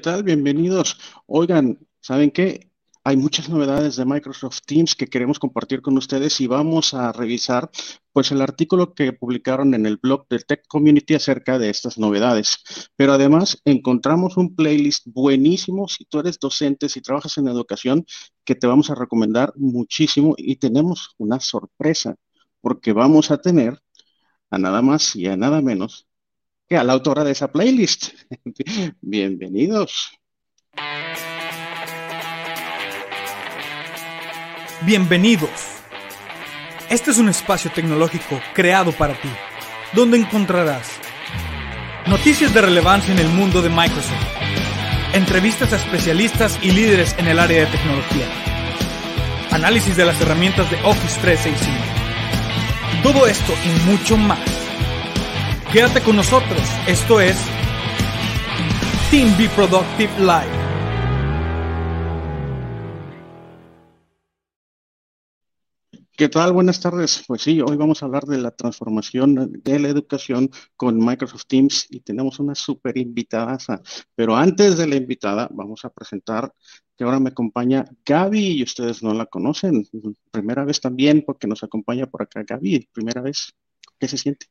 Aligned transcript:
¿qué 0.00 0.04
tal? 0.04 0.22
Bienvenidos. 0.22 0.96
Oigan, 1.26 1.78
¿saben 2.00 2.30
qué? 2.30 2.70
Hay 3.04 3.18
muchas 3.18 3.50
novedades 3.50 3.96
de 3.96 4.06
Microsoft 4.06 4.60
Teams 4.64 4.94
que 4.94 5.08
queremos 5.08 5.38
compartir 5.38 5.82
con 5.82 5.98
ustedes 5.98 6.40
y 6.40 6.46
vamos 6.46 6.94
a 6.94 7.12
revisar 7.12 7.70
pues 8.10 8.32
el 8.32 8.40
artículo 8.40 8.94
que 8.94 9.12
publicaron 9.12 9.74
en 9.74 9.84
el 9.84 9.98
blog 9.98 10.26
de 10.30 10.38
Tech 10.38 10.62
Community 10.68 11.16
acerca 11.16 11.58
de 11.58 11.68
estas 11.68 11.98
novedades. 11.98 12.90
Pero 12.96 13.12
además 13.12 13.60
encontramos 13.66 14.38
un 14.38 14.56
playlist 14.56 15.06
buenísimo 15.06 15.86
si 15.86 16.06
tú 16.06 16.20
eres 16.20 16.38
docente, 16.38 16.88
si 16.88 17.02
trabajas 17.02 17.36
en 17.36 17.48
educación, 17.48 18.06
que 18.42 18.54
te 18.54 18.66
vamos 18.66 18.88
a 18.88 18.94
recomendar 18.94 19.52
muchísimo 19.56 20.32
y 20.38 20.56
tenemos 20.56 21.10
una 21.18 21.40
sorpresa 21.40 22.16
porque 22.62 22.94
vamos 22.94 23.30
a 23.30 23.36
tener 23.36 23.78
a 24.50 24.56
nada 24.56 24.80
más 24.80 25.14
y 25.14 25.26
a 25.26 25.36
nada 25.36 25.60
menos 25.60 26.06
a 26.76 26.84
la 26.84 26.92
autora 26.92 27.24
de 27.24 27.32
esa 27.32 27.50
playlist. 27.50 28.10
Bienvenidos. 29.00 30.12
Bienvenidos. 34.82 35.50
Este 36.88 37.10
es 37.10 37.18
un 37.18 37.28
espacio 37.28 37.70
tecnológico 37.72 38.40
creado 38.54 38.92
para 38.92 39.20
ti, 39.20 39.28
donde 39.94 40.16
encontrarás 40.16 40.92
noticias 42.06 42.54
de 42.54 42.62
relevancia 42.62 43.12
en 43.12 43.18
el 43.20 43.28
mundo 43.28 43.62
de 43.62 43.68
Microsoft, 43.68 44.14
entrevistas 45.12 45.72
a 45.72 45.76
especialistas 45.76 46.58
y 46.62 46.70
líderes 46.70 47.14
en 47.18 47.28
el 47.28 47.38
área 47.38 47.64
de 47.64 47.70
tecnología, 47.70 48.26
análisis 49.50 49.96
de 49.96 50.06
las 50.06 50.20
herramientas 50.20 50.70
de 50.70 50.76
Office 50.84 51.20
365, 51.20 53.02
todo 53.02 53.26
esto 53.26 53.52
y 53.64 53.90
mucho 53.90 54.16
más. 54.16 54.59
Quédate 55.72 56.00
con 56.02 56.16
nosotros, 56.16 56.60
esto 56.88 57.20
es 57.20 57.36
Team 59.08 59.38
Be 59.38 59.48
Productive 59.50 60.10
Live. 60.18 60.50
¿Qué 66.16 66.28
tal? 66.28 66.52
Buenas 66.54 66.80
tardes. 66.80 67.22
Pues 67.24 67.42
sí, 67.42 67.60
hoy 67.60 67.76
vamos 67.76 68.02
a 68.02 68.06
hablar 68.06 68.24
de 68.24 68.38
la 68.38 68.50
transformación 68.50 69.62
de 69.62 69.78
la 69.78 69.88
educación 69.88 70.50
con 70.74 70.98
Microsoft 70.98 71.44
Teams 71.46 71.86
y 71.88 72.00
tenemos 72.00 72.40
una 72.40 72.56
súper 72.56 72.98
invitada. 72.98 73.56
Pero 74.16 74.34
antes 74.34 74.76
de 74.76 74.88
la 74.88 74.96
invitada, 74.96 75.48
vamos 75.52 75.84
a 75.84 75.90
presentar 75.90 76.52
que 76.96 77.04
ahora 77.04 77.20
me 77.20 77.28
acompaña 77.28 77.84
Gaby 78.04 78.58
y 78.58 78.64
ustedes 78.64 79.04
no 79.04 79.14
la 79.14 79.26
conocen. 79.26 79.86
Primera 80.32 80.64
vez 80.64 80.80
también 80.80 81.22
porque 81.24 81.46
nos 81.46 81.62
acompaña 81.62 82.06
por 82.06 82.22
acá 82.22 82.42
Gaby. 82.42 82.88
Primera 82.92 83.22
vez. 83.22 83.54
¿Qué 84.00 84.08
se 84.08 84.18
siente? 84.18 84.46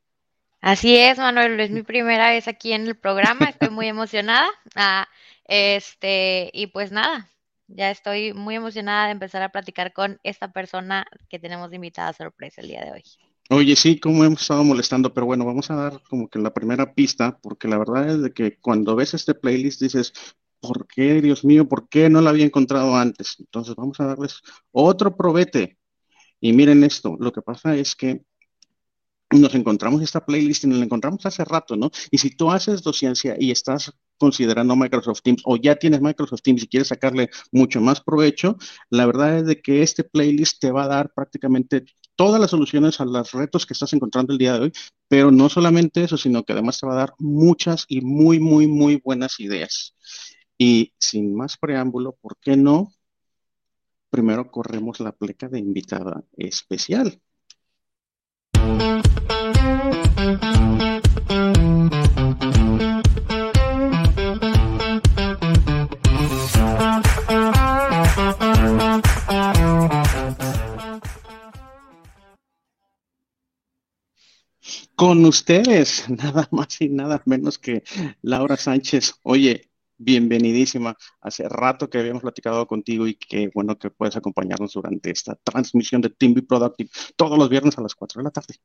Así 0.61 0.97
es, 0.97 1.17
Manuel, 1.17 1.59
es 1.59 1.71
mi 1.71 1.83
primera 1.83 2.31
vez 2.31 2.47
aquí 2.47 2.73
en 2.73 2.87
el 2.87 2.95
programa, 2.95 3.45
estoy 3.45 3.69
muy 3.69 3.87
emocionada. 3.87 4.49
Ah, 4.75 5.07
este, 5.45 6.51
y 6.53 6.67
pues 6.67 6.91
nada, 6.91 7.29
ya 7.67 7.91
estoy 7.91 8.33
muy 8.33 8.55
emocionada 8.55 9.05
de 9.05 9.13
empezar 9.13 9.41
a 9.41 9.49
platicar 9.49 9.93
con 9.93 10.19
esta 10.23 10.51
persona 10.51 11.05
que 11.29 11.39
tenemos 11.39 11.69
de 11.69 11.77
invitada 11.77 12.11
sorpresa 12.13 12.61
el 12.61 12.67
día 12.67 12.83
de 12.83 12.91
hoy. 12.91 13.03
Oye, 13.51 13.75
sí, 13.75 13.99
como 13.99 14.23
hemos 14.25 14.41
estado 14.41 14.63
molestando, 14.63 15.13
pero 15.13 15.25
bueno, 15.25 15.45
vamos 15.45 15.71
a 15.71 15.75
dar 15.75 16.01
como 16.03 16.27
que 16.27 16.39
la 16.39 16.53
primera 16.53 16.93
pista, 16.93 17.39
porque 17.41 17.67
la 17.67 17.77
verdad 17.77 18.09
es 18.09 18.21
de 18.21 18.33
que 18.33 18.57
cuando 18.57 18.95
ves 18.95 19.13
este 19.13 19.33
playlist 19.33 19.81
dices, 19.81 20.13
¿por 20.59 20.87
qué, 20.87 21.21
Dios 21.21 21.45
mío, 21.45 21.67
por 21.67 21.87
qué 21.89 22.09
no 22.09 22.21
la 22.21 22.31
había 22.31 22.45
encontrado 22.45 22.95
antes? 22.95 23.37
Entonces 23.39 23.75
vamos 23.75 23.99
a 23.99 24.07
darles 24.07 24.41
otro 24.71 25.15
probete. 25.15 25.79
Y 26.39 26.53
miren 26.53 26.83
esto, 26.83 27.17
lo 27.19 27.31
que 27.31 27.41
pasa 27.41 27.75
es 27.75 27.95
que 27.95 28.21
nos 29.31 29.53
encontramos 29.53 30.01
esta 30.01 30.25
playlist 30.25 30.63
y 30.63 30.67
nos 30.67 30.79
la 30.79 30.85
encontramos 30.85 31.25
hace 31.25 31.45
rato, 31.45 31.75
¿no? 31.75 31.91
Y 32.09 32.17
si 32.17 32.31
tú 32.31 32.51
haces 32.51 32.81
docencia 32.81 33.35
y 33.39 33.51
estás 33.51 33.93
considerando 34.17 34.75
Microsoft 34.75 35.21
Teams 35.21 35.41
o 35.45 35.55
ya 35.57 35.75
tienes 35.75 36.01
Microsoft 36.01 36.41
Teams 36.41 36.63
y 36.63 36.67
quieres 36.67 36.87
sacarle 36.87 37.29
mucho 37.51 37.79
más 37.79 38.01
provecho, 38.01 38.57
la 38.89 39.05
verdad 39.05 39.37
es 39.37 39.45
de 39.45 39.61
que 39.61 39.83
este 39.83 40.03
playlist 40.03 40.59
te 40.59 40.71
va 40.71 40.83
a 40.83 40.87
dar 40.87 41.13
prácticamente 41.13 41.85
todas 42.15 42.41
las 42.41 42.51
soluciones 42.51 42.99
a 42.99 43.05
los 43.05 43.31
retos 43.31 43.65
que 43.65 43.73
estás 43.73 43.93
encontrando 43.93 44.33
el 44.33 44.39
día 44.39 44.53
de 44.53 44.59
hoy, 44.59 44.71
pero 45.07 45.31
no 45.31 45.47
solamente 45.47 46.03
eso, 46.03 46.17
sino 46.17 46.43
que 46.43 46.53
además 46.53 46.79
te 46.79 46.87
va 46.87 46.93
a 46.93 46.97
dar 46.97 47.13
muchas 47.17 47.85
y 47.87 48.01
muy, 48.01 48.39
muy, 48.39 48.67
muy 48.67 49.01
buenas 49.03 49.39
ideas. 49.39 49.95
Y 50.57 50.93
sin 50.99 51.33
más 51.35 51.57
preámbulo, 51.57 52.17
¿por 52.19 52.37
qué 52.41 52.57
no? 52.57 52.91
Primero 54.09 54.51
corremos 54.51 54.99
la 54.99 55.13
pleca 55.13 55.47
de 55.47 55.59
invitada 55.59 56.23
especial. 56.35 57.21
Con 74.99 75.23
ustedes, 75.25 76.09
nada 76.09 76.49
más 76.51 76.81
y 76.81 76.89
nada 76.89 77.21
menos 77.25 77.57
que 77.57 77.83
Laura 78.21 78.57
Sánchez. 78.57 79.13
Oye, 79.23 79.68
bienvenidísima. 79.99 80.97
Hace 81.21 81.47
rato 81.47 81.89
que 81.89 81.99
habíamos 81.99 82.23
platicado 82.23 82.65
contigo 82.65 83.05
y 83.05 83.15
qué 83.15 83.51
bueno 83.53 83.77
que 83.77 83.91
puedes 83.91 84.15
acompañarnos 84.15 84.73
durante 84.73 85.11
esta 85.11 85.35
transmisión 85.35 86.01
de 86.01 86.09
Team 86.09 86.33
Be 86.33 86.41
Productive 86.41 86.89
todos 87.15 87.37
los 87.37 87.49
viernes 87.49 87.77
a 87.77 87.81
las 87.81 87.93
4 87.93 88.19
de 88.19 88.23
la 88.23 88.31
tarde. 88.31 88.55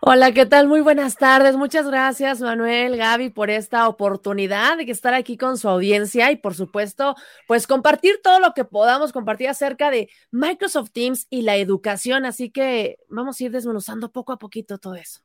Hola, 0.00 0.32
¿qué 0.32 0.46
tal? 0.46 0.68
Muy 0.68 0.80
buenas 0.80 1.16
tardes. 1.16 1.56
Muchas 1.56 1.88
gracias, 1.88 2.40
Manuel, 2.40 2.96
Gaby, 2.96 3.30
por 3.30 3.50
esta 3.50 3.88
oportunidad 3.88 4.76
de 4.78 4.84
estar 4.84 5.12
aquí 5.12 5.36
con 5.36 5.58
su 5.58 5.68
audiencia 5.68 6.30
y, 6.30 6.36
por 6.36 6.54
supuesto, 6.54 7.16
pues 7.48 7.66
compartir 7.66 8.20
todo 8.22 8.38
lo 8.38 8.54
que 8.54 8.64
podamos 8.64 9.12
compartir 9.12 9.48
acerca 9.48 9.90
de 9.90 10.08
Microsoft 10.30 10.92
Teams 10.92 11.26
y 11.30 11.42
la 11.42 11.56
educación. 11.56 12.24
Así 12.26 12.50
que 12.50 12.98
vamos 13.08 13.40
a 13.40 13.44
ir 13.44 13.50
desmenuzando 13.50 14.12
poco 14.12 14.32
a 14.32 14.38
poquito 14.38 14.78
todo 14.78 14.94
eso. 14.94 15.20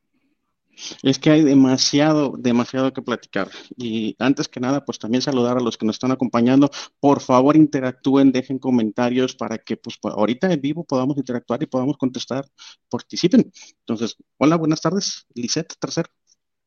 Es 1.02 1.20
que 1.20 1.30
hay 1.32 1.44
demasiado, 1.44 2.34
demasiado 2.38 2.94
que 2.94 3.02
platicar. 3.02 3.50
Y 3.78 4.16
antes 4.20 4.48
que 4.48 4.60
nada, 4.60 4.84
pues 4.86 5.00
también 5.00 5.22
saludar 5.22 5.58
a 5.58 5.62
los 5.62 5.78
que 5.78 5.86
nos 5.86 5.96
están 5.96 6.12
acompañando. 6.12 6.70
Por 7.00 7.22
favor, 7.22 7.56
interactúen, 7.56 8.32
dejen 8.32 8.60
comentarios 8.60 9.36
para 9.36 9.58
que 9.58 9.78
pues 9.78 9.98
ahorita 10.04 10.52
en 10.52 10.62
vivo 10.62 10.84
podamos 10.84 11.18
interactuar 11.18 11.62
y 11.64 11.68
podamos 11.68 11.98
contestar, 11.98 12.46
participen. 12.90 13.52
Entonces, 13.80 14.18
hola, 14.38 14.56
buenas 14.56 14.82
tardes, 14.82 15.26
Lisette 15.36 15.76
Tercer. 15.80 16.08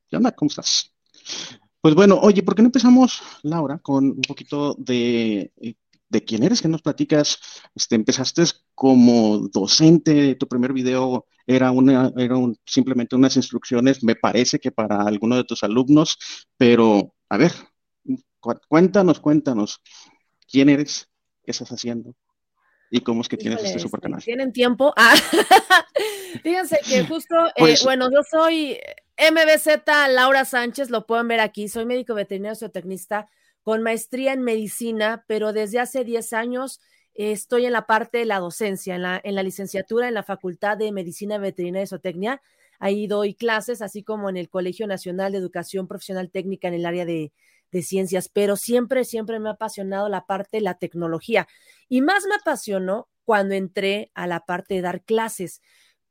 ¿Qué 0.09 0.17
onda? 0.17 0.33
¿Cómo 0.33 0.49
estás? 0.49 0.93
Pues 1.81 1.95
bueno, 1.95 2.19
oye, 2.21 2.43
¿por 2.43 2.55
qué 2.55 2.63
no 2.63 2.67
empezamos, 2.67 3.23
Laura, 3.43 3.79
con 3.79 4.07
un 4.07 4.23
poquito 4.23 4.75
de 4.79 5.53
eh, 5.61 5.75
de 6.09 6.25
quién 6.25 6.43
eres, 6.43 6.63
que 6.63 6.69
nos 6.69 6.83
platicas. 6.83 7.39
Este, 7.75 7.95
empezaste 7.95 8.45
como 8.75 9.49
docente, 9.49 10.35
tu 10.37 10.47
primer 10.47 10.73
video 10.73 11.27
era, 11.47 11.71
una, 11.71 12.13
era 12.17 12.37
simplemente 12.65 13.17
unas 13.17 13.37
instrucciones, 13.37 14.03
me 14.03 14.17
parece 14.17 14.59
que 14.59 14.73
para 14.73 15.03
alguno 15.03 15.37
de 15.37 15.45
tus 15.45 15.63
alumnos, 15.63 16.19
pero 16.57 17.15
a 17.29 17.37
ver, 17.37 17.53
cuéntanos, 18.69 19.21
cuéntanos, 19.21 19.81
¿quién 20.51 20.69
eres? 20.69 21.09
¿Qué 21.45 21.53
estás 21.53 21.71
haciendo? 21.71 22.15
¿Y 22.91 23.01
cómo 23.01 23.21
es 23.21 23.29
que 23.29 23.37
tienes 23.37 23.65
este 23.65 23.79
super 23.79 24.01
canal? 24.01 24.23
¿Tienen 24.23 24.53
tiempo? 24.53 24.93
Ah, 24.99 25.15
fíjense 26.43 26.79
que 26.87 27.05
justo, 27.05 27.35
eh, 27.49 27.53
pues 27.57 27.83
bueno, 27.83 28.11
yo 28.11 28.21
soy 28.29 28.79
MBZ 29.17 29.85
Laura 30.11 30.45
Sánchez, 30.45 30.91
lo 30.91 31.07
pueden 31.07 31.29
ver 31.29 31.41
aquí, 31.41 31.69
soy 31.69 31.87
médico 31.87 32.15
veterinario 32.15 32.55
zootecnista 32.55 33.29
con 33.67 33.83
maestría 33.83 34.33
en 34.33 34.43
medicina, 34.43 35.25
pero 35.27 35.53
desde 35.53 35.81
hace 35.81 36.05
10 36.05 36.35
años 36.35 36.81
estoy 37.15 37.67
en 37.67 37.73
la 37.73 37.85
parte 37.85 38.19
de 38.19 38.25
la 38.25 38.39
docencia, 38.39 38.95
en 38.95 39.03
la, 39.03 39.21
en 39.25 39.35
la 39.35 39.43
licenciatura 39.43 40.07
en 40.07 40.15
la 40.15 40.23
Facultad 40.23 40.77
de 40.77 40.93
Medicina 40.93 41.37
Veterinaria 41.39 41.83
y 41.83 41.89
Zootecnia. 41.89 42.41
Ahí 42.79 43.09
doy 43.09 43.35
clases, 43.35 43.83
así 43.83 44.05
como 44.05 44.31
en 44.31 44.37
el 44.37 44.49
Colegio 44.49 44.87
Nacional 44.87 45.33
de 45.33 45.39
Educación 45.39 45.89
Profesional 45.89 46.31
Técnica 46.31 46.69
en 46.69 46.75
el 46.75 46.87
área 46.87 47.05
de, 47.05 47.33
de 47.73 47.83
ciencias, 47.83 48.29
pero 48.29 48.55
siempre, 48.55 49.05
siempre 49.05 49.41
me 49.41 49.49
ha 49.49 49.55
apasionado 49.55 50.09
la 50.09 50.27
parte 50.27 50.59
de 50.59 50.61
la 50.61 50.75
tecnología. 50.75 51.49
Y 51.89 52.03
más 52.03 52.25
me 52.25 52.37
apasionó 52.37 53.09
cuando 53.25 53.57
entré 53.57 54.13
a 54.15 54.29
la 54.29 54.47
parte 54.47 54.75
de 54.75 54.83
dar 54.83 55.03
clases, 55.03 55.61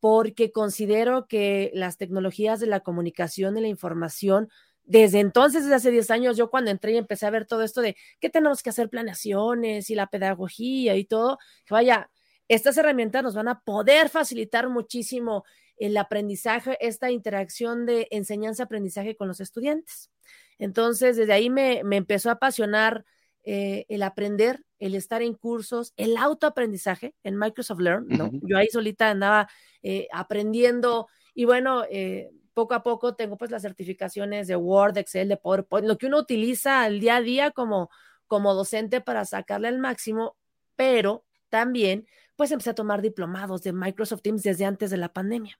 porque 0.01 0.51
considero 0.51 1.25
que 1.29 1.71
las 1.73 1.95
tecnologías 1.95 2.59
de 2.59 2.67
la 2.67 2.81
comunicación 2.81 3.57
y 3.57 3.61
la 3.61 3.69
información 3.69 4.49
desde 4.85 5.19
entonces, 5.19 5.63
desde 5.63 5.75
hace 5.75 5.91
10 5.91 6.11
años, 6.11 6.37
yo 6.37 6.49
cuando 6.49 6.71
entré 6.71 6.93
y 6.93 6.97
empecé 6.97 7.25
a 7.25 7.31
ver 7.31 7.45
todo 7.45 7.63
esto 7.63 7.81
de 7.81 7.95
qué 8.19 8.29
tenemos 8.29 8.61
que 8.61 8.69
hacer 8.69 8.89
planeaciones 8.89 9.89
y 9.89 9.95
la 9.95 10.07
pedagogía 10.07 10.95
y 10.95 11.05
todo, 11.05 11.39
vaya, 11.69 12.11
estas 12.47 12.77
herramientas 12.77 13.23
nos 13.23 13.33
van 13.35 13.47
a 13.47 13.61
poder 13.61 14.09
facilitar 14.09 14.69
muchísimo 14.69 15.43
el 15.77 15.97
aprendizaje, 15.97 16.77
esta 16.79 17.09
interacción 17.11 17.85
de 17.85 18.07
enseñanza-aprendizaje 18.11 19.15
con 19.15 19.27
los 19.27 19.39
estudiantes. 19.39 20.11
Entonces, 20.59 21.17
desde 21.17 21.33
ahí 21.33 21.49
me, 21.49 21.79
empezó 21.79 22.29
a 22.29 22.33
apasionar 22.33 23.05
eh, 23.43 23.85
el 23.89 24.03
aprender, 24.03 24.63
el 24.79 24.95
estar 24.95 25.21
en 25.21 25.33
cursos, 25.33 25.93
el 25.97 26.15
autoaprendizaje 26.15 27.15
en 27.23 27.37
Microsoft 27.37 27.79
Learn, 27.79 28.07
¿no? 28.07 28.31
Yo 28.43 28.57
ahí 28.57 28.67
solita 28.67 29.09
andaba 29.09 29.49
eh, 29.83 30.07
aprendiendo 30.11 31.07
y 31.33 31.45
bueno, 31.45 31.83
eh, 31.89 32.29
poco 32.55 32.73
a 32.73 32.81
poco 32.81 33.15
tengo 33.15 33.37
pues 33.37 33.51
las 33.51 33.61
certificaciones 33.61 34.47
de 34.47 34.55
Word, 34.55 34.97
Excel, 34.97 35.29
de 35.29 35.37
PowerPoint, 35.37 35.87
lo 35.87 35.99
que 35.99 36.07
uno 36.07 36.17
utiliza 36.17 36.81
al 36.81 36.99
día 36.99 37.17
a 37.17 37.21
día 37.21 37.51
como, 37.51 37.91
como 38.25 38.55
docente 38.55 39.01
para 39.01 39.25
sacarle 39.25 39.67
al 39.67 39.77
máximo, 39.77 40.35
pero 40.75 41.23
también 41.49 42.07
pues 42.35 42.51
empecé 42.51 42.71
a 42.71 42.75
tomar 42.75 43.01
diplomados 43.01 43.61
de 43.61 43.73
Microsoft 43.73 44.21
Teams 44.23 44.41
desde 44.41 44.65
antes 44.65 44.89
de 44.89 44.97
la 44.97 45.13
pandemia. 45.13 45.59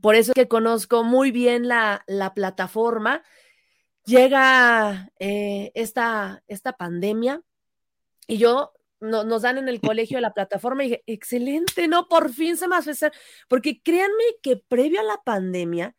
Por 0.00 0.14
eso 0.14 0.32
es 0.32 0.34
que 0.34 0.48
conozco 0.48 1.02
muy 1.02 1.30
bien 1.30 1.66
la, 1.66 2.04
la 2.06 2.34
plataforma. 2.34 3.22
Llega 4.04 5.10
eh, 5.18 5.72
esta, 5.74 6.42
esta 6.46 6.72
pandemia 6.74 7.42
y 8.26 8.38
yo 8.38 8.72
nos 9.00 9.42
dan 9.42 9.58
en 9.58 9.68
el 9.68 9.80
colegio 9.80 10.20
la 10.20 10.34
plataforma 10.34 10.82
y 10.82 10.88
dije, 10.88 11.02
excelente, 11.06 11.86
no, 11.86 12.08
por 12.08 12.32
fin 12.32 12.56
se 12.56 12.66
me 12.66 12.76
hace 12.76 12.92
porque 13.48 13.80
créanme 13.80 14.24
que 14.42 14.56
previo 14.56 15.00
a 15.00 15.04
la 15.04 15.18
pandemia, 15.22 15.94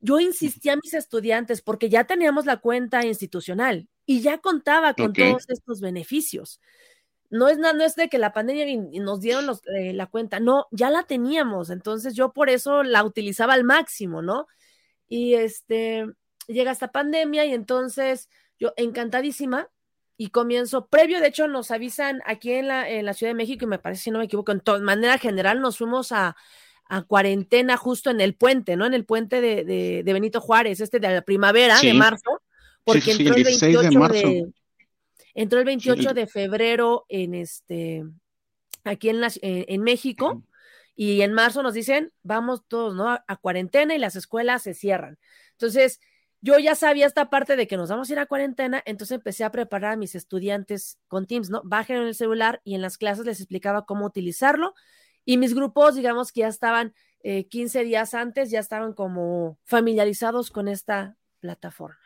yo 0.00 0.20
insistí 0.20 0.68
a 0.68 0.76
mis 0.76 0.94
estudiantes 0.94 1.62
porque 1.62 1.88
ya 1.88 2.04
teníamos 2.04 2.46
la 2.46 2.58
cuenta 2.58 3.04
institucional 3.04 3.88
y 4.06 4.20
ya 4.20 4.38
contaba 4.38 4.94
con 4.94 5.12
todos 5.12 5.44
estos 5.48 5.80
beneficios. 5.80 6.60
No 7.30 7.48
es, 7.48 7.58
no 7.58 7.70
es 7.84 7.94
de 7.94 8.08
que 8.08 8.18
la 8.18 8.32
pandemia 8.32 8.64
nos 9.02 9.20
dieron 9.20 9.46
los, 9.46 9.60
eh, 9.66 9.92
la 9.92 10.06
cuenta, 10.06 10.40
no, 10.40 10.66
ya 10.70 10.88
la 10.88 11.02
teníamos, 11.02 11.68
entonces 11.68 12.14
yo 12.14 12.32
por 12.32 12.48
eso 12.48 12.82
la 12.82 13.04
utilizaba 13.04 13.52
al 13.52 13.64
máximo, 13.64 14.22
¿no? 14.22 14.46
Y 15.08 15.34
este, 15.34 16.06
llega 16.46 16.70
esta 16.70 16.90
pandemia 16.90 17.44
y 17.44 17.52
entonces 17.52 18.30
yo 18.58 18.72
encantadísima 18.76 19.68
y 20.16 20.30
comienzo, 20.30 20.86
previo, 20.88 21.20
de 21.20 21.28
hecho, 21.28 21.46
nos 21.48 21.70
avisan 21.70 22.22
aquí 22.24 22.52
en 22.52 22.68
la, 22.68 22.88
en 22.88 23.04
la 23.04 23.14
Ciudad 23.14 23.30
de 23.30 23.36
México, 23.36 23.64
y 23.64 23.68
me 23.68 23.78
parece, 23.78 24.02
si 24.02 24.10
no 24.10 24.18
me 24.18 24.24
equivoco, 24.24 24.50
en 24.50 24.62
de 24.64 24.80
manera 24.80 25.16
general 25.18 25.60
nos 25.60 25.78
fuimos 25.78 26.10
a, 26.10 26.34
cuarentena 27.06 27.76
justo 27.76 28.10
en 28.10 28.20
el 28.20 28.34
puente, 28.34 28.76
¿no? 28.76 28.86
En 28.86 28.94
el 28.94 29.04
puente 29.04 29.40
de, 29.40 29.64
de, 29.64 30.12
Benito 30.12 30.40
Juárez, 30.40 30.80
este 30.80 31.00
de 31.00 31.08
la 31.08 31.22
primavera, 31.22 31.80
de 31.80 31.94
marzo, 31.94 32.40
porque 32.84 33.12
entró, 33.12 33.34
el 33.34 33.44
28 33.44 34.08
de, 34.08 34.46
entró 35.34 35.58
el 35.58 35.64
28 35.66 36.14
de 36.14 36.26
febrero 36.26 37.04
en 37.08 37.34
este, 37.34 38.04
aquí 38.84 39.10
en, 39.10 39.20
la, 39.20 39.30
en, 39.42 39.82
México, 39.82 40.42
y 40.96 41.20
en 41.20 41.32
marzo 41.32 41.62
nos 41.62 41.74
dicen, 41.74 42.12
vamos 42.22 42.62
todos, 42.66 42.94
¿no? 42.94 43.08
a 43.08 43.36
cuarentena 43.36 43.94
y 43.94 43.98
las 43.98 44.16
escuelas 44.16 44.62
se 44.62 44.74
cierran. 44.74 45.18
Entonces, 45.52 46.00
yo 46.40 46.58
ya 46.58 46.74
sabía 46.74 47.06
esta 47.06 47.30
parte 47.30 47.56
de 47.56 47.66
que 47.66 47.76
nos 47.76 47.90
vamos 47.90 48.08
a 48.08 48.12
ir 48.12 48.18
a 48.18 48.26
cuarentena, 48.26 48.82
entonces 48.86 49.16
empecé 49.16 49.44
a 49.44 49.50
preparar 49.50 49.94
a 49.94 49.96
mis 49.96 50.14
estudiantes 50.14 50.98
con 51.08 51.26
Teams, 51.26 51.50
¿no? 51.50 51.62
Bajen 51.64 51.98
el 51.98 52.14
celular 52.14 52.60
y 52.64 52.74
en 52.74 52.82
las 52.82 52.96
clases 52.96 53.26
les 53.26 53.40
explicaba 53.40 53.86
cómo 53.86 54.06
utilizarlo. 54.06 54.74
Y 55.28 55.36
mis 55.36 55.54
grupos, 55.54 55.94
digamos 55.94 56.32
que 56.32 56.40
ya 56.40 56.48
estaban 56.48 56.94
15 57.22 57.80
eh, 57.80 57.84
días 57.84 58.14
antes, 58.14 58.50
ya 58.50 58.60
estaban 58.60 58.94
como 58.94 59.58
familiarizados 59.64 60.50
con 60.50 60.68
esta 60.68 61.18
plataforma. 61.40 62.00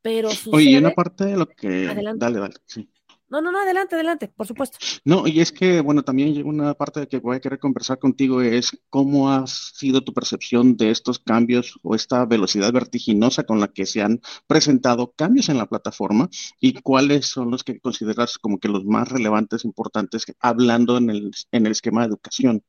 Pero 0.00 0.30
Oye, 0.50 0.70
y 0.70 0.76
una 0.78 0.94
parte 0.94 1.26
de 1.26 1.36
lo 1.36 1.46
que... 1.46 1.90
Adelante. 1.90 2.24
Dale, 2.24 2.38
dale, 2.40 2.54
sí. 2.64 2.88
No, 3.30 3.42
no, 3.42 3.52
no, 3.52 3.60
adelante, 3.60 3.94
adelante, 3.94 4.28
por 4.28 4.46
supuesto. 4.46 4.78
No, 5.04 5.26
y 5.26 5.40
es 5.40 5.52
que, 5.52 5.82
bueno, 5.82 6.02
también 6.02 6.46
una 6.46 6.72
parte 6.72 7.00
de 7.00 7.08
que 7.08 7.18
voy 7.18 7.36
a 7.36 7.40
querer 7.40 7.58
conversar 7.58 7.98
contigo 7.98 8.40
es 8.40 8.70
cómo 8.88 9.30
ha 9.30 9.46
sido 9.46 10.02
tu 10.02 10.14
percepción 10.14 10.78
de 10.78 10.90
estos 10.90 11.18
cambios 11.18 11.78
o 11.82 11.94
esta 11.94 12.24
velocidad 12.24 12.72
vertiginosa 12.72 13.44
con 13.44 13.60
la 13.60 13.68
que 13.68 13.84
se 13.84 14.00
han 14.00 14.22
presentado 14.46 15.12
cambios 15.12 15.50
en 15.50 15.58
la 15.58 15.66
plataforma 15.66 16.30
y 16.58 16.80
cuáles 16.80 17.26
son 17.26 17.50
los 17.50 17.64
que 17.64 17.78
consideras 17.80 18.38
como 18.38 18.58
que 18.58 18.68
los 18.68 18.86
más 18.86 19.10
relevantes, 19.10 19.66
importantes, 19.66 20.24
hablando 20.40 20.96
en 20.96 21.10
el, 21.10 21.30
en 21.52 21.66
el 21.66 21.72
esquema 21.72 22.00
de 22.00 22.08
educación. 22.08 22.64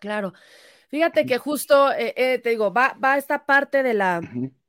Claro. 0.00 0.32
Fíjate 0.88 1.26
que 1.26 1.36
justo, 1.36 1.92
eh, 1.92 2.14
eh, 2.16 2.38
te 2.38 2.48
digo, 2.48 2.72
va, 2.72 2.96
va 3.02 3.18
esta 3.18 3.44
parte 3.44 3.82
de 3.82 3.92
la, 3.92 4.22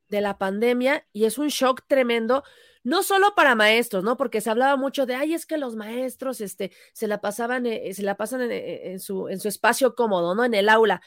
de 0.08 0.20
la 0.20 0.36
pandemia 0.36 1.06
y 1.14 1.24
es 1.24 1.38
un 1.38 1.48
shock 1.48 1.84
tremendo 1.86 2.44
no 2.82 3.02
solo 3.02 3.34
para 3.34 3.54
maestros, 3.54 4.04
¿no? 4.04 4.16
Porque 4.16 4.40
se 4.40 4.50
hablaba 4.50 4.76
mucho 4.76 5.06
de, 5.06 5.14
ay, 5.14 5.34
es 5.34 5.46
que 5.46 5.58
los 5.58 5.76
maestros 5.76 6.40
este, 6.40 6.72
se 6.92 7.06
la 7.06 7.20
pasaban, 7.20 7.66
eh, 7.66 7.92
se 7.94 8.02
la 8.02 8.16
pasan 8.16 8.50
en, 8.50 9.00
su, 9.00 9.28
en 9.28 9.40
su 9.40 9.48
espacio 9.48 9.94
cómodo, 9.94 10.34
¿no? 10.34 10.44
En 10.44 10.54
el 10.54 10.68
aula. 10.68 11.02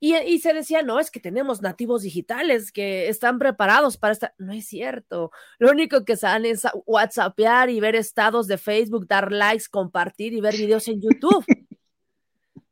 Y, 0.00 0.16
y, 0.16 0.40
se 0.40 0.52
decía, 0.52 0.82
no, 0.82 1.00
es 1.00 1.10
que 1.10 1.20
tenemos 1.20 1.62
nativos 1.62 2.02
digitales 2.02 2.72
que 2.72 3.08
están 3.08 3.38
preparados 3.38 3.96
para 3.96 4.12
esta. 4.12 4.34
No 4.38 4.52
es 4.52 4.66
cierto. 4.66 5.30
Lo 5.58 5.70
único 5.70 6.04
que 6.04 6.16
saben 6.16 6.44
es 6.44 6.66
WhatsAppear 6.84 7.70
y 7.70 7.80
ver 7.80 7.96
estados 7.96 8.46
de 8.46 8.58
Facebook, 8.58 9.06
dar 9.06 9.32
likes, 9.32 9.64
compartir 9.70 10.34
y 10.34 10.42
ver 10.42 10.56
videos 10.56 10.88
en 10.88 11.00
YouTube. 11.00 11.44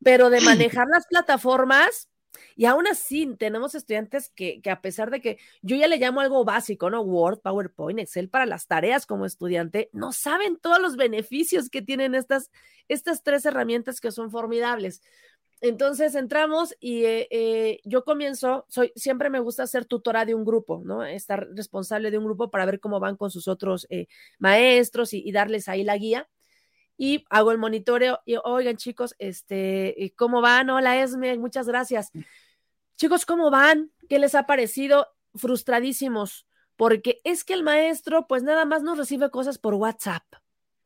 Pero 0.05 0.31
de 0.31 0.41
manejar 0.43 0.89
las 0.93 1.07
plataformas, 1.07 2.09
y 2.57 2.67
aún 2.67 2.87
así, 2.87 3.35
tenemos 3.39 3.75
estudiantes 3.75 4.31
que, 4.31 4.61
que, 4.61 4.71
a 4.71 4.81
pesar 4.81 5.11
de 5.11 5.21
que 5.21 5.39
yo 5.63 5.77
ya 5.77 5.89
le 5.89 5.99
llamo 5.99 6.21
algo 6.21 6.45
básico, 6.45 6.91
¿no? 6.91 7.03
Word, 7.03 7.41
PowerPoint, 7.41 7.99
Excel 7.99 8.29
para 8.29 8.47
las 8.47 8.67
tareas 8.67 9.07
como 9.07 9.27
estudiante, 9.27 9.91
no 9.93 10.13
saben 10.13 10.57
todos 10.57 10.81
los 10.81 10.97
beneficios 10.97 11.69
que 11.69 11.83
tienen 11.83 12.15
estas, 12.15 12.51
estas 12.89 13.23
tres 13.23 13.45
herramientas 13.47 14.01
que 14.01 14.11
son 14.13 14.31
formidables. 14.31 15.03
Entonces 15.61 16.17
entramos 16.17 16.75
y 16.81 17.05
eh, 17.05 17.29
eh, 17.31 17.81
yo 17.85 18.03
comienzo, 18.05 18.67
soy, 18.69 18.93
siempre 18.97 19.31
me 19.31 19.39
gusta 19.39 19.67
ser 19.69 19.85
tutora 19.85 20.25
de 20.25 20.35
un 20.35 20.45
grupo, 20.45 20.83
¿no? 20.85 21.05
Estar 21.05 21.49
responsable 21.55 22.11
de 22.11 22.19
un 22.19 22.25
grupo 22.25 22.51
para 22.51 22.67
ver 22.67 22.81
cómo 22.81 22.99
van 22.99 23.17
con 23.17 23.31
sus 23.31 23.47
otros 23.47 23.87
eh, 23.89 24.09
maestros 24.41 25.13
y, 25.15 25.23
y 25.25 25.31
darles 25.31 25.69
ahí 25.69 25.85
la 25.85 25.97
guía 25.97 26.29
y 27.03 27.25
hago 27.31 27.51
el 27.51 27.59
monitoreo 27.59 28.21
y 28.25 28.37
oigan 28.45 28.77
chicos, 28.77 29.17
este, 29.19 30.15
¿cómo 30.17 30.41
van? 30.41 30.71
Hola 30.71 31.03
Esme, 31.03 31.37
muchas 31.37 31.67
gracias. 31.67 32.11
Mm. 32.15 32.21
Chicos, 32.95 33.27
¿cómo 33.27 33.51
van? 33.51 33.91
¿Qué 34.09 34.21
les 34.21 34.37
ha 34.37 34.47
parecido? 34.47 35.09
Frustradísimos, 35.35 36.47
porque 36.77 37.21
es 37.25 37.43
que 37.43 37.55
el 37.55 37.65
maestro 37.65 38.29
pues 38.29 38.45
nada 38.45 38.67
más 38.67 38.85
nos 38.85 38.99
recibe 38.99 39.33
cosas 39.33 39.59
por 39.59 39.75
WhatsApp, 39.75 40.23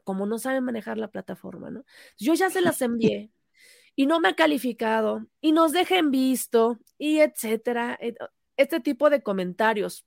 como 0.04 0.24
no 0.24 0.38
saben 0.38 0.64
manejar 0.64 0.96
la 0.96 1.08
plataforma, 1.08 1.68
¿no? 1.68 1.84
Yo 2.16 2.32
ya 2.32 2.48
se 2.48 2.62
las 2.62 2.80
envié 2.80 3.30
y 3.94 4.06
no 4.06 4.18
me 4.18 4.28
ha 4.28 4.36
calificado 4.36 5.26
y 5.42 5.52
nos 5.52 5.72
dejen 5.72 6.10
visto 6.10 6.78
y 6.96 7.18
etcétera, 7.18 7.98
este 8.56 8.80
tipo 8.80 9.10
de 9.10 9.22
comentarios. 9.22 10.06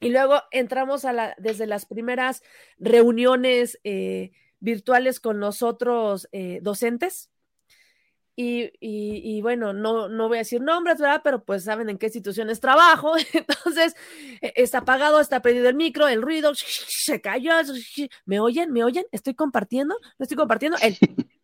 Y 0.00 0.08
luego 0.08 0.42
entramos 0.50 1.04
a 1.04 1.12
la, 1.12 1.36
desde 1.38 1.68
las 1.68 1.86
primeras 1.86 2.42
reuniones 2.78 3.78
eh, 3.84 4.32
virtuales 4.60 5.20
con 5.20 5.40
los 5.40 5.62
otros 5.62 6.28
eh, 6.32 6.60
docentes. 6.62 7.30
Y, 8.40 9.40
bueno, 9.42 9.72
no, 9.72 10.08
no 10.08 10.28
voy 10.28 10.36
a 10.36 10.46
decir 10.46 10.60
nombres, 10.60 11.00
¿verdad? 11.00 11.22
Pero 11.24 11.42
pues 11.44 11.64
saben 11.64 11.88
en 11.88 11.98
qué 11.98 12.06
instituciones 12.06 12.60
trabajo. 12.60 13.14
Entonces, 13.32 13.96
e, 14.40 14.52
está 14.54 14.78
apagado, 14.78 15.18
está 15.18 15.42
perdido 15.42 15.68
el 15.68 15.74
micro, 15.74 16.06
el 16.06 16.22
ruido, 16.22 16.52
se 16.54 17.20
cayó. 17.20 17.50
¿Me 18.26 18.38
oyen? 18.38 18.72
¿Me 18.72 18.84
oyen? 18.84 19.06
¿Estoy 19.10 19.34
compartiendo? 19.34 19.96
¿No 20.18 20.22
estoy 20.22 20.36
compartiendo? 20.36 20.78
El, 20.80 20.96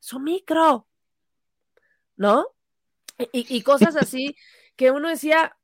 su 0.00 0.20
micro. 0.20 0.86
¿No? 2.16 2.48
Y, 3.32 3.46
y 3.56 3.62
cosas 3.62 3.96
así 3.96 4.36
que 4.76 4.90
uno 4.90 5.08
decía, 5.08 5.56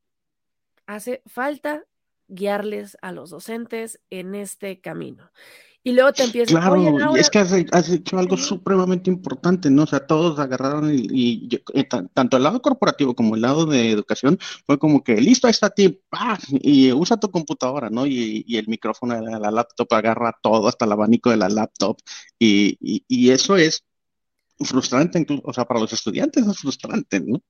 hace 0.87 1.23
falta 1.27 1.85
guiarles 2.27 2.97
a 3.03 3.13
los 3.13 3.29
docentes 3.29 4.01
en 4.09 4.35
este 4.35 4.81
camino 4.81 5.31
y 5.87 5.93
luego 5.93 6.15
te 6.15 6.25
empiezas 6.25 6.51
Claro, 6.51 7.15
y 7.15 7.21
es 7.21 7.29
que 7.29 7.39
has, 7.39 7.91
hecho 7.91 8.19
algo 8.19 8.39
supremamente 8.39 9.11
importante, 9.11 9.71
¿no? 9.71 9.83
O 9.83 9.87
sea, 9.87 10.07
todos 10.07 10.39
agarraron 10.39 10.91
y, 10.91 11.47
eh, 11.75 11.85
tanto 12.15 12.39
el 12.39 12.43
lado 12.43 12.63
corporativo 12.63 13.15
como 13.15 13.35
el 13.35 13.43
lado 13.43 13.67
de 13.67 13.91
educación 13.91 14.39
fue 14.65 14.79
como 14.79 15.05
que 15.05 15.17
listo, 15.17 15.47
ahí 15.47 15.51
está 15.51 15.69
ti, 15.69 16.01
y 16.63 16.91
usa 16.91 17.19
tu 17.19 17.31
computadora, 17.31 17.91
¿no? 17.91 18.07
Y, 18.07 18.45
el 18.57 18.67
micrófono 18.67 19.21
de 19.21 19.39
la 19.39 19.51
laptop 19.51 19.93
agarra 19.93 20.35
todo, 20.43 20.69
hasta 20.69 20.87
el 20.87 20.93
abanico 20.93 21.29
de 21.31 21.37
la 21.37 21.51
laptop, 21.51 21.99
y, 22.39 22.79
y 22.81 23.31
eso 23.31 23.57
es 23.57 23.85
frustrante, 24.59 25.19
incluso, 25.19 25.43
o 25.45 25.53
sea, 25.53 25.67
para 25.67 25.81
los 25.81 25.93
estudiantes 25.93 26.47
es 26.47 26.59
frustrante, 26.59 27.21
¿no? 27.21 27.43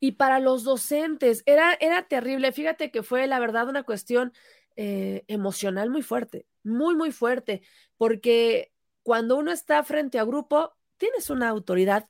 Y 0.00 0.12
para 0.12 0.40
los 0.40 0.64
docentes, 0.64 1.42
era, 1.46 1.74
era 1.80 2.06
terrible. 2.06 2.52
Fíjate 2.52 2.90
que 2.90 3.02
fue, 3.02 3.26
la 3.26 3.38
verdad, 3.38 3.68
una 3.68 3.82
cuestión 3.82 4.32
eh, 4.76 5.24
emocional 5.26 5.88
muy 5.88 6.02
fuerte, 6.02 6.46
muy, 6.66 6.94
muy 6.96 7.12
fuerte, 7.12 7.62
porque 7.96 8.72
cuando 9.02 9.36
uno 9.36 9.52
está 9.52 9.82
frente 9.84 10.18
a 10.18 10.24
grupo, 10.24 10.74
tienes 10.98 11.30
una 11.30 11.48
autoridad, 11.48 12.08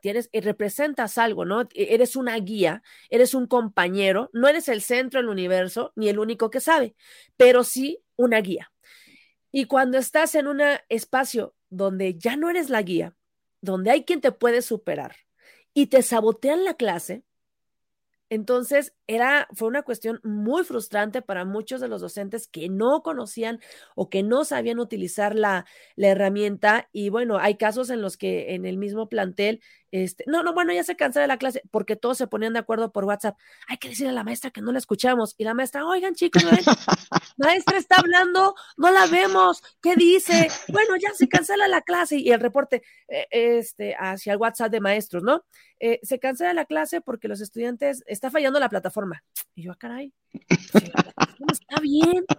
tienes 0.00 0.28
y 0.32 0.40
representas 0.40 1.16
algo, 1.16 1.44
¿no? 1.44 1.62
E, 1.62 1.94
eres 1.94 2.16
una 2.16 2.36
guía, 2.36 2.82
eres 3.08 3.34
un 3.34 3.46
compañero, 3.46 4.30
no 4.32 4.48
eres 4.48 4.68
el 4.68 4.82
centro 4.82 5.20
del 5.20 5.30
universo 5.30 5.92
ni 5.96 6.08
el 6.08 6.18
único 6.18 6.50
que 6.50 6.60
sabe, 6.60 6.94
pero 7.36 7.64
sí 7.64 8.02
una 8.16 8.40
guía. 8.40 8.72
Y 9.52 9.66
cuando 9.66 9.98
estás 9.98 10.34
en 10.34 10.48
un 10.48 10.60
espacio 10.88 11.54
donde 11.70 12.18
ya 12.18 12.36
no 12.36 12.50
eres 12.50 12.70
la 12.70 12.82
guía, 12.82 13.14
donde 13.60 13.92
hay 13.92 14.04
quien 14.04 14.20
te 14.20 14.32
puede 14.32 14.62
superar 14.62 15.16
y 15.72 15.86
te 15.86 16.02
sabotean 16.02 16.64
la 16.64 16.74
clase, 16.74 17.24
entonces, 18.34 18.92
era, 19.06 19.46
fue 19.54 19.68
una 19.68 19.82
cuestión 19.82 20.20
muy 20.24 20.64
frustrante 20.64 21.22
para 21.22 21.44
muchos 21.44 21.80
de 21.80 21.86
los 21.86 22.00
docentes 22.00 22.48
que 22.48 22.68
no 22.68 23.02
conocían 23.04 23.60
o 23.94 24.10
que 24.10 24.24
no 24.24 24.44
sabían 24.44 24.80
utilizar 24.80 25.36
la, 25.36 25.66
herramienta. 25.96 26.88
Y 26.92 27.10
bueno, 27.10 27.38
hay 27.38 27.56
casos 27.56 27.90
en 27.90 28.02
los 28.02 28.16
que 28.16 28.54
en 28.54 28.66
el 28.66 28.76
mismo 28.76 29.08
plantel 29.08 29.60
este, 29.94 30.24
no, 30.26 30.42
no, 30.42 30.52
bueno, 30.52 30.72
ya 30.72 30.82
se 30.82 30.96
cansó 30.96 31.20
de 31.20 31.28
la 31.28 31.36
clase 31.36 31.62
porque 31.70 31.94
todos 31.94 32.18
se 32.18 32.26
ponían 32.26 32.52
de 32.52 32.58
acuerdo 32.58 32.90
por 32.90 33.04
WhatsApp. 33.04 33.38
Hay 33.68 33.76
que 33.76 33.90
decirle 33.90 34.10
a 34.10 34.12
la 34.12 34.24
maestra 34.24 34.50
que 34.50 34.60
no 34.60 34.72
la 34.72 34.78
escuchamos. 34.78 35.36
Y 35.38 35.44
la 35.44 35.54
maestra, 35.54 35.86
oigan, 35.86 36.16
chicos, 36.16 36.42
maestra 37.36 37.78
está 37.78 37.98
hablando, 38.00 38.56
no 38.76 38.90
la 38.90 39.06
vemos, 39.06 39.62
¿qué 39.80 39.94
dice? 39.94 40.48
Bueno, 40.66 40.96
ya 40.96 41.14
se 41.14 41.28
cancela 41.28 41.68
la 41.68 41.80
clase. 41.80 42.16
Y 42.16 42.32
el 42.32 42.40
reporte 42.40 42.82
eh, 43.06 43.28
este, 43.30 43.94
hacia 43.96 44.32
el 44.32 44.40
WhatsApp 44.40 44.72
de 44.72 44.80
maestros, 44.80 45.22
¿no? 45.22 45.44
Eh, 45.78 46.00
se 46.02 46.18
cancela 46.18 46.52
la 46.54 46.64
clase 46.64 47.00
porque 47.00 47.28
los 47.28 47.40
estudiantes, 47.40 48.02
está 48.08 48.32
fallando 48.32 48.58
la 48.58 48.68
plataforma. 48.68 49.22
Y 49.54 49.62
yo, 49.62 49.70
ah, 49.70 49.76
caray, 49.78 50.12
está 51.52 51.80
bien. 51.80 52.24
O 52.28 52.36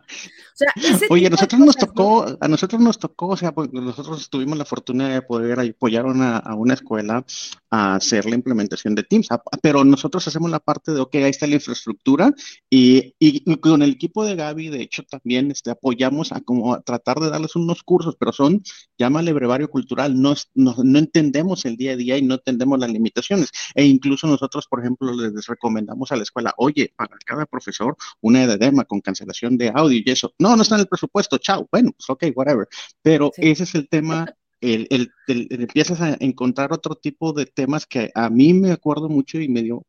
sea, 0.54 0.72
Oye, 1.10 1.28
a 1.28 1.30
nosotros 1.30 1.60
nos 1.60 1.76
tocó, 1.76 2.26
a 2.40 2.48
nosotros 2.48 2.82
nos 2.82 2.98
tocó, 2.98 3.28
o 3.28 3.38
sea, 3.38 3.54
pues 3.54 3.72
nosotros 3.74 4.30
tuvimos 4.30 4.58
la 4.58 4.66
fortuna 4.66 5.10
de 5.10 5.22
poder 5.22 5.60
apoyar 5.60 6.06
a 6.06 6.56
una 6.56 6.74
escuela 6.74 7.26
a 7.70 7.96
hacer 7.96 8.26
la 8.26 8.36
implementación 8.36 8.96
de 8.96 9.04
Teams, 9.04 9.28
pero 9.62 9.84
nosotros 9.84 10.26
hacemos 10.28 10.50
la 10.50 10.60
parte 10.60 10.94
de, 10.94 11.02
ok, 11.02 11.16
ahí 11.16 11.30
está 11.30 11.46
la 11.48 11.56
infraestructura 11.56 12.34
y, 12.70 13.14
con 13.58 13.82
el 13.82 13.92
equipo 13.92 14.24
de 14.24 14.36
Gaby, 14.36 14.70
de 14.70 14.82
hecho, 14.82 15.04
también 15.04 15.52
este, 15.52 15.72
apoyamos 15.72 16.32
a 16.32 16.42
como 16.42 16.80
tratar 16.82 17.20
de 17.20 17.30
darles 17.30 17.56
unos 17.56 17.84
cursos, 17.84 18.16
pero 18.18 18.32
son, 18.32 18.64
llámale 18.98 19.34
brevario 19.34 19.70
cultural, 19.70 20.20
no, 20.20 20.36
no, 20.54 20.76
no 20.84 21.00
entendemos 21.00 21.66
el 21.66 21.76
día 21.76 21.94
a 21.94 21.96
día 21.98 22.18
y 22.18 22.22
no 22.22 22.36
entendemos 22.36 22.80
las 22.80 22.90
limitaciones. 22.90 23.50
E 23.74 23.86
incluso 23.86 24.28
nosotros, 24.28 24.68
por 24.68 24.80
ejemplo, 24.80 25.14
les 25.14 25.46
recomendamos 25.48 26.12
a 26.12 26.16
la 26.16 26.24
escuela, 26.24 26.54
oye, 26.58 26.94
para 26.96 27.16
cada 27.26 27.46
profesor, 27.46 27.98
una 28.22 28.44
edema 28.44 28.85
con 28.86 29.02
cancelación 29.02 29.58
de 29.58 29.72
audio 29.74 30.02
y 30.04 30.10
eso. 30.10 30.34
No, 30.40 30.56
no 30.56 30.62
está 30.62 30.76
en 30.76 30.82
el 30.82 30.88
presupuesto, 30.88 31.38
chao. 31.38 31.68
Bueno, 31.72 31.92
pues 31.92 32.10
ok, 32.10 32.26
whatever. 32.36 32.68
Pero 33.02 33.32
ese 33.38 33.64
es 33.64 33.76
el 33.76 33.88
tema 33.90 34.26
el, 34.62 34.88
el, 34.90 35.48
empiezas 35.52 36.02
a 36.02 36.18
encontrar 36.20 36.74
otro 36.74 36.96
tipo 36.96 37.34
de 37.34 37.46
temas 37.46 37.86
que 37.86 38.12
a 38.16 38.30
mí 38.30 38.54
me 38.54 38.72
acuerdo 38.72 39.10
mucho 39.10 39.40
y 39.40 39.48
me 39.50 39.62
dio 39.62 39.84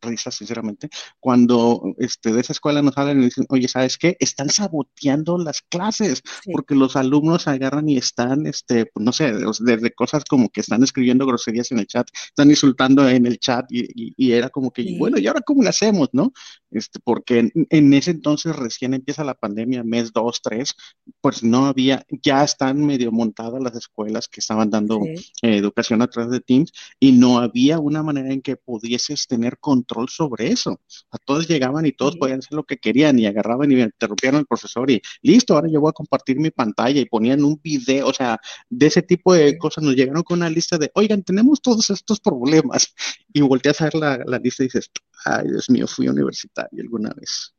risa, 0.00 0.30
sinceramente, 0.30 0.88
cuando 1.20 1.94
este, 1.98 2.32
de 2.32 2.40
esa 2.40 2.52
escuela 2.52 2.82
nos 2.82 2.96
hablan 2.96 3.20
y 3.20 3.26
dicen, 3.26 3.46
oye, 3.48 3.68
¿sabes 3.68 3.98
qué? 3.98 4.16
Están 4.20 4.50
saboteando 4.50 5.38
las 5.38 5.62
clases 5.62 6.22
porque 6.52 6.74
los 6.74 6.96
alumnos 6.96 7.48
agarran 7.48 7.88
y 7.88 7.96
están, 7.96 8.46
este, 8.46 8.90
no 8.94 9.12
sé, 9.12 9.32
desde 9.32 9.92
cosas 9.92 10.24
como 10.24 10.48
que 10.48 10.60
están 10.60 10.82
escribiendo 10.82 11.26
groserías 11.26 11.72
en 11.72 11.78
el 11.78 11.86
chat, 11.86 12.08
están 12.28 12.50
insultando 12.50 13.08
en 13.08 13.26
el 13.26 13.38
chat 13.38 13.66
y, 13.70 14.14
y, 14.16 14.32
era 14.32 14.50
como 14.50 14.70
que, 14.70 14.96
bueno, 14.98 15.18
¿y 15.18 15.26
ahora 15.26 15.40
cómo 15.40 15.62
lo 15.62 15.68
hacemos, 15.68 16.08
no? 16.12 16.32
Este, 16.70 17.00
porque 17.00 17.50
en, 17.54 17.94
ese 17.94 18.10
entonces 18.10 18.54
recién 18.54 18.94
empieza 18.94 19.24
la 19.24 19.34
pandemia, 19.34 19.82
mes 19.84 20.12
dos, 20.12 20.40
tres, 20.42 20.74
pues 21.20 21.42
no 21.42 21.66
había, 21.66 22.04
ya 22.22 22.44
están 22.44 22.84
medio 22.84 23.10
montadas 23.10 23.62
las 23.62 23.74
escuelas 23.74 24.28
que 24.28 24.40
estaban 24.40 24.70
dando 24.70 25.00
eh, 25.04 25.22
educación 25.42 26.02
a 26.02 26.08
través 26.08 26.30
de 26.30 26.40
Teams 26.40 26.72
y 27.00 27.12
no 27.12 27.38
había 27.38 27.78
una 27.78 28.02
manera 28.02 28.32
en 28.32 28.42
que 28.42 28.56
pudieses 28.56 29.26
tener 29.26 29.58
control 29.58 29.87
control 29.88 30.08
sobre 30.08 30.48
eso. 30.48 30.80
A 31.10 31.18
todos 31.18 31.48
llegaban 31.48 31.86
y 31.86 31.92
todos 31.92 32.16
podían 32.16 32.40
hacer 32.40 32.54
lo 32.54 32.64
que 32.64 32.76
querían 32.76 33.18
y 33.18 33.26
agarraban 33.26 33.70
y 33.72 33.76
me 33.76 33.82
interrumpían 33.82 34.36
al 34.36 34.46
profesor 34.46 34.90
y 34.90 35.00
listo, 35.22 35.54
ahora 35.54 35.68
yo 35.68 35.80
voy 35.80 35.90
a 35.90 35.92
compartir 35.92 36.38
mi 36.38 36.50
pantalla 36.50 37.00
y 37.00 37.06
ponían 37.06 37.42
un 37.42 37.60
video, 37.62 38.06
o 38.06 38.12
sea, 38.12 38.38
de 38.68 38.86
ese 38.86 39.02
tipo 39.02 39.34
de 39.34 39.56
cosas 39.58 39.84
nos 39.84 39.94
llegaron 39.94 40.22
con 40.22 40.38
una 40.38 40.50
lista 40.50 40.78
de, 40.78 40.90
oigan, 40.94 41.22
tenemos 41.22 41.60
todos 41.60 41.90
estos 41.90 42.20
problemas 42.20 42.94
y 43.32 43.40
volteas 43.40 43.80
a 43.80 43.84
ver 43.84 43.94
la, 43.94 44.18
la 44.26 44.38
lista 44.38 44.62
y 44.62 44.66
dices, 44.66 44.90
ay, 45.24 45.48
Dios 45.48 45.70
mío, 45.70 45.86
fui 45.86 46.08
universitario 46.08 46.82
alguna 46.82 47.10
vez. 47.14 47.54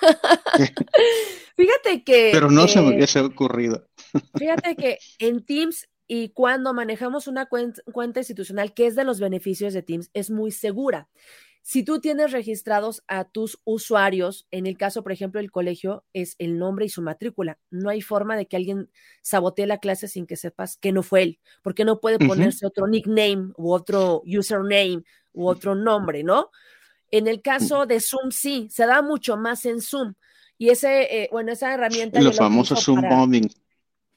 Fíjate 1.56 2.04
que... 2.04 2.30
Pero 2.32 2.50
no 2.50 2.68
se 2.68 2.80
me 2.80 2.94
hubiese 2.94 3.20
ocurrido. 3.20 3.88
Fíjate 4.36 4.76
que 4.76 4.98
en 5.18 5.44
Teams 5.44 5.88
y 6.10 6.30
cuando 6.30 6.72
manejamos 6.72 7.28
una 7.28 7.46
cuenta, 7.46 7.82
cuenta, 7.92 8.20
institucional, 8.20 8.72
que 8.72 8.86
es 8.86 8.96
de 8.96 9.04
los 9.04 9.20
beneficios 9.20 9.74
de 9.74 9.82
Teams, 9.82 10.10
es 10.14 10.30
muy 10.30 10.50
segura. 10.50 11.10
Si 11.62 11.82
tú 11.82 12.00
tienes 12.00 12.32
registrados 12.32 13.02
a 13.08 13.24
tus 13.24 13.60
usuarios, 13.64 14.46
en 14.50 14.66
el 14.66 14.78
caso, 14.78 15.02
por 15.02 15.12
ejemplo, 15.12 15.40
del 15.40 15.50
colegio, 15.50 16.04
es 16.14 16.34
el 16.38 16.58
nombre 16.58 16.86
y 16.86 16.88
su 16.88 17.02
matrícula. 17.02 17.58
No 17.70 17.90
hay 17.90 18.00
forma 18.00 18.36
de 18.36 18.46
que 18.46 18.56
alguien 18.56 18.90
sabotee 19.22 19.66
la 19.66 19.78
clase 19.78 20.08
sin 20.08 20.26
que 20.26 20.36
sepas 20.36 20.78
que 20.78 20.92
no 20.92 21.02
fue 21.02 21.22
él, 21.22 21.38
porque 21.62 21.84
no 21.84 22.00
puede 22.00 22.18
ponerse 22.18 22.64
otro 22.64 22.86
nickname 22.86 23.52
u 23.56 23.72
otro 23.72 24.22
username 24.24 25.02
u 25.32 25.46
otro 25.46 25.74
nombre, 25.74 26.22
¿no? 26.22 26.50
En 27.10 27.26
el 27.26 27.42
caso 27.42 27.86
de 27.86 28.00
Zoom, 28.00 28.30
sí, 28.30 28.68
se 28.70 28.86
da 28.86 29.02
mucho 29.02 29.36
más 29.36 29.64
en 29.64 29.80
Zoom. 29.80 30.14
Y 30.58 30.70
ese, 30.70 31.22
eh, 31.22 31.28
bueno, 31.30 31.52
esa 31.52 31.72
herramienta. 31.72 32.20
Los 32.20 32.36
famosos 32.36 32.84
Zoom 32.84 33.02
bombing. 33.08 33.48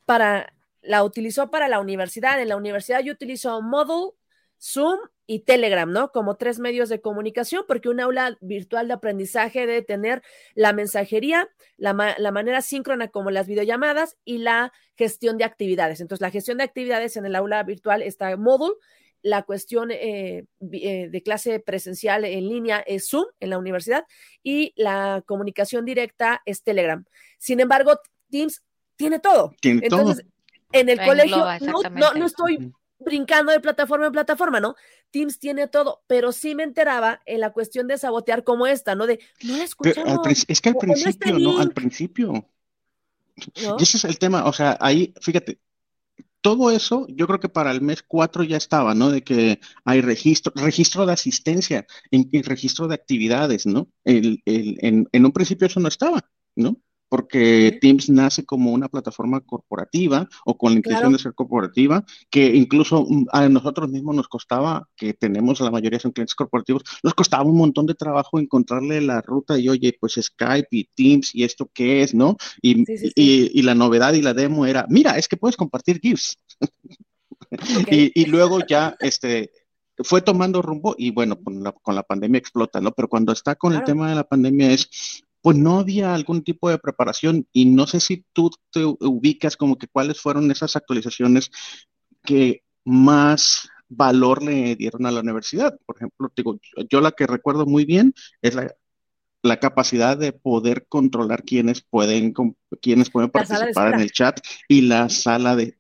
Para, 0.06 0.54
la 0.82 1.04
utilizó 1.04 1.50
para 1.52 1.68
la 1.68 1.80
universidad. 1.80 2.42
En 2.42 2.50
la 2.50 2.58
universidad 2.58 3.02
yo 3.02 3.14
utilizo 3.14 3.62
Moodle, 3.62 4.14
Zoom 4.60 5.00
y 5.32 5.40
Telegram, 5.40 5.90
¿no? 5.90 6.12
Como 6.12 6.36
tres 6.36 6.60
medios 6.60 6.90
de 6.90 7.00
comunicación, 7.00 7.64
porque 7.66 7.88
un 7.88 8.02
aula 8.02 8.38
virtual 8.42 8.90
de 8.90 8.96
aprendizaje 8.96 9.62
debe 9.62 9.82
tener 9.82 10.22
la 10.56 10.74
mensajería, 10.74 11.48
la, 11.78 11.94
manera 11.94 12.62
síncrona 12.62 13.08
como 13.08 13.32
las 13.32 13.48
videollamadas 13.48 14.18
y 14.26 14.40
la 14.40 14.74
gestión 14.98 15.38
de 15.38 15.46
actividades. 15.46 16.02
Entonces, 16.02 16.20
la 16.20 16.32
gestión 16.32 16.58
de 16.58 16.66
actividades 16.66 17.16
en 17.16 17.26
el 17.26 17.38
aula 17.38 17.64
virtual 17.64 18.02
está 18.02 18.36
Moodle, 18.36 18.76
la 19.22 19.44
cuestión 19.44 19.92
eh, 19.92 20.48
eh, 20.74 21.08
de 21.10 21.24
clase 21.24 21.62
presencial 21.62 22.26
en 22.26 22.50
línea 22.50 22.80
es 22.80 23.08
Zoom 23.08 23.24
en 23.40 23.52
la 23.52 23.58
universidad 23.58 24.04
y 24.44 24.74
la 24.76 25.24
comunicación 25.26 25.86
directa 25.86 26.42
es 26.46 26.62
Telegram. 26.62 27.06
Sin 27.38 27.62
embargo, 27.62 27.94
Teams 28.30 28.64
tiene 28.98 29.20
todo. 29.20 29.54
Tiene 29.62 29.80
Entonces, 29.84 30.26
en 30.74 30.90
el 30.90 31.00
colegio 31.00 31.46
no, 31.92 32.14
no, 32.16 32.26
estoy 32.26 32.74
brincando 33.04 33.52
de 33.52 33.60
plataforma 33.60 34.08
en 34.08 34.12
plataforma, 34.12 34.60
¿no? 34.60 34.76
Teams 35.12 35.40
tiene 35.40 35.68
todo, 35.68 36.04
pero 36.08 36.32
sí 36.32 36.56
me 36.56 36.64
enteraba 36.64 37.22
en 37.26 37.40
la 37.40 37.52
cuestión 37.52 37.88
de 37.88 37.98
sabotear 37.98 38.44
como 38.44 38.68
esta, 38.68 38.96
¿no? 38.96 39.08
De, 39.08 39.20
no 39.44 39.58
la 39.58 39.64
escuchamos. 39.64 40.28
es 40.48 40.62
que 40.62 40.70
al 40.70 40.78
principio, 40.78 41.40
¿no? 41.40 41.60
Al 41.60 41.72
principio. 41.72 42.46
Y 43.36 43.84
ese 43.84 43.98
es 43.98 44.04
el 44.06 44.20
tema, 44.20 44.46
o 44.46 44.54
sea, 44.54 44.78
ahí, 44.80 45.14
fíjate, 45.22 45.60
todo 46.42 46.72
eso, 46.72 47.06
yo 47.10 47.28
creo 47.28 47.40
que 47.40 47.50
para 47.50 47.72
el 47.72 47.82
mes 47.82 48.04
4 48.04 48.44
ya 48.44 48.58
estaba, 48.58 48.94
¿no? 48.96 49.12
De 49.12 49.24
que 49.24 49.60
hay 49.86 50.02
registro, 50.02 50.52
registro 50.56 51.06
de 51.06 51.14
asistencia 51.14 51.86
y, 52.10 52.42
registro 52.42 52.88
de 52.88 52.96
actividades, 52.96 53.66
¿no? 53.66 53.88
El, 54.04 54.42
el, 54.46 54.78
en, 54.82 55.08
en 55.12 55.26
un 55.26 55.32
principio 55.32 55.68
eso 55.68 55.80
no 55.80 55.88
estaba, 55.88 56.28
¿no? 56.56 56.78
Porque 57.12 57.78
Teams 57.82 58.10
nace 58.10 58.46
como 58.46 58.72
una 58.72 58.88
plataforma 58.88 59.42
corporativa 59.42 60.30
o 60.46 60.58
con 60.58 60.72
la 60.72 60.78
intención 60.78 61.12
de 61.12 61.20
ser 61.20 61.34
corporativa, 61.34 62.06
que 62.30 62.56
incluso 62.56 63.06
mm, 63.06 63.26
a 63.34 63.50
nosotros 63.50 63.90
mismos 63.90 64.16
nos 64.16 64.30
costaba, 64.30 64.88
que 64.96 65.14
tenemos 65.14 65.60
la 65.60 65.72
mayoría 65.72 66.00
son 66.00 66.14
clientes 66.14 66.36
corporativos, 66.36 66.84
nos 67.04 67.14
costaba 67.14 67.44
un 67.44 67.58
montón 67.58 67.86
de 67.86 67.96
trabajo 67.96 68.40
encontrarle 68.40 69.02
la 69.02 69.20
ruta 69.20 69.60
y 69.60 69.68
oye, 69.68 69.94
pues 70.00 70.18
Skype 70.22 70.70
y 70.72 70.86
Teams 70.96 71.36
y 71.36 71.44
esto 71.44 71.70
qué 71.74 72.02
es, 72.02 72.14
¿no? 72.14 72.38
Y, 72.62 72.86
y, 73.16 73.62
la 73.62 73.76
novedad 73.76 74.14
y 74.14 74.22
la 74.22 74.34
demo 74.34 74.66
era, 74.66 74.86
mira, 74.88 75.18
es 75.18 75.28
que 75.28 75.36
puedes 75.36 75.58
compartir 75.58 76.00
GIFs. 76.00 76.38
y, 77.92 78.22
y 78.22 78.26
luego 78.28 78.60
ya, 78.66 78.96
este, 79.02 79.52
fue 79.98 80.22
tomando 80.22 80.62
rumbo 80.62 80.96
y 80.98 81.12
bueno, 81.12 81.38
con 81.44 81.62
la, 81.62 81.74
con 81.74 81.94
la, 81.94 82.04
pandemia 82.04 82.40
explota, 82.40 82.80
¿no? 82.80 82.94
Pero 82.94 83.10
cuando 83.10 83.34
está 83.34 83.56
con 83.56 83.74
el 83.74 83.84
tema 83.84 84.10
de 84.10 84.16
la 84.16 84.24
pandemia 84.24 84.72
es, 84.72 84.90
pues 85.42 85.58
no 85.58 85.80
había 85.80 86.14
algún 86.14 86.44
tipo 86.44 86.70
de 86.70 86.78
preparación 86.78 87.48
y 87.52 87.66
no 87.66 87.88
sé 87.88 88.00
si 88.00 88.26
tú 88.34 88.52
te 88.72 88.86
ubicas 88.86 89.58
como 89.58 89.78
que 89.78 89.88
cuáles 89.88 90.22
fueron 90.22 90.52
esas 90.52 90.76
actualizaciones 90.76 91.52
que 92.24 92.64
más 92.86 93.70
valor 93.90 94.44
le 94.44 94.76
dieron 94.76 95.06
a 95.06 95.12
la 95.12 95.20
universidad. 95.20 95.78
Por 95.86 95.98
ejemplo, 95.98 96.32
digo, 96.36 96.60
yo 96.90 97.02
la 97.02 97.12
que 97.12 97.28
recuerdo 97.28 97.66
muy 97.66 97.86
bien 97.86 98.14
es 98.42 98.56
la, 98.56 98.74
capacidad 99.60 100.18
de 100.18 100.32
poder 100.32 100.86
controlar 100.88 101.44
quiénes 101.44 101.82
pueden, 101.82 102.34
quiénes 102.82 103.10
pueden 103.10 103.32
participar 103.32 103.96
en 103.96 104.00
el 104.00 104.12
chat 104.12 104.40
y 104.68 104.82
la 104.82 105.10
sala 105.10 105.56
de, 105.56 105.76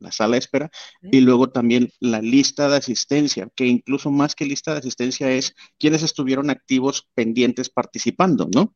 la 0.00 0.12
sala 0.12 0.32
de 0.32 0.38
espera, 0.38 0.70
y 1.02 1.20
luego 1.20 1.50
también 1.50 1.90
la 2.00 2.20
lista 2.20 2.68
de 2.68 2.76
asistencia, 2.76 3.48
que 3.54 3.66
incluso 3.66 4.10
más 4.10 4.34
que 4.34 4.46
lista 4.46 4.72
de 4.72 4.78
asistencia 4.78 5.30
es 5.30 5.54
quienes 5.78 6.02
estuvieron 6.02 6.50
activos 6.50 7.08
pendientes 7.14 7.70
participando, 7.70 8.48
¿no? 8.52 8.74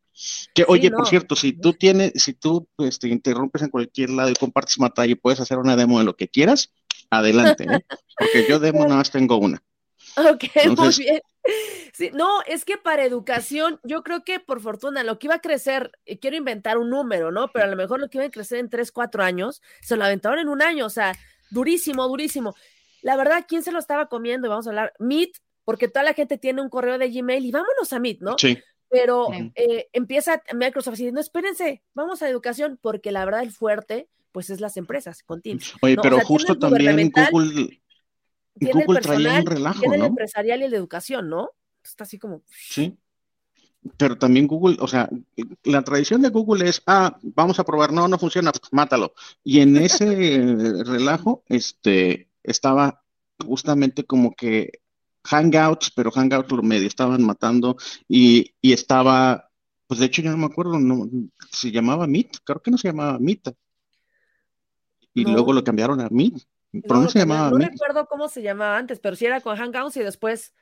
Que, 0.54 0.64
oye, 0.69 0.90
por 0.90 1.09
cierto, 1.09 1.35
si 1.35 1.52
tú 1.52 1.73
tienes, 1.73 2.12
si 2.16 2.35
tú 2.35 2.69
pues, 2.76 2.99
te 2.99 3.09
interrumpes 3.09 3.62
en 3.62 3.71
cualquier 3.71 4.11
lado 4.11 4.31
y 4.31 4.35
compartes 4.35 4.76
pantalla 4.76 5.12
y 5.12 5.16
puedes 5.16 5.40
hacer 5.40 5.59
una 5.59 5.76
demo 5.76 5.99
de 5.99 6.04
lo 6.04 6.16
que 6.16 6.28
quieras, 6.28 6.73
adelante, 7.11 7.64
¿eh? 7.64 7.81
porque 8.19 8.47
yo 8.49 8.59
demo 8.59 8.85
nada 8.85 8.97
más 8.97 9.11
tengo 9.11 9.38
una. 9.38 9.62
Ok, 10.16 10.45
muy 10.76 10.88
bien. 10.99 11.21
Sí, 11.92 12.10
no, 12.12 12.42
es 12.46 12.64
que 12.64 12.76
para 12.76 13.04
educación, 13.04 13.78
yo 13.84 14.02
creo 14.02 14.24
que 14.24 14.40
por 14.40 14.60
fortuna, 14.60 15.04
lo 15.04 15.18
que 15.18 15.28
iba 15.28 15.36
a 15.36 15.40
crecer, 15.40 15.92
eh, 16.06 16.18
quiero 16.18 16.36
inventar 16.36 16.78
un 16.78 16.90
número, 16.90 17.30
¿no? 17.30 17.48
Pero 17.52 17.66
a 17.66 17.68
lo 17.68 17.76
mejor 17.76 18.00
lo 18.00 18.08
que 18.08 18.18
iba 18.18 18.26
a 18.26 18.30
crecer 18.30 18.58
en 18.58 18.70
tres, 18.70 18.90
cuatro 18.90 19.22
años, 19.22 19.62
se 19.80 19.96
lo 19.96 20.04
aventaron 20.04 20.38
en 20.38 20.48
un 20.48 20.62
año, 20.62 20.86
o 20.86 20.90
sea, 20.90 21.14
durísimo, 21.50 22.08
durísimo. 22.08 22.54
La 23.02 23.16
verdad, 23.16 23.44
¿quién 23.46 23.62
se 23.62 23.72
lo 23.72 23.78
estaba 23.78 24.08
comiendo? 24.08 24.48
Vamos 24.48 24.66
a 24.66 24.70
hablar, 24.70 24.92
Meet, 24.98 25.36
porque 25.64 25.88
toda 25.88 26.02
la 26.02 26.14
gente 26.14 26.38
tiene 26.38 26.62
un 26.62 26.68
correo 26.68 26.98
de 26.98 27.10
Gmail 27.10 27.44
y 27.44 27.52
vámonos 27.52 27.92
a 27.92 28.00
Meet, 28.00 28.20
¿no? 28.20 28.38
Sí. 28.38 28.58
Pero 28.88 29.28
eh, 29.54 29.88
empieza 29.92 30.42
Microsoft 30.52 30.96
diciendo, 30.96 31.20
espérense, 31.20 31.82
vamos 31.94 32.22
a 32.22 32.28
educación, 32.28 32.78
porque 32.80 33.12
la 33.12 33.24
verdad 33.24 33.42
el 33.42 33.50
fuerte, 33.50 34.08
pues 34.32 34.50
es 34.50 34.60
las 34.60 34.76
empresas 34.76 35.22
con 35.22 35.42
Teams. 35.42 35.74
Oye, 35.80 35.96
pero 36.02 36.20
justo 36.20 36.58
también 36.58 37.10
Google 37.10 37.80
tiene 38.58 38.80
el 38.80 38.87
personal, 38.87 39.44
tiene 39.78 39.96
el 39.96 40.04
empresarial 40.04 40.61
y 40.61 40.64
el 40.64 40.70
de 40.70 40.76
educación, 40.76 41.28
¿no? 41.28 41.50
Está 41.82 42.04
así 42.04 42.18
como. 42.18 42.42
Sí. 42.49 42.96
Pero 43.99 44.16
también 44.16 44.46
Google, 44.46 44.76
o 44.80 44.88
sea, 44.88 45.11
la 45.64 45.82
tradición 45.82 46.23
de 46.23 46.30
Google 46.30 46.68
es, 46.68 46.82
ah, 46.87 47.18
vamos 47.23 47.58
a 47.58 47.64
probar, 47.64 47.92
no, 47.92 48.08
no 48.08 48.18
funciona, 48.18 48.50
mátalo. 48.73 49.12
Y 49.42 49.61
en 49.61 49.76
ese 49.76 50.06
relajo, 50.84 51.44
este, 51.49 52.30
estaba 52.42 53.02
justamente 53.44 54.04
como 54.04 54.34
que 54.34 54.80
Hangouts, 55.25 55.90
pero 55.90 56.11
Hangouts 56.11 56.50
lo 56.52 56.62
medio 56.62 56.87
estaban 56.87 57.23
matando 57.25 57.76
y, 58.08 58.54
y 58.62 58.73
estaba, 58.73 59.50
pues 59.87 60.00
de 60.00 60.06
hecho 60.06 60.23
ya 60.23 60.30
no 60.30 60.38
me 60.38 60.46
acuerdo, 60.46 60.78
no, 60.78 61.08
se 61.50 61.70
llamaba 61.70 62.06
Meet, 62.06 62.38
creo 62.44 62.62
que 62.62 62.70
no 62.70 62.78
se 62.78 62.88
llamaba 62.88 63.18
Meet. 63.18 63.54
Y 65.16 65.25
luego 65.25 65.52
lo 65.52 65.62
cambiaron 65.62 66.00
a 66.00 66.08
Meet. 66.11 66.42
Pero 66.83 67.00
no, 67.00 67.09
se 67.09 67.21
llamaba 67.21 67.50
no 67.50 67.59
recuerdo 67.59 68.07
cómo 68.07 68.28
se 68.28 68.43
llamaba 68.43 68.76
antes, 68.76 68.99
pero 69.00 69.16
sí 69.16 69.26
era 69.26 69.40
con 69.40 69.57
Hangouts 69.57 69.97
y 69.97 70.02
después. 70.02 70.54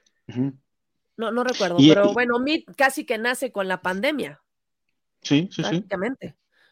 No, 1.16 1.30
no 1.30 1.44
recuerdo, 1.44 1.76
pero 1.78 2.12
bueno, 2.12 2.38
Meet 2.38 2.74
casi 2.76 3.04
que 3.04 3.18
nace 3.18 3.52
con 3.52 3.68
la 3.68 3.82
pandemia. 3.82 4.42
Sí, 5.22 5.48
sí, 5.52 5.62
sí. 5.62 5.84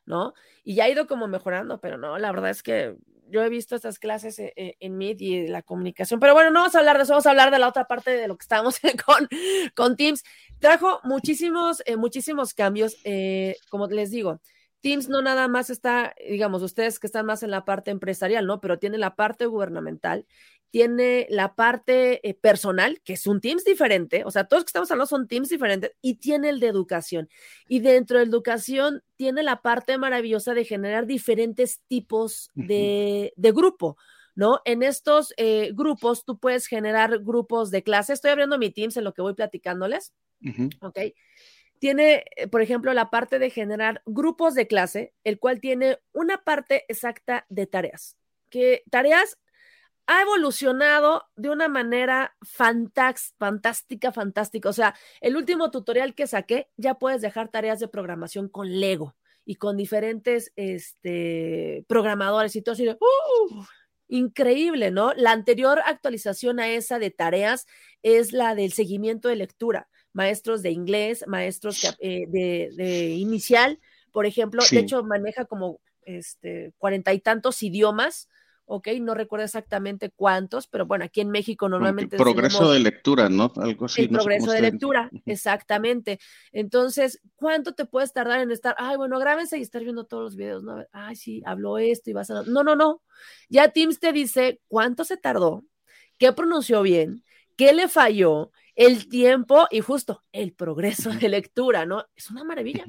¿no? 0.06 0.34
Y 0.64 0.74
ya 0.74 0.84
ha 0.84 0.88
ido 0.88 1.06
como 1.06 1.28
mejorando, 1.28 1.80
pero 1.80 1.96
no, 1.96 2.18
la 2.18 2.32
verdad 2.32 2.50
es 2.50 2.62
que 2.62 2.96
yo 3.30 3.42
he 3.42 3.48
visto 3.48 3.76
estas 3.76 3.98
clases 3.98 4.38
eh, 4.38 4.52
eh, 4.56 4.76
en, 4.80 4.98
Meet 4.98 5.20
y 5.22 5.46
la 5.46 5.62
comunicación, 5.62 6.20
pero 6.20 6.34
bueno, 6.34 6.50
no 6.50 6.60
vamos 6.60 6.74
a 6.74 6.80
hablar 6.80 6.96
de 6.96 7.04
eso, 7.04 7.12
vamos 7.12 7.26
a 7.26 7.30
hablar 7.30 7.50
de 7.50 7.58
la 7.58 7.68
otra 7.68 7.86
parte 7.86 8.10
de 8.10 8.28
lo 8.28 8.36
que 8.36 8.42
estamos 8.42 8.80
con, 9.06 9.28
con 9.74 9.96
Teams. 9.96 10.24
Trajo 10.58 11.00
muchísimos, 11.04 11.82
eh, 11.86 11.96
muchísimos 11.96 12.54
cambios, 12.54 12.96
como 13.70 13.86
les 13.86 14.10
digo, 14.10 14.40
Teams 14.80 15.08
no 15.08 15.22
nada 15.22 15.48
más 15.48 15.70
está, 15.70 16.14
digamos, 16.26 16.62
ustedes 16.62 16.98
que 16.98 17.06
están 17.06 17.26
más 17.26 17.42
en 17.42 17.50
la 17.50 17.64
parte 17.64 17.90
empresarial, 17.90 18.46
¿no? 18.46 18.60
Pero 18.60 18.78
tiene 18.78 18.98
la 18.98 19.14
parte 19.14 19.46
gubernamental, 19.46 20.26
tiene 20.70 21.26
la 21.30 21.54
parte 21.54 22.38
personal, 22.40 23.00
que 23.02 23.14
es 23.14 23.26
un 23.26 23.40
Teams 23.40 23.64
diferente, 23.64 24.24
o 24.24 24.30
sea, 24.30 24.44
todos 24.44 24.64
que 24.64 24.68
estamos 24.68 24.90
hablando 24.90 25.06
son 25.06 25.28
Teams 25.28 25.48
diferentes, 25.48 25.92
y 26.00 26.14
tiene 26.14 26.48
el 26.48 26.60
de 26.60 26.68
educación. 26.68 27.28
Y 27.68 27.80
dentro 27.80 28.18
de 28.18 28.24
educación 28.24 29.02
tiene 29.16 29.42
la 29.42 29.62
parte 29.62 29.98
maravillosa 29.98 30.54
de 30.54 30.64
generar 30.64 31.06
diferentes 31.06 31.80
tipos 31.88 32.50
de, 32.54 33.32
grupo. 33.36 33.96
¿no? 34.36 34.60
En 34.64 34.82
estos 34.82 35.34
eh, 35.36 35.72
grupos 35.74 36.24
tú 36.24 36.38
puedes 36.38 36.66
generar 36.66 37.18
grupos 37.18 37.70
de 37.70 37.82
clase. 37.82 38.12
Estoy 38.12 38.30
abriendo 38.30 38.58
mi 38.58 38.70
Teams 38.70 38.96
en 38.96 39.04
lo 39.04 39.12
que 39.12 39.22
voy 39.22 39.34
platicándoles. 39.34 40.14
¿Ok? 40.80 40.98
Tiene, 41.80 42.24
eh, 42.36 42.46
por 42.46 42.62
ejemplo, 42.62 42.94
la 42.94 43.10
parte 43.10 43.40
de 43.40 43.50
generar 43.50 44.02
grupos 44.06 44.54
de 44.54 44.68
clase, 44.68 45.12
el 45.24 45.40
cual 45.40 45.60
tiene 45.60 45.98
una 46.12 46.44
parte 46.44 46.84
exacta 46.88 47.46
de 47.48 47.66
tareas. 47.66 48.16
Que 48.50 48.84
tareas 48.90 49.38
ha 50.06 50.22
evolucionado 50.22 51.24
de 51.36 51.50
una 51.50 51.68
manera 51.68 52.36
fantástica, 52.42 54.12
fantástica. 54.12 54.68
O 54.68 54.72
sea, 54.72 54.94
el 55.20 55.36
último 55.36 55.70
tutorial 55.70 56.14
que 56.14 56.26
saqué, 56.26 56.68
ya 56.76 56.94
puedes 56.94 57.22
dejar 57.22 57.48
tareas 57.48 57.80
de 57.80 57.88
programación 57.88 58.48
con 58.48 58.80
Lego 58.80 59.16
y 59.44 59.56
con 59.56 59.76
diferentes 59.76 60.52
este, 60.56 61.84
programadores 61.88 62.54
y 62.56 62.62
todo 62.62 62.74
así 62.74 62.88
¡uh! 62.88 63.64
increíble, 64.08 64.90
¿no? 64.90 65.14
La 65.14 65.32
anterior 65.32 65.80
actualización 65.86 66.60
a 66.60 66.68
esa 66.68 66.98
de 66.98 67.10
tareas 67.10 67.66
es 68.02 68.32
la 68.32 68.54
del 68.54 68.72
seguimiento 68.72 69.28
de 69.28 69.36
lectura. 69.36 69.88
Maestros 70.12 70.62
de 70.62 70.70
inglés, 70.70 71.24
maestros 71.26 71.96
eh, 72.00 72.26
de, 72.28 73.08
inicial, 73.10 73.78
por 74.12 74.26
ejemplo, 74.26 74.62
de 74.70 74.78
hecho 74.78 75.02
maneja 75.04 75.44
como 75.44 75.80
este 76.02 76.72
cuarenta 76.78 77.12
y 77.12 77.20
tantos 77.20 77.62
idiomas 77.62 78.28
¿ok? 78.70 78.86
No 79.00 79.14
recuerdo 79.14 79.44
exactamente 79.44 80.10
cuántos, 80.10 80.68
pero 80.68 80.86
bueno, 80.86 81.04
aquí 81.04 81.20
en 81.20 81.30
México 81.30 81.68
normalmente... 81.68 82.16
Progreso 82.16 82.70
de 82.70 82.78
lectura, 82.78 83.28
¿no? 83.28 83.52
Algo 83.56 83.86
así. 83.86 84.02
El 84.02 84.10
progreso 84.10 84.52
de 84.52 84.62
lectura, 84.62 85.10
exactamente. 85.26 86.20
Entonces, 86.52 87.20
¿cuánto 87.34 87.74
te 87.74 87.84
puedes 87.84 88.12
tardar 88.12 88.40
en 88.40 88.52
estar, 88.52 88.76
ay, 88.78 88.96
bueno, 88.96 89.18
grábense 89.18 89.58
y 89.58 89.62
estar 89.62 89.82
viendo 89.82 90.04
todos 90.04 90.22
los 90.22 90.36
videos, 90.36 90.62
¿no? 90.62 90.84
Ay, 90.92 91.16
sí, 91.16 91.42
habló 91.44 91.78
esto 91.78 92.10
y 92.10 92.12
vas 92.12 92.30
a... 92.30 92.44
No, 92.44 92.62
no, 92.62 92.76
no. 92.76 93.02
Ya 93.48 93.70
Teams 93.70 93.98
te 93.98 94.12
dice 94.12 94.60
cuánto 94.68 95.02
se 95.02 95.16
tardó, 95.16 95.64
qué 96.16 96.32
pronunció 96.32 96.82
bien, 96.82 97.24
qué 97.56 97.72
le 97.72 97.88
falló, 97.88 98.52
el 98.74 99.08
tiempo 99.08 99.66
y 99.70 99.80
justo 99.80 100.22
el 100.32 100.52
progreso 100.52 101.10
de 101.10 101.28
lectura, 101.28 101.86
¿no? 101.86 102.06
Es 102.14 102.30
una 102.30 102.44
maravilla. 102.44 102.84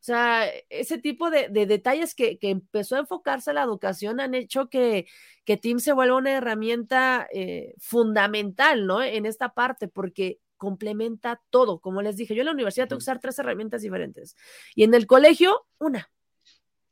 O 0.00 0.02
sea, 0.02 0.46
ese 0.70 0.96
tipo 0.96 1.30
de, 1.30 1.48
detalles 1.50 2.14
que, 2.14 2.38
empezó 2.40 2.96
a 2.96 3.00
enfocarse 3.00 3.52
la 3.52 3.62
educación 3.62 4.18
han 4.20 4.34
hecho 4.34 4.70
que, 4.70 5.06
que 5.44 5.58
Teams 5.58 5.82
se 5.84 5.92
vuelva 5.92 6.16
una 6.16 6.32
herramienta 6.32 7.28
eh, 7.34 7.74
fundamental, 7.78 8.86
¿no? 8.86 9.02
En 9.02 9.26
esta 9.26 9.52
parte, 9.52 9.88
porque 9.88 10.38
complementa 10.56 11.40
todo. 11.50 11.80
Como 11.80 12.00
les 12.00 12.16
dije, 12.16 12.34
yo 12.34 12.40
en 12.40 12.46
la 12.46 12.52
universidad 12.52 12.88
tengo 12.88 12.98
que 12.98 13.04
usar 13.04 13.20
tres 13.20 13.38
herramientas 13.38 13.82
diferentes 13.82 14.36
y 14.74 14.84
en 14.84 14.94
el 14.94 15.06
colegio, 15.06 15.66
una. 15.78 16.10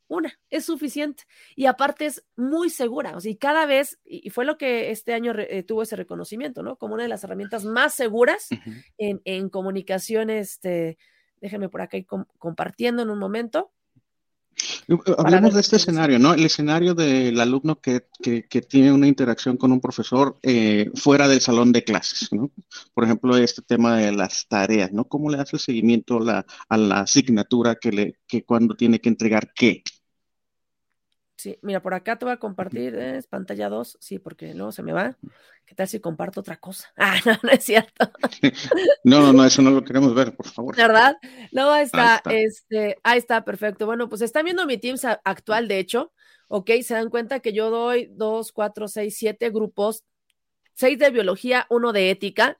Una, 0.09 0.37
es 0.49 0.65
suficiente. 0.65 1.23
Y 1.55 1.67
aparte 1.67 2.07
es 2.07 2.25
muy 2.35 2.69
segura. 2.69 3.15
O 3.15 3.21
sea, 3.21 3.31
y 3.31 3.37
cada 3.37 3.65
vez, 3.65 3.99
y 4.03 4.29
fue 4.31 4.43
lo 4.43 4.57
que 4.57 4.91
este 4.91 5.13
año 5.13 5.33
eh, 5.37 5.63
tuvo 5.63 5.83
ese 5.83 5.95
reconocimiento, 5.95 6.63
¿no? 6.63 6.75
Como 6.75 6.95
una 6.95 7.03
de 7.03 7.09
las 7.09 7.23
herramientas 7.23 7.63
más 7.63 7.93
seguras 7.93 8.49
en, 8.97 9.21
en 9.23 9.49
comunicación 9.49 10.29
este, 10.29 10.97
Déjenme 11.41 11.69
por 11.69 11.81
acá 11.81 11.97
ir 11.97 12.05
compartiendo 12.37 13.01
en 13.01 13.09
un 13.09 13.19
momento. 13.19 13.71
Eh, 14.89 14.97
hablemos 15.17 15.53
de 15.53 15.61
este 15.61 15.77
escenario, 15.77 16.19
¿no? 16.19 16.33
El 16.33 16.45
escenario 16.45 16.93
del 16.93 17.39
alumno 17.39 17.79
que, 17.79 18.01
tiene 18.67 18.91
una 18.91 19.07
interacción 19.07 19.55
con 19.55 19.71
un 19.71 19.79
profesor 19.79 20.37
eh, 20.43 20.91
fuera 20.95 21.27
del 21.27 21.39
salón 21.39 21.71
de 21.71 21.83
clases, 21.83 22.33
¿no? 22.33 22.51
Por 22.93 23.05
ejemplo, 23.05 23.37
este 23.37 23.61
tema 23.61 23.97
de 23.97 24.11
las 24.11 24.47
tareas, 24.47 24.91
¿no? 24.91 25.05
¿Cómo 25.05 25.29
le 25.29 25.37
hace 25.37 25.55
el 25.55 25.61
seguimiento 25.61 26.19
a 26.67 26.77
la 26.77 26.99
asignatura 26.99 27.75
que, 27.75 27.91
le, 27.91 28.19
que 28.27 28.43
cuando 28.43 28.75
tiene 28.75 28.99
que 28.99 29.09
entregar 29.09 29.53
qué? 29.55 29.83
Sí, 31.39 31.57
mira, 31.61 31.81
por 31.81 31.93
acá 31.93 32.17
te 32.19 32.25
voy 32.25 32.33
a 32.33 32.37
compartir, 32.37 32.95
es 32.95 33.25
pantalla 33.25 33.69
2, 33.69 33.97
sí, 34.01 34.19
porque 34.19 34.53
luego 34.53 34.73
se 34.73 34.83
me 34.83 34.91
va. 34.91 35.15
¿Qué 35.65 35.73
tal 35.73 35.87
si 35.87 36.01
comparto 36.01 36.41
otra 36.41 36.57
cosa? 36.57 36.91
Ah, 36.97 37.15
no, 37.25 37.31
no 37.41 37.49
es 37.49 37.63
cierto. 37.63 38.11
no, 39.05 39.21
no, 39.21 39.31
no, 39.31 39.45
eso 39.45 39.61
no 39.61 39.71
lo 39.71 39.81
queremos 39.85 40.13
ver, 40.13 40.35
por 40.35 40.49
favor. 40.49 40.75
¿Verdad? 40.75 41.15
No, 41.53 41.71
ahí 41.71 41.85
está, 41.85 42.21
este, 42.29 42.97
ahí 43.03 43.19
está, 43.19 43.45
perfecto. 43.45 43.85
Bueno, 43.85 44.09
pues 44.09 44.21
están 44.21 44.43
viendo 44.43 44.65
mi 44.65 44.77
Teams 44.77 45.05
actual, 45.05 45.69
de 45.69 45.79
hecho, 45.79 46.11
ok, 46.49 46.71
se 46.83 46.95
dan 46.95 47.09
cuenta 47.09 47.39
que 47.39 47.53
yo 47.53 47.69
doy 47.69 48.09
dos, 48.11 48.51
cuatro, 48.51 48.89
seis, 48.89 49.15
siete 49.17 49.49
grupos, 49.49 50.03
seis 50.73 50.99
de 50.99 51.09
biología, 51.09 51.67
uno 51.69 51.93
de 51.93 52.11
ética. 52.11 52.59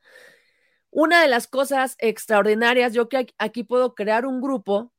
Una 0.89 1.21
de 1.21 1.27
las 1.27 1.47
cosas 1.47 1.97
extraordinarias, 1.99 2.93
yo 2.93 3.09
que 3.09 3.27
aquí 3.39 3.65
puedo 3.65 3.93
crear 3.93 4.25
un 4.25 4.39
grupo 4.39 4.93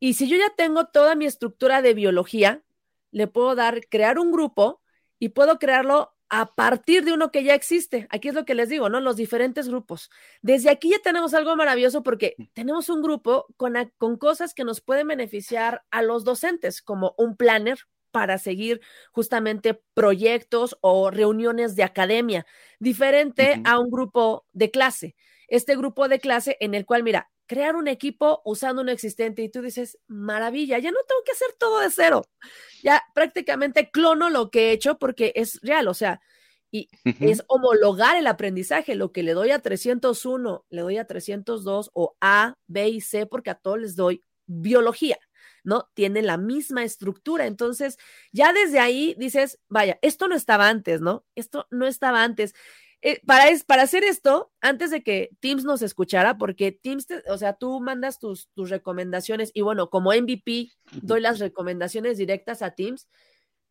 y 0.00 0.14
si 0.14 0.28
yo 0.28 0.38
ya 0.38 0.50
tengo 0.56 0.86
toda 0.86 1.14
mi 1.14 1.26
estructura 1.26 1.82
de 1.82 1.92
biología, 1.92 2.62
le 3.10 3.26
puedo 3.26 3.54
dar, 3.54 3.80
crear 3.88 4.18
un 4.18 4.32
grupo 4.32 4.80
y 5.18 5.30
puedo 5.30 5.58
crearlo 5.58 6.14
a 6.30 6.54
partir 6.54 7.04
de 7.04 7.12
uno 7.12 7.30
que 7.30 7.42
ya 7.42 7.54
existe. 7.54 8.06
Aquí 8.10 8.28
es 8.28 8.34
lo 8.34 8.44
que 8.44 8.54
les 8.54 8.68
digo, 8.68 8.88
¿no? 8.88 9.00
Los 9.00 9.16
diferentes 9.16 9.68
grupos. 9.68 10.10
Desde 10.42 10.70
aquí 10.70 10.90
ya 10.90 10.98
tenemos 10.98 11.32
algo 11.34 11.56
maravilloso 11.56 12.02
porque 12.02 12.34
mm. 12.36 12.44
tenemos 12.52 12.88
un 12.88 13.02
grupo 13.02 13.46
con, 13.56 13.74
con 13.96 14.16
cosas 14.18 14.54
que 14.54 14.64
nos 14.64 14.80
pueden 14.80 15.08
beneficiar 15.08 15.84
a 15.90 16.02
los 16.02 16.24
docentes, 16.24 16.82
como 16.82 17.14
un 17.16 17.36
planner 17.36 17.78
para 18.10 18.38
seguir 18.38 18.80
justamente 19.12 19.80
proyectos 19.94 20.76
o 20.80 21.10
reuniones 21.10 21.76
de 21.76 21.84
academia, 21.84 22.46
diferente 22.78 23.60
a 23.64 23.78
un 23.78 23.90
grupo 23.90 24.46
de 24.52 24.70
clase. 24.70 25.14
Este 25.46 25.76
grupo 25.76 26.08
de 26.08 26.18
clase 26.18 26.56
en 26.60 26.74
el 26.74 26.84
cual, 26.84 27.02
mira, 27.02 27.30
crear 27.48 27.74
un 27.74 27.88
equipo 27.88 28.42
usando 28.44 28.82
uno 28.82 28.92
existente 28.92 29.42
y 29.42 29.48
tú 29.48 29.62
dices, 29.62 29.98
maravilla, 30.06 30.78
ya 30.78 30.92
no 30.92 30.98
tengo 31.08 31.22
que 31.24 31.32
hacer 31.32 31.48
todo 31.58 31.80
de 31.80 31.90
cero. 31.90 32.24
Ya 32.82 33.02
prácticamente 33.14 33.90
clono 33.90 34.30
lo 34.30 34.50
que 34.50 34.68
he 34.68 34.72
hecho 34.72 34.98
porque 34.98 35.32
es 35.34 35.58
real, 35.62 35.88
o 35.88 35.94
sea, 35.94 36.20
y 36.70 36.88
es 37.20 37.42
homologar 37.48 38.16
el 38.16 38.26
aprendizaje. 38.26 38.94
Lo 38.94 39.10
que 39.10 39.22
le 39.22 39.32
doy 39.32 39.50
a 39.50 39.60
301, 39.60 40.66
le 40.68 40.82
doy 40.82 40.98
a 40.98 41.06
302 41.06 41.90
o 41.94 42.16
A, 42.20 42.54
B 42.66 42.88
y 42.90 43.00
C 43.00 43.26
porque 43.26 43.50
a 43.50 43.54
todos 43.54 43.80
les 43.80 43.96
doy 43.96 44.22
biología. 44.46 45.18
¿no? 45.64 45.90
Tiene 45.94 46.22
la 46.22 46.36
misma 46.36 46.84
estructura. 46.84 47.46
Entonces, 47.46 47.98
ya 48.32 48.52
desde 48.52 48.80
ahí 48.80 49.14
dices, 49.18 49.58
vaya, 49.68 49.98
esto 50.02 50.28
no 50.28 50.34
estaba 50.34 50.68
antes, 50.68 51.00
¿no? 51.00 51.26
Esto 51.34 51.66
no 51.70 51.86
estaba 51.86 52.22
antes. 52.22 52.54
Eh, 53.00 53.20
para, 53.24 53.48
es, 53.48 53.64
para 53.64 53.82
hacer 53.82 54.02
esto, 54.02 54.52
antes 54.60 54.90
de 54.90 55.02
que 55.02 55.30
Teams 55.40 55.64
nos 55.64 55.82
escuchara, 55.82 56.36
porque 56.36 56.72
Teams, 56.72 57.06
o 57.28 57.38
sea, 57.38 57.52
tú 57.54 57.80
mandas 57.80 58.18
tus, 58.18 58.48
tus 58.54 58.70
recomendaciones 58.70 59.52
y 59.54 59.60
bueno, 59.60 59.88
como 59.88 60.12
MVP, 60.12 60.72
doy 61.02 61.20
las 61.20 61.38
recomendaciones 61.38 62.18
directas 62.18 62.60
a 62.60 62.72
Teams. 62.72 63.08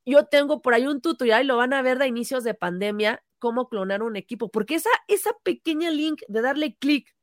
Yo 0.05 0.25
tengo 0.25 0.61
por 0.61 0.73
ahí 0.73 0.87
un 0.87 1.01
tutorial 1.01 1.43
y 1.43 1.47
lo 1.47 1.57
van 1.57 1.73
a 1.73 1.81
ver 1.81 1.97
de 1.97 2.07
inicios 2.07 2.45
de 2.45 2.53
pandemia, 2.53 3.21
cómo 3.39 3.67
clonar 3.67 4.01
un 4.01 4.15
equipo, 4.15 4.49
porque 4.49 4.75
esa, 4.75 4.89
esa 5.09 5.31
pequeña 5.43 5.91
link 5.91 6.21
de 6.29 6.41
darle 6.41 6.75
clic 6.77 7.13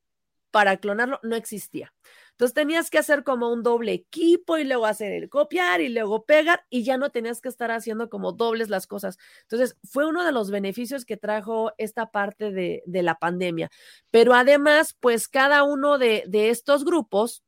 para 0.50 0.76
clonarlo 0.76 1.18
no 1.22 1.36
existía. 1.36 1.94
Entonces 2.34 2.54
tenías 2.54 2.90
que 2.90 2.98
hacer 2.98 3.22
como 3.22 3.52
un 3.52 3.62
doble 3.62 3.92
equipo 3.92 4.58
y 4.58 4.64
luego 4.64 4.86
hacer 4.86 5.12
el 5.12 5.28
copiar 5.28 5.80
y 5.80 5.88
luego 5.88 6.24
pegar 6.24 6.66
y 6.68 6.82
ya 6.82 6.98
no 6.98 7.10
tenías 7.10 7.40
que 7.40 7.48
estar 7.48 7.70
haciendo 7.70 8.10
como 8.10 8.32
dobles 8.32 8.70
las 8.70 8.88
cosas. 8.88 9.18
Entonces 9.42 9.76
fue 9.84 10.04
uno 10.04 10.24
de 10.24 10.32
los 10.32 10.50
beneficios 10.50 11.04
que 11.04 11.16
trajo 11.16 11.72
esta 11.78 12.10
parte 12.10 12.50
de, 12.50 12.82
la 12.86 13.14
pandemia. 13.20 13.70
Pero 14.10 14.34
además, 14.34 14.96
pues 14.98 15.28
cada 15.28 15.62
uno 15.62 15.96
de, 15.96 16.24
estos 16.50 16.84
grupos, 16.84 17.44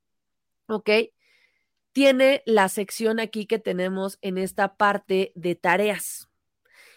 ¿ok? 0.69 0.91
Tiene 1.91 2.43
la 2.47 2.69
sección 2.69 3.19
aquí 3.19 3.47
que 3.47 3.59
tenemos 3.59 4.19
en 4.21 4.39
esta 4.39 4.77
parte 4.77 5.33
de 5.35 5.57
tareas. 5.57 6.29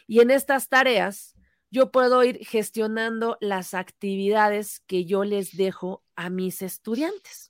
Y 0.06 0.20
en 0.20 0.30
estas 0.30 0.70
tareas, 0.70 1.36
yo 1.72 1.92
puedo 1.92 2.24
ir 2.24 2.46
gestionando 2.46 3.38
las 3.42 3.74
actividades 3.74 4.82
que 4.82 5.06
yo 5.06 5.24
les 5.24 5.58
dejo 5.58 6.04
a 6.16 6.30
mis 6.30 6.62
estudiantes. 6.62 7.49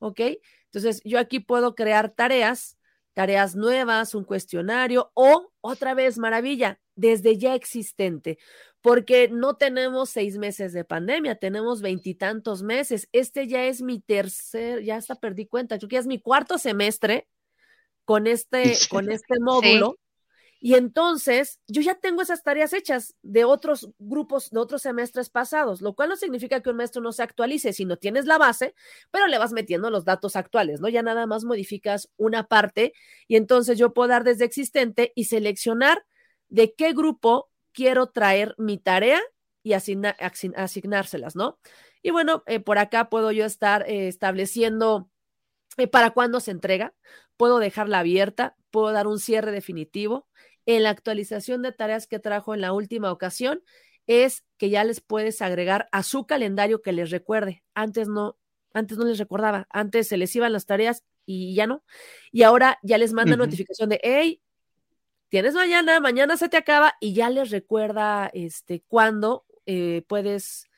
¿Ok? 0.00 0.20
Entonces, 0.64 1.00
yo 1.04 1.18
aquí 1.18 1.38
puedo 1.38 1.74
crear 1.76 2.10
tareas, 2.10 2.76
tareas 3.12 3.54
nuevas, 3.54 4.14
un 4.14 4.24
cuestionario 4.24 5.12
o 5.14 5.52
otra 5.60 5.94
vez, 5.94 6.18
maravilla, 6.18 6.80
desde 6.96 7.38
ya 7.38 7.54
existente, 7.54 8.38
porque 8.80 9.28
no 9.30 9.56
tenemos 9.56 10.10
seis 10.10 10.36
meses 10.36 10.72
de 10.72 10.84
pandemia, 10.84 11.36
tenemos 11.36 11.82
veintitantos 11.82 12.62
meses. 12.62 13.08
Este 13.12 13.46
ya 13.46 13.64
es 13.66 13.82
mi 13.82 14.00
tercer, 14.00 14.82
ya 14.82 14.96
hasta 14.96 15.14
perdí 15.14 15.46
cuenta, 15.46 15.76
yo 15.76 15.88
que 15.88 15.94
ya 15.94 16.00
es 16.00 16.06
mi 16.06 16.20
cuarto 16.20 16.58
semestre 16.58 17.28
con 18.04 18.26
este, 18.26 18.62
con 18.90 19.10
este 19.10 19.38
módulo. 19.40 19.96
Y 20.62 20.74
entonces 20.74 21.58
yo 21.66 21.80
ya 21.80 21.94
tengo 21.94 22.20
esas 22.20 22.42
tareas 22.42 22.74
hechas 22.74 23.16
de 23.22 23.44
otros 23.44 23.90
grupos, 23.98 24.50
de 24.50 24.60
otros 24.60 24.82
semestres 24.82 25.30
pasados, 25.30 25.80
lo 25.80 25.94
cual 25.94 26.10
no 26.10 26.16
significa 26.16 26.60
que 26.60 26.68
un 26.68 26.76
maestro 26.76 27.00
no 27.00 27.12
se 27.12 27.22
actualice, 27.22 27.72
sino 27.72 27.96
tienes 27.96 28.26
la 28.26 28.36
base, 28.36 28.74
pero 29.10 29.26
le 29.26 29.38
vas 29.38 29.52
metiendo 29.52 29.88
los 29.90 30.04
datos 30.04 30.36
actuales, 30.36 30.80
¿no? 30.80 30.88
Ya 30.90 31.02
nada 31.02 31.26
más 31.26 31.44
modificas 31.44 32.10
una 32.18 32.46
parte 32.46 32.92
y 33.26 33.36
entonces 33.36 33.78
yo 33.78 33.94
puedo 33.94 34.08
dar 34.08 34.22
desde 34.22 34.44
existente 34.44 35.12
y 35.14 35.24
seleccionar 35.24 36.04
de 36.50 36.74
qué 36.74 36.92
grupo 36.92 37.50
quiero 37.72 38.08
traer 38.08 38.54
mi 38.58 38.76
tarea 38.76 39.20
y 39.62 39.72
asignárselas, 39.72 41.36
¿no? 41.36 41.58
Y 42.02 42.10
bueno, 42.10 42.42
eh, 42.46 42.60
por 42.60 42.78
acá 42.78 43.08
puedo 43.08 43.32
yo 43.32 43.44
estar 43.44 43.88
eh, 43.88 44.08
estableciendo 44.08 45.10
eh, 45.76 45.86
para 45.86 46.10
cuándo 46.10 46.40
se 46.40 46.50
entrega, 46.50 46.94
puedo 47.36 47.58
dejarla 47.58 48.00
abierta, 48.00 48.56
puedo 48.70 48.92
dar 48.92 49.06
un 49.06 49.18
cierre 49.18 49.52
definitivo, 49.52 50.28
en 50.76 50.84
la 50.84 50.90
actualización 50.90 51.62
de 51.62 51.72
tareas 51.72 52.06
que 52.06 52.20
trajo 52.20 52.54
en 52.54 52.60
la 52.60 52.72
última 52.72 53.10
ocasión 53.10 53.62
es 54.06 54.44
que 54.56 54.70
ya 54.70 54.84
les 54.84 55.00
puedes 55.00 55.42
agregar 55.42 55.88
a 55.90 56.04
su 56.04 56.26
calendario 56.26 56.80
que 56.80 56.92
les 56.92 57.10
recuerde. 57.10 57.64
Antes 57.74 58.08
no, 58.08 58.38
antes 58.72 58.96
no 58.96 59.04
les 59.04 59.18
recordaba, 59.18 59.66
antes 59.70 60.06
se 60.06 60.16
les 60.16 60.34
iban 60.36 60.52
las 60.52 60.66
tareas 60.66 61.04
y 61.26 61.54
ya 61.54 61.66
no. 61.66 61.84
Y 62.30 62.44
ahora 62.44 62.78
ya 62.82 62.98
les 62.98 63.12
manda 63.12 63.36
notificación 63.36 63.88
de, 63.88 64.00
hey, 64.04 64.42
tienes 65.28 65.54
mañana, 65.54 65.98
mañana 65.98 66.36
se 66.36 66.48
te 66.48 66.56
acaba 66.56 66.94
y 67.00 67.14
ya 67.14 67.30
les 67.30 67.50
recuerda 67.50 68.30
este, 68.32 68.84
cuándo 68.86 69.44
eh, 69.66 70.04
puedes 70.06 70.68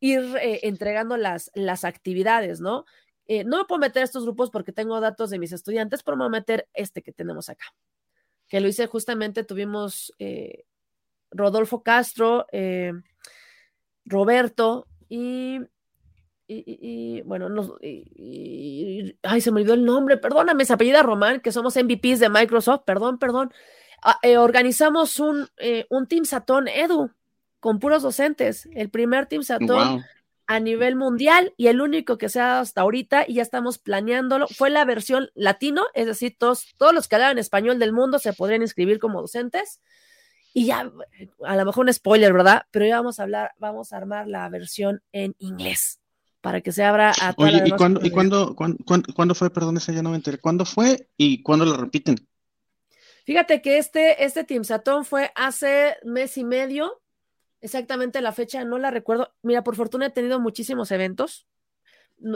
ir 0.00 0.36
eh, 0.42 0.60
entregando 0.64 1.16
las, 1.16 1.50
las 1.54 1.84
actividades, 1.84 2.60
¿no? 2.60 2.84
Eh, 3.26 3.44
no 3.44 3.58
me 3.58 3.64
puedo 3.64 3.80
meter 3.80 4.02
a 4.02 4.04
estos 4.04 4.24
grupos 4.24 4.50
porque 4.50 4.72
tengo 4.72 5.00
datos 5.00 5.30
de 5.30 5.38
mis 5.38 5.52
estudiantes, 5.52 6.02
pero 6.02 6.18
me 6.18 6.24
voy 6.24 6.36
a 6.36 6.40
meter 6.40 6.68
este 6.74 7.02
que 7.02 7.12
tenemos 7.12 7.48
acá 7.48 7.64
que 8.52 8.60
lo 8.60 8.68
hice 8.68 8.86
justamente, 8.86 9.44
tuvimos 9.44 10.12
eh, 10.18 10.66
Rodolfo 11.30 11.82
Castro, 11.82 12.44
eh, 12.52 12.92
Roberto 14.04 14.86
y, 15.08 15.58
bueno, 17.24 17.48
ay, 19.22 19.40
se 19.40 19.50
me 19.50 19.60
olvidó 19.62 19.72
el 19.72 19.86
nombre, 19.86 20.18
perdóname, 20.18 20.66
se 20.66 20.74
apellida 20.74 21.02
Román, 21.02 21.40
que 21.40 21.50
somos 21.50 21.76
MVPs 21.76 22.20
de 22.20 22.28
Microsoft, 22.28 22.82
perdón, 22.84 23.18
perdón. 23.18 23.54
Ah, 24.02 24.18
eh, 24.20 24.36
organizamos 24.36 25.18
un, 25.18 25.48
un 25.88 26.06
Team 26.06 26.26
Satón 26.26 26.68
Edu 26.68 27.10
con 27.58 27.78
puros 27.78 28.02
docentes, 28.02 28.68
el 28.74 28.90
primer 28.90 29.28
Team 29.28 29.44
Satón 29.44 30.04
a 30.52 30.60
nivel 30.60 30.96
mundial 30.96 31.54
y 31.56 31.68
el 31.68 31.80
único 31.80 32.18
que 32.18 32.28
se 32.28 32.38
ha 32.38 32.46
dado 32.48 32.60
hasta 32.60 32.82
ahorita 32.82 33.24
y 33.26 33.34
ya 33.34 33.42
estamos 33.42 33.78
planeándolo 33.78 34.46
fue 34.48 34.68
la 34.68 34.84
versión 34.84 35.30
latino, 35.34 35.86
es 35.94 36.04
decir, 36.04 36.36
todos, 36.38 36.74
todos 36.76 36.92
los 36.92 37.08
que 37.08 37.16
hablan 37.16 37.38
español 37.38 37.78
del 37.78 37.94
mundo 37.94 38.18
se 38.18 38.34
podrían 38.34 38.60
inscribir 38.60 38.98
como 38.98 39.22
docentes 39.22 39.80
y 40.52 40.66
ya, 40.66 40.92
a 41.46 41.56
lo 41.56 41.64
mejor 41.64 41.86
un 41.86 41.92
spoiler, 41.94 42.34
¿verdad? 42.34 42.66
Pero 42.70 42.84
ya 42.84 42.96
vamos 42.96 43.18
a 43.18 43.22
hablar, 43.22 43.52
vamos 43.56 43.94
a 43.94 43.96
armar 43.96 44.28
la 44.28 44.46
versión 44.50 45.02
en 45.12 45.34
inglés 45.38 46.00
para 46.42 46.60
que 46.60 46.70
se 46.70 46.84
abra 46.84 47.12
a 47.18 47.32
toda 47.32 47.48
Oye, 47.48 47.62
¿y, 47.64 47.70
cuándo, 47.70 48.00
¿y 48.04 48.10
cuándo, 48.10 48.54
cuándo, 48.54 49.34
fue? 49.34 49.48
Perdón, 49.48 49.78
esa 49.78 49.92
ya 49.92 50.02
no 50.02 50.10
me 50.10 50.16
enteré. 50.16 50.36
¿Cuándo 50.36 50.66
fue 50.66 51.08
y 51.16 51.42
cuándo 51.42 51.64
lo 51.64 51.78
repiten? 51.78 52.28
Fíjate 53.24 53.62
que 53.62 53.78
este, 53.78 54.22
este 54.22 54.44
Team 54.44 54.64
Satón 54.64 55.06
fue 55.06 55.32
hace 55.34 55.96
mes 56.04 56.36
y 56.36 56.44
medio 56.44 57.01
exactamente 57.62 58.20
la 58.20 58.32
fecha, 58.32 58.64
no 58.64 58.78
la 58.78 58.90
recuerdo. 58.90 59.32
Mira, 59.42 59.64
por 59.64 59.76
fortuna 59.76 60.06
he 60.06 60.10
tenido 60.10 60.40
muchísimos 60.40 60.90
eventos, 60.90 61.46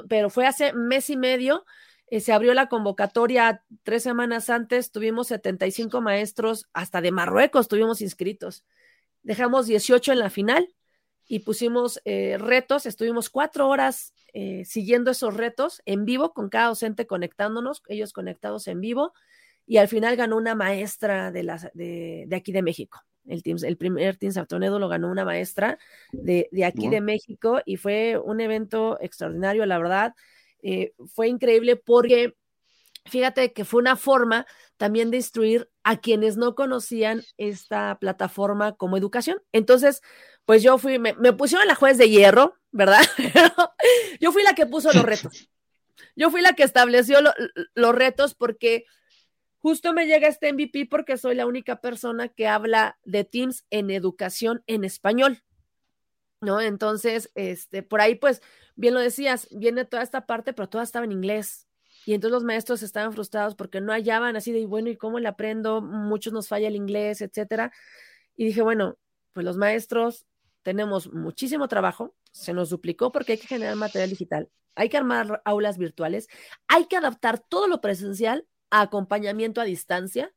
pero 0.09 0.31
fue 0.31 0.47
hace 0.47 0.73
mes 0.73 1.11
y 1.11 1.17
medio. 1.17 1.67
Eh, 2.09 2.21
se 2.21 2.33
abrió 2.33 2.55
la 2.55 2.69
convocatoria 2.69 3.65
tres 3.83 4.05
semanas 4.05 4.49
antes, 4.49 4.93
tuvimos 4.93 5.27
75 5.27 6.01
maestros, 6.01 6.69
hasta 6.73 7.01
de 7.01 7.11
Marruecos 7.11 7.69
tuvimos 7.69 8.01
inscritos. 8.01 8.65
Dejamos 9.23 9.67
18 9.67 10.13
en 10.13 10.21
la 10.21 10.31
final 10.31 10.73
y 11.27 11.41
pusimos 11.41 12.01
eh, 12.05 12.39
retos, 12.39 12.87
estuvimos 12.87 13.29
cuatro 13.29 13.69
horas 13.69 14.15
eh, 14.33 14.65
siguiendo 14.65 15.11
esos 15.11 15.35
retos 15.35 15.83
en 15.85 16.05
vivo 16.05 16.33
con 16.33 16.49
cada 16.49 16.69
docente 16.69 17.09
conectándonos, 17.09 17.83
ellos 17.89 18.13
conectados 18.13 18.69
en 18.69 18.81
vivo, 18.81 19.13
y 19.67 19.79
al 19.79 19.89
final 19.89 20.15
ganó 20.15 20.37
una 20.37 20.55
maestra 20.55 21.33
de, 21.33 21.43
de 21.75 22.37
aquí 22.37 22.53
de 22.53 22.63
México. 22.63 23.03
El, 23.29 23.43
el 23.45 23.77
primer 23.77 24.17
Team 24.17 24.33
Sartonedo 24.33 24.79
lo 24.79 24.89
ganó 24.89 25.11
una 25.11 25.25
maestra 25.25 25.79
de, 26.13 26.49
aquí 26.65 26.89
de 26.89 27.01
México 27.01 27.61
y 27.65 27.77
fue 27.77 28.19
un 28.19 28.41
evento 28.41 28.99
extraordinario, 29.01 29.67
la 29.67 29.79
verdad. 29.79 30.15
Eh, 30.63 30.95
fue 31.15 31.29
increíble 31.29 31.77
porque 31.77 32.35
fíjate 33.05 33.53
que 33.53 33.65
fue 33.65 33.81
una 33.81 33.97
forma 33.97 34.47
también 34.77 35.11
de 35.11 35.19
instruir 35.19 35.71
a 35.83 35.97
quienes 35.99 36.37
no 36.37 36.55
conocían 36.55 37.23
esta 37.37 37.99
plataforma 37.99 38.77
como 38.77 38.97
educación. 38.97 39.43
Entonces, 39.53 40.03
pues 40.45 40.63
yo 40.63 40.79
fui, 40.79 40.99
me, 40.99 41.15
pusieron 41.33 41.67
la 41.67 41.75
juez 41.75 41.99
de 41.99 42.09
hierro, 42.09 42.55
¿verdad? 42.71 43.03
yo 44.21 44.33
fui 44.33 44.43
la 44.43 44.55
que 44.55 44.67
puso 44.67 44.93
los 44.93 45.05
retos. 45.05 45.49
Yo 46.19 46.31
fui 46.31 46.41
la 46.41 46.55
que 46.55 46.63
estableció 46.63 47.19
los 47.75 47.95
retos 47.95 48.35
porque 48.35 48.85
Justo 49.67 49.93
me 49.93 50.07
llega 50.07 50.29
este 50.29 50.53
MVP 50.53 50.87
porque 50.87 51.17
soy 51.17 51.35
la 51.35 51.45
única 51.45 51.81
persona 51.81 52.29
que 52.29 52.47
habla 52.47 53.01
de 53.03 53.25
Teams 53.25 53.67
en 53.71 53.91
educación 53.91 54.63
en 54.69 54.85
español. 54.85 55.43
¿No? 56.41 56.61
Entonces, 56.61 57.33
este, 57.35 57.83
por 57.83 58.01
ahí, 58.01 58.15
pues, 58.15 58.43
bien 58.77 58.95
lo 58.95 59.01
decías, 59.01 59.49
viene 59.51 59.85
toda 59.85 60.05
esta 60.05 60.25
parte, 60.25 60.53
pero 60.53 60.69
toda 60.69 60.85
estaba 60.85 61.05
en 61.05 61.11
inglés. 61.11 61.67
Y 62.05 62.15
entonces 62.15 62.31
los 62.31 62.45
maestros 62.45 62.85
estaban 62.85 63.13
frustrados 63.13 63.57
porque 63.57 63.81
no 63.81 63.91
hallaban 63.91 64.37
así 64.37 64.53
de, 64.53 64.67
bueno, 64.67 64.89
¿y 64.89 64.97
cómo 64.97 65.19
le 65.19 65.27
aprendo? 65.27 65.83
Muchos 65.83 66.33
nos 66.33 66.47
falla 66.47 66.69
el 66.69 66.77
inglés, 66.77 67.21
etcétera. 67.21 67.73
Y 68.37 68.45
dije, 68.45 68.63
bueno, 68.63 68.99
pues 69.33 69.45
los 69.45 69.57
maestros 69.57 70.27
tenemos 70.63 71.13
muchísimo 71.13 71.67
trabajo, 71.67 72.15
se 72.31 72.55
nos 72.55 72.71
duplicó 72.71 73.11
porque 73.11 73.33
hay 73.33 73.39
que 73.39 73.49
generar 73.49 73.75
material 73.75 74.11
digital, 74.11 74.49
hay 74.77 74.89
que 74.91 74.97
armar 74.97 75.43
aulas 75.45 75.77
virtuales, 75.77 76.29
hay 76.69 76.85
que 76.85 76.97
adaptar 76.97 77.41
todo 77.41 77.67
lo 77.67 77.81
presencial 77.81 78.47
acompañamiento 78.81 79.61
a 79.61 79.65
distancia, 79.65 80.33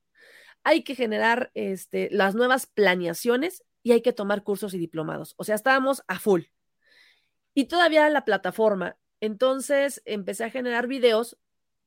hay 0.64 0.84
que 0.84 0.96
generar 0.96 1.52
este, 1.54 2.10
las 2.12 2.36
nuevas 2.36 2.68
planeaciones 2.68 3.64
y 3.84 3.92
hay 3.94 4.02
que 4.02 4.14
tomar 4.14 4.44
cursos 4.44 4.74
y 4.74 4.78
diplomados. 4.78 5.34
O 5.38 5.44
sea, 5.44 5.56
estábamos 5.56 6.04
a 6.08 6.20
full. 6.20 6.44
Y 7.54 7.66
todavía 7.66 8.10
la 8.10 8.26
plataforma. 8.26 8.98
Entonces 9.22 10.02
empecé 10.06 10.46
a 10.46 10.50
generar 10.50 10.88
videos 10.88 11.38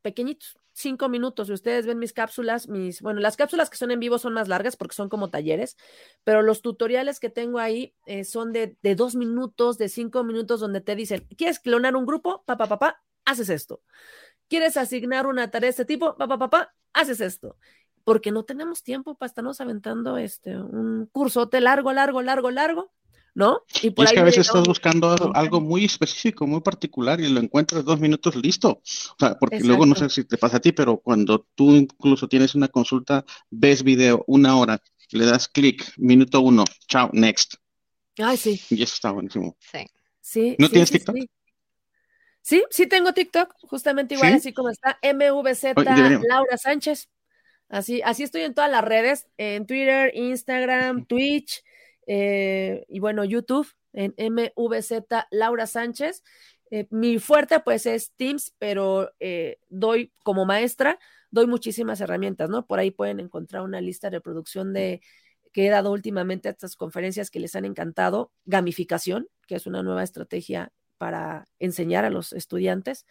pequeñitos, 0.02 0.58
cinco 0.72 1.08
minutos. 1.08 1.46
Si 1.46 1.52
ustedes 1.52 1.86
ven 1.86 1.98
mis 1.98 2.12
cápsulas, 2.12 2.68
mis, 2.68 3.00
bueno, 3.00 3.20
las 3.20 3.36
cápsulas 3.36 3.70
que 3.70 3.76
son 3.76 3.90
en 3.90 4.00
vivo 4.00 4.18
son 4.18 4.34
más 4.34 4.48
largas 4.48 4.76
porque 4.76 4.94
son 4.94 5.08
como 5.08 5.30
talleres, 5.30 5.76
pero 6.24 6.42
los 6.42 6.60
tutoriales 6.60 7.20
que 7.20 7.30
tengo 7.30 7.58
ahí 7.58 7.94
eh, 8.06 8.24
son 8.24 8.52
de, 8.52 8.76
de, 8.82 8.94
dos 8.94 9.14
minutos, 9.14 9.78
de 9.78 9.88
cinco 9.88 10.24
minutos, 10.24 10.60
donde 10.60 10.80
te 10.80 10.96
dicen, 10.96 11.26
¿quieres 11.36 11.60
clonar 11.60 11.96
un 11.96 12.06
grupo? 12.06 12.42
Papá, 12.44 12.66
papá, 12.68 13.02
haces 13.24 13.48
esto. 13.48 13.82
¿Quieres 14.52 14.76
asignar 14.76 15.26
una 15.26 15.50
tarea 15.50 15.68
de 15.68 15.70
este 15.70 15.86
tipo? 15.86 16.14
Papá, 16.14 16.38
papá, 16.38 16.74
haces 16.92 17.22
esto. 17.22 17.56
Porque 18.04 18.30
no 18.30 18.44
tenemos 18.44 18.82
tiempo 18.82 19.14
para 19.14 19.28
estarnos 19.28 19.62
aventando 19.62 20.18
este, 20.18 20.54
un 20.58 21.08
cursote 21.10 21.58
largo, 21.62 21.90
largo, 21.94 22.20
largo, 22.20 22.50
largo, 22.50 22.92
¿no? 23.34 23.62
Y, 23.82 23.94
es 23.96 24.12
que 24.12 24.20
a 24.20 24.24
veces 24.24 24.46
estás 24.48 24.64
buscando 24.64 25.16
algo 25.32 25.62
muy 25.62 25.86
específico, 25.86 26.46
muy 26.46 26.60
particular 26.60 27.18
y 27.18 27.30
lo 27.30 27.40
encuentras 27.40 27.82
dos 27.82 27.98
minutos 27.98 28.36
listo. 28.36 28.72
O 28.72 29.16
sea, 29.18 29.38
porque 29.38 29.60
luego 29.60 29.86
no 29.86 29.94
sé 29.94 30.10
si 30.10 30.24
te 30.24 30.36
pasa 30.36 30.58
a 30.58 30.60
ti, 30.60 30.72
pero 30.72 30.98
cuando 30.98 31.46
tú 31.54 31.70
incluso 31.70 32.28
tienes 32.28 32.54
una 32.54 32.68
consulta, 32.68 33.24
ves 33.48 33.82
video 33.82 34.22
una 34.26 34.58
hora, 34.58 34.82
le 35.12 35.24
das 35.24 35.48
clic, 35.48 35.94
minuto 35.96 36.42
uno, 36.42 36.64
chao, 36.88 37.08
next. 37.14 37.54
Ay, 38.18 38.36
sí. 38.36 38.60
Y 38.68 38.82
eso 38.82 38.96
está 38.96 39.12
buenísimo. 39.12 39.56
Sí. 39.60 39.86
Sí. 40.20 40.56
¿No 40.58 40.68
tienes 40.68 40.90
TikTok? 40.90 41.16
Sí, 42.42 42.64
sí 42.70 42.88
tengo 42.88 43.12
TikTok, 43.12 43.54
justamente 43.62 44.14
igual 44.14 44.34
así 44.34 44.52
como 44.52 44.68
está 44.68 44.98
MVZ 45.02 45.74
Laura 46.28 46.58
Sánchez. 46.58 47.08
Así, 47.68 48.02
así 48.04 48.24
estoy 48.24 48.42
en 48.42 48.52
todas 48.52 48.70
las 48.70 48.84
redes, 48.84 49.26
en 49.38 49.66
Twitter, 49.66 50.10
Instagram, 50.14 51.06
Twitch 51.06 51.64
eh, 52.06 52.84
y 52.88 52.98
bueno, 52.98 53.24
YouTube, 53.24 53.66
en 53.92 54.14
MVZ 54.18 55.04
Laura 55.30 55.66
Sánchez. 55.66 56.22
Eh, 56.70 56.86
mi 56.90 57.18
fuerte 57.18 57.60
pues 57.60 57.86
es 57.86 58.12
Teams, 58.16 58.54
pero 58.58 59.12
eh, 59.20 59.58
doy 59.68 60.12
como 60.22 60.44
maestra, 60.44 60.98
doy 61.30 61.46
muchísimas 61.46 62.00
herramientas, 62.00 62.50
¿no? 62.50 62.66
Por 62.66 62.78
ahí 62.78 62.90
pueden 62.90 63.20
encontrar 63.20 63.62
una 63.62 63.80
lista 63.80 64.10
de 64.10 64.20
producción 64.20 64.72
de 64.72 65.00
que 65.52 65.66
he 65.66 65.70
dado 65.70 65.92
últimamente 65.92 66.48
a 66.48 66.52
estas 66.52 66.76
conferencias 66.76 67.30
que 67.30 67.40
les 67.40 67.54
han 67.54 67.66
encantado, 67.66 68.32
gamificación, 68.46 69.28
que 69.46 69.54
es 69.54 69.66
una 69.66 69.82
nueva 69.82 70.02
estrategia 70.02 70.72
para 71.02 71.48
enseñar 71.58 72.04
a 72.04 72.10
los 72.10 72.32
estudiantes. 72.32 73.06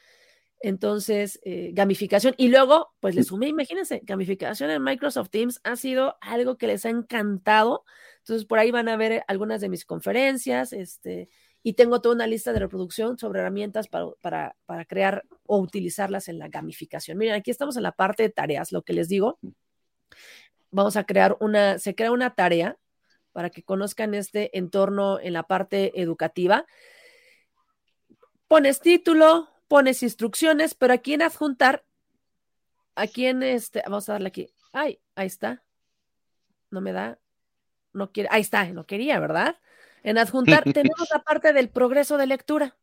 Entonces, 0.61 1.41
eh, 1.43 1.71
gamificación. 1.73 2.33
Y 2.37 2.47
luego, 2.47 2.93
pues 3.01 3.15
le 3.15 3.23
sumé, 3.23 3.49
imagínense, 3.49 3.99
gamificación 4.05 4.69
en 4.69 4.81
Microsoft 4.81 5.29
Teams 5.29 5.59
ha 5.65 5.75
sido 5.75 6.15
algo 6.21 6.57
que 6.57 6.67
les 6.67 6.85
ha 6.85 6.89
encantado. 6.89 7.83
Entonces, 8.19 8.45
por 8.45 8.59
ahí 8.59 8.71
van 8.71 8.87
a 8.87 8.95
ver 8.95 9.25
algunas 9.27 9.59
de 9.59 9.67
mis 9.67 9.83
conferencias, 9.83 10.71
este, 10.71 11.27
y 11.63 11.73
tengo 11.73 11.99
toda 11.99 12.15
una 12.15 12.27
lista 12.27 12.53
de 12.53 12.59
reproducción 12.59 13.19
sobre 13.19 13.41
herramientas 13.41 13.89
para, 13.89 14.55
para 14.65 14.85
crear 14.85 15.25
o 15.45 15.57
utilizarlas 15.59 16.29
en 16.29 16.39
la 16.39 16.47
gamificación. 16.47 17.17
Miren, 17.17 17.35
aquí 17.35 17.51
estamos 17.51 17.75
en 17.75 17.83
la 17.83 17.91
parte 17.91 18.23
de 18.23 18.29
tareas, 18.29 18.71
lo 18.71 18.83
que 18.83 18.93
les 18.93 19.09
digo. 19.09 19.37
Vamos 20.69 20.95
a 20.95 21.03
crear 21.03 21.35
una, 21.41 21.77
se 21.77 21.93
crea 21.93 22.13
una 22.13 22.35
tarea 22.35 22.77
para 23.33 23.49
que 23.49 23.63
conozcan 23.63 24.13
este 24.13 24.57
entorno 24.57 25.19
en 25.19 25.33
la 25.33 25.43
parte 25.43 25.99
educativa 26.01 26.65
pones 28.51 28.81
título, 28.81 29.47
pones 29.69 30.03
instrucciones, 30.03 30.75
pero 30.75 30.93
aquí 30.93 31.13
en 31.13 31.21
adjuntar, 31.21 31.85
aquí 32.95 33.25
en 33.25 33.43
este, 33.43 33.81
vamos 33.85 34.09
a 34.09 34.11
darle 34.11 34.27
aquí. 34.27 34.49
Ay, 34.73 34.99
ahí 35.15 35.27
está. 35.27 35.63
No 36.69 36.81
me 36.81 36.91
da. 36.91 37.17
No 37.93 38.11
quiere. 38.11 38.27
Ahí 38.29 38.41
está, 38.41 38.65
no 38.65 38.85
quería, 38.85 39.21
¿verdad? 39.21 39.57
En 40.03 40.17
adjuntar 40.17 40.63
tenemos 40.73 41.07
la 41.13 41.23
parte 41.23 41.53
del 41.53 41.69
progreso 41.69 42.17
de 42.17 42.27
lectura. 42.27 42.75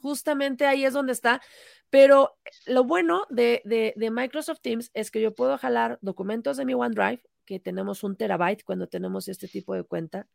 Justamente 0.00 0.64
ahí 0.64 0.86
es 0.86 0.94
donde 0.94 1.12
está. 1.12 1.42
Pero 1.90 2.38
lo 2.64 2.84
bueno 2.84 3.26
de, 3.28 3.60
de 3.66 4.10
Microsoft 4.10 4.62
Teams 4.62 4.90
es 4.94 5.10
que 5.10 5.20
yo 5.20 5.34
puedo 5.34 5.58
jalar 5.58 5.98
documentos 6.00 6.56
de 6.56 6.64
mi 6.64 6.72
OneDrive, 6.72 7.22
que 7.46 7.60
tenemos 7.60 8.04
un 8.04 8.16
terabyte 8.16 8.64
cuando 8.64 8.88
tenemos 8.88 9.28
este 9.28 9.48
tipo 9.48 9.74
de 9.74 9.84
cuenta, 9.84 10.26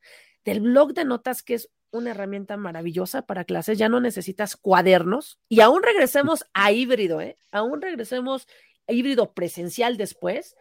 del 0.44 0.62
blog 0.62 0.94
de 0.94 1.06
notas, 1.06 1.44
que 1.44 1.54
es 1.56 1.70
una 1.92 2.12
herramienta 2.12 2.58
maravillosa 2.58 3.24
para 3.24 3.44
clases, 3.44 3.78
ya 3.78 3.90
no 3.90 4.00
necesitas 4.00 4.56
cuadernos 4.56 5.40
y 5.50 5.60
aún 5.60 5.84
regresemos 5.84 6.46
a 6.54 6.72
híbrido, 6.72 7.22
¿eh? 7.22 7.38
aún 7.52 7.82
regresemos 7.82 8.48
a 8.88 8.94
híbrido 8.94 9.34
presencial 9.34 9.98
después, 9.98 10.56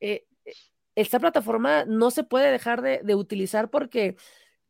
eh, 0.00 0.26
esta 0.94 1.18
plataforma 1.18 1.84
no 1.86 2.10
se 2.10 2.22
puede 2.22 2.52
dejar 2.52 2.82
de, 2.82 3.14
utilizar 3.14 3.70
porque 3.70 4.16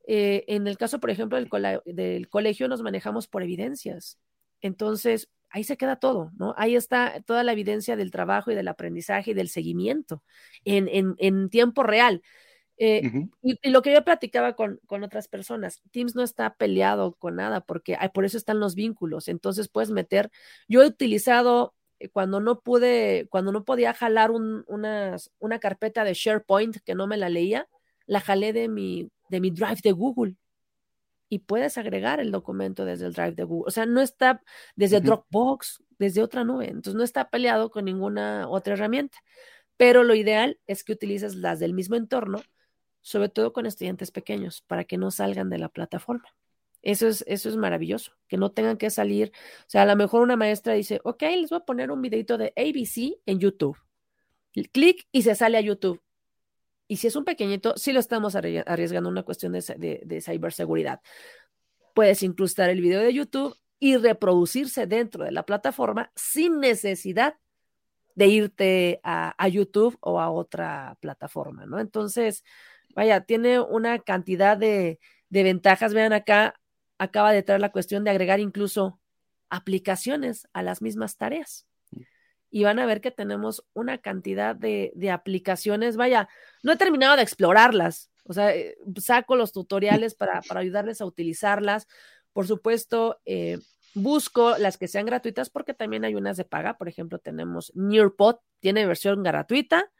eh, 0.06 0.44
en 0.48 0.66
el 0.66 0.78
caso, 0.78 1.00
por 1.00 1.10
ejemplo, 1.10 1.36
del, 1.36 1.50
del 1.84 2.28
colegio 2.28 2.68
nos 2.68 2.82
manejamos 2.82 3.26
por 3.26 3.42
evidencias. 3.42 4.18
Entonces, 4.62 5.28
ahí 5.54 5.62
se 5.62 5.76
queda 5.76 5.96
todo, 5.96 6.32
¿no? 6.36 6.52
Ahí 6.58 6.74
está 6.74 7.22
toda 7.24 7.44
la 7.44 7.52
evidencia 7.52 7.94
del 7.94 8.10
trabajo 8.10 8.50
y 8.50 8.56
del 8.56 8.66
aprendizaje 8.66 9.30
y 9.30 9.34
del 9.34 9.48
seguimiento 9.48 10.24
en, 10.64 10.88
en, 10.88 11.14
en 11.18 11.48
tiempo 11.48 11.84
real. 11.84 12.22
Eh, 12.76 13.28
y, 13.40 13.70
lo 13.70 13.80
que 13.82 13.92
yo 13.92 14.02
platicaba 14.04 14.56
con, 14.56 14.80
con, 14.86 15.04
otras 15.04 15.28
personas, 15.28 15.80
Teams 15.92 16.16
no 16.16 16.24
está 16.24 16.56
peleado 16.56 17.14
con 17.14 17.36
nada 17.36 17.60
porque 17.60 17.96
por 18.12 18.24
eso 18.24 18.36
están 18.36 18.58
los 18.58 18.74
vínculos. 18.74 19.28
Entonces 19.28 19.68
puedes 19.68 19.92
meter, 19.92 20.28
yo 20.66 20.82
he 20.82 20.86
utilizado 20.88 21.72
eh, 22.00 22.08
cuando 22.08 22.40
no 22.40 22.60
pude, 22.60 23.28
cuando 23.30 23.52
no 23.52 23.64
podía 23.64 23.94
jalar 23.94 24.32
un, 24.32 24.64
una, 24.66 25.14
una 25.38 25.60
carpeta 25.60 26.02
de 26.02 26.14
SharePoint 26.14 26.78
que 26.84 26.96
no 26.96 27.06
me 27.06 27.16
la 27.16 27.28
leía, 27.28 27.68
la 28.06 28.18
jalé 28.20 28.52
de 28.52 28.68
mi, 28.68 29.08
de 29.28 29.40
mi 29.40 29.52
Drive 29.52 29.82
de 29.84 29.92
Google 29.92 30.34
y 31.28 31.40
puedes 31.40 31.78
agregar 31.78 32.20
el 32.20 32.30
documento 32.30 32.84
desde 32.84 33.06
el 33.06 33.12
Drive 33.12 33.32
de 33.32 33.44
Google. 33.44 33.68
O 33.68 33.70
sea, 33.70 33.86
no 33.86 34.00
está 34.00 34.42
desde 34.76 35.00
Dropbox, 35.00 35.82
desde 35.98 36.22
otra 36.22 36.44
nube. 36.44 36.66
Entonces 36.66 36.94
no 36.94 37.02
está 37.02 37.30
peleado 37.30 37.70
con 37.70 37.84
ninguna 37.84 38.48
otra 38.48 38.74
herramienta. 38.74 39.18
Pero 39.76 40.04
lo 40.04 40.14
ideal 40.14 40.60
es 40.66 40.84
que 40.84 40.92
utilices 40.92 41.34
las 41.34 41.58
del 41.58 41.74
mismo 41.74 41.96
entorno 41.96 42.42
sobre 43.04 43.28
todo 43.28 43.52
con 43.52 43.66
estudiantes 43.66 44.10
pequeños, 44.10 44.62
para 44.62 44.84
que 44.84 44.96
no 44.96 45.10
salgan 45.10 45.50
de 45.50 45.58
la 45.58 45.68
plataforma. 45.68 46.34
Eso 46.80 47.06
es, 47.06 47.22
eso 47.28 47.50
es 47.50 47.56
maravilloso, 47.56 48.12
que 48.28 48.38
no 48.38 48.50
tengan 48.52 48.78
que 48.78 48.88
salir. 48.88 49.30
O 49.60 49.64
sea, 49.68 49.82
a 49.82 49.86
lo 49.86 49.94
mejor 49.94 50.22
una 50.22 50.36
maestra 50.36 50.72
dice, 50.72 51.00
ok, 51.04 51.22
les 51.22 51.50
voy 51.50 51.58
a 51.58 51.66
poner 51.66 51.90
un 51.90 52.00
videito 52.00 52.38
de 52.38 52.54
ABC 52.56 53.20
en 53.26 53.38
YouTube. 53.38 53.76
Clic 54.72 55.06
y 55.12 55.22
se 55.22 55.34
sale 55.34 55.58
a 55.58 55.60
YouTube. 55.60 56.00
Y 56.86 56.96
si 56.96 57.06
es 57.06 57.16
un 57.16 57.24
pequeñito, 57.24 57.74
sí 57.76 57.92
lo 57.92 58.00
estamos 58.00 58.34
arriesgando 58.34 59.08
una 59.08 59.22
cuestión 59.22 59.52
de, 59.52 60.02
de, 60.04 60.20
ciberseguridad. 60.20 61.00
Puedes 61.94 62.22
incrustar 62.22 62.70
el 62.70 62.80
video 62.80 63.00
de 63.00 63.12
YouTube 63.12 63.56
y 63.78 63.96
reproducirse 63.96 64.86
dentro 64.86 65.24
de 65.24 65.32
la 65.32 65.44
plataforma 65.44 66.12
sin 66.14 66.60
necesidad 66.60 67.36
de 68.14 68.26
irte 68.28 69.00
a, 69.02 69.34
a 69.42 69.48
YouTube 69.48 69.96
o 70.00 70.20
a 70.20 70.30
otra 70.30 70.96
plataforma, 71.00 71.66
¿no? 71.66 71.80
Entonces, 71.80 72.44
vaya, 72.94 73.20
tiene 73.22 73.60
una 73.60 73.98
cantidad 73.98 74.56
de, 74.56 74.98
ventajas. 75.30 75.94
Vean 75.94 76.12
acá, 76.12 76.54
acaba 76.98 77.32
de 77.32 77.42
traer 77.42 77.60
la 77.60 77.72
cuestión 77.72 78.04
de 78.04 78.10
agregar 78.10 78.40
incluso 78.40 79.00
aplicaciones 79.50 80.48
a 80.52 80.62
las 80.62 80.80
mismas 80.82 81.16
tareas. 81.16 81.66
Y 82.54 82.62
van 82.62 82.78
a 82.78 82.86
ver 82.86 83.00
que 83.00 83.10
tenemos 83.10 83.64
una 83.72 83.98
cantidad 83.98 84.54
de, 84.54 84.92
aplicaciones. 85.10 85.96
Vaya, 85.96 86.28
no 86.62 86.70
he 86.70 86.76
terminado 86.76 87.16
de 87.16 87.22
explorarlas. 87.22 88.12
O 88.22 88.32
sea, 88.32 88.54
eh, 88.54 88.76
saco 89.00 89.34
los 89.34 89.50
tutoriales 89.50 90.14
para, 90.14 90.40
ayudarles 90.50 91.00
a 91.00 91.04
utilizarlas. 91.04 91.88
Por 92.32 92.46
supuesto, 92.46 93.20
eh, 93.24 93.58
busco 93.94 94.56
las 94.56 94.78
que 94.78 94.86
sean 94.86 95.04
gratuitas 95.04 95.50
porque 95.50 95.74
también 95.74 96.04
hay 96.04 96.14
unas 96.14 96.36
de 96.36 96.44
paga. 96.44 96.78
Por 96.78 96.86
ejemplo, 96.86 97.18
tenemos 97.18 97.72
Nearpod, 97.74 98.36
tiene 98.60 98.86
versión 98.86 99.24
gratuita 99.24 99.90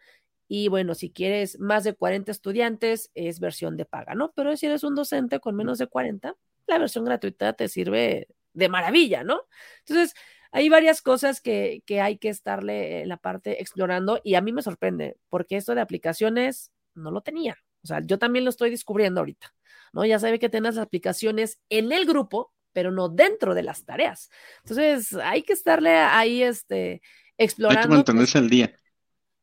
y 0.46 0.68
bueno, 0.68 0.94
si 0.94 1.10
quieres 1.10 1.58
más 1.58 1.82
de 1.82 1.94
40 1.94 2.30
estudiantes, 2.30 3.10
es 3.16 3.40
versión 3.40 3.76
de 3.76 3.84
paga, 3.84 4.14
¿no? 4.14 4.30
Pero 4.36 4.56
si 4.56 4.66
eres 4.66 4.84
un 4.84 4.94
docente 4.94 5.40
con 5.40 5.56
menos 5.56 5.78
de 5.78 5.88
40, 5.88 6.36
la 6.68 6.78
versión 6.78 7.04
gratuita 7.04 7.54
te 7.54 7.66
sirve 7.66 8.28
de 8.52 8.68
maravilla, 8.68 9.24
¿no? 9.24 9.42
Entonces, 9.80 10.14
hay 10.54 10.68
varias 10.68 11.02
cosas 11.02 11.40
que, 11.40 11.82
que 11.84 12.00
hay 12.00 12.16
que 12.16 12.28
estarle 12.28 13.02
en 13.02 13.08
la 13.08 13.16
parte 13.16 13.60
explorando 13.60 14.20
y 14.22 14.36
a 14.36 14.40
mí 14.40 14.52
me 14.52 14.62
sorprende 14.62 15.16
porque 15.28 15.56
esto 15.56 15.74
de 15.74 15.80
aplicaciones 15.80 16.70
no 16.94 17.10
lo 17.10 17.22
tenía. 17.22 17.58
O 17.82 17.88
sea, 17.88 18.00
yo 18.04 18.20
también 18.20 18.44
lo 18.44 18.50
estoy 18.50 18.70
descubriendo 18.70 19.20
ahorita, 19.20 19.52
¿no? 19.92 20.04
Ya 20.04 20.20
sabe 20.20 20.38
que 20.38 20.48
tienes 20.48 20.78
aplicaciones 20.78 21.58
en 21.70 21.90
el 21.90 22.06
grupo, 22.06 22.52
pero 22.72 22.92
no 22.92 23.08
dentro 23.08 23.52
de 23.52 23.64
las 23.64 23.84
tareas. 23.84 24.30
Entonces, 24.62 25.14
hay 25.14 25.42
que 25.42 25.54
estarle 25.54 25.96
ahí, 25.96 26.44
este, 26.44 27.02
explorando. 27.36 27.80
Hay 27.80 27.88
que 27.88 27.94
mantenerse 27.96 28.38
al 28.38 28.48
día. 28.48 28.72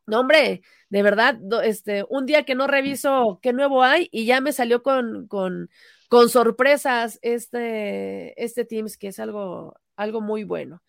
No, 0.07 0.21
hombre, 0.21 0.61
de 0.87 1.03
verdad, 1.03 1.37
este, 1.65 2.05
un 2.07 2.25
día 2.25 2.45
que 2.45 2.55
no 2.55 2.67
reviso 2.67 3.39
qué 3.41 3.51
nuevo 3.51 3.83
hay 3.83 4.07
y 4.13 4.25
ya 4.25 4.39
me 4.39 4.53
salió 4.53 4.81
con, 4.81 5.27
con, 5.27 5.69
con 6.07 6.29
sorpresas 6.29 7.19
este, 7.21 8.41
este 8.41 8.63
Teams, 8.63 8.97
que 8.97 9.09
es 9.09 9.19
algo, 9.19 9.75
algo 9.97 10.21
muy 10.21 10.45
bueno. 10.45 10.81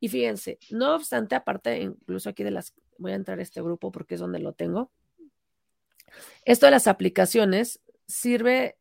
Y 0.00 0.08
fíjense, 0.08 0.58
no 0.70 0.94
obstante, 0.94 1.34
aparte, 1.34 1.80
incluso 1.80 2.28
aquí 2.28 2.44
de 2.44 2.50
las, 2.50 2.74
voy 2.98 3.12
a 3.12 3.16
entrar 3.16 3.38
a 3.38 3.42
este 3.42 3.62
grupo 3.62 3.90
porque 3.90 4.14
es 4.14 4.20
donde 4.20 4.38
lo 4.38 4.52
tengo. 4.52 4.90
Esto 6.44 6.66
de 6.66 6.72
las 6.72 6.86
aplicaciones 6.86 7.80
sirve, 8.06 8.76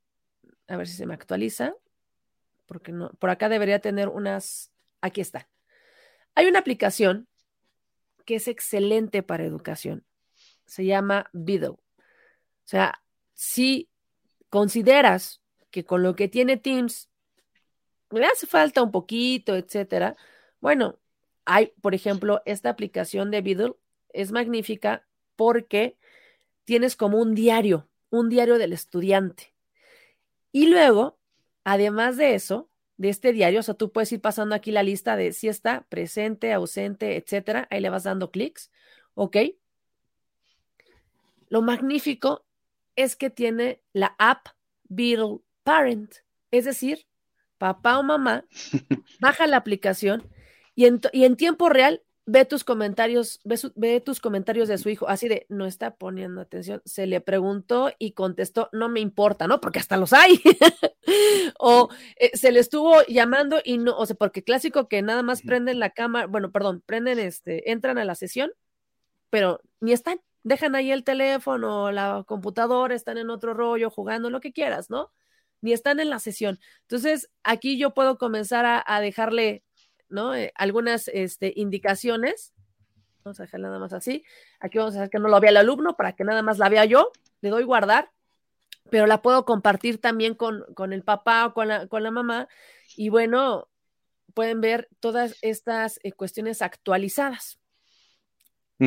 a 0.68 0.78
ver 0.78 0.88
si 0.88 0.94
se 0.94 1.06
me 1.06 1.14
actualiza, 1.14 1.74
porque 2.66 2.92
no, 2.92 3.12
por 3.20 3.30
acá 3.30 3.50
debería 3.50 3.80
tener 3.80 4.10
unas, 4.10 4.72
aquí 5.02 5.22
está. 5.22 5.48
Hay 6.36 6.48
una 6.48 6.60
aplicación 6.60 7.28
que 8.26 8.36
es 8.36 8.48
excelente 8.48 9.24
para 9.24 9.46
educación. 9.46 10.04
Se 10.66 10.86
llama 10.86 11.30
Vido. 11.32 11.74
O 11.74 12.68
sea, 12.68 13.02
si 13.34 13.90
consideras 14.50 15.42
que 15.70 15.86
con 15.86 16.04
lo 16.04 16.16
que 16.16 16.28
tiene 16.28 16.58
Teams 16.58 17.10
le 18.10 18.26
hace 18.26 18.48
falta 18.48 18.82
un 18.82 18.92
poquito, 18.92 19.56
etcétera, 19.56 20.16
bueno, 20.60 20.98
hay, 21.46 21.74
por 21.82 21.96
ejemplo, 21.96 22.42
esta 22.46 22.70
aplicación 22.70 23.32
de 23.32 23.42
Vido 23.42 23.80
es 24.14 24.32
magnífica 24.32 25.06
porque 25.36 25.98
tienes 26.64 26.96
como 26.96 27.20
un 27.20 27.36
diario, 27.36 27.88
un 28.10 28.30
diario 28.30 28.58
del 28.58 28.74
estudiante. 28.74 29.54
Y 30.52 30.68
luego, 30.68 31.18
además 31.64 32.18
de 32.18 32.36
eso, 32.36 32.70
de 32.98 33.10
este 33.10 33.34
diario. 33.34 33.60
O 33.60 33.64
sea, 33.64 33.76
tú 33.76 33.92
puedes 33.92 34.12
ir 34.12 34.22
pasando 34.22 34.56
aquí 34.56 34.72
la 34.72 34.84
lista 34.84 35.16
de 35.16 35.34
si 35.34 35.48
está 35.48 35.86
presente, 35.90 36.54
ausente, 36.54 37.18
etcétera. 37.18 37.68
Ahí 37.70 37.82
le 37.82 37.90
vas 37.90 38.04
dando 38.04 38.32
clics. 38.32 38.72
¿Ok? 39.14 39.38
Lo 41.50 41.62
magnífico 41.62 42.46
es 42.96 43.16
que 43.16 43.30
tiene 43.30 43.82
la 43.94 44.16
app 44.18 44.48
Beetle 44.84 45.40
Parent. 45.64 46.16
Es 46.52 46.66
decir, 46.66 47.06
papá 47.58 48.00
o 48.00 48.04
mamá, 48.04 48.46
baja 49.20 49.48
la 49.48 49.58
aplicación 49.58 50.24
y 50.76 50.86
en, 50.86 51.02
y 51.14 51.24
en 51.24 51.36
tiempo 51.38 51.70
real 51.70 52.04
ve 52.26 52.44
tus 52.46 52.64
comentarios, 52.64 53.40
ve, 53.76 54.02
tus 54.02 54.20
comentarios 54.20 54.68
de 54.68 54.78
su 54.78 54.90
hijo, 54.90 55.08
así 55.08 55.28
de, 55.28 55.46
no 55.50 55.66
está 55.66 55.96
poniendo 55.96 56.42
atención, 56.42 56.82
se 56.84 57.06
le 57.06 57.22
preguntó 57.22 57.92
y 58.00 58.12
contestó, 58.14 58.70
no 58.72 58.90
me 58.90 59.00
importa, 59.00 59.48
¿no? 59.48 59.62
Porque 59.62 59.80
hasta 59.80 59.98
los 59.98 60.12
hay. 60.12 60.42
o 61.60 61.90
eh, 62.16 62.36
se 62.36 62.52
le 62.52 62.60
estuvo 62.60 63.04
llamando 63.08 63.62
y 63.64 63.78
no, 63.78 63.96
o 63.98 64.06
sea, 64.06 64.16
porque 64.16 64.44
clásico 64.44 64.88
que 64.88 65.02
nada 65.04 65.22
más 65.22 65.44
prenden 65.44 65.80
la 65.80 65.92
cámara, 65.92 66.28
bueno, 66.28 66.52
perdón, 66.52 66.82
prenden 66.86 67.20
este, 67.20 67.72
entran 67.72 67.98
a 68.00 68.06
la 68.06 68.16
sesión, 68.16 68.52
pero 69.30 69.62
ni 69.80 69.94
están, 69.94 70.20
dejan 70.44 70.76
ahí 70.76 70.92
el 70.92 71.04
teléfono, 71.04 71.92
la 71.92 72.24
computadora, 72.28 72.96
están 72.96 73.18
en 73.20 73.30
otro 73.30 73.54
rollo, 73.54 73.92
jugando, 73.92 74.30
lo 74.32 74.42
que 74.42 74.54
quieras, 74.54 74.90
¿no? 74.90 75.12
Ni 75.62 75.74
están 75.74 76.00
en 76.00 76.10
la 76.10 76.20
sesión. 76.20 76.60
Entonces, 76.82 77.30
aquí 77.44 77.78
yo 77.78 77.94
puedo 77.94 78.18
comenzar 78.18 78.84
a 78.86 79.02
dejarle 79.02 79.65
¿no? 80.10 80.36
Eh, 80.36 80.52
algunas 80.56 81.08
este, 81.08 81.54
indicaciones. 81.56 82.54
Vamos 83.24 83.40
a 83.40 83.44
dejar 83.44 83.60
nada 83.60 83.80
más 83.80 83.94
así. 83.94 84.24
Aquí 84.60 84.78
vamos 84.78 84.96
a 84.96 85.00
hacer 85.00 85.10
que 85.10 85.20
no 85.20 85.30
lo 85.30 85.40
vea 85.40 85.50
el 85.50 85.58
alumno 85.58 85.96
para 85.96 86.14
que 86.14 86.24
nada 86.24 86.42
más 86.42 86.60
la 86.60 86.70
vea 86.70 86.86
yo. 86.86 87.12
Le 87.42 87.50
doy 87.50 87.64
guardar, 87.64 88.12
pero 88.90 89.08
la 89.08 89.22
puedo 89.22 89.46
compartir 89.46 90.00
también 90.00 90.36
con, 90.36 90.64
con 90.76 90.94
el 90.94 91.04
papá 91.04 91.48
o 91.48 91.54
con 91.54 91.68
la, 91.68 91.88
con 91.88 92.04
la 92.04 92.12
mamá. 92.12 92.48
Y 92.96 93.10
bueno, 93.10 93.68
pueden 94.34 94.62
ver 94.62 94.90
todas 95.00 95.38
estas 95.42 96.00
eh, 96.04 96.12
cuestiones 96.12 96.62
actualizadas. 96.62 97.60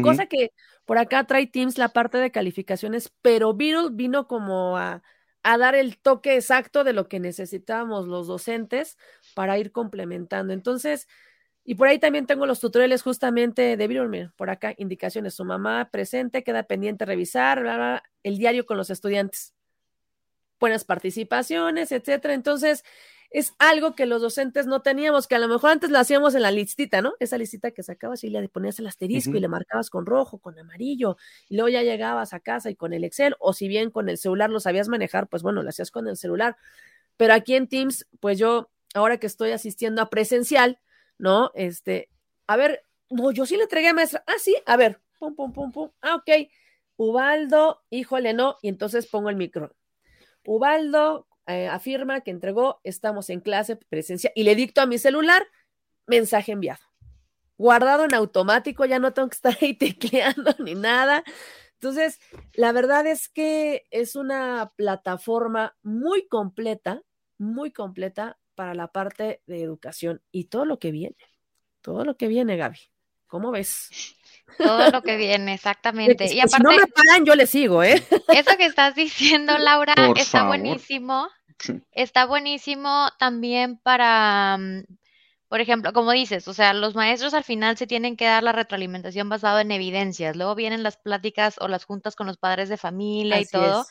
Cosa 0.02 0.26
que 0.26 0.52
por 0.85 0.98
acá 0.98 1.24
trae 1.24 1.46
Teams 1.46 1.78
la 1.78 1.88
parte 1.88 2.18
de 2.18 2.31
calificaciones, 2.31 3.11
pero 3.22 3.54
Beetle 3.54 3.88
vino 3.90 4.28
como 4.28 4.76
a, 4.76 5.02
a 5.42 5.59
dar 5.59 5.74
el 5.74 5.96
toque 5.96 6.35
exacto 6.35 6.85
de 6.85 6.92
lo 6.92 7.09
que 7.09 7.20
necesitábamos 7.20 8.07
los 8.07 8.26
docentes 8.26 8.98
para 9.38 9.57
ir 9.57 9.70
complementando. 9.70 10.53
Entonces, 10.53 11.07
y 11.62 11.77
por 11.77 11.87
ahí 11.87 12.01
también 12.01 12.27
tengo 12.27 12.44
los 12.44 12.59
tutoriales 12.59 13.03
justamente 13.03 13.77
de 13.77 13.87
Virulmir, 13.87 14.33
por 14.35 14.51
acá 14.51 14.74
indicaciones, 14.79 15.35
su 15.35 15.44
mamá 15.44 15.90
presente, 15.92 16.42
queda 16.42 16.64
pendiente 16.64 17.05
revisar, 17.05 18.03
el 18.24 18.37
diario 18.37 18.66
con 18.66 18.77
los 18.77 18.90
estudiantes, 18.90 19.55
buenas 20.59 20.85
participaciones, 20.85 21.92
etcétera. 21.92 22.35
Entonces, 22.35 22.83
es 23.31 23.55
algo 23.61 23.94
que 23.94 24.07
los 24.07 24.22
docentes 24.22 24.66
no 24.66 24.83
teníamos, 24.83 25.29
que 25.29 25.37
a 25.37 25.38
lo 25.38 25.46
mejor 25.46 25.70
antes 25.70 25.90
lo 25.90 26.01
hacíamos 26.01 26.35
en 26.35 26.42
la 26.42 26.51
listita, 26.51 27.01
¿no? 27.01 27.12
Esa 27.20 27.38
listita 27.38 27.70
que 27.70 27.85
sacabas 27.85 28.24
y 28.24 28.31
le 28.31 28.48
ponías 28.48 28.81
el 28.81 28.88
asterisco 28.88 29.37
y 29.37 29.40
le 29.40 29.46
marcabas 29.46 29.88
con 29.88 30.05
rojo, 30.05 30.40
con 30.40 30.59
amarillo, 30.59 31.16
y 31.48 31.55
luego 31.55 31.68
ya 31.68 31.85
llegabas 31.85 32.33
a 32.35 32.40
casa 32.40 32.70
y 32.70 32.74
con 32.74 32.92
el 32.92 33.05
Excel, 33.05 33.37
o 33.38 33.53
si 33.53 33.68
bien 33.68 33.92
con 33.92 34.09
el 34.09 34.18
celular 34.18 34.51
lo 34.51 34.59
sabías 34.59 34.88
manejar, 34.88 35.29
pues 35.29 35.44
bueno, 35.44 35.62
lo 35.62 35.68
hacías 35.68 35.92
con 35.92 36.09
el 36.09 36.16
celular. 36.16 36.57
Pero 37.16 37.35
aquí 37.35 37.55
en 37.55 37.68
Teams, 37.68 38.05
pues 38.18 38.37
yo, 38.37 38.70
ahora 38.94 39.18
que 39.18 39.27
estoy 39.27 39.53
asistiendo 39.53 40.03
a 40.03 40.11
presencial, 40.11 40.81
¿no? 41.18 41.51
Este, 41.55 42.11
a 42.46 42.57
ver, 42.57 42.83
no, 43.11 43.31
yo 43.31 43.46
sí 43.46 43.57
le 43.57 43.64
entregué 43.64 43.88
a 43.88 43.94
maestra. 43.94 44.24
Ah, 44.27 44.38
sí, 44.38 44.57
a 44.66 44.77
ver, 44.77 45.01
pum, 45.18 45.35
pum, 45.35 45.53
pum, 45.53 45.72
pum. 45.72 45.90
Ah, 46.01 46.16
ok. 46.16 46.48
Ubaldo, 46.96 47.83
híjole, 47.90 48.35
no, 48.35 48.57
y 48.61 48.68
entonces 48.68 49.07
pongo 49.07 49.31
el 49.31 49.37
micro. 49.37 49.77
Ubaldo, 50.44 51.29
eh, 51.46 51.68
afirma 51.68 52.22
que 52.22 52.31
entregó, 52.31 52.81
estamos 52.85 53.31
en 53.31 53.40
clase 53.40 53.77
presencia 53.77 54.33
y 54.35 54.42
le 54.42 54.55
dicto 54.55 54.81
a 54.81 54.87
mi 54.87 54.98
celular, 54.98 55.46
mensaje 56.07 56.53
enviado. 56.53 56.83
Guardado 57.57 58.05
en 58.05 58.14
automático, 58.14 58.85
ya 58.85 58.98
no 58.98 59.12
tengo 59.12 59.29
que 59.29 59.37
estar 59.37 59.57
ahí 59.62 59.74
tecleando 59.74 60.55
ni 60.59 60.74
nada. 60.74 61.24
Entonces, 61.74 62.18
la 62.55 62.72
verdad 62.72 63.07
es 63.07 63.29
que 63.29 63.87
es 63.90 64.16
una 64.16 64.72
plataforma 64.77 65.77
muy 65.83 66.27
completa, 66.27 67.03
muy 67.38 67.70
completa 67.70 68.37
para 68.58 68.74
la 68.74 68.88
parte 68.88 69.40
de 69.46 69.62
educación 69.62 70.20
y 70.32 70.46
todo 70.46 70.64
lo 70.64 70.80
que 70.80 70.90
viene, 70.90 71.14
todo 71.80 72.04
lo 72.04 72.16
que 72.16 72.26
viene, 72.26 72.56
Gaby. 72.56 72.80
¿Cómo 73.28 73.52
ves? 73.52 74.16
Todo 74.56 74.90
lo 74.90 75.00
que 75.00 75.16
viene, 75.16 75.54
exactamente. 75.54 76.24
y 76.26 76.40
aparte, 76.40 76.56
si 76.56 76.62
no 76.64 76.72
me 76.72 76.88
pagan, 76.88 77.24
yo 77.24 77.36
le 77.36 77.46
sigo, 77.46 77.84
¿eh? 77.84 78.02
Eso 78.26 78.56
que 78.56 78.66
estás 78.66 78.96
diciendo, 78.96 79.56
Laura, 79.58 79.94
está 80.16 80.44
buenísimo. 80.44 81.28
Está 81.92 82.26
buenísimo 82.26 83.10
también 83.20 83.78
para, 83.78 84.58
mm, 84.58 84.82
por 85.46 85.60
ejemplo, 85.60 85.92
como 85.92 86.10
dices, 86.10 86.48
o 86.48 86.52
sea, 86.52 86.72
los 86.72 86.96
maestros 86.96 87.34
al 87.34 87.44
final 87.44 87.76
se 87.76 87.86
tienen 87.86 88.16
que 88.16 88.24
dar 88.24 88.42
la 88.42 88.50
retroalimentación 88.50 89.28
basada 89.28 89.60
en 89.60 89.70
evidencias. 89.70 90.34
Luego 90.34 90.56
vienen 90.56 90.82
las 90.82 90.96
pláticas 90.96 91.58
o 91.60 91.68
las 91.68 91.84
juntas 91.84 92.16
con 92.16 92.26
los 92.26 92.38
padres 92.38 92.68
de 92.68 92.76
familia 92.76 93.40
y 93.40 93.46
todo. 93.46 93.86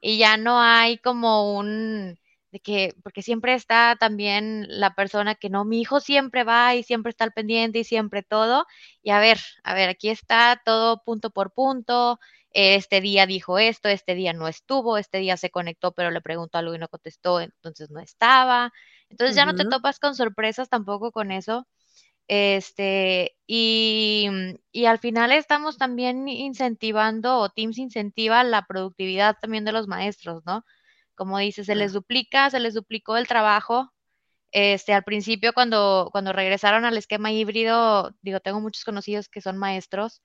Y 0.00 0.18
ya 0.18 0.36
no 0.36 0.60
hay 0.60 0.98
como 0.98 1.56
un 1.56 2.18
de 2.58 2.60
que, 2.60 2.94
porque 3.02 3.22
siempre 3.22 3.54
está 3.54 3.96
también 3.98 4.66
la 4.68 4.94
persona 4.94 5.34
que 5.34 5.50
no, 5.50 5.64
mi 5.64 5.80
hijo 5.80 6.00
siempre 6.00 6.44
va 6.44 6.74
y 6.74 6.82
siempre 6.82 7.10
está 7.10 7.24
al 7.24 7.32
pendiente 7.32 7.80
y 7.80 7.84
siempre 7.84 8.22
todo. 8.22 8.66
Y 9.02 9.10
a 9.10 9.20
ver, 9.20 9.38
a 9.62 9.74
ver, 9.74 9.88
aquí 9.88 10.08
está 10.08 10.60
todo 10.64 11.02
punto 11.04 11.30
por 11.30 11.52
punto, 11.52 12.18
este 12.52 13.00
día 13.00 13.26
dijo 13.26 13.58
esto, 13.58 13.88
este 13.88 14.14
día 14.14 14.32
no 14.32 14.48
estuvo, 14.48 14.98
este 14.98 15.18
día 15.18 15.36
se 15.36 15.50
conectó, 15.50 15.92
pero 15.92 16.10
le 16.10 16.20
preguntó 16.20 16.58
algo 16.58 16.74
y 16.74 16.78
no 16.78 16.88
contestó, 16.88 17.40
entonces 17.40 17.90
no 17.90 18.00
estaba. 18.00 18.72
Entonces 19.10 19.36
ya 19.36 19.46
no 19.46 19.54
te 19.54 19.64
topas 19.64 19.98
con 20.00 20.14
sorpresas 20.14 20.68
tampoco 20.68 21.12
con 21.12 21.30
eso. 21.32 21.66
Este, 22.28 23.36
y, 23.46 24.28
y, 24.72 24.84
al 24.86 24.98
final 24.98 25.32
estamos 25.32 25.78
también 25.78 26.28
incentivando, 26.28 27.38
o 27.38 27.48
Teams 27.48 27.78
incentiva 27.78 28.44
la 28.44 28.66
productividad 28.66 29.36
también 29.40 29.64
de 29.64 29.72
los 29.72 29.88
maestros, 29.88 30.44
¿no? 30.44 30.64
Como 31.18 31.38
dice, 31.38 31.64
se 31.64 31.74
les 31.74 31.92
duplica, 31.92 32.50
se 32.50 32.60
les 32.60 32.74
duplicó 32.74 33.16
el 33.18 33.26
trabajo. 33.28 33.92
Este, 34.52 34.94
al 34.94 35.04
principio, 35.04 35.52
cuando, 35.54 36.08
cuando 36.12 36.32
regresaron 36.32 36.84
al 36.86 36.96
esquema 36.98 37.32
híbrido, 37.32 38.14
digo, 38.22 38.40
tengo 38.40 38.60
muchos 38.60 38.84
conocidos 38.84 39.28
que 39.28 39.42
son 39.42 39.58
maestros, 39.58 40.22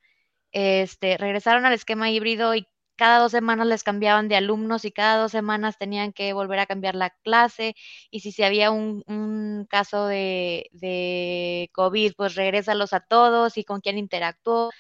este, 0.54 1.18
regresaron 1.18 1.66
al 1.66 1.74
esquema 1.74 2.12
híbrido 2.12 2.56
y 2.56 2.68
cada 2.96 3.20
dos 3.20 3.32
semanas 3.32 3.68
les 3.68 3.84
cambiaban 3.84 4.28
de 4.30 4.36
alumnos 4.36 4.86
y 4.86 4.92
cada 4.92 5.18
dos 5.22 5.32
semanas 5.32 5.78
tenían 5.78 6.14
que 6.14 6.34
volver 6.34 6.60
a 6.60 6.66
cambiar 6.68 6.96
la 6.96 7.10
clase 7.24 7.76
y 8.12 8.20
si 8.22 8.32
se 8.32 8.46
había 8.46 8.72
un, 8.72 9.04
un 9.08 9.66
caso 9.70 10.08
de, 10.08 10.70
de, 10.72 11.70
COVID, 11.74 12.14
pues 12.16 12.36
regrésalos 12.36 12.94
a 12.94 13.00
todos 13.02 13.58
y 13.58 13.64
con 13.64 13.82
quién 13.82 13.98
interactuó. 13.98 14.72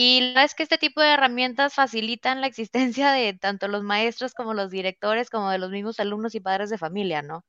Y 0.00 0.20
la 0.20 0.26
verdad 0.28 0.44
es 0.44 0.54
que 0.54 0.62
este 0.62 0.78
tipo 0.78 1.00
de 1.00 1.08
herramientas 1.08 1.74
facilitan 1.74 2.40
la 2.40 2.46
existencia 2.46 3.10
de 3.10 3.32
tanto 3.32 3.66
los 3.66 3.82
maestros 3.82 4.32
como 4.32 4.54
los 4.54 4.70
directores, 4.70 5.28
como 5.28 5.50
de 5.50 5.58
los 5.58 5.72
mismos 5.72 5.98
alumnos 5.98 6.36
y 6.36 6.40
padres 6.40 6.70
de 6.70 6.78
familia, 6.78 7.20
¿no? 7.20 7.44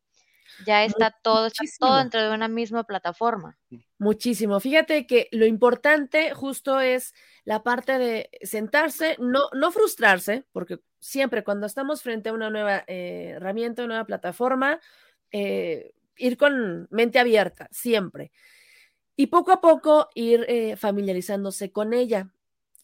Ya 0.65 0.83
está 0.83 1.12
todo, 1.12 1.45
está 1.45 1.63
todo 1.77 1.97
dentro 1.97 2.23
de 2.23 2.33
una 2.33 2.47
misma 2.47 2.85
plataforma. 2.85 3.55
Muchísimo. 3.99 4.59
Fíjate 4.59 5.05
que 5.05 5.27
lo 5.31 5.45
importante 5.45 6.33
justo 6.33 6.79
es 6.79 7.13
la 7.43 7.62
parte 7.62 7.99
de 7.99 8.31
sentarse, 8.41 9.15
no, 9.19 9.41
no 9.53 9.71
frustrarse, 9.71 10.43
porque 10.51 10.79
siempre 10.99 11.43
cuando 11.43 11.67
estamos 11.67 12.01
frente 12.01 12.29
a 12.29 12.33
una 12.33 12.49
nueva 12.49 12.83
eh, 12.88 13.33
herramienta, 13.35 13.83
una 13.83 13.93
nueva 13.93 14.07
plataforma, 14.07 14.79
eh, 15.31 15.93
ir 16.17 16.35
con 16.35 16.88
mente 16.89 17.19
abierta, 17.19 17.67
siempre. 17.69 18.31
Y 19.15 19.27
poco 19.27 19.51
a 19.51 19.62
poco 19.62 20.09
ir 20.15 20.47
eh, 20.47 20.77
familiarizándose 20.77 21.71
con 21.71 21.93
ella. 21.93 22.31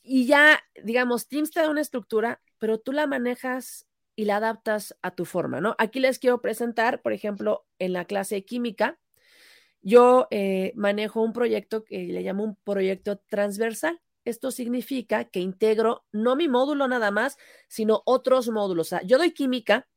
Y 0.05 0.27
ya, 0.27 0.61
digamos, 0.83 1.27
Teams 1.27 1.51
te 1.51 1.61
da 1.61 1.69
una 1.69 1.81
estructura, 1.81 2.41
pero 2.59 2.79
tú 2.79 2.91
la 2.91 3.07
manejas 3.07 3.87
y 4.15 4.25
la 4.25 4.37
adaptas 4.37 4.95
a 5.01 5.11
tu 5.11 5.25
forma, 5.25 5.59
¿no? 5.59 5.75
Aquí 5.79 5.99
les 5.99 6.19
quiero 6.19 6.41
presentar, 6.41 7.01
por 7.01 7.11
ejemplo, 7.11 7.65
en 7.79 7.93
la 7.93 8.05
clase 8.05 8.35
de 8.35 8.45
química, 8.45 8.99
yo 9.81 10.27
eh, 10.31 10.73
manejo 10.75 11.21
un 11.21 11.33
proyecto 11.33 11.83
que 11.83 12.07
le 12.07 12.21
llamo 12.21 12.43
un 12.43 12.55
proyecto 12.63 13.17
transversal. 13.29 14.01
Esto 14.25 14.49
significa 14.49 15.25
que 15.25 15.39
integro 15.39 16.05
no 16.11 16.35
mi 16.35 16.47
módulo 16.47 16.87
nada 16.87 17.11
más, 17.11 17.37
sino 17.67 18.01
otros 18.05 18.49
módulos. 18.49 18.87
O 18.87 18.89
sea, 18.89 19.01
yo 19.03 19.19
doy 19.19 19.31
química 19.31 19.87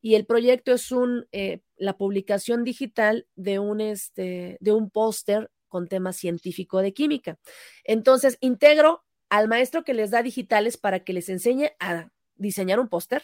y 0.00 0.14
el 0.14 0.24
proyecto 0.24 0.72
es 0.72 0.90
un, 0.92 1.26
eh, 1.32 1.60
la 1.76 1.98
publicación 1.98 2.64
digital 2.64 3.26
de 3.34 3.58
un, 3.58 3.82
este, 3.82 4.56
de 4.60 4.72
un 4.72 4.90
póster 4.90 5.50
con 5.68 5.88
tema 5.88 6.12
científico 6.12 6.80
de 6.80 6.94
química. 6.94 7.38
Entonces, 7.84 8.38
integro 8.40 9.03
al 9.38 9.48
maestro 9.48 9.84
que 9.84 9.94
les 9.94 10.10
da 10.10 10.22
digitales 10.22 10.76
para 10.76 11.00
que 11.00 11.12
les 11.12 11.28
enseñe 11.28 11.72
a 11.80 12.10
diseñar 12.36 12.78
un 12.78 12.88
póster, 12.88 13.22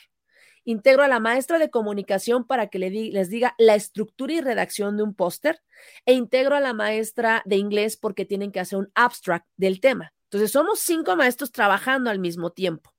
Integro 0.64 1.02
a 1.02 1.08
la 1.08 1.20
maestra 1.20 1.58
de 1.58 1.70
comunicación 1.70 2.46
para 2.46 2.66
que 2.66 2.78
les 2.78 3.30
diga 3.30 3.54
la 3.58 3.74
estructura 3.74 4.34
y 4.34 4.40
redacción 4.42 4.98
de 4.98 5.02
un 5.02 5.14
póster 5.14 5.62
e 6.04 6.12
integro 6.12 6.54
a 6.54 6.61
la 6.61 6.74
maestra 6.74 7.42
de 7.46 7.56
inglés 7.56 7.96
porque 7.96 8.26
tienen 8.26 8.52
que 8.52 8.61
hacer 8.61 8.78
un 8.78 8.90
abstract 8.94 9.46
del 9.56 9.80
tema. 9.80 10.12
Entonces, 10.24 10.52
somos 10.52 10.80
cinco 10.80 11.16
maestros 11.16 11.50
trabajando 11.50 12.11
al 12.11 12.18
mismo 12.18 12.52
tiempo. 12.52 12.94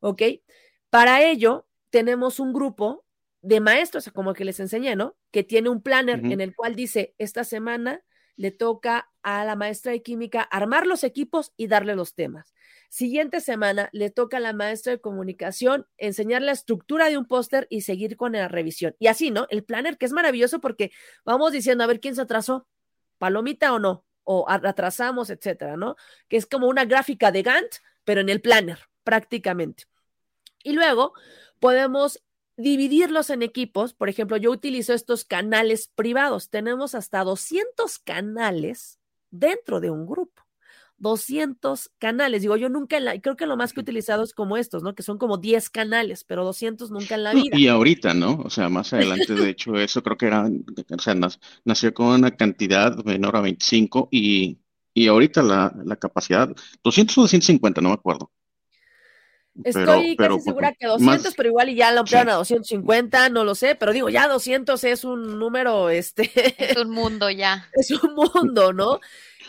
¿Ok? 0.00 0.22
Para 0.90 1.22
ello, 1.22 1.66
tenemos 1.88 2.40
un 2.40 2.52
grupo 2.52 3.06
de 3.40 3.60
maestros, 3.60 4.10
como 4.12 4.34
que 4.34 4.44
les 4.44 4.60
enseñé, 4.60 4.94
¿no? 4.94 5.16
Que 5.30 5.42
tiene 5.42 5.70
un 5.70 5.80
planner 5.80 6.20
en 6.22 6.42
el 6.42 6.54
cual 6.54 6.74
dice, 6.74 7.14
esta 7.16 7.42
semana 7.42 8.02
le 8.38 8.52
toca 8.52 9.10
a 9.22 9.44
la 9.44 9.56
maestra 9.56 9.92
de 9.92 10.02
química 10.02 10.40
armar 10.42 10.86
los 10.86 11.04
equipos 11.04 11.52
y 11.56 11.66
darle 11.66 11.96
los 11.96 12.14
temas. 12.14 12.54
Siguiente 12.88 13.40
semana 13.40 13.90
le 13.92 14.10
toca 14.10 14.38
a 14.38 14.40
la 14.40 14.52
maestra 14.52 14.92
de 14.92 15.00
comunicación 15.00 15.86
enseñar 15.98 16.40
la 16.40 16.52
estructura 16.52 17.10
de 17.10 17.18
un 17.18 17.26
póster 17.26 17.66
y 17.68 17.82
seguir 17.82 18.16
con 18.16 18.32
la 18.32 18.48
revisión. 18.48 18.94
Y 19.00 19.08
así, 19.08 19.30
¿no? 19.32 19.46
El 19.50 19.64
planner 19.64 19.98
que 19.98 20.06
es 20.06 20.12
maravilloso 20.12 20.60
porque 20.60 20.92
vamos 21.24 21.52
diciendo 21.52 21.82
a 21.82 21.88
ver 21.88 22.00
quién 22.00 22.14
se 22.14 22.22
atrasó, 22.22 22.66
palomita 23.18 23.74
o 23.74 23.80
no, 23.80 24.06
o 24.22 24.46
atrasamos, 24.48 25.30
etcétera, 25.30 25.76
¿no? 25.76 25.96
Que 26.28 26.36
es 26.36 26.46
como 26.46 26.68
una 26.68 26.84
gráfica 26.84 27.32
de 27.32 27.42
Gantt, 27.42 27.74
pero 28.04 28.20
en 28.20 28.28
el 28.28 28.40
planner, 28.40 28.78
prácticamente. 29.02 29.84
Y 30.62 30.72
luego 30.72 31.12
podemos 31.58 32.22
dividirlos 32.58 33.30
en 33.30 33.42
equipos. 33.42 33.94
Por 33.94 34.10
ejemplo, 34.10 34.36
yo 34.36 34.50
utilizo 34.50 34.92
estos 34.92 35.24
canales 35.24 35.90
privados. 35.94 36.50
Tenemos 36.50 36.94
hasta 36.94 37.24
200 37.24 37.98
canales 38.00 38.98
dentro 39.30 39.80
de 39.80 39.90
un 39.90 40.06
grupo. 40.06 40.42
200 40.98 41.92
canales. 41.98 42.42
Digo, 42.42 42.56
yo 42.56 42.68
nunca, 42.68 42.96
en 42.96 43.04
la, 43.04 43.20
creo 43.20 43.36
que 43.36 43.46
lo 43.46 43.56
más 43.56 43.72
que 43.72 43.78
he 43.78 43.82
utilizado 43.82 44.24
es 44.24 44.34
como 44.34 44.56
estos, 44.56 44.82
¿no? 44.82 44.96
Que 44.96 45.04
son 45.04 45.16
como 45.16 45.38
10 45.38 45.70
canales, 45.70 46.24
pero 46.24 46.44
200 46.44 46.90
nunca 46.90 47.14
en 47.14 47.22
la 47.22 47.32
vida. 47.32 47.56
Y 47.56 47.68
ahorita, 47.68 48.14
¿no? 48.14 48.40
O 48.44 48.50
sea, 48.50 48.68
más 48.68 48.92
adelante, 48.92 49.32
de 49.32 49.48
hecho, 49.48 49.76
eso 49.76 50.02
creo 50.02 50.16
que 50.16 50.26
era, 50.26 50.46
o 50.46 50.98
sea, 50.98 51.16
nació 51.64 51.94
con 51.94 52.06
una 52.06 52.32
cantidad 52.32 52.96
menor 53.04 53.36
a 53.36 53.42
25 53.42 54.08
y, 54.10 54.58
y 54.92 55.06
ahorita 55.06 55.42
la, 55.42 55.72
la 55.84 55.94
capacidad, 55.94 56.52
200 56.82 57.16
o 57.18 57.20
250, 57.22 57.80
no 57.80 57.90
me 57.90 57.94
acuerdo. 57.94 58.32
Estoy 59.64 60.16
casi 60.16 60.40
segura 60.40 60.72
que 60.72 60.86
200, 60.86 61.34
pero 61.34 61.48
igual 61.48 61.68
y 61.68 61.74
ya 61.74 61.92
lo 61.92 62.00
ampliaron 62.00 62.30
a 62.30 62.34
250, 62.34 63.28
no 63.30 63.44
lo 63.44 63.54
sé, 63.54 63.74
pero 63.74 63.92
digo, 63.92 64.08
ya 64.08 64.28
200 64.28 64.82
es 64.84 65.04
un 65.04 65.38
número, 65.38 65.90
este... 65.90 66.30
Es 66.58 66.76
un 66.76 66.90
mundo 66.90 67.30
ya. 67.30 67.68
Es 67.72 67.90
un 67.90 68.14
mundo, 68.14 68.72
¿no? 68.72 69.00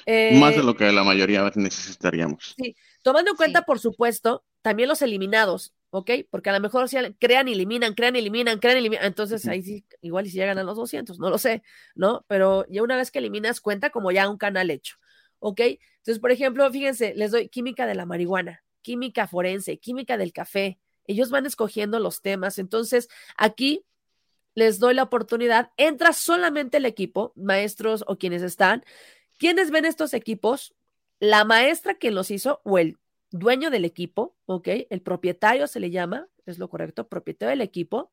Más 0.06 0.56
de 0.56 0.62
eh, 0.62 0.64
lo 0.64 0.76
que 0.76 0.92
la 0.92 1.04
mayoría 1.04 1.52
necesitaríamos. 1.56 2.56
Sí, 2.58 2.76
tomando 3.04 3.32
en 3.32 3.38
cuenta, 3.38 3.64
por 3.64 3.80
supuesto, 3.80 4.44
también 4.62 4.90
los 4.90 5.02
eliminados, 5.02 5.74
¿ok? 5.92 6.12
Porque 6.32 6.50
a 6.50 6.54
lo 6.54 6.60
mejor 6.60 6.90
si 6.90 6.98
crean, 7.20 7.48
eliminan, 7.48 7.94
crean, 7.94 8.16
eliminan, 8.16 8.60
crean, 8.60 8.78
eliminan, 8.78 9.06
entonces 9.06 9.48
ahí 9.48 9.62
sí, 9.62 9.86
igual 10.02 10.26
y 10.26 10.32
si 10.32 10.38
llegan 10.38 10.58
a 10.58 10.64
los 10.64 10.78
200, 10.78 11.20
no 11.20 11.30
lo 11.30 11.38
sé, 11.38 11.62
¿no? 11.94 12.26
Pero 12.28 12.66
ya 12.70 12.82
una 12.82 12.98
vez 12.98 13.12
que 13.12 13.20
eliminas, 13.20 13.62
cuenta 13.62 13.92
como 13.92 14.12
ya 14.12 14.28
un 14.30 14.38
canal 14.38 14.72
hecho, 14.72 14.96
¿ok? 15.40 15.62
Entonces, 15.98 16.20
por 16.20 16.32
ejemplo, 16.32 16.70
fíjense, 16.72 17.14
les 17.16 17.32
doy 17.32 17.50
química 17.50 17.86
de 17.86 17.96
la 17.96 18.06
marihuana 18.06 18.64
química 18.90 19.28
forense, 19.28 19.78
química 19.78 20.18
del 20.18 20.34
café. 20.34 20.80
Ellos 21.06 21.30
van 21.30 21.46
escogiendo 21.46 22.00
los 22.00 22.24
temas. 22.24 22.58
Entonces, 22.58 23.08
aquí 23.38 23.86
les 24.56 24.80
doy 24.80 24.96
la 24.96 25.04
oportunidad. 25.04 25.70
Entra 25.78 26.12
solamente 26.12 26.78
el 26.78 26.88
equipo, 26.88 27.32
maestros 27.36 28.04
o 28.08 28.18
quienes 28.18 28.42
están. 28.42 28.84
¿Quiénes 29.38 29.70
ven 29.70 29.86
estos 29.86 30.16
equipos? 30.16 30.74
La 31.20 31.46
maestra 31.46 32.00
que 32.00 32.10
los 32.10 32.32
hizo 32.32 32.62
o 32.64 32.80
el 32.80 32.98
dueño 33.30 33.70
del 33.70 33.86
equipo, 33.86 34.36
¿ok? 34.48 34.68
El 34.90 35.04
propietario 35.04 35.68
se 35.68 35.80
le 35.80 35.92
llama, 35.92 36.28
es 36.48 36.58
lo 36.58 36.68
correcto, 36.68 37.08
propietario 37.08 37.52
del 37.52 37.62
equipo. 37.62 38.12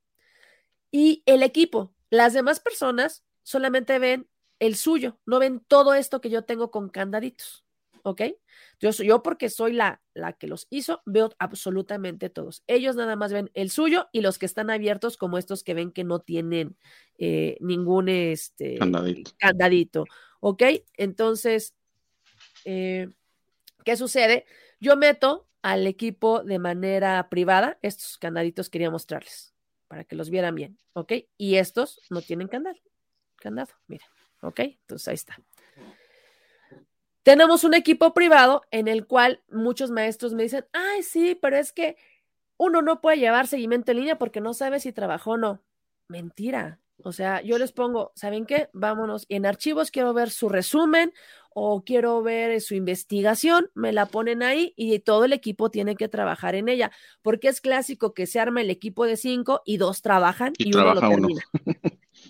Y 0.90 1.22
el 1.24 1.42
equipo, 1.42 1.94
las 2.10 2.34
demás 2.34 2.60
personas 2.60 3.24
solamente 3.42 3.98
ven 3.98 4.28
el 4.58 4.76
suyo, 4.76 5.18
no 5.24 5.38
ven 5.38 5.60
todo 5.60 5.94
esto 5.94 6.20
que 6.20 6.28
yo 6.28 6.44
tengo 6.44 6.70
con 6.70 6.90
candaditos. 6.90 7.65
¿Ok? 8.06 8.22
Yo, 8.78 8.90
yo 8.90 9.20
porque 9.22 9.50
soy 9.50 9.72
la, 9.72 10.00
la 10.14 10.32
que 10.32 10.46
los 10.46 10.68
hizo, 10.70 11.02
veo 11.06 11.30
absolutamente 11.40 12.30
todos. 12.30 12.62
Ellos 12.68 12.94
nada 12.94 13.16
más 13.16 13.32
ven 13.32 13.50
el 13.54 13.68
suyo 13.68 14.08
y 14.12 14.20
los 14.20 14.38
que 14.38 14.46
están 14.46 14.70
abiertos 14.70 15.16
como 15.16 15.38
estos 15.38 15.64
que 15.64 15.74
ven 15.74 15.90
que 15.90 16.04
no 16.04 16.20
tienen 16.20 16.76
eh, 17.18 17.56
ningún 17.60 18.08
este, 18.08 18.78
candadito. 19.38 20.04
¿ok? 20.38 20.62
Entonces, 20.96 21.74
eh, 22.64 23.10
¿qué 23.84 23.96
sucede? 23.96 24.46
Yo 24.78 24.96
meto 24.96 25.48
al 25.62 25.84
equipo 25.88 26.44
de 26.44 26.60
manera 26.60 27.28
privada, 27.28 27.76
estos 27.82 28.18
candaditos 28.18 28.70
quería 28.70 28.90
mostrarles 28.90 29.52
para 29.88 30.04
que 30.04 30.14
los 30.14 30.30
vieran 30.30 30.54
bien, 30.54 30.78
¿ok? 30.92 31.12
Y 31.36 31.56
estos 31.56 32.00
no 32.08 32.22
tienen 32.22 32.46
candado, 32.46 32.78
candado, 33.34 33.72
mira, 33.88 34.04
¿ok? 34.42 34.60
Entonces 34.60 35.08
ahí 35.08 35.14
está. 35.14 35.36
Tenemos 37.26 37.64
un 37.64 37.74
equipo 37.74 38.14
privado 38.14 38.62
en 38.70 38.86
el 38.86 39.04
cual 39.04 39.42
muchos 39.50 39.90
maestros 39.90 40.32
me 40.32 40.44
dicen, 40.44 40.64
ay, 40.72 41.02
sí, 41.02 41.34
pero 41.34 41.56
es 41.56 41.72
que 41.72 41.96
uno 42.56 42.82
no 42.82 43.00
puede 43.00 43.18
llevar 43.18 43.48
seguimiento 43.48 43.90
en 43.90 43.98
línea 43.98 44.16
porque 44.16 44.40
no 44.40 44.54
sabe 44.54 44.78
si 44.78 44.92
trabajó 44.92 45.32
o 45.32 45.36
no. 45.36 45.60
Mentira. 46.06 46.78
O 47.02 47.10
sea, 47.10 47.40
yo 47.42 47.58
les 47.58 47.72
pongo, 47.72 48.12
¿saben 48.14 48.46
qué? 48.46 48.70
Vámonos. 48.74 49.24
Y 49.26 49.34
en 49.34 49.44
archivos 49.44 49.90
quiero 49.90 50.14
ver 50.14 50.30
su 50.30 50.48
resumen 50.48 51.12
o 51.50 51.82
quiero 51.82 52.22
ver 52.22 52.60
su 52.60 52.76
investigación, 52.76 53.72
me 53.74 53.92
la 53.92 54.06
ponen 54.06 54.44
ahí 54.44 54.72
y 54.76 54.96
todo 55.00 55.24
el 55.24 55.32
equipo 55.32 55.68
tiene 55.68 55.96
que 55.96 56.06
trabajar 56.06 56.54
en 56.54 56.68
ella, 56.68 56.92
porque 57.22 57.48
es 57.48 57.60
clásico 57.60 58.14
que 58.14 58.28
se 58.28 58.38
arma 58.38 58.60
el 58.60 58.70
equipo 58.70 59.04
de 59.04 59.16
cinco 59.16 59.62
y 59.64 59.78
dos 59.78 60.00
trabajan 60.00 60.52
y, 60.58 60.72
uno 60.76 60.94
lo 60.94 61.00
termina. 61.00 61.42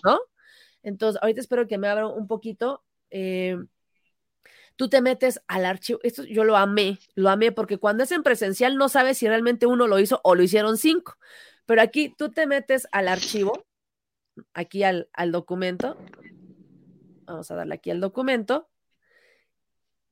¿No? 0.03 0.19
Entonces, 0.81 1.21
ahorita 1.21 1.41
espero 1.41 1.67
que 1.67 1.77
me 1.77 1.87
abra 1.87 2.07
un 2.07 2.25
poquito. 2.25 2.83
Eh, 3.11 3.57
tú 4.77 4.87
te 4.87 5.01
metes 5.01 5.41
al 5.47 5.65
archivo. 5.65 5.99
Esto 6.03 6.23
yo 6.23 6.45
lo 6.45 6.55
amé, 6.55 6.99
lo 7.15 7.29
amé 7.29 7.51
porque 7.51 7.77
cuando 7.77 8.03
es 8.03 8.11
en 8.13 8.23
presencial 8.23 8.77
no 8.77 8.87
sabes 8.87 9.17
si 9.17 9.27
realmente 9.27 9.65
uno 9.65 9.87
lo 9.87 9.99
hizo 9.99 10.21
o 10.23 10.35
lo 10.35 10.43
hicieron 10.43 10.77
cinco. 10.77 11.17
Pero 11.65 11.81
aquí 11.81 12.15
tú 12.17 12.31
te 12.31 12.47
metes 12.47 12.87
al 12.93 13.09
archivo, 13.09 13.65
aquí 14.53 14.83
al, 14.83 15.09
al 15.11 15.33
documento. 15.33 15.97
Vamos 17.25 17.51
a 17.51 17.55
darle 17.55 17.75
aquí 17.75 17.91
al 17.91 17.99
documento 17.99 18.69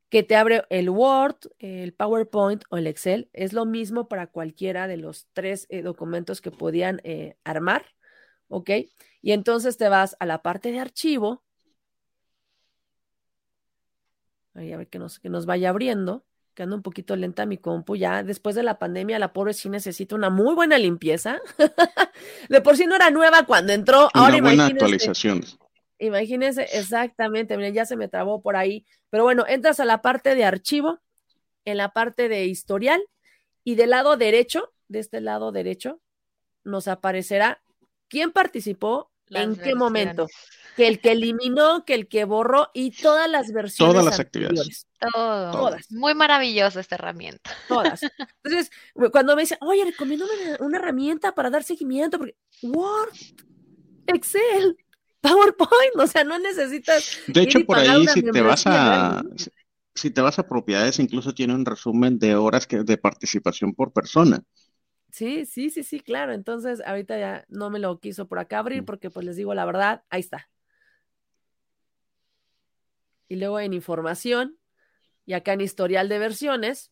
que 0.09 0.24
te 0.24 0.36
abre 0.36 0.63
el 0.70 0.89
Word, 0.89 1.38
el 1.59 1.93
PowerPoint 1.93 2.63
o 2.70 2.78
el 2.78 2.88
Excel. 2.88 3.30
Es 3.34 3.53
lo 3.53 3.66
mismo 3.66 4.07
para 4.07 4.28
cualquiera 4.28 4.88
de 4.88 4.97
los 4.97 5.28
tres 5.34 5.68
eh, 5.70 5.82
documentos 5.82 6.41
que 6.41 6.51
podían 6.51 7.01
eh, 7.03 7.38
armar, 7.43 7.86
¿ok? 8.47 8.70
Y 9.22 9.32
entonces 9.32 9.78
te 9.78 9.89
vas 9.89 10.16
a 10.20 10.26
la 10.26 10.41
parte 10.41 10.72
de 10.72 10.80
archivo 10.80 11.44
Ahí 14.55 14.71
a 14.71 14.77
ver 14.77 14.87
que 14.87 14.99
nos, 14.99 15.19
que 15.19 15.29
nos 15.29 15.45
vaya 15.45 15.69
abriendo, 15.69 16.25
que 16.53 16.63
anda 16.63 16.75
un 16.75 16.81
poquito 16.81 17.15
lenta 17.15 17.45
mi 17.45 17.57
compu. 17.57 17.95
Ya 17.95 18.23
después 18.23 18.55
de 18.55 18.63
la 18.63 18.79
pandemia, 18.79 19.19
la 19.19 19.33
pobre 19.33 19.53
sí 19.53 19.69
necesita 19.69 20.15
una 20.15 20.29
muy 20.29 20.55
buena 20.55 20.77
limpieza. 20.77 21.39
de 22.49 22.61
por 22.61 22.77
sí 22.77 22.87
no 22.87 22.95
era 22.95 23.11
nueva 23.11 23.45
cuando 23.45 23.73
entró. 23.73 24.09
Una 24.13 24.25
Ahora 24.25 24.41
buena 24.41 24.65
actualización. 24.67 25.43
Imagínense, 25.99 26.63
exactamente, 26.73 27.55
miren, 27.55 27.73
ya 27.73 27.85
se 27.85 27.95
me 27.95 28.07
trabó 28.07 28.41
por 28.41 28.55
ahí. 28.55 28.85
Pero 29.09 29.23
bueno, 29.23 29.45
entras 29.47 29.79
a 29.79 29.85
la 29.85 30.01
parte 30.01 30.35
de 30.35 30.43
archivo, 30.43 30.99
en 31.65 31.77
la 31.77 31.89
parte 31.89 32.27
de 32.27 32.45
historial, 32.45 33.01
y 33.63 33.75
del 33.75 33.91
lado 33.91 34.17
derecho, 34.17 34.73
de 34.87 34.99
este 34.99 35.21
lado 35.21 35.51
derecho, 35.51 36.01
nos 36.63 36.87
aparecerá 36.87 37.61
quién 38.07 38.31
participó, 38.31 39.11
en 39.29 39.55
qué 39.55 39.73
momento 39.73 40.27
que 40.76 40.88
el 40.88 40.99
que 40.99 41.11
eliminó, 41.11 41.86
que 41.86 41.93
el 41.93 42.07
que 42.07 42.26
borró 42.26 42.69
y 42.73 42.91
todas 42.91 43.30
las 43.30 43.51
versiones. 43.51 43.93
Todas 43.93 44.05
las 44.05 44.19
actividades. 44.19 44.88
Todas. 44.99 45.91
Muy 45.91 46.13
maravillosa 46.15 46.80
esta 46.80 46.95
herramienta. 46.95 47.51
Todas. 47.67 48.01
Entonces, 48.43 48.71
cuando 49.11 49.36
me 49.36 49.43
dicen, 49.43 49.57
oye, 49.61 49.86
recomiendo 49.86 50.26
una, 50.59 50.78
herramienta 50.78 51.34
para 51.34 51.49
dar 51.49 51.63
seguimiento, 51.63 52.17
porque 52.17 52.36
Word, 52.61 53.13
Excel, 54.07 54.78
PowerPoint, 55.21 55.95
o 55.97 56.07
sea, 56.07 56.23
no 56.23 56.38
necesitas. 56.39 57.19
De 57.28 57.41
hecho, 57.41 57.65
por 57.65 57.80
ahí, 57.80 58.05
si 58.07 58.21
te 58.21 58.41
vas 58.41 58.63
a. 58.67 59.23
Si 59.97 60.11
te 60.11 60.19
vas 60.19 60.39
a 60.39 60.47
propiedades, 60.47 60.99
incluso 60.99 61.34
tiene 61.34 61.55
un 61.55 61.65
resumen 61.65 62.19
de 62.19 62.36
horas 62.36 62.67
que, 62.67 62.84
de 62.84 62.97
participación 62.97 63.73
por 63.73 63.93
persona. 63.93 64.43
Sí, 65.09 65.45
sí, 65.45 65.69
sí, 65.69 65.84
sí, 65.84 66.01
claro. 66.01 66.34
Entonces, 66.34 66.82
ahorita 66.86 67.17
ya 67.17 67.45
no 67.47 67.69
me 67.69 67.80
lo 67.80 67.97
quiso 68.01 68.28
por 68.28 68.39
acá 68.39 68.59
abrir 68.59 68.82
mm. 68.82 68.86
porque, 68.86 69.09
pues 69.09 69.26
les 69.26 69.38
digo 69.38 69.53
la 69.53 69.63
verdad, 69.63 70.03
ahí 70.09 70.19
está 70.19 70.49
y 73.28 73.36
luego 73.38 73.59
en 73.59 73.73
información 73.73 74.57
y 75.26 75.34
acá 75.34 75.53
en 75.53 75.61
historial 75.61 76.09
de 76.09 76.19
versiones. 76.19 76.91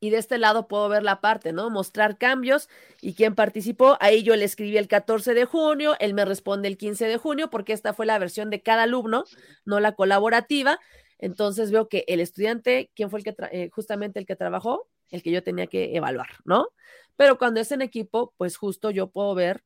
Y 0.00 0.10
de 0.10 0.18
este 0.18 0.38
lado 0.38 0.68
puedo 0.68 0.88
ver 0.88 1.02
la 1.02 1.20
parte, 1.20 1.52
¿no? 1.52 1.70
Mostrar 1.70 2.18
cambios 2.18 2.68
y 3.00 3.14
quién 3.14 3.34
participó. 3.34 3.96
Ahí 4.00 4.22
yo 4.22 4.36
le 4.36 4.44
escribí 4.44 4.76
el 4.76 4.86
14 4.86 5.34
de 5.34 5.44
junio, 5.44 5.96
él 5.98 6.14
me 6.14 6.24
responde 6.24 6.68
el 6.68 6.78
15 6.78 7.06
de 7.06 7.16
junio, 7.16 7.50
porque 7.50 7.72
esta 7.72 7.92
fue 7.92 8.06
la 8.06 8.18
versión 8.18 8.48
de 8.48 8.62
cada 8.62 8.84
alumno, 8.84 9.24
no 9.64 9.80
la 9.80 9.96
colaborativa. 9.96 10.78
Entonces 11.18 11.72
veo 11.72 11.88
que 11.88 12.04
el 12.06 12.20
estudiante, 12.20 12.92
¿quién 12.94 13.10
fue 13.10 13.18
el 13.20 13.24
que, 13.24 13.34
eh, 13.50 13.70
justamente 13.72 14.20
el 14.20 14.26
que 14.26 14.36
trabajó? 14.36 14.88
El 15.10 15.22
que 15.22 15.32
yo 15.32 15.42
tenía 15.42 15.66
que 15.66 15.96
evaluar, 15.96 16.28
¿no? 16.44 16.68
Pero 17.16 17.36
cuando 17.36 17.58
es 17.58 17.72
en 17.72 17.82
equipo, 17.82 18.34
pues 18.36 18.56
justo 18.56 18.92
yo 18.92 19.10
puedo 19.10 19.34
ver 19.34 19.64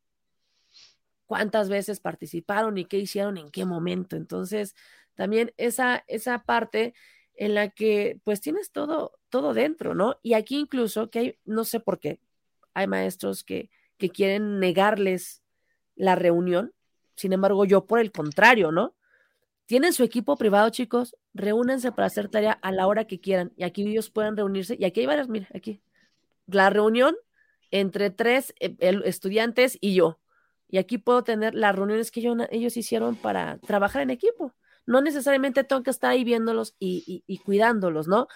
cuántas 1.26 1.68
veces 1.68 2.00
participaron 2.00 2.78
y 2.78 2.86
qué 2.86 2.98
hicieron 2.98 3.36
en 3.38 3.50
qué 3.50 3.64
momento. 3.64 4.16
Entonces, 4.16 4.74
también 5.14 5.52
esa, 5.56 6.04
esa 6.08 6.44
parte 6.44 6.94
en 7.34 7.54
la 7.54 7.68
que 7.70 8.20
pues 8.24 8.40
tienes 8.40 8.72
todo, 8.72 9.12
todo 9.28 9.54
dentro, 9.54 9.94
¿no? 9.94 10.18
Y 10.22 10.34
aquí 10.34 10.58
incluso 10.58 11.10
que 11.10 11.18
hay, 11.18 11.38
no 11.44 11.64
sé 11.64 11.80
por 11.80 11.98
qué, 11.98 12.20
hay 12.74 12.86
maestros 12.86 13.44
que, 13.44 13.70
que 13.98 14.10
quieren 14.10 14.60
negarles 14.60 15.42
la 15.96 16.14
reunión, 16.14 16.72
sin 17.16 17.32
embargo 17.32 17.64
yo 17.64 17.86
por 17.86 18.00
el 18.00 18.12
contrario, 18.12 18.72
¿no? 18.72 18.94
tienen 19.72 19.94
su 19.94 20.02
equipo 20.02 20.36
privado, 20.36 20.68
chicos, 20.68 21.16
reúnense 21.32 21.92
para 21.92 22.06
hacer 22.06 22.28
tarea 22.28 22.52
a 22.52 22.72
la 22.72 22.86
hora 22.86 23.06
que 23.06 23.20
quieran 23.20 23.52
y 23.56 23.64
aquí 23.64 23.88
ellos 23.88 24.10
pueden 24.10 24.36
reunirse 24.36 24.76
y 24.78 24.84
aquí 24.84 25.00
hay 25.00 25.06
varias, 25.06 25.28
mira, 25.28 25.48
aquí. 25.54 25.80
La 26.46 26.68
reunión 26.68 27.16
entre 27.70 28.10
tres 28.10 28.52
eh, 28.60 28.76
estudiantes 29.04 29.78
y 29.80 29.94
yo. 29.94 30.18
Y 30.68 30.76
aquí 30.76 30.98
puedo 30.98 31.24
tener 31.24 31.54
las 31.54 31.74
reuniones 31.74 32.10
que 32.10 32.20
ellos 32.50 32.76
hicieron 32.76 33.16
para 33.16 33.56
trabajar 33.58 34.02
en 34.02 34.10
equipo. 34.10 34.52
No 34.86 35.00
necesariamente 35.00 35.64
tengo 35.64 35.82
que 35.82 35.90
estar 35.90 36.10
ahí 36.10 36.24
viéndolos 36.24 36.74
y, 36.78 37.40
cuidándolos, 37.44 38.08
¿no? 38.08 38.28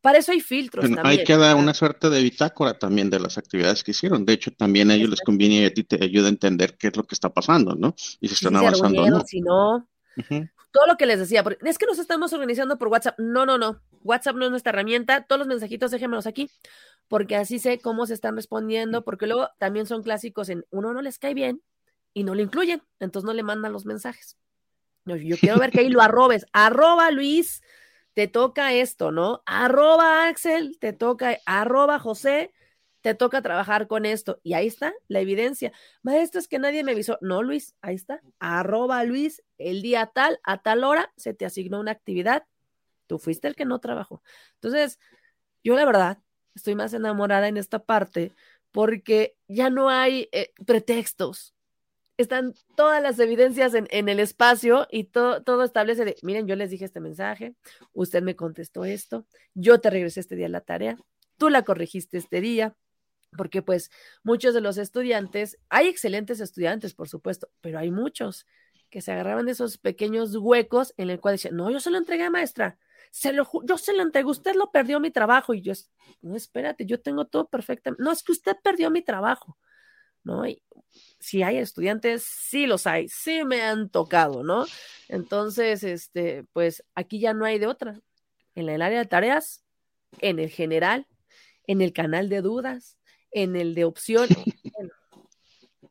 Para 0.00 0.18
eso 0.18 0.32
hay 0.32 0.40
filtros. 0.40 0.84
también. 0.84 1.06
Hay 1.06 1.24
que 1.24 1.36
dar 1.36 1.54
una 1.54 1.74
suerte 1.74 2.10
de 2.10 2.20
bitácora 2.20 2.76
también 2.78 3.08
de 3.08 3.20
las 3.20 3.38
actividades 3.38 3.84
que 3.84 3.92
hicieron. 3.92 4.24
De 4.24 4.32
hecho, 4.32 4.50
también 4.50 4.90
a 4.90 4.94
ellos 4.94 5.10
les 5.10 5.20
conviene 5.20 5.56
y 5.56 5.64
a 5.64 5.72
ti 5.72 5.84
te 5.84 6.02
ayuda 6.02 6.26
a 6.26 6.30
entender 6.30 6.76
qué 6.76 6.88
es 6.88 6.96
lo 6.96 7.04
que 7.04 7.14
está 7.14 7.30
pasando, 7.30 7.76
¿no? 7.76 7.94
Y 8.20 8.28
si 8.28 8.34
están 8.34 8.56
avanzando 8.56 9.06
no. 9.06 9.20
Si 9.24 9.40
no, 9.40 9.88
todo 10.72 10.86
lo 10.86 10.96
que 10.96 11.06
les 11.06 11.18
decía, 11.18 11.44
es 11.64 11.78
que 11.78 11.86
nos 11.86 11.98
estamos 11.98 12.32
organizando 12.32 12.78
por 12.78 12.88
WhatsApp. 12.88 13.18
No, 13.18 13.46
no, 13.46 13.58
no. 13.58 13.80
WhatsApp 14.02 14.36
no 14.36 14.46
es 14.46 14.50
nuestra 14.50 14.70
herramienta. 14.70 15.24
Todos 15.24 15.38
los 15.38 15.48
mensajitos 15.48 15.90
déjenmelos 15.90 16.26
aquí, 16.26 16.50
porque 17.08 17.36
así 17.36 17.58
sé 17.58 17.78
cómo 17.78 18.06
se 18.06 18.14
están 18.14 18.34
respondiendo, 18.34 19.04
porque 19.04 19.26
luego 19.26 19.50
también 19.58 19.86
son 19.86 20.02
clásicos 20.02 20.48
en 20.48 20.64
uno 20.70 20.92
no 20.92 21.02
les 21.02 21.18
cae 21.18 21.34
bien 21.34 21.62
y 22.14 22.24
no 22.24 22.34
lo 22.34 22.42
incluyen, 22.42 22.82
entonces 23.00 23.26
no 23.26 23.34
le 23.34 23.42
mandan 23.42 23.72
los 23.72 23.84
mensajes. 23.84 24.36
Yo, 25.04 25.16
yo 25.16 25.36
quiero 25.36 25.58
ver 25.58 25.70
que 25.70 25.80
ahí 25.80 25.88
lo 25.88 26.00
arrobes. 26.00 26.46
Arroba 26.52 27.10
Luis, 27.10 27.62
te 28.14 28.28
toca 28.28 28.72
esto, 28.72 29.10
¿no? 29.10 29.42
Arroba 29.46 30.28
Axel, 30.28 30.78
te 30.78 30.92
toca, 30.92 31.38
arroba 31.46 31.98
José, 31.98 32.52
te 33.00 33.14
toca 33.14 33.42
trabajar 33.42 33.88
con 33.88 34.06
esto. 34.06 34.40
Y 34.42 34.54
ahí 34.54 34.68
está 34.68 34.94
la 35.08 35.20
evidencia. 35.20 35.72
Maestro, 36.02 36.40
es 36.40 36.48
que 36.48 36.58
nadie 36.58 36.84
me 36.84 36.92
avisó. 36.92 37.18
No, 37.20 37.42
Luis, 37.42 37.74
ahí 37.80 37.96
está. 37.96 38.22
Arroba 38.38 39.02
Luis, 39.04 39.42
el 39.58 39.82
día 39.82 40.06
tal, 40.06 40.40
a 40.44 40.62
tal 40.62 40.84
hora, 40.84 41.12
se 41.16 41.34
te 41.34 41.44
asignó 41.44 41.80
una 41.80 41.92
actividad. 41.92 42.44
Tú 43.06 43.18
fuiste 43.18 43.48
el 43.48 43.56
que 43.56 43.64
no 43.64 43.80
trabajó. 43.80 44.22
Entonces, 44.54 44.98
yo 45.64 45.74
la 45.74 45.84
verdad 45.84 46.18
estoy 46.54 46.74
más 46.74 46.94
enamorada 46.94 47.48
en 47.48 47.56
esta 47.56 47.84
parte 47.84 48.32
porque 48.70 49.36
ya 49.48 49.70
no 49.70 49.90
hay 49.90 50.28
eh, 50.32 50.52
pretextos. 50.66 51.51
Están 52.22 52.54
todas 52.76 53.02
las 53.02 53.18
evidencias 53.18 53.74
en, 53.74 54.08
el 54.08 54.20
espacio 54.20 54.86
y 54.90 55.04
todo, 55.04 55.42
todo 55.42 55.64
establece 55.64 56.04
de, 56.04 56.16
miren, 56.22 56.46
yo 56.46 56.54
les 56.54 56.70
dije 56.70 56.84
este 56.84 57.00
mensaje, 57.00 57.56
usted 57.92 58.22
me 58.22 58.36
contestó 58.36 58.84
esto, 58.84 59.26
yo 59.54 59.80
te 59.80 59.90
regresé 59.90 60.20
este 60.20 60.36
día 60.36 60.48
la 60.48 60.60
tarea, 60.60 60.96
tú 61.36 61.50
la 61.50 61.62
corregiste 61.62 62.18
este 62.18 62.40
día, 62.40 62.76
porque 63.36 63.60
pues 63.60 63.90
muchos 64.22 64.54
de 64.54 64.60
los 64.60 64.78
estudiantes, 64.78 65.58
hay 65.68 65.88
excelentes 65.88 66.38
estudiantes, 66.38 66.94
por 66.94 67.08
supuesto, 67.08 67.50
pero 67.60 67.80
hay 67.80 67.90
muchos 67.90 68.46
que 68.88 69.00
se 69.00 69.10
agarraban 69.10 69.46
de 69.46 69.52
esos 69.52 69.78
pequeños 69.78 70.36
huecos 70.36 70.94
en 70.98 71.10
el 71.10 71.18
cual 71.18 71.34
decían, 71.34 71.56
no, 71.56 71.70
yo 71.70 71.80
se 71.80 71.90
lo 71.90 71.98
entregué 71.98 72.22
a 72.22 72.30
maestra, 72.30 72.78
se 73.10 73.32
lo, 73.32 73.48
yo 73.64 73.78
se 73.78 73.94
lo 73.94 74.02
entregué, 74.02 74.28
usted 74.28 74.54
lo 74.54 74.70
perdió 74.70 75.00
mi 75.00 75.10
trabajo, 75.10 75.54
y 75.54 75.62
yo, 75.62 75.72
no, 76.20 76.36
espérate, 76.36 76.86
yo 76.86 77.00
tengo 77.00 77.26
todo 77.26 77.48
perfecto, 77.48 77.96
no, 77.98 78.12
es 78.12 78.22
que 78.22 78.30
usted 78.30 78.56
perdió 78.62 78.90
mi 78.90 79.02
trabajo, 79.02 79.58
¿no? 80.24 80.46
Y 80.46 80.62
si 81.18 81.42
hay 81.42 81.58
estudiantes, 81.58 82.24
sí 82.24 82.66
los 82.66 82.86
hay, 82.86 83.08
sí 83.08 83.44
me 83.44 83.62
han 83.62 83.88
tocado, 83.88 84.42
¿no? 84.42 84.66
Entonces, 85.08 85.84
este, 85.84 86.44
pues 86.52 86.84
aquí 86.94 87.20
ya 87.20 87.34
no 87.34 87.44
hay 87.44 87.58
de 87.58 87.66
otra. 87.66 88.00
En 88.54 88.68
el 88.68 88.82
área 88.82 88.98
de 88.98 89.06
tareas, 89.06 89.64
en 90.20 90.38
el 90.38 90.50
general, 90.50 91.06
en 91.66 91.80
el 91.80 91.92
canal 91.92 92.28
de 92.28 92.42
dudas, 92.42 92.98
en 93.30 93.56
el 93.56 93.74
de 93.74 93.84
opción. 93.84 94.28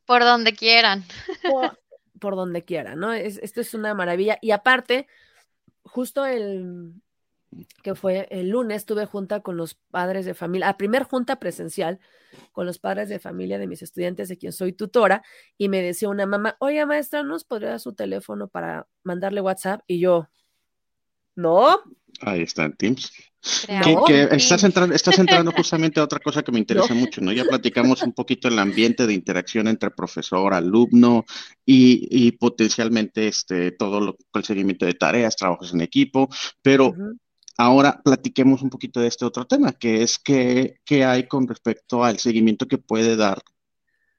por 0.06 0.22
donde 0.22 0.54
quieran. 0.54 1.04
Por, 2.20 2.36
donde 2.36 2.64
quieran, 2.64 3.00
¿no? 3.00 3.12
Es, 3.12 3.38
esto 3.38 3.60
es 3.60 3.74
una 3.74 3.94
maravilla. 3.94 4.38
Y 4.40 4.52
aparte, 4.52 5.08
justo 5.82 6.24
el 6.24 6.92
que 7.82 7.94
fue 7.94 8.28
el 8.30 8.50
lunes, 8.50 8.86
tuve 8.86 9.06
junta 9.06 9.40
con 9.40 9.56
los 9.56 9.74
padres 9.90 10.24
de 10.24 10.34
familia, 10.34 10.68
la 10.68 10.76
primer 10.76 11.04
junta 11.04 11.36
presencial 11.36 11.98
con 12.52 12.66
los 12.66 12.78
padres 12.78 13.08
de 13.08 13.18
familia 13.18 13.58
de 13.58 13.66
mis 13.66 13.82
estudiantes, 13.82 14.28
de 14.28 14.38
quien 14.38 14.52
soy 14.52 14.72
tutora, 14.72 15.22
y 15.58 15.68
me 15.68 15.82
decía 15.82 16.08
una 16.08 16.26
mamá, 16.26 16.56
oye 16.60 16.84
maestra, 16.86 17.22
¿nos 17.22 17.44
podría 17.44 17.70
dar 17.70 17.80
su 17.80 17.94
teléfono 17.94 18.48
para 18.48 18.86
mandarle 19.02 19.40
WhatsApp? 19.40 19.82
Y 19.86 20.00
yo, 20.00 20.28
no. 21.34 21.82
Ahí 22.20 22.42
está 22.42 22.64
en 22.64 22.76
Teams. 22.76 23.12
Que, 24.06 24.28
estás, 24.30 24.62
entrando, 24.62 24.94
estás 24.94 25.18
entrando 25.18 25.50
justamente 25.56 25.98
a 25.98 26.04
otra 26.04 26.20
cosa 26.20 26.42
que 26.42 26.52
me 26.52 26.60
interesa 26.60 26.94
mucho, 26.94 27.20
¿no? 27.20 27.32
Ya 27.32 27.44
platicamos 27.44 28.00
un 28.02 28.12
poquito 28.12 28.46
el 28.46 28.58
ambiente 28.58 29.04
de 29.04 29.14
interacción 29.14 29.66
entre 29.66 29.90
profesor, 29.90 30.54
alumno 30.54 31.24
y, 31.66 32.30
potencialmente 32.32 33.26
este, 33.26 33.72
todo 33.72 34.00
lo, 34.00 34.16
el 34.34 34.44
seguimiento 34.44 34.86
de 34.86 34.94
tareas, 34.94 35.34
trabajos 35.34 35.74
en 35.74 35.80
equipo, 35.80 36.28
pero 36.62 36.94
ahora 37.56 38.00
platiquemos 38.02 38.62
un 38.62 38.70
poquito 38.70 39.00
de 39.00 39.08
este 39.08 39.24
otro 39.24 39.46
tema, 39.46 39.72
que 39.72 40.02
es 40.02 40.18
qué 40.18 41.04
hay 41.04 41.26
con 41.28 41.46
respecto 41.46 42.04
al 42.04 42.18
seguimiento 42.18 42.66
que 42.66 42.78
puede 42.78 43.16
dar 43.16 43.42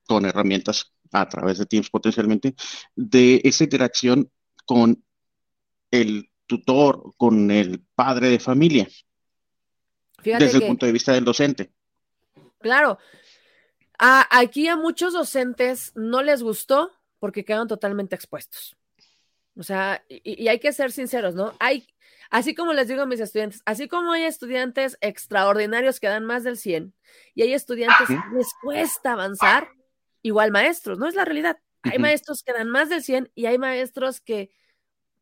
con 0.06 0.26
herramientas 0.26 0.94
a 1.12 1.28
través 1.30 1.58
de 1.58 1.66
Teams 1.66 1.90
potencialmente 1.90 2.56
de 2.96 3.42
esa 3.44 3.64
interacción 3.64 4.30
con 4.66 5.04
el 5.92 6.30
tutor, 6.48 7.14
con 7.18 7.52
el 7.52 7.84
padre 7.96 8.30
de 8.30 8.40
familia 8.40 8.88
desde 10.24 10.58
el 10.58 10.68
punto 10.68 10.86
de 10.86 10.92
vista 10.92 11.14
del 11.14 11.26
docente. 11.26 11.72
Claro. 12.60 12.98
aquí 13.98 14.68
a 14.68 14.76
muchos 14.76 15.14
docentes 15.14 15.92
no 15.96 16.24
les 16.24 16.42
gustó 16.42 16.92
porque 17.20 17.46
quedan 17.46 17.68
totalmente 17.68 18.16
expuestos. 18.16 18.76
O 19.56 19.64
sea, 19.64 20.04
y, 20.10 20.48
hay 20.48 20.60
que 20.60 20.74
ser 20.74 20.92
sinceros, 20.92 21.36
¿no? 21.36 21.54
Hay, 21.60 21.88
así 22.30 22.56
como 22.56 22.74
les 22.74 22.88
digo 22.88 23.04
a 23.04 23.06
mis 23.06 23.20
estudiantes, 23.20 23.62
así 23.66 23.88
como 23.88 24.12
hay 24.12 24.24
estudiantes 24.24 24.98
extraordinarios 25.02 26.00
que 26.00 26.08
dan 26.08 26.26
más 26.26 26.44
del 26.44 26.58
100 26.58 26.94
y 27.36 27.44
hay 27.44 27.54
estudiantes 27.54 28.08
que 28.08 28.20
les 28.36 28.48
cuesta 28.62 29.14
avanzar, 29.14 29.70
igual 30.22 30.52
maestros, 30.52 30.98
no 30.98 31.08
es 31.08 31.16
la 31.16 31.26
realidad. 31.26 31.58
Hay 31.84 32.00
maestros 32.00 32.44
que 32.44 32.54
dan 32.54 32.70
más 32.70 32.90
del 32.90 33.04
100 33.04 33.32
y 33.36 33.46
hay 33.46 33.58
maestros 33.58 34.22
que 34.22 34.52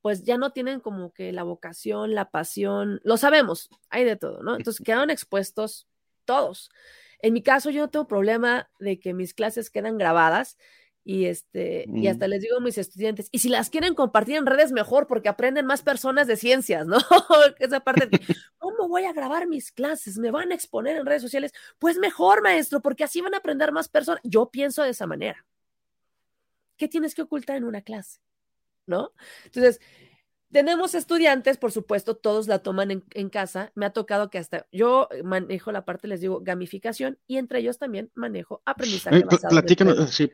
pues 0.02 0.24
ya 0.24 0.38
no 0.38 0.52
tienen 0.52 0.80
como 0.80 1.14
que 1.14 1.32
la 1.32 1.44
vocación, 1.44 2.16
la 2.16 2.32
pasión, 2.32 3.02
lo 3.04 3.18
sabemos, 3.18 3.70
hay 3.90 4.04
de 4.04 4.16
todo, 4.16 4.42
¿no? 4.42 4.56
Entonces 4.56 4.84
quedan 4.84 5.10
expuestos 5.10 5.88
todos. 6.26 6.70
En 7.20 7.34
mi 7.34 7.44
caso, 7.44 7.70
yo 7.70 7.82
no 7.82 7.90
tengo 7.90 8.08
problema 8.08 8.70
de 8.80 9.00
que 9.00 9.14
mis 9.14 9.34
clases 9.34 9.70
quedan 9.70 9.98
grabadas 9.98 10.58
y 11.04 11.26
este 11.26 11.86
y 11.88 12.08
hasta 12.08 12.28
mm. 12.28 12.30
les 12.30 12.42
digo 12.42 12.58
a 12.58 12.62
mis 12.62 12.78
estudiantes 12.78 13.28
y 13.32 13.40
si 13.40 13.50
las 13.50 13.70
quieren 13.70 13.96
compartir 13.96 14.36
en 14.36 14.46
redes 14.46 14.72
mejor 14.72 15.08
porque 15.08 15.30
aprenden 15.30 15.66
más 15.66 15.82
personas 15.82 16.28
de 16.28 16.36
ciencias 16.36 16.86
no 16.86 16.98
esa 17.60 17.80
parte 17.80 18.06
de 18.06 18.22
cómo 18.60 18.88
voy 18.88 19.06
a 19.06 19.14
grabar 19.14 19.48
mis 19.48 19.72
clases 19.72 20.20
me 20.20 20.30
van 20.30 20.52
a 20.52 20.56
exponer 20.56 20.98
en 20.98 21.06
redes 21.06 21.24
sociales 21.24 21.54
pues 21.80 21.98
mejor 21.98 22.44
maestro 22.44 22.82
porque 22.82 23.04
así 23.04 23.20
van 23.22 23.34
a 23.34 23.38
aprender 23.38 23.72
más 23.72 23.90
personas 23.90 24.22
yo 24.24 24.50
pienso 24.52 24.84
de 24.84 24.92
esa 24.92 25.08
manera. 25.08 25.46
Qué 26.78 26.88
tienes 26.88 27.14
que 27.14 27.22
ocultar 27.22 27.58
en 27.58 27.64
una 27.64 27.82
clase 27.82 28.20
¿no? 28.86 29.12
Entonces, 29.46 29.80
tenemos 30.52 30.96
estudiantes, 30.96 31.58
por 31.58 31.72
supuesto, 31.72 32.16
todos 32.16 32.48
la 32.48 32.60
toman 32.60 33.04
en, 33.10 33.30
casa. 33.30 33.72
Me 33.76 33.86
ha 33.86 33.92
tocado 33.92 34.30
que 34.30 34.38
hasta 34.38 34.68
yo 34.72 35.08
manejo 35.24 35.72
la 35.72 35.86
parte, 35.86 36.08
les 36.08 36.22
digo, 36.22 36.42
gamificación 36.42 37.18
y 37.28 37.38
entre 37.38 37.60
ellos 37.60 37.78
también 37.78 38.12
manejo 38.16 38.62
aprendizaje. 38.66 39.20
Eh, 39.20 39.26
platícanos, 39.50 40.10
sí, 40.10 40.32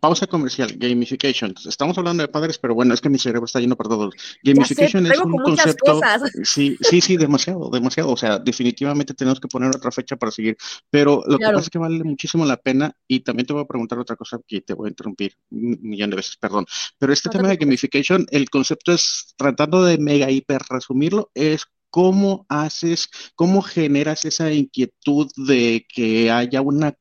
pausa 0.00 0.26
comercial, 0.26 0.72
gamification. 0.76 1.54
Estamos 1.66 1.98
hablando 1.98 2.22
de 2.22 2.28
padres, 2.28 2.58
pero 2.58 2.74
bueno, 2.74 2.94
es 2.94 3.00
que 3.00 3.10
mi 3.10 3.18
cerebro 3.18 3.44
está 3.44 3.60
lleno 3.60 3.76
por 3.76 3.88
todos. 3.88 4.14
Gamification 4.42 5.06
es 5.06 5.18
un 5.18 5.36
concepto. 5.36 6.00
Sí, 6.42 6.78
sí, 6.80 7.00
sí, 7.00 7.16
demasiado, 7.16 7.70
demasiado. 7.70 8.10
O 8.10 8.16
sea, 8.16 8.38
definitivamente 8.38 9.14
tenemos 9.14 9.40
que 9.40 9.48
poner 9.48 9.70
otra 9.74 9.90
fecha 9.90 10.16
para 10.16 10.32
seguir. 10.32 10.56
Pero 10.90 11.22
lo 11.26 11.38
que 11.38 11.44
pasa 11.44 11.60
es 11.60 11.70
que 11.70 11.78
vale 11.78 12.02
muchísimo 12.04 12.44
la 12.44 12.56
pena 12.56 12.94
y 13.06 13.20
también 13.20 13.46
te 13.46 13.52
voy 13.52 13.62
a 13.62 13.66
preguntar 13.66 13.98
otra 13.98 14.16
cosa 14.16 14.38
que 14.46 14.60
te 14.60 14.74
voy 14.74 14.88
a 14.88 14.90
interrumpir 14.90 15.34
un 15.50 15.78
millón 15.82 16.10
de 16.10 16.16
veces, 16.16 16.36
perdón. 16.36 16.66
Pero 16.98 17.12
este 17.12 17.28
tema 17.28 17.48
de 17.48 17.56
gamification, 17.56 18.26
el 18.30 18.48
concepto 18.48 18.92
es 18.92 19.34
tratando 19.56 19.84
de 19.84 19.98
mega 19.98 20.30
hiper 20.30 20.62
resumirlo, 20.68 21.30
es 21.34 21.66
cómo 21.90 22.46
haces, 22.48 23.08
cómo 23.34 23.62
generas 23.62 24.24
esa 24.24 24.52
inquietud 24.52 25.28
de 25.36 25.86
que 25.92 26.30
haya 26.30 26.62
una, 26.62 26.96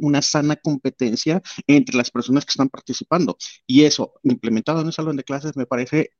una 0.00 0.22
sana 0.22 0.56
competencia 0.56 1.40
entre 1.66 1.96
las 1.96 2.10
personas 2.10 2.44
que 2.44 2.50
están 2.50 2.68
participando. 2.68 3.36
Y 3.66 3.84
eso, 3.84 4.14
implementado 4.24 4.80
en 4.80 4.86
un 4.86 4.92
salón 4.92 5.16
de 5.16 5.24
clases, 5.24 5.56
me 5.56 5.66
parece 5.66 6.10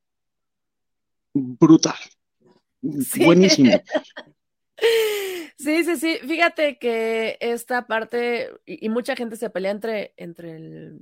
brutal. 1.35 1.97
Buenísimo. 2.81 3.73
Sí, 5.61 5.83
sí, 5.83 5.97
sí. 5.97 6.19
Fíjate 6.23 6.79
que 6.79 7.37
esta 7.41 7.89
parte, 7.89 8.49
y, 8.65 8.87
y, 8.87 8.89
mucha 8.89 9.17
gente 9.17 9.35
se 9.35 9.51
pelea 9.51 9.73
entre, 9.73 10.15
entre 10.17 10.55
el, 10.55 11.01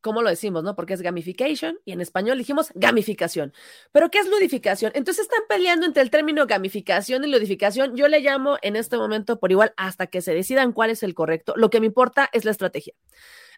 ¿cómo 0.00 0.22
lo 0.22 0.30
decimos, 0.30 0.62
no? 0.62 0.74
Porque 0.74 0.94
es 0.94 1.02
gamification 1.02 1.78
y 1.84 1.92
en 1.92 2.00
español 2.00 2.38
dijimos 2.38 2.72
gamificación. 2.74 3.52
Pero 3.92 4.10
¿qué 4.10 4.18
es 4.18 4.28
ludificación? 4.28 4.92
Entonces 4.94 5.24
están 5.24 5.42
peleando 5.48 5.86
entre 5.86 6.02
el 6.02 6.10
término 6.10 6.46
gamificación 6.46 7.24
y 7.24 7.28
ludificación. 7.28 7.96
Yo 7.96 8.08
le 8.08 8.20
llamo 8.20 8.56
en 8.62 8.76
este 8.76 8.96
momento 8.96 9.38
por 9.38 9.50
igual 9.50 9.72
hasta 9.76 10.06
que 10.06 10.22
se 10.22 10.34
decidan 10.34 10.72
cuál 10.72 10.90
es 10.90 11.02
el 11.02 11.14
correcto. 11.14 11.54
Lo 11.56 11.70
que 11.70 11.80
me 11.80 11.86
importa 11.86 12.28
es 12.32 12.44
la 12.44 12.50
estrategia, 12.50 12.94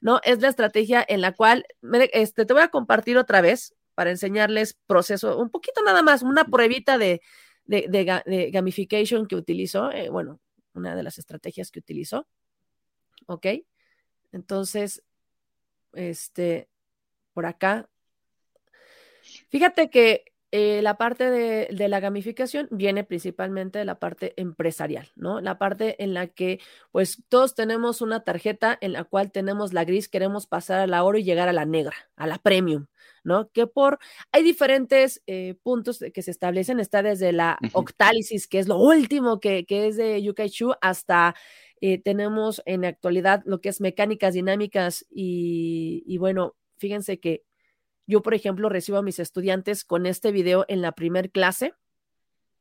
¿no? 0.00 0.20
Es 0.24 0.40
la 0.40 0.48
estrategia 0.48 1.04
en 1.06 1.20
la 1.20 1.32
cual, 1.32 1.66
este, 2.12 2.44
te 2.44 2.52
voy 2.52 2.62
a 2.62 2.68
compartir 2.68 3.18
otra 3.18 3.40
vez 3.40 3.74
para 3.94 4.10
enseñarles 4.10 4.78
proceso, 4.86 5.38
un 5.38 5.50
poquito 5.50 5.82
nada 5.82 6.02
más, 6.02 6.22
una 6.22 6.44
pruebita 6.44 6.98
de, 6.98 7.20
de, 7.66 8.50
gamification 8.52 9.26
que 9.26 9.36
utilizó, 9.36 9.90
eh, 9.92 10.08
bueno, 10.08 10.40
una 10.74 10.96
de 10.96 11.02
las 11.02 11.18
estrategias 11.18 11.70
que 11.70 11.80
utilizó. 11.80 12.26
¿Ok? 13.26 13.46
Entonces, 14.32 15.02
este, 15.94 16.68
por 17.32 17.46
acá. 17.46 17.88
Fíjate 19.48 19.90
que 19.90 20.32
eh, 20.54 20.82
la 20.82 20.98
parte 20.98 21.30
de, 21.30 21.88
la 21.88 21.98
gamificación 21.98 22.68
viene 22.70 23.04
principalmente 23.04 23.78
de 23.78 23.86
la 23.86 23.98
parte 23.98 24.34
empresarial, 24.36 25.10
¿no? 25.16 25.40
La 25.40 25.56
parte 25.56 26.02
en 26.04 26.12
la 26.12 26.26
que, 26.26 26.60
pues, 26.90 27.22
todos 27.30 27.54
tenemos 27.54 28.02
una 28.02 28.22
tarjeta 28.22 28.76
en 28.82 28.92
la 28.92 29.04
cual 29.04 29.32
tenemos 29.32 29.72
la 29.72 29.86
gris, 29.86 30.10
queremos 30.10 30.46
pasar 30.46 30.80
a 30.80 30.86
la 30.86 31.04
oro 31.04 31.16
y 31.16 31.24
llegar 31.24 31.48
a 31.48 31.54
la 31.54 31.64
negra, 31.64 31.96
a 32.16 32.26
la 32.26 32.36
premium, 32.36 32.84
¿no? 33.24 33.50
Que 33.50 33.66
por, 33.66 33.98
hay 34.30 34.42
diferentes 34.42 35.22
eh, 35.26 35.54
puntos 35.62 36.04
que 36.12 36.20
se 36.20 36.30
establecen, 36.30 36.80
está 36.80 37.02
desde 37.02 37.32
la 37.32 37.58
octálisis, 37.72 38.46
que 38.46 38.58
es 38.58 38.68
lo 38.68 38.76
último 38.76 39.40
que, 39.40 39.64
es 39.66 39.96
de 39.96 40.50
Chu, 40.50 40.74
hasta 40.82 41.34
eh, 41.82 42.00
tenemos 42.00 42.62
en 42.64 42.82
la 42.82 42.88
actualidad 42.88 43.42
lo 43.44 43.60
que 43.60 43.68
es 43.68 43.80
mecánicas 43.80 44.34
dinámicas 44.34 45.04
y, 45.10 46.04
y 46.06 46.16
bueno, 46.16 46.54
fíjense 46.78 47.18
que 47.20 47.44
yo, 48.06 48.22
por 48.22 48.34
ejemplo, 48.34 48.68
recibo 48.68 48.98
a 48.98 49.02
mis 49.02 49.18
estudiantes 49.18 49.84
con 49.84 50.06
este 50.06 50.30
video 50.30 50.64
en 50.68 50.80
la 50.80 50.92
primer 50.92 51.30
clase. 51.30 51.74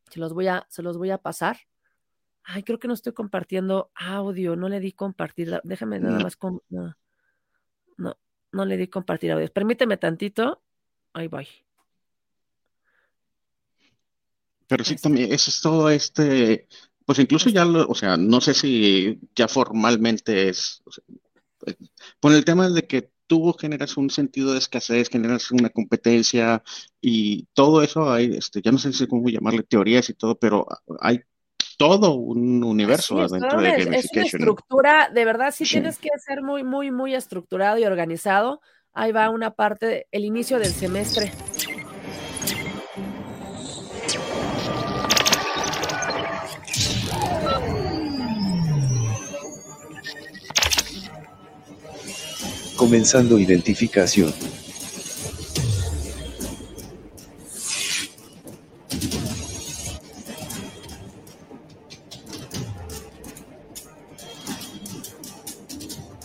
Se 0.10 0.20
los 0.20 0.34
voy 0.34 0.48
a, 0.48 0.66
se 0.70 0.82
los 0.82 0.98
voy 0.98 1.12
a 1.12 1.20
pasar. 1.20 1.58
Ay, 2.44 2.64
creo 2.64 2.80
que 2.80 2.88
no 2.88 2.96
estoy 2.96 3.14
compartiendo 3.14 3.92
audio, 3.94 4.56
no 4.56 4.70
le 4.70 4.80
di 4.80 4.92
compartir. 4.92 5.60
Déjame 5.64 6.00
nada 6.00 6.20
más 6.20 6.36
con. 6.36 6.62
No, 6.70 6.96
no, 8.52 8.66
le 8.66 8.78
di 8.78 8.88
compartir 8.88 9.32
audio. 9.32 9.48
Permíteme 9.52 9.98
tantito. 9.98 10.64
Ahí 11.14 11.28
voy. 11.28 11.48
Pero 14.68 14.84
sí, 14.84 14.96
también, 14.96 15.32
eso 15.32 15.52
es 15.52 15.62
todo 15.62 15.90
este. 15.90 16.68
Pues 17.12 17.20
incluso 17.20 17.49
ya, 17.49 17.66
lo, 17.66 17.86
o 17.89 17.93
sea, 17.93 18.16
no 18.16 18.39
sé 18.39 18.53
si 18.53 19.20
ya 19.36 19.49
formalmente 19.49 20.47
es. 20.47 20.82
con 22.22 22.34
el 22.34 22.45
tema 22.45 22.70
de 22.70 22.88
que 22.88 23.12
tú 23.28 23.51
generas 23.51 23.97
un 23.97 24.09
sentido 24.09 24.53
de 24.53 24.59
escasez, 24.59 25.09
generas 25.09 25.51
una 25.51 25.70
competencia 25.72 26.64
y 27.01 27.47
todo 27.53 27.84
eso 27.84 28.09
hay, 28.09 28.34
este, 28.38 28.62
ya 28.62 28.72
no 28.72 28.78
sé 28.78 29.09
cómo 29.09 29.28
llamarle 29.28 29.64
teorías 29.64 30.09
y 30.09 30.14
todo, 30.14 30.39
pero 30.39 30.66
hay 31.01 31.20
todo 31.78 32.14
un 32.14 32.64
universo 32.64 33.28
dentro 33.28 33.59
de 33.59 33.72
gamification. 33.72 33.99
Es 33.99 34.14
una 34.14 34.24
estructura, 34.24 35.09
de 35.14 35.26
verdad, 35.26 35.53
sí, 35.53 35.66
tienes 35.66 35.97
que 35.97 36.12
ser 36.26 36.41
muy, 36.41 36.64
muy, 36.64 36.91
muy 36.91 37.14
estructurado 37.14 37.78
y 37.78 37.84
organizado. 37.84 38.62
Ahí 38.93 39.12
va 39.12 39.30
una 39.30 39.51
parte, 39.53 40.07
el 40.12 40.24
inicio 40.24 40.59
del 40.59 40.72
semestre. 40.72 41.34
Comenzando 52.76 53.38
identificación. 53.38 54.34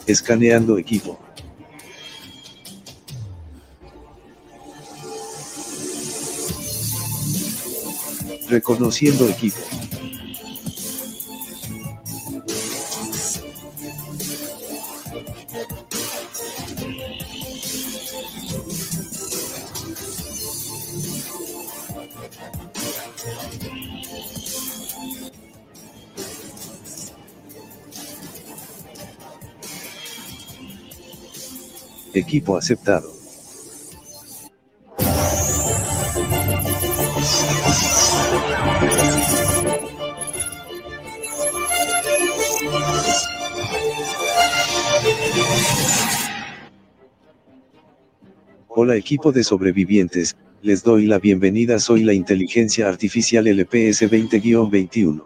Escaneando 0.07 0.79
equipo. 0.79 1.19
Reconociendo 8.49 9.29
equipo. 9.29 9.86
Aceptado. 32.37 33.11
Hola 48.69 48.97
equipo 48.97 49.33
de 49.33 49.43
sobrevivientes, 49.43 50.37
les 50.61 50.83
doy 50.83 51.07
la 51.07 51.19
bienvenida 51.19 51.79
soy 51.79 52.03
la 52.03 52.13
inteligencia 52.13 52.87
artificial 52.87 53.47
LPS 53.47 54.03
20-21. 54.11 55.25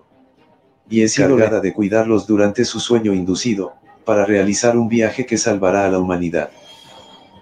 Y 0.88 1.02
es 1.02 1.18
encargada 1.18 1.60
de 1.60 1.72
cuidarlos 1.72 2.28
durante 2.28 2.64
su 2.64 2.78
sueño 2.78 3.12
inducido, 3.12 3.72
para 4.04 4.24
realizar 4.24 4.78
un 4.78 4.88
viaje 4.88 5.26
que 5.26 5.38
salvará 5.38 5.86
a 5.86 5.90
la 5.90 5.98
humanidad. 5.98 6.50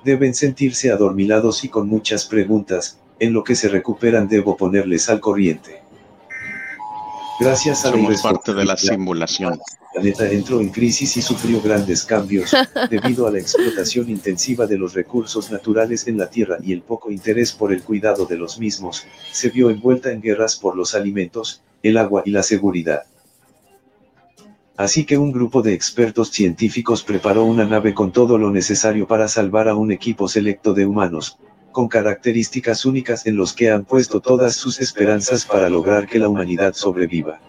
Deben 0.08 0.32
sentirse 0.32 0.90
adormilados 0.90 1.64
y 1.64 1.68
con 1.68 1.86
muchas 1.86 2.24
preguntas, 2.24 2.96
en 3.18 3.34
lo 3.34 3.44
que 3.44 3.54
se 3.54 3.68
recuperan 3.68 4.26
debo 4.26 4.56
ponerles 4.56 5.10
al 5.10 5.20
corriente. 5.20 5.82
Gracias 7.38 7.84
a 7.84 7.90
Somos 7.90 8.22
parte 8.22 8.54
de 8.54 8.64
la 8.64 8.78
simulación. 8.78 9.60
El 9.92 10.14
planeta 10.14 10.30
entró 10.30 10.62
en 10.62 10.70
crisis 10.70 11.14
y 11.18 11.20
sufrió 11.20 11.60
grandes 11.60 12.04
cambios, 12.04 12.56
debido 12.90 13.26
a 13.26 13.30
la 13.30 13.38
explotación 13.38 14.08
intensiva 14.08 14.66
de 14.66 14.78
los 14.78 14.94
recursos 14.94 15.50
naturales 15.50 16.08
en 16.08 16.16
la 16.16 16.30
Tierra 16.30 16.56
y 16.62 16.72
el 16.72 16.80
poco 16.80 17.10
interés 17.10 17.52
por 17.52 17.70
el 17.70 17.82
cuidado 17.82 18.24
de 18.24 18.38
los 18.38 18.58
mismos, 18.58 19.04
se 19.30 19.50
vio 19.50 19.68
envuelta 19.68 20.10
en 20.10 20.22
guerras 20.22 20.56
por 20.56 20.74
los 20.74 20.94
alimentos, 20.94 21.60
el 21.82 21.98
agua 21.98 22.22
y 22.24 22.30
la 22.30 22.42
seguridad. 22.42 23.02
Así 24.78 25.04
que 25.04 25.18
un 25.18 25.32
grupo 25.32 25.60
de 25.60 25.74
expertos 25.74 26.30
científicos 26.30 27.02
preparó 27.02 27.44
una 27.44 27.64
nave 27.64 27.94
con 27.94 28.12
todo 28.12 28.38
lo 28.38 28.52
necesario 28.52 29.08
para 29.08 29.26
salvar 29.26 29.68
a 29.68 29.74
un 29.74 29.90
equipo 29.90 30.28
selecto 30.28 30.72
de 30.72 30.86
humanos, 30.86 31.36
con 31.72 31.88
características 31.88 32.84
únicas 32.84 33.26
en 33.26 33.34
los 33.34 33.54
que 33.54 33.72
han 33.72 33.84
puesto 33.84 34.20
todas 34.20 34.54
sus 34.54 34.80
esperanzas 34.80 35.44
para 35.44 35.68
lograr 35.68 36.06
que 36.06 36.20
la 36.20 36.28
humanidad 36.28 36.74
sobreviva. 36.74 37.40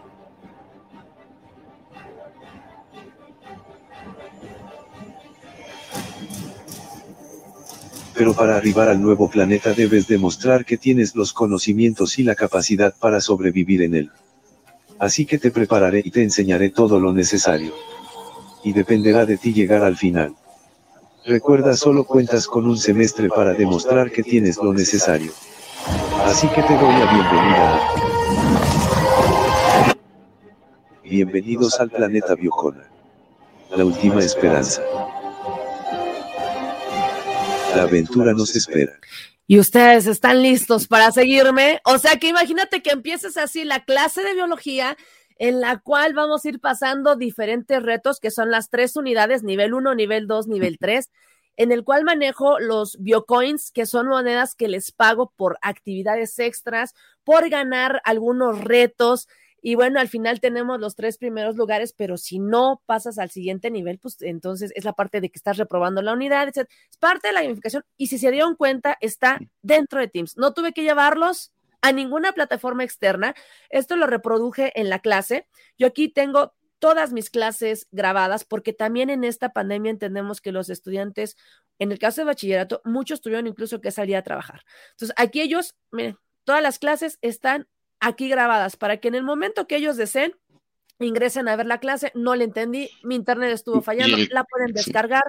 Pero 8.16 8.34
para 8.34 8.58
arribar 8.58 8.90
al 8.90 9.00
nuevo 9.00 9.30
planeta 9.30 9.74
debes 9.74 10.08
demostrar 10.08 10.66
que 10.66 10.78
tienes 10.78 11.16
los 11.16 11.32
conocimientos 11.32 12.18
y 12.18 12.24
la 12.24 12.34
capacidad 12.34 12.96
para 13.00 13.22
sobrevivir 13.22 13.84
en 13.84 13.94
él. 13.94 14.12
Así 15.00 15.26
que 15.26 15.38
te 15.38 15.50
prepararé 15.50 16.02
y 16.04 16.12
te 16.12 16.22
enseñaré 16.22 16.70
todo 16.72 17.00
lo 17.00 17.14
necesario. 17.14 17.74
Y 18.66 18.74
dependerá 18.74 19.26
de 19.26 19.38
ti 19.38 19.54
llegar 19.54 19.82
al 19.82 19.95
final. 19.95 20.36
Recuerda 21.26 21.76
solo 21.78 22.04
cuentas 22.04 22.47
con 22.47 22.66
un 22.66 22.78
semestre 22.78 23.30
para 23.30 23.54
demostrar 23.54 24.12
que 24.12 24.24
tienes 24.24 24.58
lo 24.58 24.74
necesario. 24.74 25.32
Así 26.26 26.50
que 26.50 26.62
te 26.62 26.74
doy 26.74 26.93
la 26.93 27.14
bienvenida. 27.14 27.80
Bienvenidos 31.04 31.80
al 31.80 31.89
planeta 31.89 32.36
Biocona. 32.36 32.84
La 33.76 33.86
última 33.86 34.20
esperanza. 34.20 34.82
La 37.74 37.84
aventura 37.84 38.34
nos 38.34 38.54
espera 38.54 39.00
y 39.50 39.58
ustedes 39.58 40.06
están 40.06 40.43
listos 40.43 40.88
para 40.88 41.12
seguirme. 41.12 41.82
O 41.84 41.97
sea 41.97 42.18
que 42.18 42.28
imagínate 42.28 42.84
que 42.84 42.91
empieces 42.91 43.36
así 43.36 43.64
la 43.64 43.84
clase 43.84 44.22
de 44.22 44.36
biología 44.36 44.95
en 45.39 45.60
la 45.60 45.80
cual 45.80 46.14
vamos 46.14 46.45
a 46.45 46.50
ir 46.50 46.60
pasando 46.60 47.16
diferentes 47.16 47.82
retos 47.82 48.20
que 48.20 48.30
son 48.30 48.52
las 48.52 48.70
tres 48.70 48.95
unidades, 48.95 49.41
nivel 49.41 49.74
1, 49.74 49.95
nivel 49.95 50.28
2, 50.28 50.47
nivel 50.50 50.78
3, 50.78 51.10
en 51.58 51.72
el 51.72 51.84
cual 51.84 52.04
manejo 52.04 52.60
los 52.60 53.02
biocoins, 53.02 53.72
que 53.72 53.88
son 53.88 54.08
monedas 54.08 54.54
que 54.54 54.68
les 54.68 54.91
pago 54.91 55.34
por 55.36 55.58
actividades 55.64 56.38
extras, 56.38 56.93
por 57.24 57.50
ganar 57.50 58.04
algunos 58.06 58.64
retos. 58.64 59.28
Y 59.62 59.76
bueno, 59.76 59.99
al 59.99 60.07
final 60.07 60.39
tenemos 60.39 60.80
los 60.80 60.95
tres 60.95 61.18
primeros 61.18 61.55
lugares, 61.55 61.93
pero 61.93 62.18
si 62.18 62.39
no 62.39 62.82
pasas 62.86 63.18
al 63.20 63.30
siguiente 63.30 63.72
nivel, 63.72 63.99
pues 63.99 64.22
entonces 64.22 64.72
es 64.76 64.86
la 64.86 64.93
parte 64.93 65.22
de 65.22 65.30
que 65.30 65.38
estás 65.38 65.57
reprobando 65.57 66.01
la 66.01 66.14
unidad, 66.14 66.47
etc. 66.47 66.70
Es 66.89 66.97
parte 66.97 67.28
de 67.28 67.34
la 67.34 67.41
gamificación 67.41 67.84
y 67.97 68.07
si 68.07 68.18
se 68.18 68.32
dieron 68.32 68.55
cuenta, 68.55 68.97
está 69.01 69.39
dentro 69.62 69.99
de 69.99 70.07
Teams. 70.07 70.38
No 70.38 70.53
tuve 70.53 70.74
que 70.74 70.84
llevarlos 70.84 71.51
a 71.82 71.91
ninguna 71.91 72.34
plataforma 72.34 72.84
externa. 72.84 73.36
Esto 73.70 73.95
lo 73.95 74.07
reproduje 74.07 74.72
en 74.80 74.89
la 74.89 74.99
clase. 74.99 75.47
Yo 75.78 75.88
aquí 75.88 76.10
tengo 76.10 76.53
todas 76.80 77.12
mis 77.12 77.30
clases 77.30 77.88
grabadas 77.91 78.45
porque 78.45 78.74
también 78.74 79.10
en 79.10 79.24
esta 79.24 79.49
pandemia 79.49 79.91
entendemos 79.91 80.41
que 80.41 80.51
los 80.51 80.70
estudiantes 80.70 81.36
En 81.82 81.91
el 81.93 81.99
caso 81.99 82.22
de 82.22 82.26
bachillerato, 82.26 82.82
muchos 82.84 83.22
tuvieron 83.22 83.47
incluso 83.47 83.80
que 83.80 83.91
salir 83.91 84.18
a 84.18 84.22
trabajar. 84.22 84.64
Entonces, 84.91 85.16
aquí 85.18 85.41
ellos, 85.41 85.76
miren, 85.91 86.18
todas 86.43 86.62
las 86.62 86.78
clases 86.78 87.18
están 87.22 87.68
aquí 88.00 88.30
grabadas 88.30 88.76
para 88.76 88.97
que 88.97 89.08
en 89.08 89.16
el 89.16 89.24
momento 89.24 89.68
que 89.68 89.76
ellos 89.76 89.97
deseen, 89.97 90.34
ingresen 91.00 91.47
a 91.47 91.56
ver 91.56 91.66
la 91.66 91.80
clase, 91.80 92.12
no 92.16 92.36
le 92.36 92.43
entendí, 92.43 92.89
mi 93.04 93.16
internet 93.16 93.52
estuvo 93.52 93.82
fallando, 93.82 94.18
la 94.32 94.43
pueden 94.43 94.74
descargar. 94.74 95.24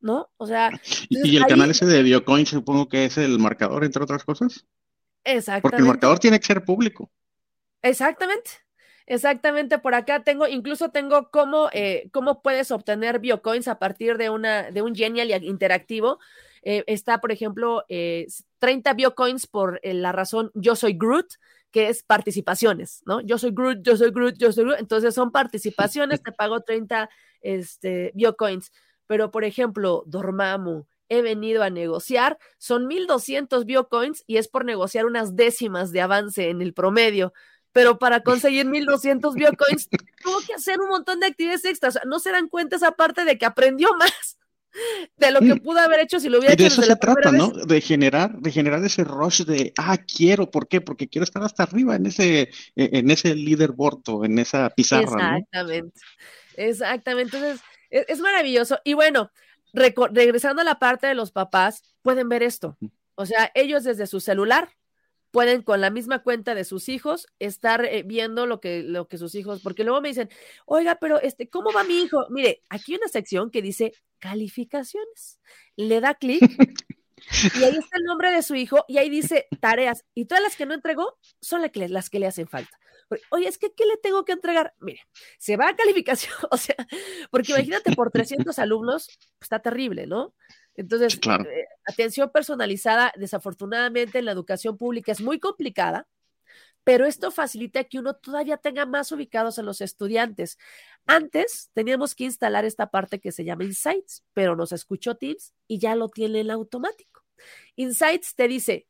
¿No? 0.00 0.30
O 0.36 0.46
sea. 0.46 0.70
¿Y, 1.08 1.36
el 1.36 1.46
canal 1.46 1.70
ese 1.70 1.86
de 1.86 2.02
Biocoin 2.02 2.44
supongo 2.44 2.90
que 2.90 3.06
es 3.06 3.16
el 3.16 3.38
marcador, 3.38 3.84
entre 3.84 4.02
otras 4.02 4.22
cosas? 4.22 4.66
Exactamente. 5.24 5.62
Porque 5.62 5.76
el 5.78 5.88
marcador 5.88 6.18
tiene 6.18 6.38
que 6.38 6.46
ser 6.46 6.62
público. 6.62 7.10
Exactamente. 7.80 8.50
Exactamente, 9.06 9.78
por 9.78 9.94
acá 9.94 10.24
tengo, 10.24 10.48
incluso 10.48 10.90
tengo 10.90 11.30
cómo, 11.30 11.68
eh, 11.74 12.08
cómo 12.10 12.40
puedes 12.40 12.70
obtener 12.70 13.18
biocoins 13.18 13.68
a 13.68 13.78
partir 13.78 14.16
de, 14.16 14.30
una, 14.30 14.70
de 14.70 14.80
un 14.80 14.94
Genial 14.94 15.44
interactivo. 15.44 16.18
Eh, 16.62 16.84
está, 16.86 17.20
por 17.20 17.30
ejemplo, 17.30 17.84
30 18.64 18.90
eh, 18.90 18.94
biocoins 18.94 19.46
por 19.46 19.78
la 19.82 20.12
razón 20.12 20.50
yo 20.54 20.74
soy 20.74 20.94
Groot, 20.94 21.34
que 21.70 21.88
es 21.88 22.02
participaciones, 22.02 23.02
¿no? 23.04 23.20
Yo 23.20 23.36
soy 23.36 23.50
Groot, 23.52 23.82
yo 23.82 23.96
soy 23.96 24.10
Groot, 24.10 24.36
yo 24.38 24.52
soy 24.52 24.64
Groot. 24.64 24.78
Entonces 24.78 25.14
son 25.14 25.30
participaciones, 25.30 26.22
te 26.22 26.32
pago 26.32 26.60
30 26.60 27.10
este, 27.42 28.12
biocoins. 28.14 28.72
Pero, 29.06 29.30
por 29.30 29.44
ejemplo, 29.44 30.02
Dormammu, 30.06 30.86
he 31.10 31.20
venido 31.20 31.62
a 31.62 31.68
negociar, 31.68 32.38
son 32.56 32.86
1200 32.86 33.66
biocoins 33.66 34.24
y 34.26 34.38
es 34.38 34.48
por 34.48 34.64
negociar 34.64 35.04
unas 35.04 35.36
décimas 35.36 35.92
de 35.92 36.00
avance 36.00 36.48
en 36.48 36.62
el 36.62 36.72
promedio 36.72 37.32
pero 37.72 37.98
para 37.98 38.20
conseguir 38.20 38.66
1200 38.66 39.34
biocoins 39.34 39.88
tuvo 40.22 40.38
que 40.46 40.54
hacer 40.54 40.80
un 40.80 40.88
montón 40.88 41.18
de 41.18 41.26
actividades 41.26 41.64
extras. 41.64 41.98
no 42.06 42.20
se 42.20 42.30
dan 42.30 42.48
cuenta 42.48 42.76
esa 42.76 42.92
parte 42.92 43.24
de 43.24 43.36
que 43.36 43.46
aprendió 43.46 43.92
más 43.98 44.38
de 45.16 45.30
lo 45.30 45.40
que 45.40 45.54
mm. 45.54 45.60
pudo 45.60 45.78
haber 45.78 46.00
hecho 46.00 46.20
si 46.20 46.28
lo 46.28 46.38
hubiera 46.38 46.54
hecho. 46.54 46.62
De 46.62 46.68
eso 46.68 46.82
se 46.82 46.96
trata, 46.96 47.32
¿no? 47.32 47.50
De 47.50 47.80
generar, 47.80 48.38
de 48.38 48.50
generar 48.50 48.84
ese 48.84 49.04
rush 49.04 49.42
de, 49.42 49.72
ah, 49.78 49.96
quiero, 49.98 50.50
¿por 50.50 50.68
qué? 50.68 50.80
Porque 50.80 51.08
quiero 51.08 51.24
estar 51.24 51.42
hasta 51.42 51.62
arriba 51.64 51.96
en 51.96 52.06
ese, 52.06 52.40
e, 52.42 52.48
en 52.74 53.10
ese 53.10 53.34
leaderboard 53.34 54.02
o 54.08 54.24
en 54.24 54.38
esa 54.38 54.70
pizarra. 54.70 55.38
Exactamente, 55.38 56.00
exactamente. 56.56 57.36
Entonces, 57.36 57.60
es, 57.90 58.04
es, 58.08 58.20
maravilloso. 58.20 58.78
Y 58.84 58.94
bueno, 58.94 59.30
regresando 59.72 60.62
a 60.62 60.64
la 60.64 60.78
parte 60.78 61.06
de 61.06 61.14
los 61.14 61.32
papás, 61.32 61.82
pueden 62.02 62.28
ver 62.28 62.42
esto. 62.42 62.76
O 63.14 63.26
sea, 63.26 63.50
ellos 63.54 63.84
desde 63.84 64.06
su 64.06 64.20
celular 64.20 64.70
pueden 65.34 65.62
con 65.62 65.80
la 65.80 65.90
misma 65.90 66.22
cuenta 66.22 66.54
de 66.54 66.62
sus 66.62 66.88
hijos 66.88 67.26
estar 67.40 67.84
eh, 67.84 68.04
viendo 68.04 68.46
lo 68.46 68.60
que, 68.60 68.84
lo 68.84 69.08
que 69.08 69.18
sus 69.18 69.34
hijos, 69.34 69.60
porque 69.62 69.82
luego 69.82 70.00
me 70.00 70.10
dicen, 70.10 70.30
oiga, 70.64 70.98
pero 71.00 71.20
este, 71.20 71.50
¿cómo 71.50 71.72
va 71.72 71.82
mi 71.82 72.02
hijo? 72.02 72.24
Mire, 72.30 72.62
aquí 72.70 72.92
hay 72.92 72.98
una 72.98 73.08
sección 73.08 73.50
que 73.50 73.60
dice 73.60 73.92
calificaciones. 74.20 75.40
Le 75.74 76.00
da 76.00 76.14
clic 76.14 76.40
y 77.58 77.64
ahí 77.64 77.76
está 77.76 77.96
el 77.96 78.04
nombre 78.04 78.30
de 78.30 78.44
su 78.44 78.54
hijo 78.54 78.84
y 78.86 78.98
ahí 78.98 79.10
dice 79.10 79.48
tareas 79.60 80.04
y 80.14 80.26
todas 80.26 80.40
las 80.40 80.54
que 80.54 80.66
no 80.66 80.74
entregó 80.74 81.18
son 81.40 81.62
las 81.62 81.72
que, 81.72 81.88
las 81.88 82.10
que 82.10 82.20
le 82.20 82.28
hacen 82.28 82.46
falta. 82.46 82.78
Oye, 83.32 83.48
es 83.48 83.58
que 83.58 83.72
¿qué 83.74 83.86
le 83.86 83.96
tengo 83.96 84.24
que 84.24 84.32
entregar? 84.32 84.72
Mire, 84.78 85.00
se 85.38 85.56
va 85.56 85.68
a 85.68 85.74
calificación, 85.74 86.32
o 86.52 86.56
sea, 86.56 86.76
porque 87.32 87.50
imagínate 87.50 87.92
por 87.96 88.12
300 88.12 88.56
alumnos, 88.60 89.08
pues, 89.08 89.42
está 89.42 89.58
terrible, 89.58 90.06
¿no? 90.06 90.32
Entonces, 90.76 91.18
eh, 91.24 91.66
atención 91.86 92.30
personalizada, 92.30 93.12
desafortunadamente 93.16 94.18
en 94.18 94.24
la 94.24 94.32
educación 94.32 94.76
pública 94.76 95.12
es 95.12 95.20
muy 95.20 95.38
complicada, 95.38 96.08
pero 96.82 97.06
esto 97.06 97.30
facilita 97.30 97.84
que 97.84 97.98
uno 97.98 98.14
todavía 98.14 98.58
tenga 98.58 98.84
más 98.84 99.10
ubicados 99.10 99.58
a 99.58 99.62
los 99.62 99.80
estudiantes. 99.80 100.58
Antes 101.06 101.70
teníamos 101.72 102.14
que 102.14 102.24
instalar 102.24 102.64
esta 102.64 102.90
parte 102.90 103.20
que 103.20 103.32
se 103.32 103.44
llama 103.44 103.64
Insights, 103.64 104.22
pero 104.34 104.54
nos 104.54 104.72
escuchó 104.72 105.16
Teams 105.16 105.54
y 105.66 105.78
ya 105.78 105.94
lo 105.94 106.08
tiene 106.08 106.40
en 106.40 106.50
automático. 106.50 107.24
Insights 107.76 108.34
te 108.34 108.48
dice 108.48 108.86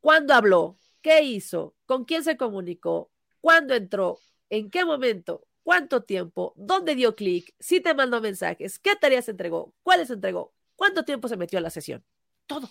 cuándo 0.00 0.34
habló, 0.34 0.78
qué 1.02 1.22
hizo, 1.22 1.74
con 1.84 2.04
quién 2.04 2.22
se 2.22 2.36
comunicó, 2.36 3.10
cuándo 3.40 3.74
entró, 3.74 4.18
en 4.50 4.70
qué 4.70 4.84
momento, 4.84 5.46
cuánto 5.64 6.04
tiempo, 6.04 6.52
dónde 6.56 6.94
dio 6.94 7.16
clic, 7.16 7.54
si 7.58 7.80
te 7.80 7.92
mandó 7.92 8.20
mensajes, 8.20 8.78
qué 8.78 8.94
tareas 8.94 9.28
entregó, 9.28 9.74
cuáles 9.82 10.10
entregó, 10.10 10.54
¿Cuánto 10.76 11.04
tiempo 11.04 11.28
se 11.28 11.36
metió 11.36 11.58
a 11.58 11.62
la 11.62 11.70
sesión? 11.70 12.04
Todo. 12.46 12.70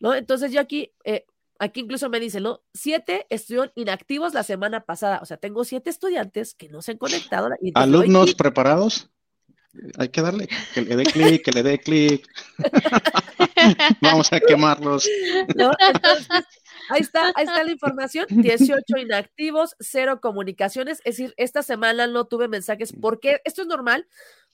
¿No? 0.00 0.14
Entonces 0.14 0.50
yo 0.50 0.60
aquí, 0.60 0.92
eh, 1.04 1.26
aquí 1.58 1.80
incluso 1.80 2.08
me 2.08 2.20
dicen, 2.20 2.42
¿no? 2.42 2.62
Siete 2.72 3.26
estuvieron 3.30 3.70
inactivos 3.74 4.34
la 4.34 4.42
semana 4.42 4.80
pasada. 4.84 5.20
O 5.22 5.26
sea, 5.26 5.36
tengo 5.36 5.64
siete 5.64 5.90
estudiantes 5.90 6.54
que 6.54 6.68
no 6.68 6.82
se 6.82 6.92
han 6.92 6.98
conectado. 6.98 7.50
¿Alumnos 7.74 8.34
preparados? 8.34 9.10
Hay 9.98 10.08
que 10.08 10.22
darle, 10.22 10.48
que 10.72 10.82
le 10.82 10.96
dé 10.96 11.04
clic, 11.04 11.44
que 11.44 11.52
le 11.52 11.62
dé 11.62 11.78
clic. 11.78 12.26
Vamos 14.00 14.32
a 14.32 14.40
quemarlos. 14.40 15.08
ahí 16.90 17.00
está, 17.00 17.32
ahí 17.34 17.44
está 17.44 17.64
la 17.64 17.72
información. 17.72 18.26
18 18.30 18.98
inactivos, 18.98 19.74
cero 19.80 20.20
comunicaciones. 20.20 21.00
Es 21.04 21.16
decir, 21.16 21.34
esta 21.36 21.62
semana 21.62 22.06
no 22.06 22.26
tuve 22.26 22.46
mensajes. 22.46 22.92
¿Por 22.92 23.18
qué? 23.20 23.40
Esto 23.44 23.62
es 23.62 23.68
normal 23.68 24.06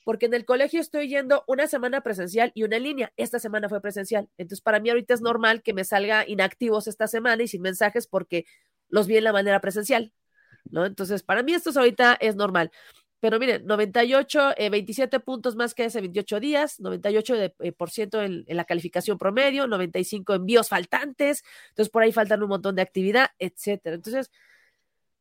porque 0.05 0.27
en 0.27 0.35
el 0.35 0.45
colegio 0.45 0.81
estoy 0.81 1.09
yendo 1.09 1.45
una 1.47 1.67
semana 1.67 2.01
presencial 2.03 2.53
y 2.55 2.63
una 2.63 2.77
en 2.77 2.83
línea. 2.85 3.13
Esta 3.17 3.39
semana 3.39 3.69
fue 3.69 3.81
presencial. 3.81 4.29
Entonces, 4.39 4.61
para 4.63 4.81
mí 4.81 4.91
ahorita 4.91 5.15
es 5.15 5.21
normal 5.21 5.63
que 5.63 5.75
me 5.75 5.85
salga 5.85 6.27
inactivos 6.29 6.87
esta 6.87 7.07
semana 7.07 7.43
y 7.43 7.49
sin 7.49 7.63
mensajes 7.63 8.07
porque 8.07 8.47
los 8.89 9.07
vi 9.07 9.17
en 9.17 9.25
la 9.25 9.33
manera 9.33 9.61
presencial, 9.61 10.13
¿no? 10.71 10.87
Entonces, 10.87 11.23
para 11.23 11.43
mí 11.43 11.53
esto 11.53 11.71
ahorita 11.75 12.15
es 12.21 12.37
normal. 12.37 12.71
Pero 13.21 13.39
miren, 13.39 13.67
98, 13.67 14.55
27 14.71 15.17
eh, 15.17 15.21
puntos 15.21 15.55
más 15.55 15.75
que 15.75 15.85
hace 15.85 16.01
28 16.01 16.41
días, 16.41 16.81
98% 16.81 17.37
de, 17.37 17.55
eh, 17.61 17.73
por 17.73 17.91
ciento 17.91 18.23
en, 18.23 18.45
en, 18.47 18.57
la 18.57 18.65
calificación 18.65 19.19
promedio, 19.19 19.67
95 19.67 20.35
envíos 20.35 20.71
faltantes, 20.71 21.45
entonces 21.69 21.91
por 21.91 22.03
ahí 22.03 22.13
faltan 22.13 22.43
un 22.43 22.49
montón 22.49 22.77
de 22.77 22.83
actividad, 22.83 23.31
etcétera. 23.39 23.97
Entonces, 23.97 24.31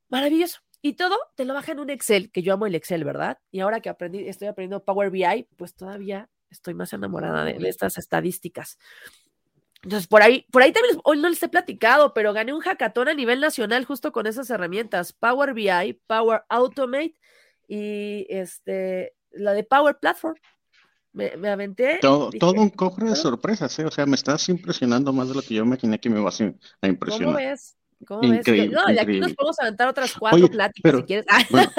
maravilloso. 0.08 0.60
Y 0.82 0.94
todo 0.94 1.18
te 1.36 1.46
lo 1.46 1.54
baja 1.54 1.74
en 1.74 1.80
un 1.80 1.90
Excel, 1.90 2.32
que 2.32 2.42
yo 2.42 2.54
amo 2.54 2.66
el 2.66 2.76
Excel, 2.76 3.04
¿verdad? 3.04 3.40
Y 3.52 3.60
ahora 3.60 3.82
que 3.82 3.90
aprendí, 3.90 4.28
estoy 4.28 4.48
aprendiendo 4.48 4.84
Power 4.84 5.10
BI, 5.10 5.48
pues 5.58 5.76
todavía 5.76 6.30
estoy 6.50 6.74
más 6.74 6.94
enamorada 6.94 7.44
de, 7.46 7.58
estas 7.68 7.98
estadísticas. 7.98 8.78
Entonces, 9.84 10.08
por 10.08 10.22
ahí, 10.22 10.46
por 10.52 10.62
ahí 10.62 10.72
también, 10.72 11.00
hoy 11.04 11.20
no 11.20 11.30
les 11.30 11.42
he 11.44 11.50
platicado, 11.50 12.14
pero 12.14 12.34
gané 12.34 12.54
un 12.54 12.62
hackathon 12.62 13.10
a 13.10 13.14
nivel 13.14 13.40
nacional 13.40 13.86
justo 13.86 14.12
con 14.12 14.28
esas 14.28 14.50
herramientas, 14.50 15.14
Power 15.14 15.54
BI, 15.54 16.02
Power 16.08 16.44
Automate 16.50 17.16
y 17.68 18.26
este, 18.30 19.16
la 19.32 19.54
de 19.54 19.64
Power 19.64 19.98
Platform. 20.00 20.36
Me, 21.12 21.50
aventé. 21.50 21.98
Todo, 22.02 22.30
todo 22.30 22.62
un 22.62 22.70
cofre 22.70 23.10
de 23.10 23.16
sorpresas, 23.16 23.78
¿eh? 23.80 23.86
O 23.86 23.92
sea, 23.92 24.06
me 24.06 24.16
estás 24.16 24.48
impresionando 24.48 25.12
más 25.12 25.28
de 25.28 25.36
lo 25.36 25.42
que 25.42 25.56
yo 25.56 25.64
imaginé 25.64 26.00
que 26.00 26.10
me 26.10 26.20
ibas 26.20 26.40
a 26.40 26.88
impresionar. 26.88 27.34
¿Cómo 27.34 27.38
ves? 27.38 27.79
¿Cómo 28.08 28.24
increíble, 28.24 28.70
ves? 28.70 28.72
No, 28.72 28.93
y 28.93 28.97
aquí 28.97 29.20
nos 29.20 29.34
podemos 29.34 29.60
aventar 29.60 29.88
otras 29.89 30.14
cuatro 30.14 30.47
pláticas 30.47 30.95
si 30.95 31.04
quieres. 31.04 31.26
Bueno, 31.50 31.70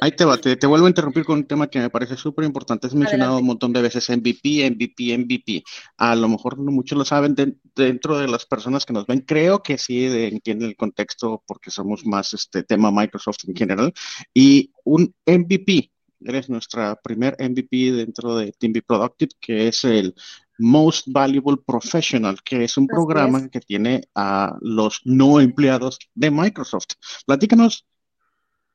ahí, 0.00 0.10
te 0.16 0.24
va, 0.24 0.38
te, 0.38 0.66
vuelvo 0.66 0.86
a 0.86 0.88
interrumpir 0.88 1.24
con 1.24 1.38
un 1.38 1.46
tema 1.46 1.68
que 1.68 1.78
me 1.78 1.90
parece 1.90 2.16
súper 2.16 2.44
importante. 2.44 2.86
Has 2.88 2.94
mencionado 2.94 3.38
un 3.38 3.46
montón 3.46 3.72
de 3.72 3.82
veces 3.82 4.08
MVP, 4.10 4.70
MVP, 4.70 5.16
MVP. 5.16 5.62
A 5.96 6.16
lo 6.16 6.28
mejor 6.28 6.58
no 6.58 6.72
muchos 6.72 6.98
lo 6.98 7.04
saben 7.04 7.36
dentro 7.74 8.18
de 8.18 8.28
las 8.28 8.46
personas 8.46 8.84
que 8.84 8.92
nos 8.92 9.06
ven. 9.06 9.20
Creo 9.20 9.62
que 9.62 9.78
sí 9.78 10.06
entienden 10.06 10.70
el 10.70 10.76
contexto 10.76 11.42
porque 11.46 11.70
somos 11.70 12.04
más 12.04 12.34
este 12.34 12.64
tema 12.64 12.90
Microsoft 12.90 13.44
en 13.46 13.54
general. 13.54 13.92
Y 14.34 14.72
un 14.84 15.14
MVP, 15.24 15.92
eres 16.24 16.50
nuestra 16.50 16.96
primer 16.96 17.36
MVP 17.38 17.92
dentro 17.92 18.36
de 18.36 18.52
Team 18.52 18.72
Be 18.72 18.82
Productive, 18.82 19.30
que 19.40 19.68
es 19.68 19.84
el 19.84 20.14
Most 20.58 21.06
Valuable 21.08 21.56
Professional, 21.64 22.42
que 22.42 22.64
es 22.64 22.76
un 22.76 22.86
programa 22.86 23.48
que 23.48 23.60
tiene 23.60 24.02
a 24.14 24.56
los 24.60 25.00
no 25.04 25.40
empleados 25.40 25.98
de 26.14 26.30
Microsoft. 26.30 26.94
Platícanos 27.24 27.86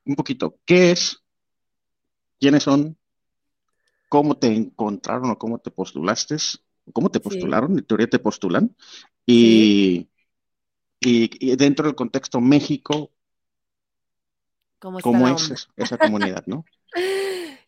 un 0.06 0.16
poquito, 0.16 0.58
¿qué 0.64 0.92
es? 0.92 1.22
¿Quiénes 2.40 2.62
son? 2.62 2.96
¿Cómo 4.08 4.36
te 4.36 4.48
encontraron 4.48 5.30
o 5.30 5.38
cómo 5.38 5.58
te 5.58 5.70
postulaste? 5.70 6.36
¿Cómo 6.92 7.10
te 7.10 7.20
postularon? 7.20 7.78
En 7.78 7.84
teoría 7.84 8.08
te 8.08 8.18
postulan. 8.18 8.74
Y, 9.26 10.08
y, 11.00 11.56
dentro 11.56 11.86
del 11.86 11.94
contexto 11.94 12.40
México, 12.40 13.10
¿cómo, 14.78 15.28
es 15.28 15.68
esa 15.76 15.98
comunidad, 15.98 16.44
no? 16.46 16.64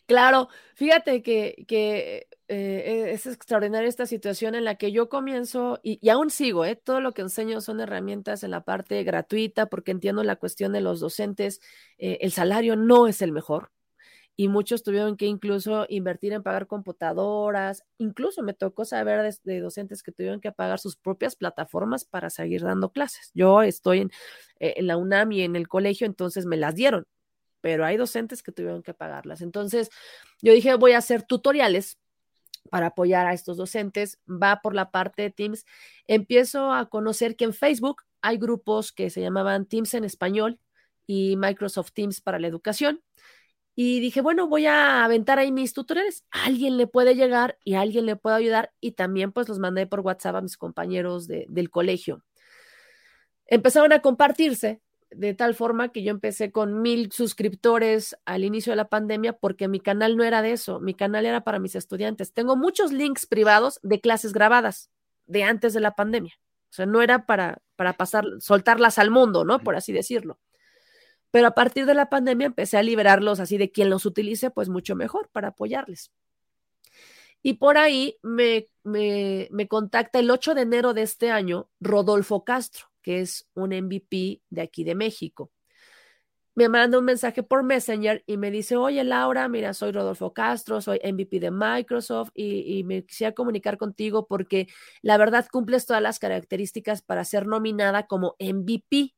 Claro, 0.07 0.49
fíjate 0.77 1.21
que, 1.21 1.65
que 1.67 2.29
eh, 2.49 3.11
es 3.13 3.27
extraordinaria 3.27 3.89
esta 3.89 4.07
situación 4.07 4.55
en 4.55 4.65
la 4.65 4.77
que 4.77 4.93
yo 4.93 5.09
comienzo 5.09 5.81
y, 5.83 6.09
aún 6.09 6.31
sigo, 6.31 6.65
¿eh? 6.65 6.77
todo 6.77 7.01
lo 7.01 7.13
que 7.13 7.23
enseño 7.23 7.61
son 7.61 7.81
herramientas 7.81 8.45
en 8.45 8.53
la 8.53 8.65
parte 8.65 9.03
gratuita 9.03 9.67
porque 9.67 9.91
entiendo 9.91 10.23
la 10.23 10.37
cuestión 10.37 10.73
de 10.73 10.81
los 10.81 11.01
docentes, 11.01 11.61
eh, 11.99 12.19
el 12.21 12.33
salario 12.33 12.77
no 12.77 13.09
es 13.09 13.23
el 13.23 13.33
mejor 13.33 13.73
y 14.37 14.49
muchos 14.49 14.83
tuvieron 14.83 15.17
que 15.17 15.27
incluso 15.27 15.87
invertir 15.89 16.33
en 16.35 16.43
pagar 16.43 16.67
computadoras, 16.67 17.85
incluso 17.99 18.43
me 18.43 18.53
tocó 18.53 18.85
saber 18.85 19.35
de, 19.45 19.61
docentes 19.61 20.03
que 20.03 20.13
tuvieron 20.13 20.41
que 20.41 20.53
pagar 20.53 20.79
sus 20.79 20.97
propias 20.97 21.37
plataformas 21.37 22.05
para 22.05 22.29
seguir 22.31 22.63
dando 22.63 22.93
clases. 22.93 23.31
Yo 23.35 23.63
estoy 23.63 24.01
en, 24.01 24.11
eh, 24.61 24.75
en 24.77 24.87
la 24.87 24.99
UNAM 24.99 25.33
y 25.33 25.43
en 25.43 25.57
el 25.57 25.69
colegio, 25.69 26.07
entonces 26.07 26.45
me 26.47 26.59
las 26.59 26.75
dieron, 26.75 27.07
pero 27.61 27.85
hay 27.87 27.97
docentes 27.97 28.43
que 28.43 28.53
tuvieron 28.53 28.83
que 28.83 28.95
pagarlas. 28.95 29.41
Entonces 29.41 29.91
yo 30.43 30.53
dije, 30.53 30.75
voy 30.75 30.93
a 30.93 30.99
hacer 30.99 31.23
tutoriales 31.23 31.99
para 32.67 32.89
apoyar 32.89 33.27
a 33.27 33.33
estos 33.33 33.57
docentes, 33.57 34.21
va 34.29 34.61
por 34.63 34.75
la 34.75 34.91
parte 34.91 35.23
de 35.23 35.31
Teams. 35.31 35.65
Empiezo 36.07 36.73
a 36.73 36.89
conocer 36.89 37.37
que 37.37 37.45
en 37.45 37.53
Facebook 37.55 38.03
hay 38.23 38.39
grupos 38.39 38.93
que 38.93 39.11
se 39.11 39.21
llamaban 39.21 39.67
Teams 39.67 39.95
en 39.95 40.05
español 40.05 40.59
y 41.07 41.37
Microsoft 41.37 41.93
Teams 41.93 42.21
para 42.21 42.39
la 42.39 42.49
educación. 42.49 43.03
Y 43.79 44.01
dije, 44.01 44.23
bueno, 44.23 44.49
voy 44.49 44.67
a 44.67 45.05
aventar 45.05 45.39
ahí 45.39 45.53
mis 45.53 45.75
tutoriales. 45.75 46.25
alguien 46.31 46.79
le 46.79 46.87
puede 46.87 47.15
llegar 47.15 47.59
y 47.63 47.75
alguien 47.75 48.07
le 48.07 48.17
puede 48.17 48.37
ayudar. 48.37 48.73
Y 48.81 48.93
también 48.93 49.33
pues 49.33 49.49
los 49.49 49.59
mandé 49.59 49.87
por 49.87 50.01
WhatsApp 50.01 50.37
a 50.37 50.41
mis 50.41 50.57
compañeros 50.57 51.29
del 51.29 51.71
colegio. 51.71 52.25
Empezaron 53.47 53.93
a 53.93 54.01
compartirse 54.01 54.81
de 55.17 55.33
tal 55.33 55.55
forma 55.55 55.89
que 55.93 56.03
yo 56.03 56.11
empecé 56.11 56.53
con 56.53 56.83
mil 56.83 57.11
suscriptores 57.11 58.17
al 58.27 58.45
inicio 58.45 58.73
de 58.73 58.77
la 58.77 58.89
pandemia 58.89 59.33
porque 59.33 59.67
mi 59.67 59.81
canal 59.81 60.17
no 60.17 60.25
era 60.25 60.43
de 60.43 60.53
eso, 60.53 60.79
mi 60.79 60.95
canal 60.95 61.25
era 61.25 61.43
para 61.43 61.59
mis 61.59 61.75
estudiantes. 61.75 62.33
Tengo 62.33 62.55
muchos 62.55 62.93
links 62.93 63.27
privados 63.27 63.81
de 63.83 64.01
clases 64.01 64.33
grabadas 64.33 64.91
de 65.27 65.43
antes 65.43 65.73
de 65.73 65.81
la 65.81 65.95
pandemia. 65.95 66.35
O 66.71 66.75
sea, 66.77 66.85
no 66.85 67.01
era 67.01 67.25
para, 67.25 67.63
para 67.77 67.95
pasar, 67.95 68.25
soltarlas 68.41 68.99
al 68.99 69.11
mundo, 69.11 69.45
¿no? 69.45 69.59
Por 69.59 69.75
así 69.75 69.93
decirlo. 69.93 70.39
Pero 71.31 71.49
a 71.49 71.55
partir 71.55 71.87
de 71.87 71.95
la 71.95 72.11
pandemia 72.11 72.47
empecé 72.47 72.77
a 72.77 72.83
liberarlos 72.83 73.41
así 73.41 73.57
de 73.57 73.71
quien 73.71 73.89
los 73.89 74.05
utilice, 74.05 74.51
pues 74.51 74.69
mucho 74.69 74.95
mejor 74.97 75.31
para 75.33 75.49
apoyarles. 75.49 76.13
Y 77.43 77.55
por 77.55 77.79
ahí 77.79 78.19
me, 78.23 78.69
me, 78.83 79.49
me 79.51 79.67
contacta 79.67 80.19
el 80.19 80.31
8 80.31 80.55
de 80.55 80.63
enero 80.63 80.93
de 80.93 81.03
este 81.03 81.31
año 81.31 81.71
Rodolfo 81.81 82.45
Castro 82.45 82.89
que 83.07 83.21
es 83.21 83.47
un 83.55 83.71
MVP 83.71 84.43
de 84.51 84.63
aquí 84.63 84.83
de 84.83 84.97
México. 84.97 85.53
Me 86.57 86.69
manda 86.69 86.99
un 86.99 87.05
mensaje 87.05 87.45
por 87.45 87.63
Messenger 87.63 88.25
y 88.27 88.37
me 88.37 88.51
dice, 88.51 88.75
oye 88.75 89.05
Laura, 89.05 89.47
mira, 89.47 89.75
soy 89.75 89.93
Rodolfo 89.93 90.33
Castro, 90.33 90.81
soy 90.81 90.99
MVP 91.05 91.39
de 91.39 91.53
Microsoft 91.53 92.31
y, 92.35 92.83
me 92.83 93.05
quisiera 93.05 93.33
comunicar 93.33 93.79
contigo 93.79 94.27
porque 94.27 94.67
la 95.03 95.19
verdad 95.19 95.47
cumples 95.53 95.87
todas 95.87 96.03
las 96.03 96.19
características 96.19 97.01
para 97.01 97.25
ser 97.25 97.47
nominada 97.47 98.09
como 98.09 98.35
MVP. 98.41 99.15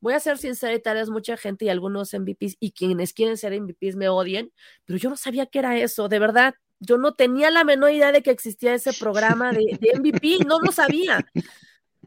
Voy 0.00 0.12
a 0.12 0.20
ser 0.20 0.36
sincera 0.36 0.74
y 0.74 0.82
tal 0.82 0.98
vez 0.98 1.08
mucha 1.08 1.38
gente 1.38 1.64
y 1.64 1.70
algunos 1.70 2.12
MVPs 2.12 2.58
y 2.60 2.72
quienes 2.72 3.14
quieren 3.14 3.38
ser 3.38 3.58
MVPs 3.58 3.96
me 3.96 4.10
odien, 4.10 4.52
pero 4.84 4.98
yo 4.98 5.08
no 5.08 5.16
sabía 5.16 5.46
que 5.46 5.60
era 5.60 5.78
eso, 5.78 6.10
de 6.10 6.18
verdad. 6.18 6.54
Yo 6.78 6.98
no 6.98 7.14
tenía 7.14 7.50
la 7.50 7.64
menor 7.64 7.90
idea 7.92 8.12
de 8.12 8.22
que 8.22 8.30
existía 8.30 8.74
ese 8.74 8.92
programa 8.92 9.50
de, 9.52 9.78
de 9.80 9.98
MVP, 9.98 10.44
no 10.46 10.60
lo 10.60 10.72
sabía. 10.72 11.24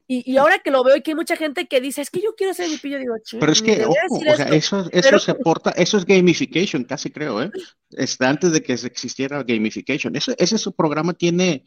Y, 0.09 0.37
ahora 0.37 0.59
que 0.59 0.71
lo 0.71 0.85
veo 0.85 0.95
y 0.95 1.01
que 1.01 1.11
hay 1.11 1.15
mucha 1.15 1.35
gente 1.35 1.67
que 1.67 1.81
dice, 1.81 2.01
es 2.01 2.09
que 2.09 2.21
yo 2.21 2.33
quiero 2.37 2.53
ser 2.53 2.69
mi 2.69 2.77
pillo, 2.77 2.97
digo, 2.97 3.15
Pero 3.39 3.51
es 3.51 3.61
que, 3.61 3.85
o 3.85 4.35
sea, 4.37 4.47
eso, 4.47 4.87
eso 4.93 5.19
se 5.19 5.31
aporta, 5.31 5.71
eso 5.71 5.97
es 5.97 6.05
gamification, 6.05 6.85
casi 6.85 7.09
creo, 7.11 7.41
¿eh? 7.41 7.51
Este, 7.91 8.25
antes 8.25 8.53
de 8.53 8.63
que 8.63 8.71
existiera 8.71 9.43
gamification. 9.43 10.15
Ese, 10.15 10.33
ese 10.37 10.57
su 10.57 10.73
programa 10.73 11.13
tiene, 11.13 11.65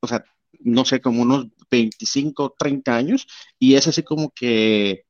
o 0.00 0.08
sea, 0.08 0.24
no 0.58 0.84
sé, 0.84 1.00
como 1.00 1.22
unos 1.22 1.46
25, 1.70 2.56
30 2.58 2.96
años, 2.96 3.28
y 3.60 3.76
es 3.76 3.86
así 3.86 4.02
como 4.02 4.30
que 4.30 5.04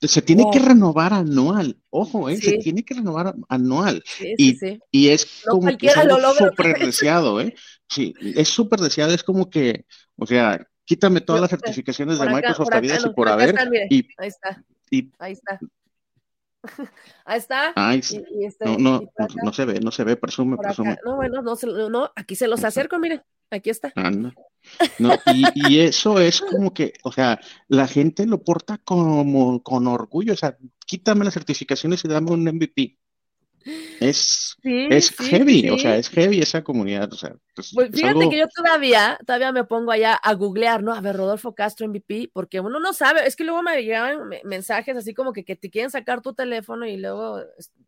se 0.00 0.22
tiene 0.22 0.44
que 0.50 0.60
renovar 0.60 1.12
anual, 1.12 1.78
ojo, 1.90 2.30
¿eh? 2.30 2.38
se 2.38 2.56
tiene 2.56 2.84
que 2.84 2.94
renovar 2.94 3.34
anual. 3.50 4.02
y, 4.38 4.56
y, 4.90 5.08
es 5.08 5.42
como 5.46 5.76
que 5.76 5.88
es 5.88 5.94
súper 6.38 6.78
deseado, 6.78 7.38
¿eh? 7.42 7.54
Sí, 7.86 8.14
es 8.20 8.48
súper 8.48 8.80
deseado, 8.80 9.12
es 9.12 9.24
como 9.24 9.50
que, 9.50 9.84
o 10.16 10.26
sea, 10.26 10.66
quítame 10.88 11.20
todas 11.20 11.42
las 11.42 11.50
certificaciones 11.50 12.18
de 12.18 12.26
Microsoft 12.30 12.72
a 12.72 12.80
y 12.82 13.14
por 13.14 13.28
haber. 13.28 13.54
y, 13.90 14.08
ahí 14.16 14.28
está. 14.28 14.64
ahí 15.18 15.32
está. 15.32 15.60
Ahí 17.24 17.38
está. 17.38 17.72
Este, 18.40 18.64
no, 18.64 18.78
no, 18.78 19.08
no, 19.44 19.52
se 19.52 19.64
ve, 19.64 19.78
no 19.78 19.92
se 19.92 20.02
ve, 20.02 20.16
presume, 20.16 20.56
presume. 20.56 20.98
No, 21.04 21.14
bueno, 21.14 21.40
no, 21.40 21.88
no, 21.88 22.10
aquí 22.16 22.34
se 22.34 22.48
los 22.48 22.64
acerco, 22.64 22.98
mire, 22.98 23.22
aquí 23.48 23.70
está. 23.70 23.92
no. 24.98 25.12
y, 25.32 25.44
y, 25.54 25.78
eso 25.78 26.18
es 26.18 26.40
como 26.40 26.74
que, 26.74 26.94
o 27.04 27.12
sea, 27.12 27.38
la 27.68 27.86
gente 27.86 28.26
lo 28.26 28.42
porta 28.42 28.78
como 28.78 29.62
con 29.62 29.86
orgullo, 29.86 30.32
o 30.32 30.36
sea, 30.36 30.58
quítame 30.84 31.24
las 31.24 31.34
certificaciones 31.34 32.04
y 32.04 32.08
dame 32.08 32.32
un 32.32 32.42
MVP. 32.42 32.98
Es, 34.00 34.56
es 34.62 35.10
heavy, 35.10 35.68
o 35.70 35.78
sea, 35.78 35.96
es 35.96 36.08
heavy 36.08 36.40
esa 36.40 36.62
comunidad. 36.62 37.12
O 37.12 37.16
sea, 37.16 37.34
pues, 37.54 37.72
pues 37.74 37.90
fíjate 37.92 38.28
que 38.28 38.38
yo 38.38 38.46
todavía, 38.48 39.18
todavía 39.26 39.52
me 39.52 39.64
pongo 39.64 39.92
allá 39.92 40.14
a 40.14 40.34
googlear, 40.34 40.82
¿no? 40.82 40.94
A 40.94 41.00
ver, 41.00 41.16
Rodolfo 41.16 41.54
Castro 41.54 41.86
MVP, 41.88 42.30
porque 42.32 42.60
uno 42.60 42.80
no 42.80 42.92
sabe, 42.92 43.26
es 43.26 43.36
que 43.36 43.44
luego 43.44 43.62
me 43.62 43.82
llegan 43.82 44.28
mensajes 44.44 44.96
así 44.96 45.14
como 45.14 45.32
que, 45.32 45.44
que 45.44 45.56
te 45.56 45.70
quieren 45.70 45.90
sacar 45.90 46.22
tu 46.22 46.34
teléfono 46.34 46.86
y 46.86 46.96
luego 46.96 47.40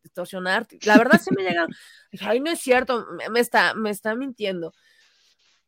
extorsionarte. 0.04 0.78
La 0.84 0.98
verdad 0.98 1.20
sí 1.22 1.30
me 1.36 1.42
llegan, 1.42 1.68
ay, 2.20 2.40
no 2.40 2.50
es 2.50 2.60
cierto, 2.60 3.06
me, 3.30 3.40
está, 3.40 3.74
me 3.74 3.90
está 3.90 4.14
mintiendo. 4.14 4.72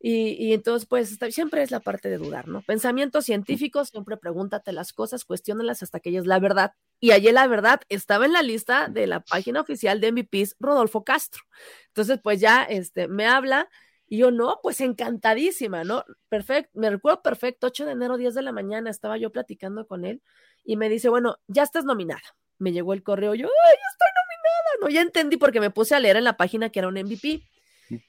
Y, 0.05 0.53
entonces, 0.53 0.89
pues 0.89 1.17
siempre 1.31 1.63
es 1.63 1.71
la 1.71 1.79
parte 1.79 2.09
de 2.11 2.19
dudar, 2.19 2.49
¿no? 2.49 2.63
Pensamiento 2.63 3.23
científico, 3.23 3.85
siempre 3.85 4.17
pregúntate 4.17 4.73
las 4.73 4.93
cosas, 4.93 5.25
cuestiónalas 5.25 5.85
hasta 5.85 6.01
que 6.01 6.11
ella 6.11 6.19
es 6.19 6.27
la 6.27 6.41
verdad. 6.41 6.73
Y 6.99 7.13
allí 7.13 7.31
la 7.31 7.47
verdad 7.47 7.81
estaba 7.89 8.27
en 8.27 8.33
la 8.33 8.43
lista 8.43 8.89
de 8.89 9.07
la 9.07 9.21
página 9.21 9.61
oficial 9.61 10.01
de 10.01 10.11
MVPs, 10.11 10.57
Rodolfo 10.59 11.05
Castro. 11.05 11.43
Entonces, 11.87 12.19
pues 12.21 12.41
ya 12.41 12.65
este, 12.65 13.07
me 13.07 13.27
habla 13.27 13.69
y 14.09 14.19
yo, 14.19 14.33
no, 14.33 14.59
pues 14.61 14.81
encantadísima, 14.81 15.85
¿no? 15.85 16.05
Perfecto, 16.29 16.71
me 16.75 16.91
recuerdo 16.91 17.23
perfecto, 17.23 17.69
8 17.69 17.87
de 17.87 17.93
enero, 17.93 18.17
10 18.17 18.35
de 18.35 18.43
la 18.43 18.51
mañana, 18.51 18.91
estaba 18.91 19.17
yo 19.19 19.31
platicando 19.31 19.87
con 19.87 20.05
él 20.05 20.21
y 20.65 20.77
me 20.77 20.89
dice, 20.89 21.11
bueno, 21.11 21.37
ya 21.47 21.63
estás 21.63 21.85
nominada. 21.85 22.23
Me 22.59 22.73
llegó 22.73 22.93
el 22.93 23.05
correo, 23.05 23.35
yo, 23.37 23.47
ay, 23.47 23.77
estoy 23.93 24.09
nominada, 24.17 24.71
¿no? 24.81 24.89
Ya 24.89 25.03
entendí 25.03 25.37
porque 25.37 25.61
me 25.61 25.71
puse 25.71 25.95
a 25.95 26.01
leer 26.01 26.17
en 26.17 26.25
la 26.25 26.37
página 26.37 26.71
que 26.71 26.81
era 26.81 26.89
un 26.89 26.95
MVP. 26.99 27.49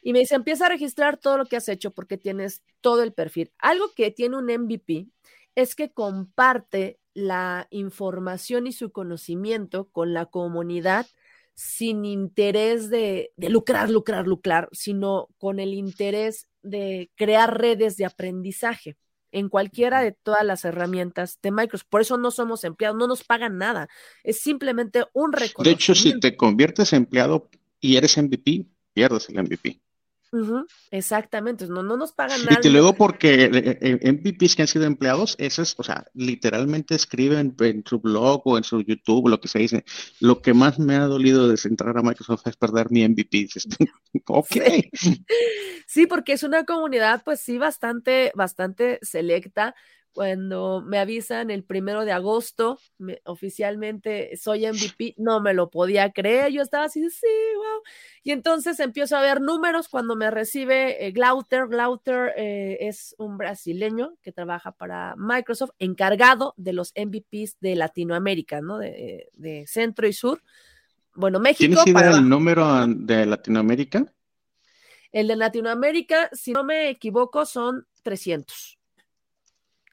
Y 0.02 0.14
me 0.14 0.20
dice, 0.20 0.36
empieza 0.36 0.66
a 0.66 0.70
registrar 0.70 1.18
todo 1.18 1.38
lo 1.38 1.46
que 1.46 1.58
has 1.58 1.68
hecho 1.68 1.92
porque 1.92 2.18
tienes 2.18 2.64
todo 2.82 3.04
el 3.04 3.14
perfil. 3.14 3.52
Algo 3.60 3.92
que 3.96 4.12
tiene 4.12 4.38
un 4.38 4.46
MVP 4.46 5.08
es 5.56 5.76
que 5.76 5.92
comparte 5.92 7.00
la 7.14 7.68
información 7.70 8.68
y 8.68 8.72
su 8.72 8.92
conocimiento 8.92 9.90
con 9.90 10.14
la 10.14 10.26
comunidad 10.26 11.08
sin 11.56 12.06
interés 12.06 12.90
de, 12.90 13.32
lucrar, 13.38 13.90
lucrar, 13.90 14.28
lucrar, 14.28 14.70
sino 14.72 15.30
con 15.38 15.60
el 15.60 15.74
interés 15.74 16.48
de 16.64 17.12
crear 17.16 17.60
redes 17.60 17.98
de 17.98 18.06
aprendizaje 18.06 18.98
en 19.32 19.50
cualquiera 19.50 20.02
de 20.02 20.12
todas 20.12 20.46
las 20.46 20.64
herramientas 20.66 21.40
de 21.42 21.52
Microsoft. 21.52 21.88
Por 21.90 22.02
eso 22.02 22.18
no 22.18 22.32
somos 22.32 22.64
empleados, 22.64 22.98
no 22.98 23.08
nos 23.08 23.24
pagan 23.24 23.58
nada. 23.58 23.90
Es 24.24 24.40
simplemente 24.42 25.06
un 25.14 25.34
reconocimiento. 25.34 25.64
De 25.64 25.72
hecho, 25.72 25.96
si 25.96 26.20
te 26.20 26.36
conviertes 26.36 26.94
en 26.94 27.04
empleado 27.04 27.50
y 27.80 27.98
eres 27.98 28.18
MVP, 28.18 28.68
pierdes 28.94 29.30
el 29.30 29.42
MVP. 29.42 29.80
exactamente, 30.92 31.68
no, 31.68 31.84
no 31.84 31.98
nos 31.98 32.12
pagan 32.12 32.44
nada. 32.46 32.60
Y 32.64 32.70
luego 32.70 32.94
porque 32.94 33.44
eh, 33.44 33.78
eh, 33.82 34.12
MVPs 34.12 34.56
que 34.56 34.62
han 34.64 34.68
sido 34.68 34.86
empleados, 34.86 35.36
esos, 35.38 35.76
o 35.78 35.84
sea, 35.84 36.06
literalmente 36.14 36.96
escriben 36.96 37.56
en 37.60 37.84
su 37.86 38.00
blog 38.00 38.42
o 38.46 38.58
en 38.58 38.64
su 38.64 38.82
YouTube, 38.82 39.30
lo 39.30 39.40
que 39.40 39.48
se 39.48 39.60
dice, 39.60 39.86
lo 40.20 40.42
que 40.42 40.54
más 40.54 40.80
me 40.80 40.96
ha 40.96 41.06
dolido 41.06 41.48
de 41.48 41.60
entrar 41.66 41.98
a 41.98 42.02
Microsoft 42.02 42.48
es 42.48 42.56
perder 42.56 42.90
mi 42.90 43.08
MVP. 43.08 43.48
ok. 44.28 44.56
Sí. 45.86 46.08
porque 46.08 46.34
es 46.34 46.44
una 46.44 46.64
comunidad, 46.64 47.22
pues 47.24 47.42
sí, 47.42 47.58
bastante, 47.58 48.32
bastante 48.36 49.00
selecta 49.02 49.76
cuando 50.14 50.82
me 50.86 51.00
avisan 51.00 51.50
el 51.50 51.64
primero 51.64 52.06
de 52.06 52.12
agosto, 52.12 52.80
oficialmente 53.26 54.38
soy 54.38 54.68
MVP, 54.68 55.16
no 55.18 55.42
me 55.42 55.54
lo 55.54 55.70
podía 55.70 56.12
creer, 56.12 56.52
yo 56.52 56.62
estaba 56.62 56.86
así, 56.86 57.10
sí, 57.10 57.28
wow. 57.56 57.82
Y 58.24 58.32
entonces 58.32 58.80
empiezo 58.80 59.18
a 59.18 59.22
ver 59.22 59.42
números 59.42 59.90
cuando 59.90 60.16
me 60.16 60.30
recibe 60.30 61.06
eh, 61.06 61.12
Glauter. 61.12 61.68
Glauter 61.68 62.34
eh, 62.38 62.78
es 62.82 63.16
un 63.18 63.38
brasileño 63.38 64.16
que 64.22 64.32
trabaja 64.32 64.72
para 64.72 65.16
Microsoft, 65.18 65.72
encargado 65.80 66.54
de 66.58 66.74
los 66.74 66.94
MVPs 66.96 67.58
de 67.60 67.76
Latinoamérica, 67.76 68.62
¿no? 68.62 68.78
De, 68.78 69.66
Centro 69.68 70.08
y 70.08 70.14
Sur. 70.14 70.42
Bueno, 71.16 71.40
México. 71.40 71.84
¿Tienes 71.84 71.88
idea 71.88 72.16
del 72.16 72.30
número 72.30 72.86
de 72.88 73.26
Latinoamérica? 73.26 74.06
El 75.12 75.28
de 75.28 75.36
Latinoamérica, 75.36 76.30
si 76.34 76.54
no 76.54 76.64
me 76.64 76.90
equivoco, 76.90 77.46
son 77.46 77.86
300 78.04 78.80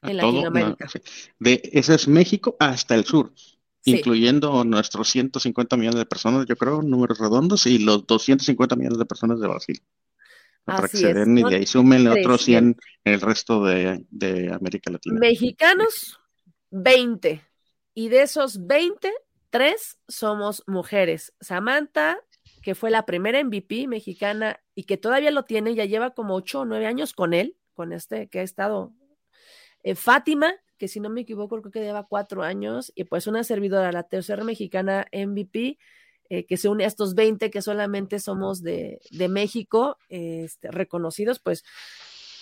en 0.01 0.17
Latinoamérica. 0.17 0.87
de, 1.39 1.61
ese 1.71 1.95
es 1.95 2.07
México 2.07 2.55
hasta 2.59 2.95
el 2.95 3.05
sur, 3.05 3.31
incluyendo 3.85 4.63
nuestros 4.63 5.09
150 5.09 5.77
millones 5.77 5.99
de 5.99 6.05
personas, 6.05 6.45
yo 6.45 6.55
creo, 6.55 6.81
números 6.81 7.19
redondos, 7.19 7.65
y 7.67 7.79
los 7.79 8.05
250 8.07 8.75
millones 8.75 8.97
de 8.97 9.05
personas 9.05 9.39
de 9.39 9.47
Brasil. 9.47 9.81
Para 10.63 10.87
que 10.87 10.97
se 10.97 11.13
den 11.13 11.37
y 11.37 11.43
de 11.43 11.55
ahí 11.55 11.65
sumen 11.65 12.07
otros 12.07 12.43
100 12.43 12.77
en 13.03 13.13
el 13.13 13.21
resto 13.21 13.63
de, 13.63 14.05
de 14.09 14.53
América 14.53 14.91
Latina. 14.91 15.19
Mexicanos, 15.19 16.19
20. 16.69 17.41
Y 17.95 18.09
de 18.09 18.21
esos 18.21 18.67
20, 18.67 19.11
3 19.49 19.97
somos 20.07 20.63
mujeres. 20.67 21.33
Samantha, 21.41 22.19
que 22.61 22.75
fue 22.75 22.91
la 22.91 23.05
primera 23.07 23.43
MVP 23.43 23.87
mexicana 23.87 24.61
y 24.75 24.83
que 24.83 24.97
todavía 24.97 25.31
lo 25.31 25.45
tiene, 25.45 25.73
ya 25.73 25.85
lleva 25.85 26.11
como 26.11 26.35
8 26.35 26.61
o 26.61 26.65
9 26.65 26.85
años 26.85 27.13
con 27.13 27.33
él, 27.33 27.57
con 27.73 27.91
este 27.91 28.29
que 28.29 28.39
ha 28.39 28.43
estado 28.43 28.93
eh, 29.83 29.95
Fátima, 29.95 30.53
que 30.77 30.87
si 30.87 30.99
no 30.99 31.09
me 31.09 31.21
equivoco, 31.21 31.61
creo 31.61 31.71
que 31.71 31.81
lleva 31.81 32.07
cuatro 32.07 32.43
años, 32.43 32.91
y 32.95 33.03
pues 33.03 33.27
una 33.27 33.43
servidora, 33.43 33.91
la 33.91 34.03
tercera 34.03 34.43
mexicana 34.43 35.05
MVP, 35.13 35.77
eh, 36.29 36.45
que 36.45 36.57
se 36.57 36.69
une 36.69 36.85
a 36.85 36.87
estos 36.87 37.13
20 37.13 37.51
que 37.51 37.61
solamente 37.61 38.19
somos 38.19 38.63
de, 38.63 38.99
de 39.11 39.27
México, 39.27 39.97
este, 40.07 40.71
reconocidos, 40.71 41.39
pues 41.39 41.63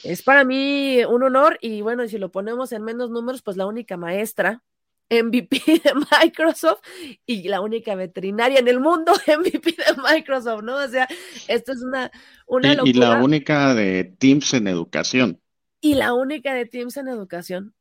es 0.03 0.21
para 0.21 0.43
mí 0.43 1.03
un 1.03 1.23
honor 1.23 1.57
y 1.61 1.81
bueno, 1.81 2.07
si 2.07 2.17
lo 2.17 2.31
ponemos 2.31 2.71
en 2.71 2.83
menos 2.83 3.09
números, 3.09 3.41
pues 3.41 3.57
la 3.57 3.65
única 3.65 3.97
maestra 3.97 4.63
MVP 5.09 5.59
de 5.83 5.91
Microsoft 6.21 6.81
y 7.25 7.47
la 7.47 7.61
única 7.61 7.95
veterinaria 7.95 8.59
en 8.59 8.67
el 8.67 8.79
mundo 8.79 9.11
MVP 9.27 9.71
de 9.71 10.01
Microsoft, 10.01 10.63
¿no? 10.63 10.75
O 10.75 10.87
sea, 10.87 11.07
esto 11.47 11.73
es 11.73 11.81
una, 11.81 12.11
una 12.47 12.75
locura. 12.75 12.91
Y 12.91 12.93
la 12.93 13.23
única 13.23 13.73
de 13.73 14.03
Teams 14.19 14.53
en 14.53 14.67
educación. 14.67 15.41
Y 15.81 15.95
la 15.95 16.13
única 16.13 16.53
de 16.53 16.65
Teams 16.65 16.97
en 16.97 17.07
educación. 17.07 17.73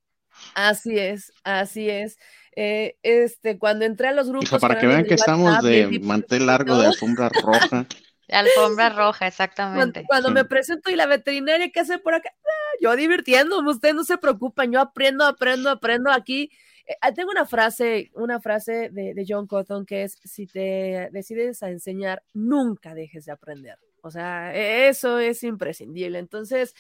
Así 0.55 0.99
es, 0.99 1.33
así 1.45 1.89
es. 1.91 2.19
Eh, 2.55 2.97
este, 3.03 3.59
cuando 3.59 3.85
entré 3.85 4.09
a 4.09 4.13
los 4.13 4.29
grupos. 4.29 4.61
para 4.61 4.79
que 4.79 4.87
vean 4.87 5.05
que 5.05 5.15
estamos 5.15 5.63
de 5.63 6.01
mantel 6.03 6.47
largo, 6.47 6.79
de 6.79 6.89
alfombra 6.89 7.29
roja. 7.29 7.87
De 8.27 8.35
alfombra 8.35 8.89
roja, 8.91 9.27
exactamente. 9.27 10.05
Cuando, 10.09 10.31
me 10.31 10.45
presento 10.45 10.91
y 10.91 10.97
la 10.97 11.07
veterinaria, 11.07 11.71
¿qué 11.71 11.81
hace 11.81 11.99
por 11.99 12.15
acá? 12.15 12.31
Ah, 12.35 12.77
yo 12.81 12.97
divirtiéndome, 12.97 13.71
ustedes 13.71 13.95
no 13.95 14.05
se 14.05 14.19
preocupan, 14.19 14.73
yo 14.73 14.81
aprendo, 14.81 15.25
aprendo, 15.25 15.71
aprendo 15.71 16.11
aquí. 16.11 16.51
Eh, 16.87 16.97
ah, 17.01 17.13
tengo 17.13 17.31
una 17.31 17.47
frase, 17.47 18.11
una 18.15 18.41
frase 18.41 18.91
de, 18.91 19.15
de, 19.15 19.25
John 19.29 19.47
Cotton 19.47 19.87
que 19.87 20.03
es, 20.05 20.19
si 20.25 20.47
te 20.47 21.11
decides 21.13 21.63
a 21.63 21.71
enseñar, 21.71 22.23
nunca 22.33 22.95
dejes 22.95 23.27
de 23.27 23.33
aprender. 23.33 23.79
O 24.03 24.11
sea, 24.11 24.55
e, 24.55 24.89
eso 24.89 25.19
es 25.19 25.45
imprescindible. 25.45 26.19
Entonces, 26.19 26.75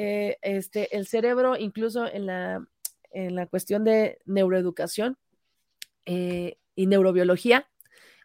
eh, 0.00 0.38
este, 0.42 0.96
el 0.96 1.08
cerebro, 1.08 1.56
incluso 1.56 2.06
en 2.06 2.26
la, 2.26 2.64
en 3.10 3.34
la 3.34 3.48
cuestión 3.48 3.82
de 3.82 4.20
neuroeducación 4.26 5.18
eh, 6.06 6.56
y 6.76 6.86
neurobiología, 6.86 7.68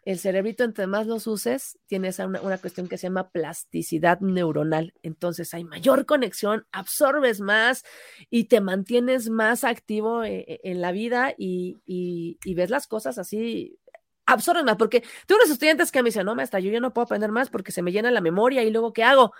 el 0.04 0.20
cerebrito, 0.20 0.62
entre 0.62 0.86
más 0.86 1.08
los 1.08 1.26
uses, 1.26 1.76
tienes 1.86 2.20
una, 2.20 2.40
una, 2.42 2.58
cuestión 2.58 2.86
que 2.86 2.96
se 2.96 3.08
llama 3.08 3.30
plasticidad 3.30 4.20
neuronal. 4.20 4.94
Entonces 5.02 5.52
hay 5.52 5.64
mayor 5.64 6.06
conexión, 6.06 6.64
absorbes 6.70 7.40
más 7.40 7.82
y 8.30 8.44
te 8.44 8.60
mantienes 8.60 9.28
más 9.28 9.64
activo 9.64 10.22
eh, 10.22 10.60
en, 10.62 10.80
la 10.80 10.92
vida 10.92 11.34
y, 11.36 11.80
y, 11.86 12.54
ves 12.54 12.70
las 12.70 12.86
cosas 12.86 13.18
así. 13.18 13.80
Absorbes 14.26 14.62
más, 14.62 14.76
porque 14.76 15.00
tengo 15.26 15.40
unos 15.40 15.50
estudiantes 15.50 15.90
que 15.90 16.04
me 16.04 16.10
dicen, 16.10 16.24
no, 16.24 16.36
maestra, 16.36 16.60
yo 16.60 16.70
ya 16.70 16.78
no 16.78 16.94
puedo 16.94 17.06
aprender 17.06 17.32
más 17.32 17.50
porque 17.50 17.72
se 17.72 17.82
me 17.82 17.90
llena 17.90 18.12
la 18.12 18.20
memoria 18.20 18.62
y 18.62 18.70
luego, 18.70 18.92
¿qué 18.92 19.02
hago? 19.02 19.32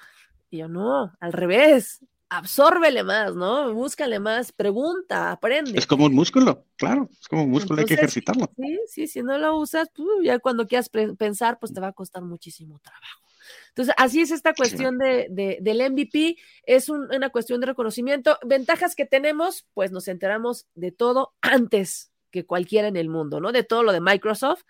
Y 0.51 0.59
yo, 0.59 0.69
no, 0.69 1.13
al 1.21 1.33
revés, 1.33 2.05
absórbele 2.29 3.03
más, 3.03 3.35
¿no? 3.35 3.73
Búscale 3.75 4.19
más, 4.19 4.53
pregunta, 4.53 5.31
aprende. 5.33 5.79
Es 5.79 5.87
como 5.87 6.07
un 6.07 6.15
músculo, 6.15 6.65
claro, 6.77 7.09
es 7.21 7.29
como 7.29 7.45
un 7.45 7.51
músculo, 7.51 7.81
hay 7.81 7.87
que 7.87 7.95
ejercitarlo. 7.95 8.51
Sí, 8.57 8.79
sí, 8.87 9.07
si 9.07 9.23
no 9.23 9.39
lo 9.39 9.57
usas, 9.57 9.89
pues, 9.95 10.09
ya 10.23 10.39
cuando 10.39 10.67
quieras 10.67 10.89
pensar, 10.89 11.59
pues 11.59 11.73
te 11.73 11.81
va 11.81 11.89
a 11.89 11.93
costar 11.93 12.23
muchísimo 12.23 12.79
trabajo. 12.81 13.21
Entonces, 13.69 13.95
así 13.99 14.21
es 14.21 14.31
esta 14.31 14.55
cuestión 14.55 14.99
de, 14.99 15.59
del 15.61 15.93
MVP, 15.93 16.37
es 16.65 16.89
una 16.89 17.31
cuestión 17.31 17.61
de 17.61 17.67
reconocimiento. 17.67 18.39
Ventajas 18.45 18.95
que 18.95 19.05
tenemos, 19.05 19.67
pues 19.75 19.91
nos 19.93 20.09
enteramos 20.09 20.67
de 20.75 20.93
todo 20.93 21.35
antes 21.41 22.13
que 22.31 22.47
cualquiera 22.47 22.89
en 22.89 22.97
el 22.97 23.09
mundo, 23.09 23.41
¿no? 23.41 23.53
De 23.53 23.63
todo 23.63 23.83
lo 23.83 23.93
de 23.93 24.01
Microsoft 24.01 24.63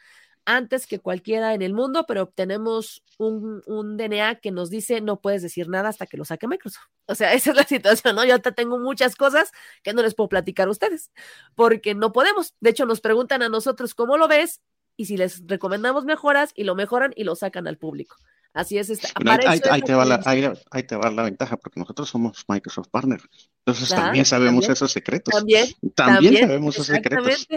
antes 0.47 0.87
que 0.87 0.99
cualquiera 0.99 1.55
en 1.55 1.63
el 1.63 1.73
mundo, 1.75 2.05
pero 2.07 2.23
obtenemos 2.23 3.03
un, 3.19 3.63
un, 3.67 3.97
DNA 3.97 4.37
que 4.37 4.51
nos 4.51 4.71
dice 4.71 5.01
no 5.01 5.21
puedes 5.21 5.43
decir 5.43 5.69
nada 5.69 5.89
hasta 5.89 6.07
que 6.07 6.17
lo 6.17 6.25
saque 6.25 6.49
Microsoft. 6.49 6.87
O 7.07 7.15
sea, 7.15 7.35
esa 7.35 7.51
es 7.51 7.57
la 7.57 7.65
situación, 7.69 8.17
¿no? 8.17 8.25
Yo 8.25 8.33
ahorita 8.33 8.53
tengo 8.53 8.79
muchas 8.79 9.15
cosas 9.17 9.53
que 9.83 9.93
no 9.93 10.03
les 10.03 10.15
puedo 10.15 10.29
platicar 10.29 10.69
a 10.69 10.71
ustedes, 10.71 11.11
porque 11.55 11.95
no 11.95 12.13
podemos. 12.13 12.55
De 12.61 12.71
hecho, 12.71 12.87
nos 12.87 13.01
preguntan 13.01 13.43
a 13.43 13.49
nosotros 13.49 13.95
cómo 13.95 14.17
lo 14.17 14.29
ves 14.29 14.61
y 14.97 15.07
si 15.07 15.17
les 15.17 15.43
recomendamos 15.47 16.05
mejoras 16.05 16.53
y 16.55 16.65
lo 16.65 16.75
mejoran 16.75 17.13
y 17.17 17.25
lo 17.25 17.35
sacan 17.37 17.67
al 17.67 17.77
público. 17.79 18.17
Así 18.55 18.79
es. 18.79 18.89
Esta, 18.89 19.09
ahí, 19.17 19.83
te 19.83 19.95
va 19.95 20.05
la, 20.05 20.21
ahí, 20.25 20.83
te 20.85 20.95
va 20.95 21.11
la 21.11 21.25
ventaja, 21.25 21.57
porque 21.57 21.81
nosotros 21.81 22.09
somos 22.09 22.45
Microsoft 22.49 22.87
Partner. 22.89 23.21
Entonces 23.67 23.89
también 23.89 24.25
sabemos 24.25 24.69
esos 24.69 24.93
secretos. 24.93 25.35
También, 25.35 25.67
también, 25.97 26.37
sabemos 26.37 26.77
esos 26.77 26.87
secretos. 26.87 27.49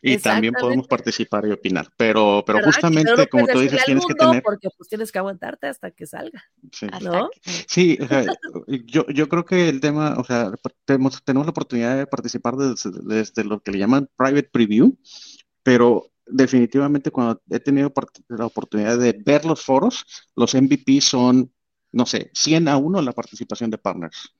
Y 0.00 0.18
también 0.18 0.54
podemos 0.54 0.86
participar 0.86 1.46
y 1.46 1.50
opinar. 1.50 1.88
Pero, 1.96 2.44
pero 2.46 2.62
justamente, 2.62 3.26
como 3.26 3.48
tú 3.48 3.58
dices, 3.58 3.84
tienes 3.84 4.06
que 4.06 4.14
tener. 4.14 4.40
Porque 4.40 4.68
pues 4.76 4.88
tienes 4.88 5.10
que 5.10 5.18
aguantarte 5.18 5.66
hasta 5.66 5.90
que 5.90 6.06
salga. 6.06 6.44
Sí, 6.70 6.86
sí 7.66 7.98
yo, 8.84 9.04
yo 9.08 9.28
creo 9.28 9.44
que 9.44 9.68
el 9.68 9.80
tema, 9.80 10.14
o 10.16 10.22
sea, 10.22 10.52
tenemos, 10.84 11.24
tenemos 11.24 11.46
la 11.46 11.50
oportunidad 11.50 11.96
de 11.96 12.06
participar 12.06 12.54
desde, 12.54 12.90
desde 13.02 13.42
lo 13.42 13.58
que 13.58 13.72
le 13.72 13.78
llaman 13.78 14.08
private 14.16 14.48
preview, 14.52 14.96
pero 15.64 16.12
definitivamente 16.26 17.10
cuando 17.10 17.40
he 17.50 17.60
tenido 17.60 17.92
la 18.28 18.46
oportunidad 18.46 18.98
de 18.98 19.12
ver 19.24 19.44
los 19.44 19.64
foros, 19.64 20.04
los 20.34 20.54
MVP 20.54 21.00
son, 21.00 21.52
no 21.92 22.06
sé, 22.06 22.30
100 22.34 22.68
a 22.68 22.76
1 22.76 23.02
la 23.02 23.12
participación 23.12 23.70
de 23.70 23.78
partners. 23.78 24.34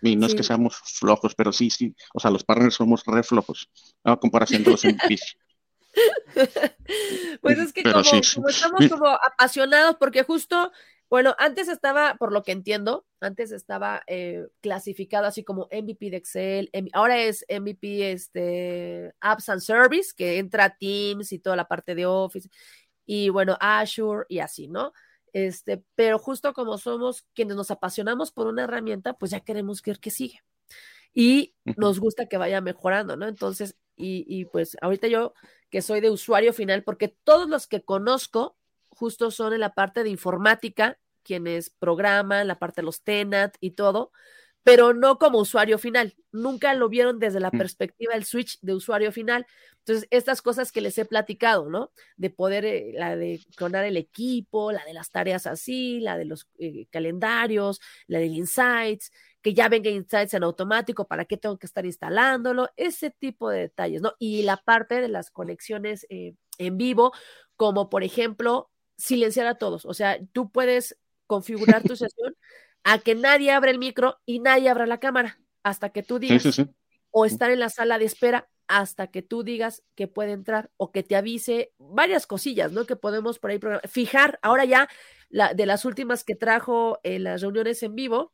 Y 0.00 0.14
no 0.14 0.26
es 0.26 0.34
que 0.34 0.44
seamos 0.44 0.76
flojos, 0.76 1.34
pero 1.34 1.52
sí, 1.52 1.70
sí, 1.70 1.94
o 2.14 2.20
sea, 2.20 2.30
los 2.30 2.44
partners 2.44 2.74
somos 2.74 3.02
re 3.04 3.22
flojos 3.22 3.68
a 4.04 4.16
comparación 4.16 4.62
de 4.62 4.70
los 4.70 4.84
MVPs. 4.84 5.36
pues 7.40 7.58
es 7.58 7.72
que 7.72 7.82
como, 7.82 7.94
como, 7.94 8.48
estamos 8.48 8.88
como 8.88 9.08
apasionados, 9.08 9.96
porque 9.98 10.22
justo 10.22 10.70
bueno, 11.10 11.34
antes 11.38 11.68
estaba, 11.68 12.16
por 12.16 12.32
lo 12.32 12.42
que 12.42 12.52
entiendo, 12.52 13.06
antes 13.20 13.50
estaba 13.50 14.02
eh, 14.06 14.46
clasificado 14.60 15.26
así 15.26 15.42
como 15.42 15.68
MVP 15.70 16.10
de 16.10 16.16
Excel, 16.18 16.70
ahora 16.92 17.18
es 17.18 17.46
MVP 17.48 18.12
este, 18.12 19.14
Apps 19.20 19.48
and 19.48 19.60
Service, 19.62 20.12
que 20.14 20.38
entra 20.38 20.76
Teams 20.78 21.32
y 21.32 21.38
toda 21.38 21.56
la 21.56 21.66
parte 21.66 21.94
de 21.94 22.04
Office, 22.04 22.50
y 23.06 23.30
bueno, 23.30 23.56
Azure 23.60 24.26
y 24.28 24.40
así, 24.40 24.68
¿no? 24.68 24.92
Este, 25.32 25.82
pero 25.94 26.18
justo 26.18 26.52
como 26.52 26.76
somos 26.76 27.22
quienes 27.34 27.56
nos 27.56 27.70
apasionamos 27.70 28.30
por 28.30 28.46
una 28.46 28.64
herramienta, 28.64 29.14
pues 29.14 29.30
ya 29.30 29.40
queremos 29.40 29.82
ver 29.82 30.00
qué 30.00 30.10
sigue. 30.10 30.42
Y 31.14 31.54
nos 31.76 32.00
gusta 32.00 32.26
que 32.26 32.36
vaya 32.36 32.60
mejorando, 32.60 33.16
¿no? 33.16 33.26
Entonces, 33.26 33.76
y, 33.96 34.24
y 34.28 34.44
pues 34.44 34.76
ahorita 34.82 35.08
yo 35.08 35.32
que 35.70 35.80
soy 35.80 36.00
de 36.00 36.10
usuario 36.10 36.52
final, 36.52 36.84
porque 36.84 37.16
todos 37.24 37.48
los 37.48 37.66
que 37.66 37.82
conozco 37.82 38.57
justo 38.98 39.30
son 39.30 39.52
en 39.52 39.60
la 39.60 39.74
parte 39.74 40.02
de 40.02 40.10
informática, 40.10 40.98
quienes 41.22 41.70
programan, 41.70 42.48
la 42.48 42.58
parte 42.58 42.80
de 42.80 42.86
los 42.86 43.02
TENAT 43.02 43.56
y 43.60 43.72
todo, 43.72 44.10
pero 44.64 44.92
no 44.92 45.18
como 45.18 45.38
usuario 45.38 45.78
final. 45.78 46.14
Nunca 46.32 46.74
lo 46.74 46.88
vieron 46.88 47.18
desde 47.18 47.40
la 47.40 47.50
mm. 47.52 47.58
perspectiva 47.58 48.14
del 48.14 48.24
switch 48.24 48.58
de 48.60 48.74
usuario 48.74 49.12
final. 49.12 49.46
Entonces, 49.78 50.08
estas 50.10 50.42
cosas 50.42 50.72
que 50.72 50.80
les 50.80 50.98
he 50.98 51.04
platicado, 51.04 51.70
¿no? 51.70 51.92
De 52.16 52.28
poder, 52.30 52.64
eh, 52.64 52.92
la 52.94 53.16
de 53.16 53.40
clonar 53.56 53.84
el 53.84 53.96
equipo, 53.96 54.72
la 54.72 54.84
de 54.84 54.92
las 54.94 55.10
tareas 55.10 55.46
así, 55.46 56.00
la 56.00 56.18
de 56.18 56.24
los 56.24 56.48
eh, 56.58 56.86
calendarios, 56.90 57.80
la 58.06 58.18
del 58.18 58.34
Insights, 58.34 59.12
que 59.40 59.54
ya 59.54 59.68
venga 59.68 59.90
Insights 59.90 60.34
en 60.34 60.42
automático, 60.42 61.06
¿para 61.06 61.24
qué 61.24 61.36
tengo 61.36 61.56
que 61.58 61.66
estar 61.66 61.86
instalándolo? 61.86 62.68
Ese 62.76 63.10
tipo 63.10 63.48
de 63.48 63.60
detalles, 63.60 64.02
¿no? 64.02 64.14
Y 64.18 64.42
la 64.42 64.58
parte 64.58 65.00
de 65.00 65.08
las 65.08 65.30
conexiones 65.30 66.04
eh, 66.10 66.34
en 66.58 66.76
vivo, 66.76 67.12
como 67.56 67.88
por 67.88 68.02
ejemplo, 68.02 68.70
silenciar 68.98 69.46
a 69.46 69.54
todos. 69.54 69.86
O 69.86 69.94
sea, 69.94 70.18
tú 70.32 70.50
puedes 70.50 70.98
configurar 71.26 71.82
tu 71.82 71.96
sesión 71.96 72.36
a 72.84 72.98
que 72.98 73.14
nadie 73.14 73.52
abra 73.52 73.70
el 73.70 73.78
micro 73.78 74.18
y 74.26 74.40
nadie 74.40 74.68
abra 74.68 74.86
la 74.86 75.00
cámara 75.00 75.40
hasta 75.62 75.90
que 75.90 76.02
tú 76.02 76.18
digas, 76.18 76.60
o 77.10 77.24
estar 77.24 77.50
en 77.50 77.60
la 77.60 77.70
sala 77.70 77.98
de 77.98 78.04
espera 78.04 78.48
hasta 78.66 79.06
que 79.06 79.22
tú 79.22 79.42
digas 79.42 79.82
que 79.94 80.08
puede 80.08 80.32
entrar 80.32 80.70
o 80.76 80.92
que 80.92 81.02
te 81.02 81.16
avise 81.16 81.72
varias 81.78 82.26
cosillas, 82.26 82.70
¿no? 82.72 82.84
Que 82.84 82.96
podemos 82.96 83.38
por 83.38 83.50
ahí 83.50 83.60
fijar. 83.88 84.38
Ahora 84.42 84.64
ya, 84.66 84.88
la, 85.30 85.54
de 85.54 85.66
las 85.66 85.84
últimas 85.84 86.22
que 86.22 86.34
trajo 86.34 87.00
en 87.02 87.24
las 87.24 87.40
reuniones 87.40 87.82
en 87.82 87.94
vivo, 87.94 88.32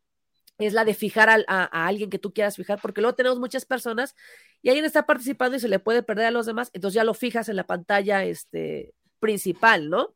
es 0.59 0.73
la 0.73 0.85
de 0.85 0.95
fijar 0.95 1.29
a, 1.31 1.45
a, 1.49 1.87
alguien 1.87 2.11
que 2.11 2.19
tú 2.19 2.33
quieras 2.33 2.57
fijar, 2.57 2.79
porque 2.81 3.01
luego 3.01 3.17
tenemos 3.17 3.41
muchas 3.41 3.65
personas 3.65 4.15
y 4.63 4.69
alguien 4.69 4.85
está 4.85 5.05
participando 5.05 5.57
y 5.57 5.61
se 5.61 5.69
le 5.69 5.81
puede 5.81 6.03
perder 6.03 6.27
a 6.27 6.31
los 6.31 6.47
demás, 6.47 6.71
entonces 6.73 6.95
ya 6.95 7.05
lo 7.05 7.15
fijas 7.15 7.49
en 7.49 7.57
la 7.57 7.67
pantalla 7.67 8.25
este, 8.25 8.95
principal, 9.19 9.91
¿no? 9.91 10.15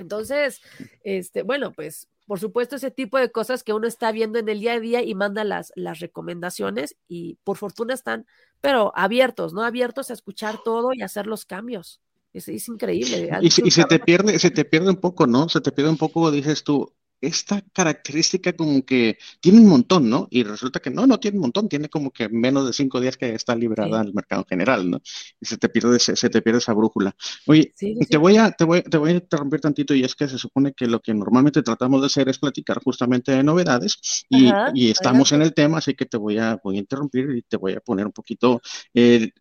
Entonces, 0.00 0.60
este, 1.04 1.42
bueno, 1.42 1.72
pues 1.72 2.08
por 2.26 2.38
supuesto 2.38 2.76
ese 2.76 2.90
tipo 2.90 3.18
de 3.18 3.32
cosas 3.32 3.64
que 3.64 3.72
uno 3.72 3.88
está 3.88 4.12
viendo 4.12 4.38
en 4.38 4.48
el 4.48 4.60
día 4.60 4.74
a 4.74 4.80
día 4.80 5.02
y 5.02 5.14
manda 5.14 5.42
las, 5.42 5.72
las 5.74 5.98
recomendaciones 5.98 6.96
y 7.08 7.38
por 7.42 7.56
fortuna 7.56 7.92
están, 7.92 8.24
pero 8.60 8.92
abiertos, 8.94 9.52
¿no? 9.52 9.62
Abiertos 9.62 10.10
a 10.10 10.12
escuchar 10.12 10.60
todo 10.64 10.92
y 10.94 11.02
hacer 11.02 11.26
los 11.26 11.44
cambios. 11.44 12.00
Es, 12.32 12.46
es 12.46 12.68
increíble. 12.68 13.28
Y, 13.42 13.46
y, 13.46 13.70
se 13.72 13.84
te 13.84 13.98
pierde, 13.98 14.38
se 14.38 14.52
te 14.52 14.64
pierde 14.64 14.90
un 14.90 14.96
poco, 15.00 15.26
¿no? 15.26 15.48
Se 15.48 15.60
te 15.60 15.72
pierde 15.72 15.90
un 15.90 15.96
poco, 15.96 16.30
dices 16.30 16.62
tú, 16.62 16.94
esta 17.20 17.62
característica 17.72 18.52
como 18.54 18.84
que 18.84 19.18
tiene 19.40 19.60
un 19.60 19.68
montón, 19.68 20.08
¿no? 20.08 20.28
Y 20.30 20.42
resulta 20.42 20.80
que 20.80 20.90
no, 20.90 21.06
no 21.06 21.20
tiene 21.20 21.38
un 21.38 21.42
montón, 21.42 21.68
tiene 21.68 21.88
como 21.88 22.10
que 22.10 22.28
menos 22.28 22.66
de 22.66 22.72
cinco 22.72 23.00
días 23.00 23.16
que 23.16 23.34
está 23.34 23.54
liberada 23.54 24.00
al 24.00 24.14
mercado 24.14 24.44
general, 24.48 24.90
¿no? 24.90 25.02
Y 25.40 25.46
se 25.46 25.58
te 25.58 25.68
pierde, 25.68 25.98
se, 25.98 26.14
te 26.14 26.42
pierde 26.42 26.58
esa 26.58 26.72
brújula. 26.72 27.14
Oye, 27.46 27.72
te, 28.08 28.16
voy 28.16 28.36
a, 28.36 28.50
te, 28.52 28.64
voy, 28.64 28.82
te 28.82 28.96
voy 28.96 29.10
a 29.10 29.14
interrumpir 29.14 29.60
tantito 29.60 29.94
y 29.94 30.04
es 30.04 30.14
que 30.14 30.28
se 30.28 30.38
supone 30.38 30.72
que 30.72 30.86
lo 30.86 31.00
que 31.00 31.14
normalmente 31.14 31.62
tratamos 31.62 32.00
de 32.00 32.06
hacer 32.06 32.28
es 32.28 32.38
platicar 32.38 32.82
justamente 32.82 33.32
de 33.32 33.42
novedades 33.42 33.98
y, 34.28 34.50
y 34.74 34.90
estamos 34.90 35.32
en 35.32 35.42
el 35.42 35.54
tema, 35.54 35.78
así 35.78 35.94
que 35.94 36.06
te 36.06 36.16
voy 36.16 36.38
a, 36.38 36.58
voy 36.62 36.76
a 36.76 36.80
interrumpir 36.80 37.30
y 37.36 37.42
te 37.42 37.56
voy 37.56 37.74
a 37.74 37.80
poner 37.80 38.06
un 38.06 38.12
poquito 38.12 38.60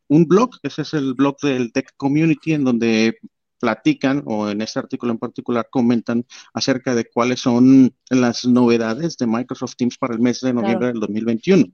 un 0.07 0.25
blog, 0.25 0.51
ese 0.63 0.82
es 0.82 0.93
el 0.93 1.13
blog 1.13 1.38
del 1.41 1.71
Tech 1.71 1.93
Community 1.97 2.53
en 2.53 2.63
donde 2.63 3.19
platican, 3.60 4.24
o 4.26 4.49
en 4.49 4.62
este 4.62 4.80
artículo 4.80 5.12
en 5.12 5.18
particular 5.18 5.68
comentan 5.70 6.26
acerca 6.53 6.95
de 6.95 7.05
cuáles 7.05 7.41
son 7.41 7.93
las 8.10 8.45
novedades 8.45 9.18
de 9.18 9.28
Microsoft 9.28 9.76
Teams 9.76 9.97
para 9.97 10.14
el 10.14 10.20
mes 10.20 10.41
de 10.41 10.53
noviembre 10.53 10.88
del 10.88 10.99
2021. 10.99 11.66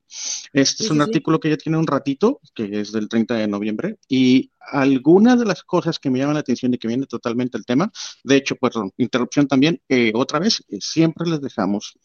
Este 0.53 0.83
es 0.83 0.91
un 0.91 1.01
artículo 1.01 1.39
que 1.39 1.49
ya 1.49 1.57
tiene 1.57 1.77
un 1.77 1.88
ratito, 1.88 2.41
que 2.53 2.81
es 2.81 2.91
del 2.91 3.07
30 3.07 3.36
de 3.36 3.47
noviembre, 3.47 3.97
y 4.07 4.51
algunas 4.59 5.39
de 5.39 5.45
las 5.45 5.63
cosas 5.63 5.99
que 5.99 6.09
me 6.09 6.19
llaman 6.19 6.36
la 6.36 6.39
atención 6.41 6.73
y 6.73 6.77
que 6.77 6.88
viene 6.88 7.05
totalmente 7.05 7.57
el 7.57 7.65
tema, 7.65 7.91
de 8.23 8.36
hecho, 8.36 8.55
perdón, 8.55 8.91
interrupción 8.97 9.47
también, 9.47 9.81
eh, 9.89 10.11
otra 10.15 10.39
vez, 10.39 10.63
eh, 10.69 10.77
siempre 10.81 11.29
les 11.29 11.41
dejamos 11.41 11.97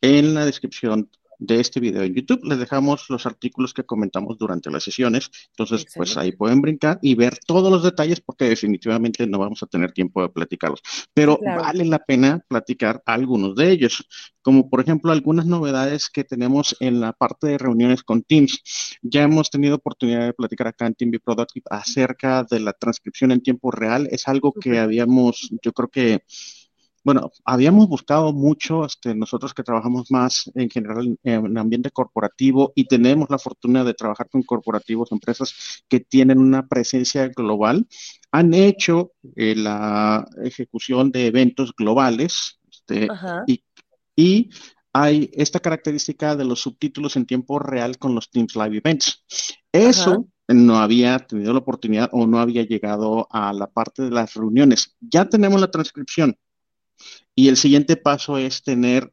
en 0.00 0.34
la 0.34 0.46
descripción 0.46 1.10
de 1.40 1.58
este 1.58 1.80
video 1.80 2.02
en 2.02 2.14
YouTube. 2.14 2.44
Les 2.44 2.58
dejamos 2.58 3.06
los 3.08 3.26
artículos 3.26 3.74
que 3.74 3.84
comentamos 3.84 4.38
durante 4.38 4.70
las 4.70 4.84
sesiones. 4.84 5.30
Entonces, 5.50 5.86
pues 5.94 6.16
ahí 6.16 6.32
pueden 6.32 6.60
brincar 6.60 6.98
y 7.02 7.14
ver 7.14 7.38
todos 7.46 7.72
los 7.72 7.82
detalles 7.82 8.20
porque 8.20 8.44
definitivamente 8.44 9.26
no 9.26 9.38
vamos 9.38 9.62
a 9.62 9.66
tener 9.66 9.92
tiempo 9.92 10.22
de 10.22 10.28
platicarlos. 10.28 10.82
Pero 11.12 11.38
vale 11.42 11.84
la 11.84 11.98
pena 11.98 12.44
platicar 12.46 13.02
algunos 13.06 13.56
de 13.56 13.70
ellos, 13.70 14.06
como 14.42 14.68
por 14.68 14.80
ejemplo 14.80 15.10
algunas 15.12 15.46
novedades 15.46 16.10
que 16.10 16.24
tenemos 16.24 16.76
en 16.80 17.00
la 17.00 17.12
parte 17.12 17.48
de 17.48 17.58
reuniones 17.58 18.02
con 18.02 18.22
Teams. 18.22 18.98
Ya 19.02 19.22
hemos 19.22 19.50
tenido 19.50 19.76
oportunidad 19.76 20.26
de 20.26 20.34
platicar 20.34 20.68
acá 20.68 20.86
en 20.86 20.94
Team 20.94 21.12
Productive 21.24 21.64
acerca 21.70 22.44
de 22.44 22.60
la 22.60 22.72
transcripción 22.74 23.32
en 23.32 23.42
tiempo 23.42 23.70
real. 23.70 24.08
Es 24.10 24.28
algo 24.28 24.52
que 24.52 24.78
habíamos, 24.78 25.50
yo 25.62 25.72
creo 25.72 25.88
que 25.88 26.22
bueno, 27.02 27.30
habíamos 27.44 27.88
buscado 27.88 28.32
mucho, 28.32 28.84
este, 28.84 29.14
nosotros 29.14 29.54
que 29.54 29.62
trabajamos 29.62 30.10
más 30.10 30.50
en 30.54 30.68
general 30.68 31.18
en 31.22 31.46
el 31.46 31.56
ambiente 31.56 31.90
corporativo 31.90 32.72
y 32.74 32.84
tenemos 32.84 33.30
la 33.30 33.38
fortuna 33.38 33.84
de 33.84 33.94
trabajar 33.94 34.28
con 34.28 34.42
corporativos, 34.42 35.12
empresas 35.12 35.54
que 35.88 36.00
tienen 36.00 36.38
una 36.38 36.66
presencia 36.66 37.28
global, 37.28 37.86
han 38.30 38.54
hecho 38.54 39.12
eh, 39.36 39.54
la 39.56 40.26
ejecución 40.44 41.10
de 41.10 41.26
eventos 41.26 41.74
globales 41.76 42.60
este, 42.70 43.08
y, 43.46 43.64
y 44.14 44.50
hay 44.92 45.30
esta 45.34 45.60
característica 45.60 46.36
de 46.36 46.44
los 46.44 46.60
subtítulos 46.60 47.16
en 47.16 47.26
tiempo 47.26 47.58
real 47.58 47.98
con 47.98 48.14
los 48.14 48.30
Teams 48.30 48.56
Live 48.56 48.78
Events. 48.78 49.24
Eso 49.72 50.26
no 50.48 50.78
había 50.78 51.18
tenido 51.20 51.52
la 51.52 51.60
oportunidad 51.60 52.08
o 52.12 52.26
no 52.26 52.40
había 52.40 52.64
llegado 52.64 53.28
a 53.30 53.52
la 53.52 53.68
parte 53.68 54.02
de 54.02 54.10
las 54.10 54.34
reuniones. 54.34 54.96
Ya 55.00 55.28
tenemos 55.28 55.60
la 55.60 55.70
transcripción, 55.70 56.36
y 57.34 57.48
el 57.48 57.56
siguiente 57.56 57.96
paso 57.96 58.38
es 58.38 58.62
tener 58.62 59.12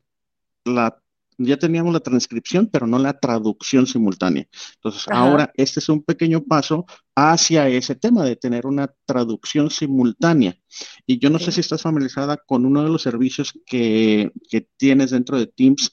la, 0.66 1.02
ya 1.38 1.58
teníamos 1.58 1.94
la 1.94 2.00
transcripción, 2.00 2.68
pero 2.68 2.88
no 2.88 3.00
la 3.00 3.20
traducción 3.20 3.88
simultánea. 3.88 4.48
Entonces, 4.76 5.08
ahora 5.10 5.52
este 5.56 5.80
es 5.80 5.90
un 5.90 6.04
pequeño 6.04 6.44
paso 6.44 6.86
hacia 7.16 7.68
ese 7.70 7.96
tema 7.96 8.24
de 8.24 8.36
tener 8.36 8.66
una 8.66 8.94
traducción 9.06 9.70
simultánea. 9.70 10.58
Y 11.06 11.20
yo 11.20 11.30
no 11.30 11.40
sé 11.40 11.52
si 11.52 11.62
estás 11.62 11.82
familiarizada 11.82 12.38
con 12.38 12.66
uno 12.66 12.84
de 12.84 12.90
los 12.90 13.02
servicios 13.02 13.54
que, 13.66 14.32
que 14.50 14.68
tienes 14.78 15.12
dentro 15.12 15.38
de 15.38 15.48
Teams, 15.48 15.92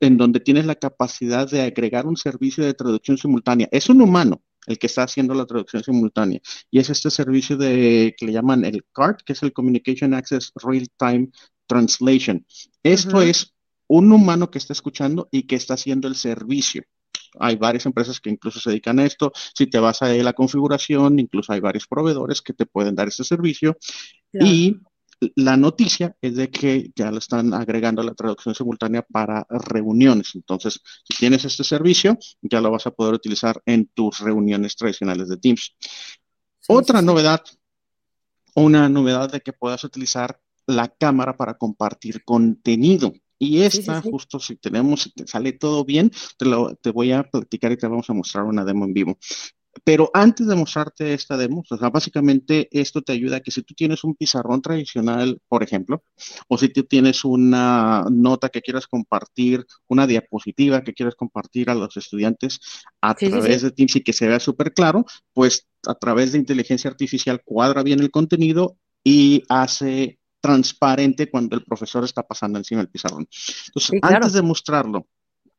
en 0.00 0.16
donde 0.16 0.40
tienes 0.40 0.66
la 0.66 0.74
capacidad 0.74 1.48
de 1.48 1.62
agregar 1.62 2.06
un 2.06 2.16
servicio 2.16 2.64
de 2.64 2.74
traducción 2.74 3.18
simultánea. 3.18 3.68
Es 3.70 3.88
un 3.88 4.00
humano, 4.00 4.42
el 4.70 4.78
que 4.78 4.86
está 4.86 5.02
haciendo 5.02 5.34
la 5.34 5.46
traducción 5.46 5.82
simultánea. 5.82 6.40
Y 6.70 6.78
es 6.78 6.90
este 6.90 7.10
servicio 7.10 7.56
de, 7.56 8.14
que 8.16 8.26
le 8.26 8.32
llaman 8.32 8.64
el 8.64 8.84
CART, 8.92 9.22
que 9.22 9.32
es 9.32 9.42
el 9.42 9.52
Communication 9.52 10.14
Access 10.14 10.52
Real 10.62 10.86
Time 10.96 11.30
Translation. 11.66 12.46
Esto 12.82 13.20
es 13.20 13.52
un 13.88 14.12
humano 14.12 14.50
que 14.50 14.58
está 14.58 14.72
escuchando 14.72 15.28
y 15.32 15.42
que 15.42 15.56
está 15.56 15.74
haciendo 15.74 16.06
el 16.06 16.14
servicio. 16.14 16.82
Hay 17.38 17.56
varias 17.56 17.86
empresas 17.86 18.20
que 18.20 18.30
incluso 18.30 18.60
se 18.60 18.70
dedican 18.70 18.98
a 18.98 19.06
esto. 19.06 19.32
Si 19.54 19.66
te 19.66 19.78
vas 19.78 20.02
a 20.02 20.08
la 20.08 20.32
configuración, 20.32 21.18
incluso 21.18 21.52
hay 21.52 21.60
varios 21.60 21.86
proveedores 21.86 22.42
que 22.42 22.52
te 22.52 22.66
pueden 22.66 22.94
dar 22.94 23.08
este 23.08 23.24
servicio. 23.24 23.76
Y 24.32 24.78
la 25.36 25.56
noticia 25.56 26.16
es 26.20 26.36
de 26.36 26.50
que 26.50 26.90
ya 26.94 27.10
lo 27.10 27.18
están 27.18 27.52
agregando 27.52 28.02
la 28.02 28.14
traducción 28.14 28.54
simultánea 28.54 29.02
para 29.02 29.46
reuniones. 29.50 30.34
Entonces, 30.34 30.80
si 31.04 31.18
tienes 31.18 31.44
este 31.44 31.64
servicio, 31.64 32.18
ya 32.40 32.60
lo 32.60 32.70
vas 32.70 32.86
a 32.86 32.90
poder 32.90 33.14
utilizar 33.14 33.60
en 33.66 33.86
tus 33.86 34.20
reuniones 34.20 34.76
tradicionales 34.76 35.28
de 35.28 35.36
Teams. 35.36 35.76
Otra 36.68 37.02
novedad, 37.02 37.42
una 38.54 38.88
novedad 38.88 39.30
de 39.30 39.40
que 39.40 39.52
puedas 39.52 39.84
utilizar 39.84 40.40
la 40.66 40.88
cámara 40.88 41.36
para 41.36 41.58
compartir 41.58 42.24
contenido. 42.24 43.12
Y 43.38 43.62
esta, 43.62 44.02
justo 44.02 44.38
si 44.38 44.56
tenemos, 44.56 45.02
si 45.02 45.12
te 45.12 45.26
sale 45.26 45.52
todo 45.52 45.84
bien, 45.84 46.10
te, 46.36 46.44
lo, 46.44 46.74
te 46.76 46.90
voy 46.90 47.12
a 47.12 47.22
platicar 47.22 47.72
y 47.72 47.78
te 47.78 47.86
vamos 47.86 48.08
a 48.10 48.12
mostrar 48.12 48.44
una 48.44 48.64
demo 48.64 48.84
en 48.84 48.92
vivo. 48.92 49.18
Pero 49.84 50.10
antes 50.14 50.46
de 50.46 50.56
mostrarte 50.56 51.14
esta 51.14 51.36
demo, 51.36 51.62
o 51.68 51.76
sea, 51.76 51.90
básicamente 51.90 52.68
esto 52.72 53.02
te 53.02 53.12
ayuda 53.12 53.36
a 53.36 53.40
que 53.40 53.50
si 53.50 53.62
tú 53.62 53.74
tienes 53.74 54.02
un 54.02 54.14
pizarrón 54.14 54.60
tradicional, 54.60 55.40
por 55.48 55.62
ejemplo, 55.62 56.02
o 56.48 56.58
si 56.58 56.68
tú 56.68 56.84
tienes 56.84 57.24
una 57.24 58.04
nota 58.10 58.48
que 58.48 58.62
quieras 58.62 58.86
compartir, 58.86 59.64
una 59.86 60.06
diapositiva 60.06 60.82
que 60.82 60.92
quieras 60.92 61.14
compartir 61.14 61.70
a 61.70 61.74
los 61.74 61.96
estudiantes 61.96 62.60
a 63.00 63.14
través 63.14 63.62
de 63.62 63.70
Teams 63.70 63.96
y 63.96 64.02
que 64.02 64.12
se 64.12 64.26
vea 64.26 64.40
súper 64.40 64.74
claro, 64.74 65.04
pues 65.32 65.68
a 65.86 65.94
través 65.94 66.32
de 66.32 66.38
inteligencia 66.38 66.90
artificial 66.90 67.42
cuadra 67.44 67.82
bien 67.82 68.00
el 68.00 68.10
contenido 68.10 68.76
y 69.04 69.44
hace 69.48 70.18
transparente 70.40 71.30
cuando 71.30 71.56
el 71.56 71.64
profesor 71.64 72.04
está 72.04 72.22
pasando 72.22 72.58
encima 72.58 72.80
del 72.80 72.90
pizarrón. 72.90 73.28
Entonces, 73.66 74.00
antes 74.02 74.32
de 74.32 74.42
mostrarlo, 74.42 75.06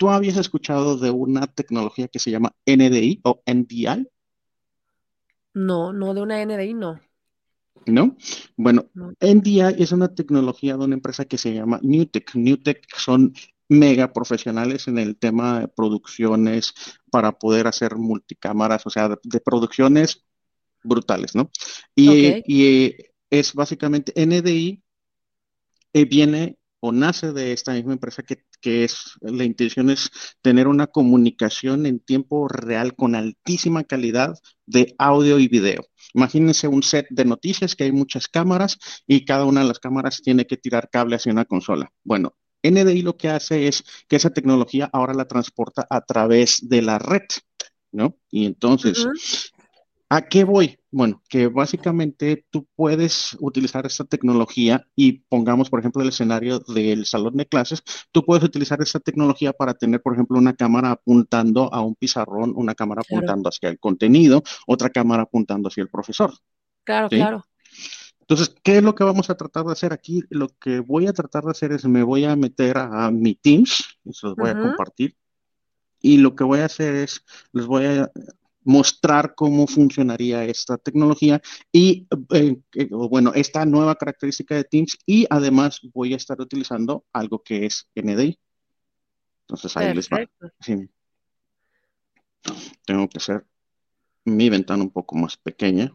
¿Tú 0.01 0.09
habías 0.09 0.37
escuchado 0.37 0.97
de 0.97 1.11
una 1.11 1.45
tecnología 1.45 2.07
que 2.07 2.17
se 2.17 2.31
llama 2.31 2.55
NDI 2.65 3.21
o 3.23 3.43
NDI? 3.45 4.07
No, 5.53 5.93
no, 5.93 6.15
de 6.15 6.21
una 6.23 6.43
NDI 6.43 6.73
no. 6.73 6.99
¿No? 7.85 8.17
Bueno, 8.57 8.87
NDI 9.19 9.59
es 9.77 9.91
una 9.91 10.07
tecnología 10.07 10.75
de 10.75 10.85
una 10.85 10.95
empresa 10.95 11.25
que 11.25 11.37
se 11.37 11.53
llama 11.53 11.79
Newtek. 11.83 12.33
Newtek 12.33 12.87
son 12.97 13.35
mega 13.69 14.11
profesionales 14.11 14.87
en 14.87 14.97
el 14.97 15.17
tema 15.17 15.59
de 15.59 15.67
producciones 15.67 16.73
para 17.11 17.33
poder 17.33 17.67
hacer 17.67 17.95
multicámaras, 17.95 18.87
o 18.87 18.89
sea, 18.89 19.07
de, 19.07 19.39
producciones 19.39 20.25
brutales, 20.83 21.35
¿no? 21.35 21.51
Y, 21.93 22.41
y 22.47 22.95
es 23.29 23.53
básicamente 23.53 24.13
NDI 24.15 24.81
eh, 25.93 26.05
viene 26.05 26.57
o 26.79 26.91
nace 26.91 27.33
de 27.33 27.53
esta 27.53 27.73
misma 27.73 27.93
empresa 27.93 28.23
que, 28.61 28.83
es, 28.83 29.17
la 29.21 29.43
intención 29.43 29.89
es 29.89 30.09
tener 30.41 30.67
una 30.67 30.87
comunicación 30.87 31.85
en 31.85 31.99
tiempo 31.99 32.47
real 32.47 32.95
con 32.95 33.15
altísima 33.15 33.83
calidad 33.83 34.35
de 34.65 34.95
audio 34.97 35.39
y 35.39 35.47
video. 35.47 35.85
Imagínense 36.13 36.67
un 36.67 36.83
set 36.83 37.07
de 37.09 37.25
noticias 37.25 37.75
que 37.75 37.85
hay 37.85 37.91
muchas 37.91 38.27
cámaras 38.27 38.77
y 39.07 39.25
cada 39.25 39.45
una 39.45 39.61
de 39.61 39.67
las 39.67 39.79
cámaras 39.79 40.21
tiene 40.21 40.45
que 40.45 40.57
tirar 40.57 40.89
cable 40.89 41.15
hacia 41.15 41.31
una 41.31 41.45
consola. 41.45 41.91
Bueno, 42.03 42.35
NDI 42.63 43.01
lo 43.01 43.17
que 43.17 43.29
hace 43.29 43.67
es 43.67 43.83
que 44.07 44.15
esa 44.15 44.29
tecnología 44.29 44.89
ahora 44.93 45.13
la 45.13 45.27
transporta 45.27 45.87
a 45.89 46.01
través 46.01 46.69
de 46.69 46.81
la 46.81 46.99
red, 46.99 47.23
¿no? 47.91 48.17
Y 48.29 48.45
entonces, 48.45 49.07
¿A 50.11 50.27
qué 50.27 50.43
voy? 50.43 50.77
Bueno, 50.93 51.21
que 51.29 51.47
básicamente 51.47 52.45
tú 52.49 52.67
puedes 52.75 53.37
utilizar 53.39 53.85
esta 53.85 54.03
tecnología 54.03 54.85
y 54.93 55.19
pongamos, 55.29 55.69
por 55.69 55.79
ejemplo, 55.79 56.01
el 56.01 56.09
escenario 56.09 56.59
del 56.59 57.05
salón 57.05 57.37
de 57.37 57.45
clases, 57.45 57.81
tú 58.11 58.25
puedes 58.25 58.43
utilizar 58.43 58.81
esta 58.81 58.99
tecnología 58.99 59.53
para 59.53 59.73
tener, 59.73 60.01
por 60.01 60.13
ejemplo, 60.13 60.37
una 60.37 60.53
cámara 60.53 60.91
apuntando 60.91 61.73
a 61.73 61.79
un 61.79 61.95
pizarrón, 61.95 62.51
una 62.57 62.75
cámara 62.75 63.03
apuntando 63.07 63.47
hacia 63.47 63.69
el 63.69 63.79
contenido, 63.79 64.43
otra 64.67 64.89
cámara 64.89 65.23
apuntando 65.23 65.69
hacia 65.69 65.83
el 65.83 65.89
profesor. 65.89 66.33
Claro, 66.83 67.07
claro. 67.07 67.45
Entonces, 68.19 68.53
¿qué 68.61 68.77
es 68.77 68.83
lo 68.83 68.93
que 68.93 69.05
vamos 69.05 69.29
a 69.29 69.35
tratar 69.35 69.63
de 69.63 69.71
hacer 69.71 69.93
aquí? 69.93 70.23
Lo 70.29 70.49
que 70.59 70.79
voy 70.79 71.07
a 71.07 71.13
tratar 71.13 71.45
de 71.45 71.51
hacer 71.51 71.71
es, 71.71 71.85
me 71.85 72.03
voy 72.03 72.25
a 72.25 72.35
meter 72.35 72.77
a, 72.77 73.09
mi 73.11 73.35
Teams, 73.35 73.97
y 74.03 74.13
se 74.13 74.27
los 74.27 74.35
voy 74.35 74.49
a 74.49 74.59
compartir, 74.59 75.15
y 76.01 76.17
lo 76.17 76.35
que 76.35 76.43
voy 76.43 76.59
a 76.59 76.65
hacer 76.65 76.95
es, 76.95 77.23
les 77.53 77.65
voy 77.65 77.85
a 77.85 78.11
mostrar 78.63 79.33
cómo 79.35 79.67
funcionaría 79.67 80.43
esta 80.45 80.77
tecnología 80.77 81.41
y, 81.71 82.07
eh, 82.33 82.57
eh, 82.73 82.89
bueno, 82.91 83.31
esta 83.33 83.65
nueva 83.65 83.95
característica 83.95 84.55
de 84.55 84.63
Teams 84.63 84.97
y 85.05 85.25
además 85.29 85.79
voy 85.93 86.13
a 86.13 86.17
estar 86.17 86.39
utilizando 86.39 87.05
algo 87.13 87.41
que 87.41 87.65
es 87.65 87.87
NDI. 87.95 88.39
Entonces 89.41 89.75
ahí 89.77 89.93
les 89.93 90.09
va. 90.09 90.25
Tengo 92.85 93.07
que 93.09 93.17
hacer 93.17 93.45
mi 94.25 94.49
ventana 94.49 94.83
un 94.83 94.91
poco 94.91 95.15
más 95.15 95.37
pequeña. 95.37 95.91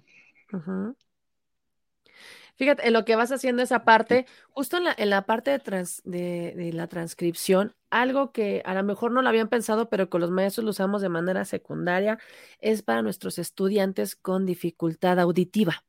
Fíjate, 2.57 2.87
en 2.87 2.95
lo 2.95 3.05
que 3.05 3.17
vas 3.17 3.33
haciendo 3.33 3.63
esa 3.63 3.85
parte, 3.85 4.27
justo 4.51 4.79
en 4.79 4.85
la, 4.85 4.95
en 4.97 5.11
la 5.11 5.27
parte 5.27 5.51
de, 5.51 6.55
de, 6.57 6.73
la 6.73 6.87
transcripción, 6.89 7.75
algo 7.91 8.33
que 8.33 8.63
a 8.65 8.75
lo 8.75 8.83
mejor 8.83 9.13
no 9.13 9.23
lo 9.23 9.29
habían 9.29 9.49
pensado, 9.49 9.89
pero 9.91 10.09
con 10.09 10.23
los 10.23 10.31
maestros 10.31 10.65
lo 10.65 10.71
usamos 10.71 11.03
de 11.03 11.11
manera 11.11 11.45
secundaria, 11.45 12.19
es 12.61 12.83
para 12.83 13.03
nuestros 13.03 13.39
estudiantes 13.39 14.17
con 14.17 14.47
dificultad 14.47 15.21
auditiva 15.21 15.85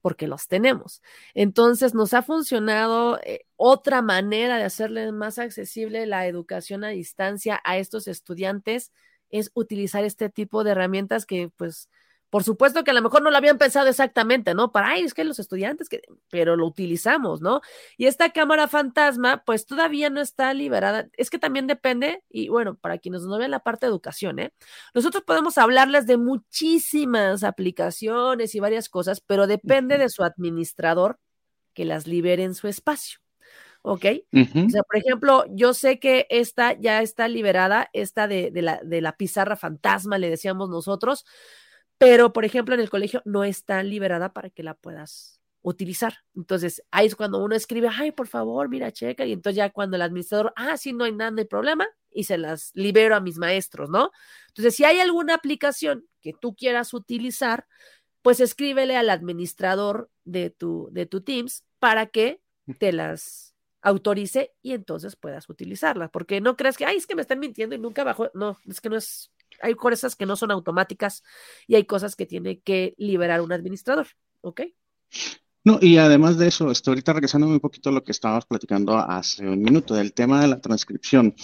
porque 0.00 0.26
los 0.26 0.48
tenemos. 0.48 1.02
Entonces, 1.34 1.94
nos 1.94 2.14
ha 2.14 2.22
funcionado 2.22 3.18
eh, 3.22 3.46
otra 3.56 4.02
manera 4.02 4.56
de 4.56 4.64
hacerle 4.64 5.12
más 5.12 5.38
accesible 5.38 6.06
la 6.06 6.26
educación 6.26 6.84
a 6.84 6.88
distancia 6.88 7.60
a 7.64 7.76
estos 7.76 8.08
estudiantes, 8.08 8.92
es 9.28 9.50
utilizar 9.54 10.04
este 10.04 10.28
tipo 10.30 10.64
de 10.64 10.72
herramientas 10.72 11.26
que 11.26 11.50
pues 11.56 11.88
Por 12.30 12.44
supuesto 12.44 12.84
que 12.84 12.92
a 12.92 12.94
lo 12.94 13.02
mejor 13.02 13.22
no 13.22 13.30
lo 13.30 13.36
habían 13.36 13.58
pensado 13.58 13.88
exactamente, 13.88 14.54
¿no? 14.54 14.70
Para, 14.72 14.90
ay, 14.90 15.02
es 15.02 15.14
que 15.14 15.24
los 15.24 15.38
estudiantes, 15.38 15.88
que... 15.88 16.02
pero 16.30 16.56
lo 16.56 16.66
utilizamos, 16.66 17.40
¿no? 17.40 17.60
Y 17.96 18.06
esta 18.06 18.30
cámara 18.30 18.68
fantasma, 18.68 19.42
pues 19.44 19.66
todavía 19.66 20.10
no 20.10 20.20
está 20.20 20.54
liberada. 20.54 21.08
Es 21.16 21.28
que 21.28 21.38
también 21.38 21.66
depende, 21.66 22.22
y 22.30 22.48
bueno, 22.48 22.76
para 22.76 22.98
quienes 22.98 23.22
no 23.22 23.36
ven 23.36 23.50
la 23.50 23.60
parte 23.60 23.86
de 23.86 23.90
educación, 23.90 24.38
¿eh? 24.38 24.52
Nosotros 24.94 25.24
podemos 25.24 25.58
hablarles 25.58 26.06
de 26.06 26.16
muchísimas 26.16 27.42
aplicaciones 27.42 28.54
y 28.54 28.60
varias 28.60 28.88
cosas, 28.88 29.20
pero 29.20 29.46
depende 29.46 29.98
de 29.98 30.08
su 30.08 30.22
administrador 30.22 31.18
que 31.74 31.84
las 31.84 32.06
libere 32.06 32.44
en 32.44 32.54
su 32.54 32.68
espacio. 32.68 33.20
¿ok? 33.82 34.04
O 34.32 34.68
sea, 34.68 34.82
por 34.82 34.96
ejemplo, 34.96 35.44
yo 35.50 35.72
sé 35.74 35.98
que 35.98 36.26
esta 36.30 36.78
ya 36.78 37.02
está 37.02 37.28
liberada, 37.28 37.88
esta 37.92 38.28
de, 38.28 38.50
de, 38.50 38.62
la, 38.62 38.80
de 38.82 39.00
la 39.00 39.16
pizarra 39.16 39.56
fantasma, 39.56 40.18
le 40.18 40.30
decíamos 40.30 40.68
nosotros, 40.68 41.24
pero 42.00 42.32
por 42.32 42.46
ejemplo 42.46 42.74
en 42.74 42.80
el 42.80 42.88
colegio 42.88 43.20
no 43.26 43.44
está 43.44 43.82
liberada 43.82 44.32
para 44.32 44.48
que 44.48 44.62
la 44.62 44.72
puedas 44.72 45.38
utilizar. 45.60 46.14
Entonces, 46.34 46.82
ahí 46.90 47.06
es 47.06 47.14
cuando 47.14 47.44
uno 47.44 47.54
escribe, 47.54 47.90
ay, 47.92 48.12
por 48.12 48.26
favor, 48.26 48.70
mira, 48.70 48.90
checa, 48.90 49.26
y 49.26 49.32
entonces 49.32 49.58
ya 49.58 49.68
cuando 49.68 49.96
el 49.96 50.02
administrador, 50.02 50.54
ah, 50.56 50.78
sí, 50.78 50.94
no 50.94 51.04
hay 51.04 51.12
nada 51.12 51.32
de 51.32 51.44
problema, 51.44 51.86
y 52.10 52.24
se 52.24 52.38
las 52.38 52.70
libero 52.74 53.14
a 53.14 53.20
mis 53.20 53.36
maestros, 53.36 53.90
¿no? 53.90 54.12
Entonces, 54.48 54.74
si 54.74 54.84
hay 54.84 55.00
alguna 55.00 55.34
aplicación 55.34 56.06
que 56.22 56.32
tú 56.32 56.54
quieras 56.56 56.94
utilizar, 56.94 57.66
pues 58.22 58.40
escríbele 58.40 58.96
al 58.96 59.10
administrador 59.10 60.10
de 60.24 60.48
tu, 60.48 60.88
de 60.92 61.04
tu 61.04 61.20
Teams 61.20 61.64
para 61.78 62.06
que 62.06 62.40
te 62.78 62.92
las 62.92 63.54
autorice 63.82 64.54
y 64.62 64.72
entonces 64.72 65.16
puedas 65.16 65.50
utilizarla. 65.50 66.08
Porque 66.08 66.40
no 66.40 66.56
creas 66.56 66.78
que, 66.78 66.86
ay, 66.86 66.96
es 66.96 67.06
que 67.06 67.14
me 67.14 67.22
están 67.22 67.40
mintiendo 67.40 67.74
y 67.74 67.78
nunca 67.78 68.04
bajó. 68.04 68.30
No, 68.34 68.58
es 68.66 68.80
que 68.80 68.88
no 68.88 68.96
es. 68.96 69.30
Hay 69.60 69.74
cosas 69.74 70.16
que 70.16 70.26
no 70.26 70.36
son 70.36 70.50
automáticas 70.50 71.22
y 71.66 71.74
hay 71.74 71.84
cosas 71.84 72.16
que 72.16 72.26
tiene 72.26 72.60
que 72.60 72.94
liberar 72.98 73.40
un 73.40 73.52
administrador. 73.52 74.08
¿Ok? 74.42 74.62
No, 75.62 75.78
y 75.80 75.98
además 75.98 76.38
de 76.38 76.48
eso, 76.48 76.70
estoy 76.70 76.92
ahorita 76.92 77.12
regresando 77.12 77.46
un 77.46 77.60
poquito 77.60 77.90
a 77.90 77.92
lo 77.92 78.02
que 78.02 78.12
estabas 78.12 78.46
platicando 78.46 78.96
hace 78.96 79.46
un 79.46 79.60
minuto, 79.60 79.94
del 79.94 80.14
tema 80.14 80.40
de 80.40 80.48
la 80.48 80.60
transcripción. 80.60 81.34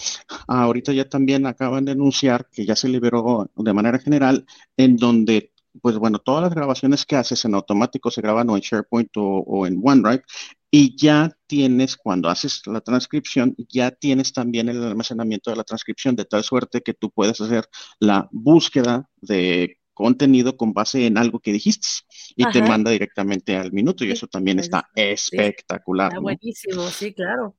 ahorita 0.48 0.92
ya 0.92 1.06
también 1.06 1.44
acaban 1.46 1.84
de 1.84 1.92
anunciar 1.92 2.48
que 2.50 2.64
ya 2.64 2.74
se 2.76 2.88
liberó 2.88 3.50
de 3.54 3.72
manera 3.74 3.98
general, 3.98 4.46
en 4.78 4.96
donde 4.96 5.52
pues 5.82 5.98
bueno, 5.98 6.18
todas 6.18 6.42
las 6.42 6.54
grabaciones 6.54 7.04
que 7.04 7.16
haces 7.16 7.44
en 7.44 7.54
automático 7.54 8.10
se 8.10 8.20
graban 8.20 8.48
o 8.50 8.56
en 8.56 8.62
SharePoint 8.62 9.10
o, 9.16 9.66
en 9.66 9.80
OneDrive 9.82 10.22
y 10.70 10.96
ya 10.96 11.36
tienes, 11.46 11.96
cuando 11.96 12.28
haces 12.28 12.62
la 12.66 12.80
transcripción, 12.80 13.54
ya 13.68 13.90
tienes 13.90 14.32
también 14.32 14.68
el 14.68 14.82
almacenamiento 14.82 15.50
de 15.50 15.56
la 15.56 15.64
transcripción 15.64 16.16
de 16.16 16.24
tal 16.24 16.42
suerte 16.42 16.82
que 16.82 16.94
tú 16.94 17.10
puedes 17.10 17.40
hacer 17.40 17.68
la 18.00 18.28
búsqueda 18.32 19.08
de 19.16 19.78
contenido 19.94 20.56
con 20.56 20.74
base 20.74 21.06
en 21.06 21.16
algo 21.16 21.40
que 21.40 21.52
dijiste 21.52 21.88
y 22.36 22.44
te 22.50 22.60
manda 22.60 22.90
directamente 22.90 23.56
al 23.56 23.72
minuto 23.72 24.04
y 24.04 24.10
eso 24.10 24.26
también 24.26 24.58
está 24.58 24.88
espectacular. 24.94 26.08
Está 26.08 26.20
buenísimo, 26.20 26.82
sí, 26.88 27.14
claro. 27.14 27.56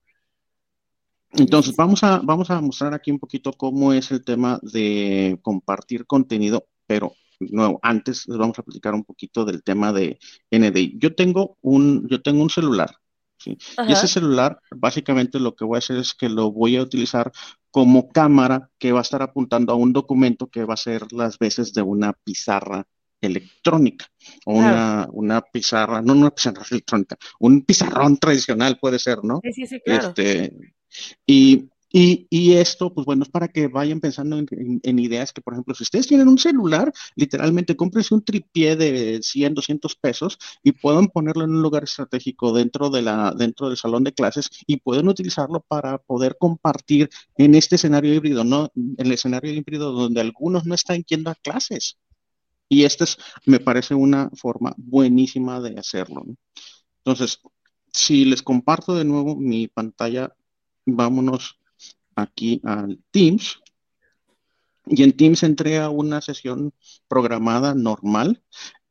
Entonces, 1.32 1.76
vamos 1.76 2.04
a, 2.04 2.20
vamos 2.24 2.50
a 2.52 2.62
mostrar 2.62 2.94
aquí 2.94 3.12
un 3.12 3.20
poquito 3.20 3.52
cómo 3.54 3.92
es 3.92 4.12
el 4.12 4.24
tema 4.24 4.60
de 4.62 5.40
compartir 5.42 6.06
contenido, 6.06 6.68
pero 6.86 7.14
nuevo, 7.40 7.80
antes 7.82 8.28
les 8.28 8.38
vamos 8.38 8.58
a 8.60 8.64
platicar 8.64 8.94
un 8.94 9.04
poquito 9.04 9.46
del 9.46 9.64
tema 9.64 9.94
de 9.94 10.20
NDI. 10.52 10.98
Yo 11.00 11.16
tengo 11.16 11.58
un, 11.62 12.08
yo 12.10 12.22
tengo 12.22 12.42
un 12.42 12.50
celular, 12.50 12.96
¿sí? 13.38 13.58
Y 13.88 13.92
ese 13.92 14.08
celular, 14.08 14.60
básicamente 14.76 15.40
lo 15.40 15.56
que 15.56 15.66
voy 15.66 15.76
a 15.76 15.80
hacer 15.80 15.98
es 15.98 16.14
que 16.14 16.30
lo 16.30 16.52
voy 16.52 16.78
a 16.78 16.82
utilizar 16.82 17.32
como 17.72 18.10
cámara 18.10 18.70
que 18.80 18.92
va 18.92 19.00
a 19.00 19.04
estar 19.04 19.22
apuntando 19.22 19.74
a 19.74 19.76
un 19.76 19.94
documento 19.94 20.48
que 20.48 20.66
va 20.66 20.74
a 20.74 20.78
ser 20.78 21.12
las 21.12 21.38
veces 21.38 21.74
de 21.74 21.82
una 21.82 22.14
pizarra 22.14 22.86
electrónica 23.22 24.06
o 24.46 24.54
una, 24.54 25.08
una, 25.12 25.42
pizarra, 25.42 26.02
no 26.02 26.14
una 26.14 26.32
pizarra 26.32 26.64
electrónica, 26.70 27.18
un 27.40 27.64
pizarrón 27.64 28.18
tradicional 28.18 28.78
puede 28.80 29.00
ser, 29.00 29.24
¿no? 29.24 29.42
Sí, 29.44 29.54
sí, 29.54 29.68
sí, 29.68 29.80
claro. 29.82 30.10
Este, 30.10 30.54
y 31.26 31.70
y, 31.90 32.54
esto, 32.54 32.94
pues 32.94 33.06
bueno, 33.06 33.24
es 33.24 33.30
para 33.30 33.48
que 33.48 33.68
vayan 33.68 34.02
pensando 34.02 34.38
en, 34.38 35.00
ideas 35.00 35.32
que, 35.32 35.42
por 35.42 35.54
ejemplo, 35.54 35.74
si 35.74 35.84
ustedes 35.84 36.08
tienen 36.08 36.28
un 36.28 36.38
celular, 36.38 36.92
literalmente 37.16 37.78
cómprense 37.78 38.14
un 38.14 38.24
tripié 38.24 38.76
de 38.76 39.20
100, 39.24 39.54
200 39.54 39.96
pesos 39.96 40.38
y 40.64 40.74
pueden 40.74 41.08
ponerlo 41.08 41.46
en 41.46 41.52
un 41.52 41.62
lugar 41.62 41.84
estratégico 41.86 42.52
dentro, 42.52 42.90
de 42.90 43.02
la, 43.02 43.34
dentro 43.38 43.70
del 43.70 43.78
salón 43.78 44.04
de 44.04 44.14
clases 44.14 44.50
y 44.68 44.78
pueden 44.78 45.08
utilizarlo 45.08 45.62
para 45.62 45.98
poder 46.00 46.36
compartir 46.38 47.10
en 47.38 47.56
este 47.56 47.76
escenario 47.76 48.14
híbrido, 48.14 48.44
¿no? 48.44 48.70
En 48.76 48.96
el 48.98 49.14
escenario 49.14 49.54
híbrido 49.54 49.94
donde 49.94 50.22
algunos 50.22 50.66
no 50.66 50.76
están 50.76 51.04
yendo 51.04 51.30
a 51.30 51.36
clases. 51.36 51.98
Y 52.70 52.84
esta 52.84 53.06
es, 53.06 53.18
me 53.46 53.60
parece 53.60 53.96
una 53.96 54.30
forma 54.36 54.74
buenísima 54.78 55.62
de 55.62 55.80
hacerlo. 55.80 56.26
Entonces, 56.98 57.40
si 57.94 58.26
les 58.26 58.42
comparto 58.42 58.94
de 58.94 59.06
nuevo 59.06 59.38
mi 59.38 59.70
pantalla, 59.70 60.36
vámonos 60.86 61.58
aquí 62.18 62.62
al 62.64 63.00
Teams. 63.12 63.62
Y 64.86 65.04
en 65.04 65.16
Teams 65.16 65.44
entré 65.44 65.86
una 65.88 66.22
sesión 66.22 66.74
programada 67.08 67.76
normal. 67.76 68.42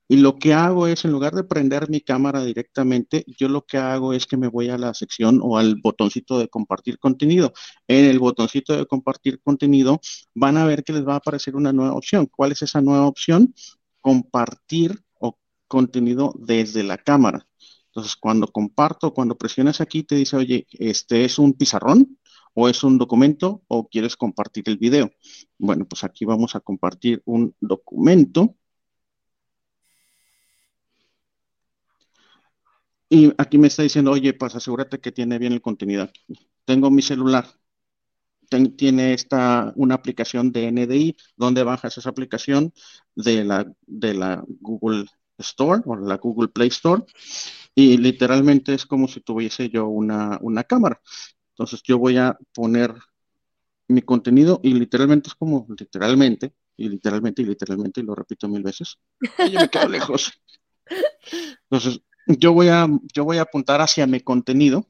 Y 0.09 0.19
lo 0.19 0.39
que 0.39 0.55
hago 0.55 0.87
es, 0.87 1.05
en 1.05 1.11
lugar 1.11 1.35
de 1.35 1.43
prender 1.43 1.91
mi 1.91 2.01
cámara 2.01 2.45
directamente, 2.45 3.25
yo 3.27 3.49
lo 3.49 3.63
que 3.63 3.79
hago 3.79 4.13
es 4.13 4.27
que 4.27 4.37
me 4.37 4.47
voy 4.47 4.69
a 4.69 4.79
la 4.79 4.95
sección 4.95 5.41
o 5.43 5.59
al 5.59 5.77
botoncito 5.83 6.39
de 6.39 6.49
compartir 6.49 6.99
contenido. 7.01 7.53
En 7.89 8.05
el 8.05 8.21
botoncito 8.21 8.77
de 8.77 8.87
compartir 8.87 9.41
contenido 9.43 10.01
van 10.35 10.59
a 10.59 10.65
ver 10.65 10.85
que 10.85 10.93
les 10.93 11.05
va 11.05 11.15
a 11.15 11.17
aparecer 11.17 11.57
una 11.57 11.73
nueva 11.73 11.95
opción. 11.95 12.27
¿Cuál 12.27 12.53
es 12.53 12.63
esa 12.63 12.81
nueva 12.81 13.07
opción? 13.07 13.53
Compartir 14.01 15.01
o 15.19 15.39
contenido 15.67 16.33
desde 16.39 16.85
la 16.85 16.99
cámara. 16.99 17.45
Entonces, 17.87 18.15
cuando 18.15 18.47
comparto, 18.47 19.13
cuando 19.13 19.37
presionas 19.37 19.81
aquí, 19.81 20.05
te 20.05 20.15
dice, 20.15 20.37
oye, 20.37 20.67
este 20.71 21.25
es 21.25 21.39
un 21.39 21.55
pizarrón 21.55 22.17
o 22.57 22.69
es 22.69 22.83
un 22.85 22.99
documento 22.99 23.63
o 23.69 23.89
quieres 23.89 24.17
compartir 24.17 24.65
el 24.69 24.79
video. 24.79 25.11
Bueno, 25.59 25.87
pues 25.87 26.05
aquí 26.05 26.25
vamos 26.25 26.57
a 26.57 26.61
compartir 26.61 27.23
un 27.27 27.55
documento. 27.61 28.57
Y 33.09 33.33
aquí 33.39 33.59
me 33.59 33.69
está 33.69 33.83
diciendo, 33.83 34.11
oye, 34.11 34.33
pues 34.35 34.55
asegúrate 34.55 35.01
que 35.01 35.13
tiene 35.13 35.39
bien 35.39 35.53
el 35.53 35.61
contenido. 35.63 36.11
Tengo 36.65 36.91
mi 36.91 37.03
celular. 37.03 37.47
tiene 38.77 39.13
esta, 39.15 39.73
una 39.77 39.95
aplicación 39.95 40.53
de 40.53 40.69
NDI. 40.73 41.17
¿Dónde 41.37 41.63
bajas 41.63 41.99
esa 41.99 42.11
aplicación? 42.11 42.73
De 43.15 43.45
la, 43.45 43.71
de 43.87 44.15
la 44.15 44.43
Google 44.61 45.07
Store 45.39 45.83
o 45.85 45.97
la 45.97 46.17
Google 46.17 46.49
Play 46.49 46.69
Store. 46.69 47.05
Y 47.75 47.99
literalmente 47.99 48.75
es 48.75 48.87
como 48.87 49.09
si 49.09 49.21
tuviese 49.21 49.69
yo 49.69 49.89
una, 49.89 50.39
una 50.43 50.65
cámara. 50.65 51.01
Entonces 51.57 51.83
yo 51.85 51.97
voy 51.97 52.19
a 52.19 52.39
poner 52.53 52.95
mi 53.89 54.03
contenido 54.03 54.61
y 54.63 54.75
literalmente 54.75 55.31
es 55.31 55.35
como 55.35 55.67
literalmente 55.79 56.53
y 56.77 56.91
literalmente 56.91 57.41
y 57.41 57.47
literalmente 57.47 58.01
y 58.03 58.05
lo 58.05 58.15
repito 58.15 58.47
mil 58.47 58.63
veces. 58.63 58.99
yo 59.39 59.59
me 59.61 59.71
quedo 59.71 59.89
lejos. 59.89 60.33
Entonces 61.71 62.03
yo 62.27 62.53
voy 62.53 62.69
a 62.69 62.87
yo 63.15 63.25
voy 63.25 63.39
a 63.39 63.43
apuntar 63.43 63.81
hacia 63.81 64.07
mi 64.07 64.21
contenido 64.21 64.87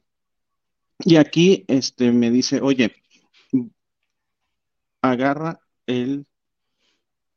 y 0.99 1.17
aquí 1.17 1.65
este 1.69 2.11
me 2.11 2.33
dice, 2.33 2.61
"Oye, 2.61 2.97
agarra 5.03 5.61
el 5.87 6.27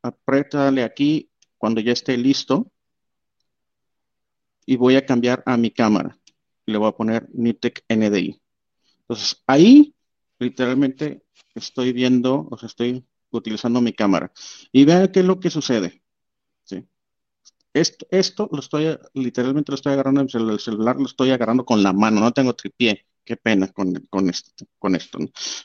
apriétale 0.02 0.82
aquí 0.82 1.30
cuando 1.56 1.80
ya 1.80 1.92
esté 1.92 2.16
listo 2.16 2.72
y 4.66 4.76
voy 4.76 4.96
a 4.96 5.06
cambiar 5.06 5.44
a 5.46 5.56
mi 5.56 5.70
cámara. 5.70 6.18
Le 6.66 6.78
voy 6.78 6.88
a 6.88 6.92
poner 6.92 7.28
Nitec 7.32 7.84
NDI. 7.88 8.40
Entonces, 9.10 9.42
ahí 9.48 9.92
literalmente 10.38 11.24
estoy 11.56 11.92
viendo, 11.92 12.46
o 12.48 12.56
sea, 12.56 12.68
estoy 12.68 13.04
utilizando 13.30 13.80
mi 13.80 13.92
cámara. 13.92 14.32
Y 14.70 14.84
vean 14.84 15.08
qué 15.08 15.18
es 15.18 15.26
lo 15.26 15.40
que 15.40 15.50
sucede. 15.50 16.00
Esto, 17.72 18.48
lo 18.52 18.60
estoy, 18.60 18.96
literalmente 19.14 19.72
lo 19.72 19.74
estoy 19.74 19.94
agarrando, 19.94 20.20
el 20.20 20.60
celular 20.60 20.94
lo 20.94 21.06
estoy 21.06 21.32
agarrando 21.32 21.64
con 21.64 21.82
la 21.82 21.92
mano, 21.92 22.20
no 22.20 22.30
tengo 22.30 22.54
tripié. 22.54 23.04
Qué 23.24 23.36
pena 23.36 23.66
con, 23.72 23.94
con 24.08 24.30
esto. 24.30 24.64
Con 24.78 24.94
esto 24.94 25.18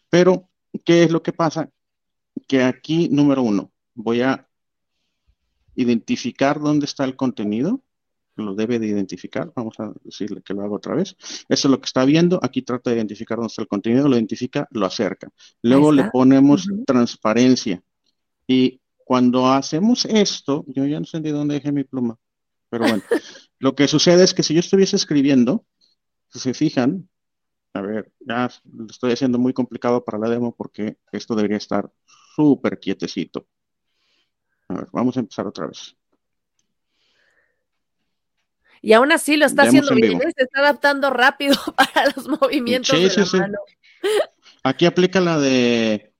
Pero, 0.09 0.49
¿qué 0.83 1.03
es 1.03 1.11
lo 1.11 1.21
que 1.21 1.31
pasa? 1.31 1.69
Que 2.47 2.63
aquí, 2.63 3.09
número 3.09 3.43
uno, 3.43 3.71
voy 3.93 4.21
a 4.21 4.49
identificar 5.75 6.59
dónde 6.59 6.85
está 6.87 7.03
el 7.03 7.15
contenido 7.15 7.83
lo 8.35 8.55
debe 8.55 8.79
de 8.79 8.87
identificar. 8.87 9.51
Vamos 9.55 9.79
a 9.79 9.93
decirle 10.03 10.41
que 10.41 10.53
lo 10.53 10.61
haga 10.61 10.75
otra 10.75 10.95
vez. 10.95 11.15
Eso 11.47 11.67
es 11.67 11.71
lo 11.71 11.79
que 11.79 11.85
está 11.85 12.05
viendo. 12.05 12.39
Aquí 12.41 12.61
trata 12.61 12.89
de 12.89 12.97
identificar 12.97 13.37
dónde 13.37 13.47
está 13.47 13.61
el 13.61 13.67
contenido, 13.67 14.07
lo 14.07 14.15
identifica, 14.15 14.67
lo 14.71 14.85
acerca. 14.85 15.29
Luego 15.61 15.91
le 15.91 16.09
ponemos 16.11 16.67
transparencia. 16.85 17.81
Y 18.47 18.81
cuando 19.05 19.47
hacemos 19.47 20.05
esto, 20.05 20.65
yo 20.67 20.85
ya 20.85 20.99
no 20.99 21.05
sé 21.05 21.19
de 21.19 21.31
dónde 21.31 21.55
dejé 21.55 21.71
mi 21.71 21.83
pluma, 21.83 22.17
pero 22.69 22.85
bueno, 22.85 23.03
lo 23.59 23.75
que 23.75 23.87
sucede 23.87 24.23
es 24.23 24.33
que 24.33 24.43
si 24.43 24.53
yo 24.53 24.59
estuviese 24.59 24.95
escribiendo, 24.95 25.65
si 26.29 26.39
se 26.39 26.53
fijan, 26.53 27.07
a 27.73 27.81
ver, 27.81 28.11
ya 28.19 28.49
lo 28.63 28.87
estoy 28.87 29.11
haciendo 29.11 29.37
muy 29.37 29.53
complicado 29.53 30.03
para 30.03 30.17
la 30.17 30.29
demo 30.29 30.55
porque 30.55 30.97
esto 31.11 31.35
debería 31.35 31.57
estar 31.57 31.91
súper 32.35 32.79
quietecito. 32.79 33.47
A 34.69 34.75
ver, 34.75 34.87
vamos 34.91 35.17
a 35.17 35.19
empezar 35.19 35.45
otra 35.45 35.67
vez. 35.67 35.95
Y 38.85 38.93
aún 38.93 39.11
así 39.11 39.35
lo 39.35 39.47
está 39.47 39.63
haciendo 39.63 39.95
bien, 39.95 40.21
¿eh? 40.21 40.31
se 40.37 40.43
está 40.43 40.59
adaptando 40.59 41.09
rápido 41.09 41.55
para 41.75 42.05
los 42.15 42.27
movimientos 42.27 42.95
de 42.95 43.25
la 43.25 43.39
mano. 43.39 43.57
Aquí 44.61 44.85
aplica 44.85 45.19
la 45.19 45.39
de 45.39 46.13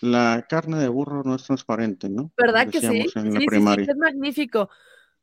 la 0.00 0.46
carne 0.48 0.78
de 0.78 0.86
burro 0.86 1.24
no 1.24 1.34
es 1.34 1.42
transparente, 1.42 2.08
¿no? 2.08 2.30
¿Verdad 2.36 2.68
que 2.68 2.80
sí? 2.80 3.06
sí, 3.12 3.86
es 3.88 3.96
magnífico. 3.96 4.70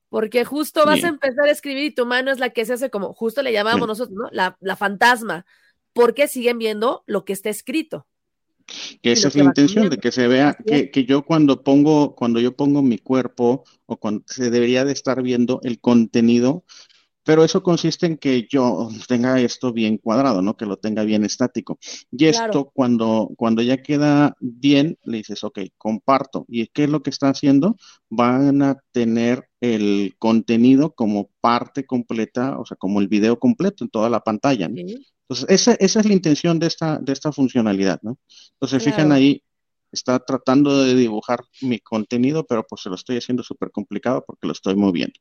Porque 0.09 0.43
justo 0.43 0.85
vas 0.85 1.01
a 1.05 1.07
empezar 1.07 1.47
a 1.47 1.51
escribir 1.51 1.85
y 1.85 1.95
tu 1.95 2.05
mano 2.05 2.29
es 2.29 2.39
la 2.39 2.49
que 2.49 2.65
se 2.65 2.73
hace 2.73 2.89
como, 2.89 3.13
justo 3.13 3.41
le 3.41 3.53
llamamos 3.53 3.87
nosotros, 3.87 4.17
¿no? 4.17 4.27
La, 4.33 4.57
la 4.59 4.75
fantasma. 4.75 5.45
Porque 5.93 6.27
siguen 6.27 6.57
viendo 6.57 7.05
lo 7.07 7.23
que 7.23 7.31
está 7.31 7.49
escrito. 7.49 8.05
Que 9.01 9.11
esa 9.11 9.27
es 9.27 9.35
la 9.35 9.43
intención, 9.43 9.89
de 9.89 9.97
que 9.97 10.11
se 10.11 10.27
vea 10.27 10.57
que, 10.65 10.91
que, 10.91 11.05
yo 11.05 11.23
cuando 11.23 11.63
pongo, 11.63 12.15
cuando 12.15 12.39
yo 12.39 12.55
pongo 12.55 12.81
mi 12.81 12.97
cuerpo, 12.97 13.63
o 13.85 13.97
cuando 13.97 14.23
se 14.27 14.49
debería 14.49 14.85
de 14.85 14.93
estar 14.93 15.21
viendo 15.21 15.59
el 15.63 15.79
contenido, 15.79 16.63
pero 17.23 17.43
eso 17.43 17.61
consiste 17.61 18.05
en 18.05 18.17
que 18.17 18.47
yo 18.49 18.89
tenga 19.07 19.39
esto 19.39 19.71
bien 19.71 19.97
cuadrado, 19.97 20.41
¿no? 20.41 20.57
Que 20.57 20.65
lo 20.65 20.77
tenga 20.77 21.03
bien 21.03 21.23
estático. 21.23 21.77
Y 22.11 22.25
esto, 22.25 22.71
cuando, 22.73 23.29
cuando 23.37 23.61
ya 23.61 23.81
queda 23.81 24.35
bien, 24.39 24.97
le 25.03 25.17
dices, 25.17 25.43
ok, 25.43 25.59
comparto. 25.77 26.45
¿Y 26.47 26.67
qué 26.67 26.85
es 26.85 26.89
lo 26.89 27.03
que 27.03 27.11
está 27.11 27.29
haciendo? 27.29 27.77
Van 28.09 28.61
a 28.63 28.79
tener 28.91 29.47
el 29.59 30.15
contenido 30.17 30.93
como 30.95 31.29
parte 31.41 31.85
completa, 31.85 32.57
o 32.57 32.65
sea, 32.65 32.77
como 32.77 32.99
el 32.99 33.07
video 33.07 33.39
completo 33.39 33.83
en 33.83 33.91
toda 33.91 34.09
la 34.09 34.21
pantalla. 34.21 34.67
¿no? 34.67 34.79
Entonces, 34.79 35.45
esa, 35.49 35.73
esa, 35.75 35.99
es 35.99 36.05
la 36.05 36.13
intención 36.13 36.57
de 36.59 36.67
esta, 36.67 36.97
de 36.97 37.13
esta 37.13 37.31
funcionalidad, 37.31 37.99
¿no? 38.01 38.17
Entonces, 38.53 38.83
fijan 38.83 39.11
ahí, 39.11 39.43
está 39.91 40.19
tratando 40.19 40.83
de 40.83 40.95
dibujar 40.95 41.41
mi 41.61 41.79
contenido, 41.79 42.45
pero 42.45 42.65
pues 42.67 42.81
se 42.81 42.89
lo 42.89 42.95
estoy 42.95 43.17
haciendo 43.17 43.43
súper 43.43 43.71
complicado 43.71 44.23
porque 44.25 44.47
lo 44.47 44.53
estoy 44.53 44.75
moviendo. 44.75 45.19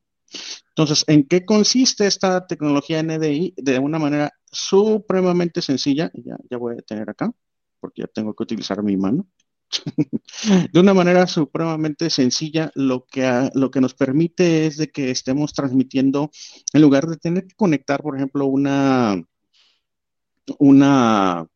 Entonces, 0.69 1.03
¿en 1.07 1.27
qué 1.27 1.45
consiste 1.45 2.07
esta 2.07 2.47
tecnología 2.47 3.03
NDI? 3.03 3.53
De 3.57 3.79
una 3.79 3.99
manera 3.99 4.31
supremamente 4.51 5.61
sencilla, 5.61 6.11
ya, 6.13 6.37
ya 6.49 6.57
voy 6.57 6.75
a 6.77 6.81
tener 6.81 7.09
acá, 7.09 7.31
porque 7.79 8.01
ya 8.03 8.07
tengo 8.07 8.33
que 8.33 8.43
utilizar 8.43 8.81
mi 8.83 8.97
mano. 8.97 9.27
de 10.71 10.79
una 10.79 10.93
manera 10.93 11.27
supremamente 11.27 12.09
sencilla, 12.09 12.71
lo 12.75 13.05
que, 13.05 13.49
lo 13.53 13.71
que 13.71 13.81
nos 13.81 13.93
permite 13.93 14.65
es 14.65 14.77
de 14.77 14.89
que 14.91 15.11
estemos 15.11 15.53
transmitiendo, 15.53 16.29
en 16.73 16.81
lugar 16.81 17.07
de 17.07 17.17
tener 17.17 17.47
que 17.47 17.55
conectar, 17.55 18.01
por 18.01 18.15
ejemplo, 18.15 18.45
una, 18.45 19.21
una 20.59 21.47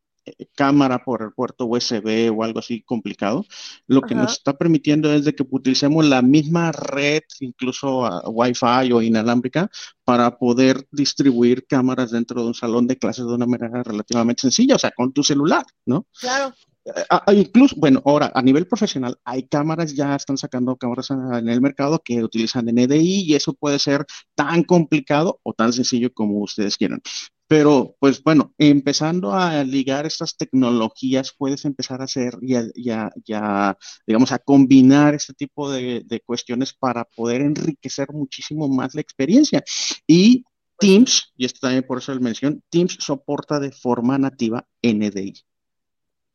cámara 0.54 1.04
por 1.04 1.22
el 1.22 1.32
puerto 1.32 1.66
USB 1.66 2.32
o 2.36 2.42
algo 2.42 2.58
así 2.58 2.82
complicado, 2.82 3.44
lo 3.86 4.02
que 4.02 4.14
nos 4.14 4.32
está 4.32 4.56
permitiendo 4.56 5.12
es 5.12 5.24
de 5.24 5.34
que 5.34 5.44
utilicemos 5.48 6.04
la 6.04 6.22
misma 6.22 6.72
red, 6.72 7.22
incluso 7.40 8.00
Wi-Fi 8.28 8.92
o 8.92 9.02
inalámbrica, 9.02 9.70
para 10.04 10.38
poder 10.38 10.86
distribuir 10.90 11.66
cámaras 11.66 12.10
dentro 12.10 12.42
de 12.42 12.48
un 12.48 12.54
salón 12.54 12.86
de 12.86 12.96
clases 12.96 13.26
de 13.26 13.34
una 13.34 13.46
manera 13.46 13.82
relativamente 13.82 14.42
sencilla, 14.42 14.76
o 14.76 14.78
sea, 14.78 14.90
con 14.90 15.12
tu 15.12 15.22
celular, 15.22 15.64
¿no? 15.84 16.06
Claro. 16.20 16.54
Eh, 16.86 17.34
incluso, 17.34 17.74
bueno, 17.76 18.00
ahora 18.04 18.30
a 18.34 18.42
nivel 18.42 18.66
profesional 18.66 19.18
hay 19.24 19.48
cámaras, 19.48 19.94
ya 19.94 20.14
están 20.14 20.38
sacando 20.38 20.76
cámaras 20.76 21.10
en 21.10 21.48
el 21.48 21.60
mercado 21.60 22.00
que 22.04 22.22
utilizan 22.22 22.66
NDI 22.66 23.24
y 23.26 23.34
eso 23.34 23.54
puede 23.54 23.78
ser 23.78 24.06
tan 24.34 24.62
complicado 24.62 25.40
o 25.42 25.52
tan 25.52 25.72
sencillo 25.72 26.12
como 26.12 26.38
ustedes 26.38 26.76
quieran. 26.76 27.00
Pero, 27.48 27.94
pues 28.00 28.22
bueno, 28.22 28.52
empezando 28.58 29.32
a 29.32 29.62
ligar 29.62 30.04
estas 30.04 30.36
tecnologías, 30.36 31.32
puedes 31.36 31.64
empezar 31.64 32.00
a 32.00 32.04
hacer 32.04 32.36
y 32.42 32.54
a, 32.90 33.78
digamos, 34.06 34.32
a 34.32 34.38
combinar 34.40 35.14
este 35.14 35.32
tipo 35.32 35.70
de, 35.70 36.22
cuestiones 36.24 36.72
para 36.74 37.04
poder 37.04 37.42
enriquecer 37.42 38.08
muchísimo 38.12 38.68
más 38.68 38.94
la 38.94 39.00
experiencia. 39.00 39.62
Y 40.06 40.44
Teams, 40.78 41.32
y 41.36 41.46
esto 41.46 41.60
también 41.60 41.84
por 41.84 41.98
eso 41.98 42.12
la 42.12 42.20
mención, 42.20 42.62
Teams 42.68 42.98
soporta 43.00 43.60
de 43.60 43.70
forma 43.70 44.18
nativa 44.18 44.66
NDI. 44.82 45.34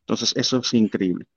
Entonces, 0.02 0.34
eso 0.36 0.58
es 0.60 0.74
increíble. 0.74 1.28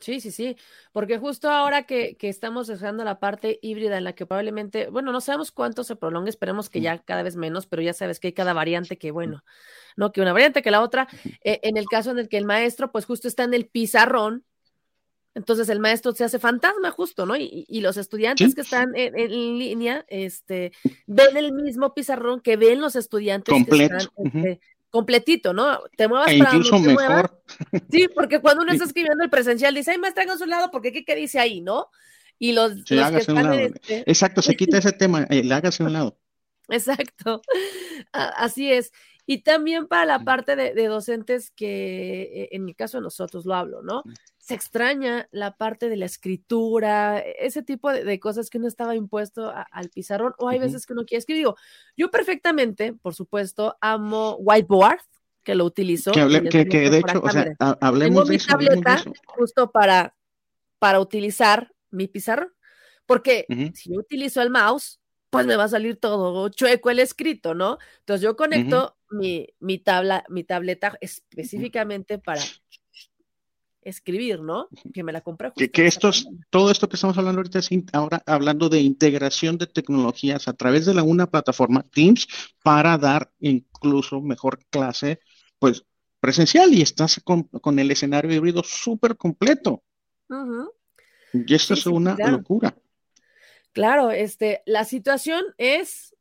Sí, 0.00 0.20
sí, 0.20 0.30
sí, 0.30 0.56
porque 0.92 1.18
justo 1.18 1.50
ahora 1.50 1.82
que, 1.82 2.16
que, 2.16 2.28
estamos 2.28 2.68
usando 2.68 3.04
la 3.04 3.18
parte 3.18 3.58
híbrida 3.62 3.98
en 3.98 4.04
la 4.04 4.12
que 4.12 4.26
probablemente, 4.26 4.88
bueno, 4.90 5.10
no 5.10 5.20
sabemos 5.20 5.50
cuánto 5.50 5.82
se 5.82 5.96
prolongue, 5.96 6.30
esperemos 6.30 6.70
que 6.70 6.80
ya 6.80 6.98
cada 6.98 7.24
vez 7.24 7.36
menos, 7.36 7.66
pero 7.66 7.82
ya 7.82 7.92
sabes 7.92 8.20
que 8.20 8.28
hay 8.28 8.32
cada 8.32 8.52
variante 8.52 8.96
que, 8.96 9.10
bueno, 9.10 9.42
no 9.96 10.12
que 10.12 10.20
una 10.20 10.32
variante 10.32 10.62
que 10.62 10.70
la 10.70 10.82
otra. 10.82 11.08
Eh, 11.42 11.60
en 11.64 11.76
el 11.76 11.86
caso 11.86 12.12
en 12.12 12.18
el 12.20 12.28
que 12.28 12.38
el 12.38 12.44
maestro, 12.44 12.92
pues 12.92 13.06
justo 13.06 13.26
está 13.26 13.42
en 13.42 13.54
el 13.54 13.66
pizarrón, 13.66 14.44
entonces 15.34 15.68
el 15.68 15.80
maestro 15.80 16.12
se 16.12 16.24
hace 16.24 16.38
fantasma 16.38 16.90
justo, 16.90 17.26
¿no? 17.26 17.36
Y, 17.36 17.64
y 17.68 17.80
los 17.80 17.96
estudiantes 17.96 18.54
que 18.54 18.62
están 18.62 18.90
en, 18.94 19.58
línea, 19.58 20.04
este, 20.08 20.72
ven 21.06 21.36
el 21.36 21.52
mismo 21.52 21.94
pizarrón 21.94 22.40
que 22.40 22.56
ven 22.56 22.80
los 22.80 22.96
estudiantes 22.96 23.54
que 23.64 23.84
están, 23.84 24.00
este, 24.24 24.60
completito, 24.90 25.52
¿no? 25.52 25.80
Te 25.96 26.08
muevas 26.08 26.32
e 26.32 26.38
para 26.38 26.50
incluso 26.50 26.78
mejor. 26.78 27.42
Sí, 27.90 28.08
porque 28.14 28.40
cuando 28.40 28.62
uno 28.62 28.72
está 28.72 28.84
escribiendo 28.84 29.22
el 29.24 29.30
presencial 29.30 29.74
dice, 29.74 29.92
ay, 29.92 29.98
maestra, 29.98 30.24
hagan 30.24 30.38
su 30.38 30.46
lado, 30.46 30.70
porque 30.70 30.92
¿qué, 30.92 31.04
¿qué, 31.04 31.14
dice 31.14 31.38
ahí, 31.38 31.60
no? 31.60 31.88
Y 32.38 32.52
los, 32.52 32.84
que 32.84 32.96
están 32.96 33.52
este 33.52 34.10
Exacto, 34.10 34.42
se 34.42 34.56
quita 34.56 34.78
ese 34.78 34.92
tema, 34.92 35.26
eh, 35.30 35.42
le 35.42 35.54
hágase 35.54 35.82
un 35.82 35.92
lado. 35.92 36.18
Exacto, 36.68 37.42
así 38.12 38.70
es. 38.70 38.92
Y 39.26 39.42
también 39.42 39.88
para 39.88 40.06
la 40.06 40.24
parte 40.24 40.56
de, 40.56 40.72
de, 40.72 40.86
docentes 40.86 41.50
que, 41.50 42.22
eh, 42.22 42.48
en 42.52 42.64
mi 42.64 42.74
caso, 42.74 43.00
nosotros 43.00 43.44
lo 43.44 43.54
hablo, 43.54 43.82
¿no? 43.82 44.02
Se 44.48 44.54
extraña 44.54 45.28
la 45.30 45.58
parte 45.58 45.90
de 45.90 45.96
la 45.98 46.06
escritura, 46.06 47.18
e, 47.18 47.36
ese 47.40 47.62
tipo 47.62 47.92
de, 47.92 48.18
cosas 48.18 48.48
que 48.48 48.56
uno 48.56 48.66
estaba 48.66 48.96
impuesto 48.96 49.52
al 49.70 49.90
pizarrón, 49.90 50.32
o 50.38 50.48
hay 50.48 50.58
veces 50.58 50.86
que 50.86 50.94
uno 50.94 51.04
quiere 51.04 51.18
escribir. 51.18 51.40
Digo, 51.40 51.56
yo 51.98 52.10
perfectamente, 52.10 52.94
por 52.94 53.14
supuesto, 53.14 53.76
amo 53.82 54.36
whiteboard, 54.36 55.00
que 55.44 55.54
lo 55.54 55.66
utilizo. 55.66 56.12
Que, 56.12 56.24
de 56.24 56.98
hecho, 56.98 57.20
o 57.22 57.28
sea, 57.28 57.54
hablemos 57.82 58.26
de, 58.26 58.36
eso, 58.36 58.56
mi 58.56 58.66
tableta 58.68 59.04
justo 59.26 59.70
para, 59.70 60.16
para 60.78 60.98
utilizar 60.98 61.70
mi 61.90 62.08
pizarrón, 62.08 62.50
porque 63.04 63.44
si 63.74 63.92
yo 63.92 64.00
utilizo 64.00 64.40
el 64.40 64.48
mouse, 64.48 64.98
pues 65.28 65.44
me 65.44 65.56
va 65.56 65.64
a 65.64 65.68
salir 65.68 65.96
todo 65.96 66.48
chueco 66.48 66.88
el 66.88 67.00
escrito, 67.00 67.54
¿no? 67.54 67.76
Entonces 67.98 68.22
yo 68.22 68.34
conecto 68.34 68.96
mi, 69.10 69.46
mi, 69.60 69.76
tabla, 69.76 70.24
mi 70.30 70.42
tableta 70.42 70.96
específicamente 71.02 72.18
para 72.18 72.40
escribir, 73.82 74.40
¿no? 74.40 74.68
Que 74.92 75.02
me 75.02 75.12
la 75.12 75.20
compré. 75.20 75.52
Que, 75.56 75.70
que 75.70 75.86
esto 75.86 76.10
todo 76.50 76.70
esto 76.70 76.88
que 76.88 76.96
estamos 76.96 77.16
hablando 77.16 77.40
ahorita 77.40 77.58
es 77.58 77.70
ahora 77.92 78.22
hablando 78.26 78.68
de 78.68 78.80
integración 78.80 79.58
de 79.58 79.66
tecnologías 79.66 80.48
a 80.48 80.52
través 80.52 80.86
de 80.86 80.94
la, 80.94 81.02
una 81.02 81.26
plataforma, 81.26 81.82
Teams, 81.82 82.26
para 82.62 82.98
dar 82.98 83.30
incluso 83.40 84.20
mejor 84.20 84.58
clase, 84.70 85.20
pues 85.58 85.84
presencial 86.20 86.72
y 86.74 86.82
estás 86.82 87.20
con, 87.24 87.78
el 87.78 87.90
escenario 87.90 88.32
híbrido 88.32 88.62
súper 88.64 89.16
completo. 89.16 89.82
Y 91.32 91.54
esto 91.54 91.74
es 91.74 91.86
una 91.86 92.16
locura. 92.16 92.76
Claro, 93.72 94.10
este, 94.10 94.62
la 94.66 94.84
situación 94.84 95.44
es, 95.56 96.16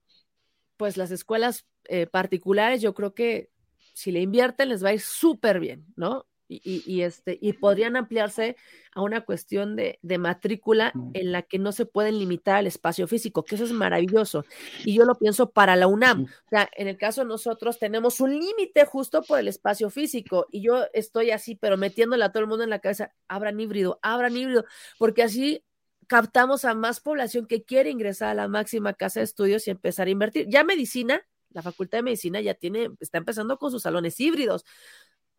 pues 0.75 0.97
las 0.97 1.11
escuelas 1.11 1.65
eh, 1.85 2.05
particulares, 2.05 2.81
yo 2.81 2.93
creo 2.93 3.13
que 3.15 3.49
si 3.93 4.11
le 4.11 4.21
invierten 4.21 4.69
les 4.69 4.83
va 4.83 4.89
a 4.89 4.93
ir 4.93 5.01
súper 5.01 5.59
bien, 5.59 5.85
¿no? 5.95 6.26
Y, 6.49 7.01
este, 7.01 7.37
y 7.41 7.53
podrían 7.53 7.95
ampliarse 7.95 8.55
a 8.93 9.01
una 9.01 9.21
cuestión 9.21 9.75
de, 9.75 9.99
matrícula 10.17 10.93
en 11.13 11.31
la 11.31 11.41
que 11.41 11.59
no 11.59 11.71
se 11.71 11.85
pueden 11.85 12.17
limitar 12.19 12.55
al 12.55 12.67
espacio 12.67 13.07
físico, 13.07 13.43
que 13.43 13.55
eso 13.55 13.65
es 13.65 13.71
maravilloso. 13.71 14.45
Y 14.85 14.93
yo 14.95 15.05
lo 15.05 15.15
pienso 15.15 15.51
para 15.51 15.75
la 15.75 15.87
UNAM. 15.87 16.23
O 16.23 16.49
sea, 16.49 16.69
en 16.75 16.87
el 16.87 16.97
caso 16.97 17.21
de 17.21 17.27
nosotros 17.27 17.77
tenemos 17.79 18.21
un 18.21 18.31
límite 18.31 18.85
justo 18.85 19.21
por 19.21 19.39
el 19.39 19.47
espacio 19.47 19.89
físico 19.89 20.47
y 20.51 20.61
yo 20.61 20.85
estoy 20.93 21.31
así, 21.31 21.55
pero 21.55 21.77
metiéndole 21.77 22.23
a 22.23 22.31
todo 22.31 22.41
el 22.41 22.49
mundo 22.49 22.63
en 22.63 22.69
la 22.69 22.79
cabeza, 22.79 23.13
abran 23.27 23.59
híbrido, 23.59 23.99
abran 24.01 24.35
híbrido, 24.35 24.65
porque 24.97 25.23
así 25.23 25.63
captamos 26.07 26.63
a 26.65 26.73
más 26.73 27.01
población 27.01 27.45
que 27.45 27.63
quiere 27.63 27.89
ingresar 27.89 28.29
a 28.29 28.33
la 28.33 28.47
máxima 28.47 28.93
casa 28.93 29.19
de 29.19 29.25
estudios 29.25 29.67
y 29.67 29.71
empezar 29.71 30.07
a 30.07 30.11
invertir. 30.11 30.47
Ya 30.49 30.63
medicina, 30.63 31.21
la 31.49 31.61
Facultad 31.61 31.99
de 31.99 32.03
Medicina 32.03 32.39
ya 32.39 32.53
tiene, 32.53 32.89
está 32.99 33.17
empezando 33.17 33.57
con 33.57 33.71
sus 33.71 33.83
salones 33.83 34.19
híbridos 34.19 34.65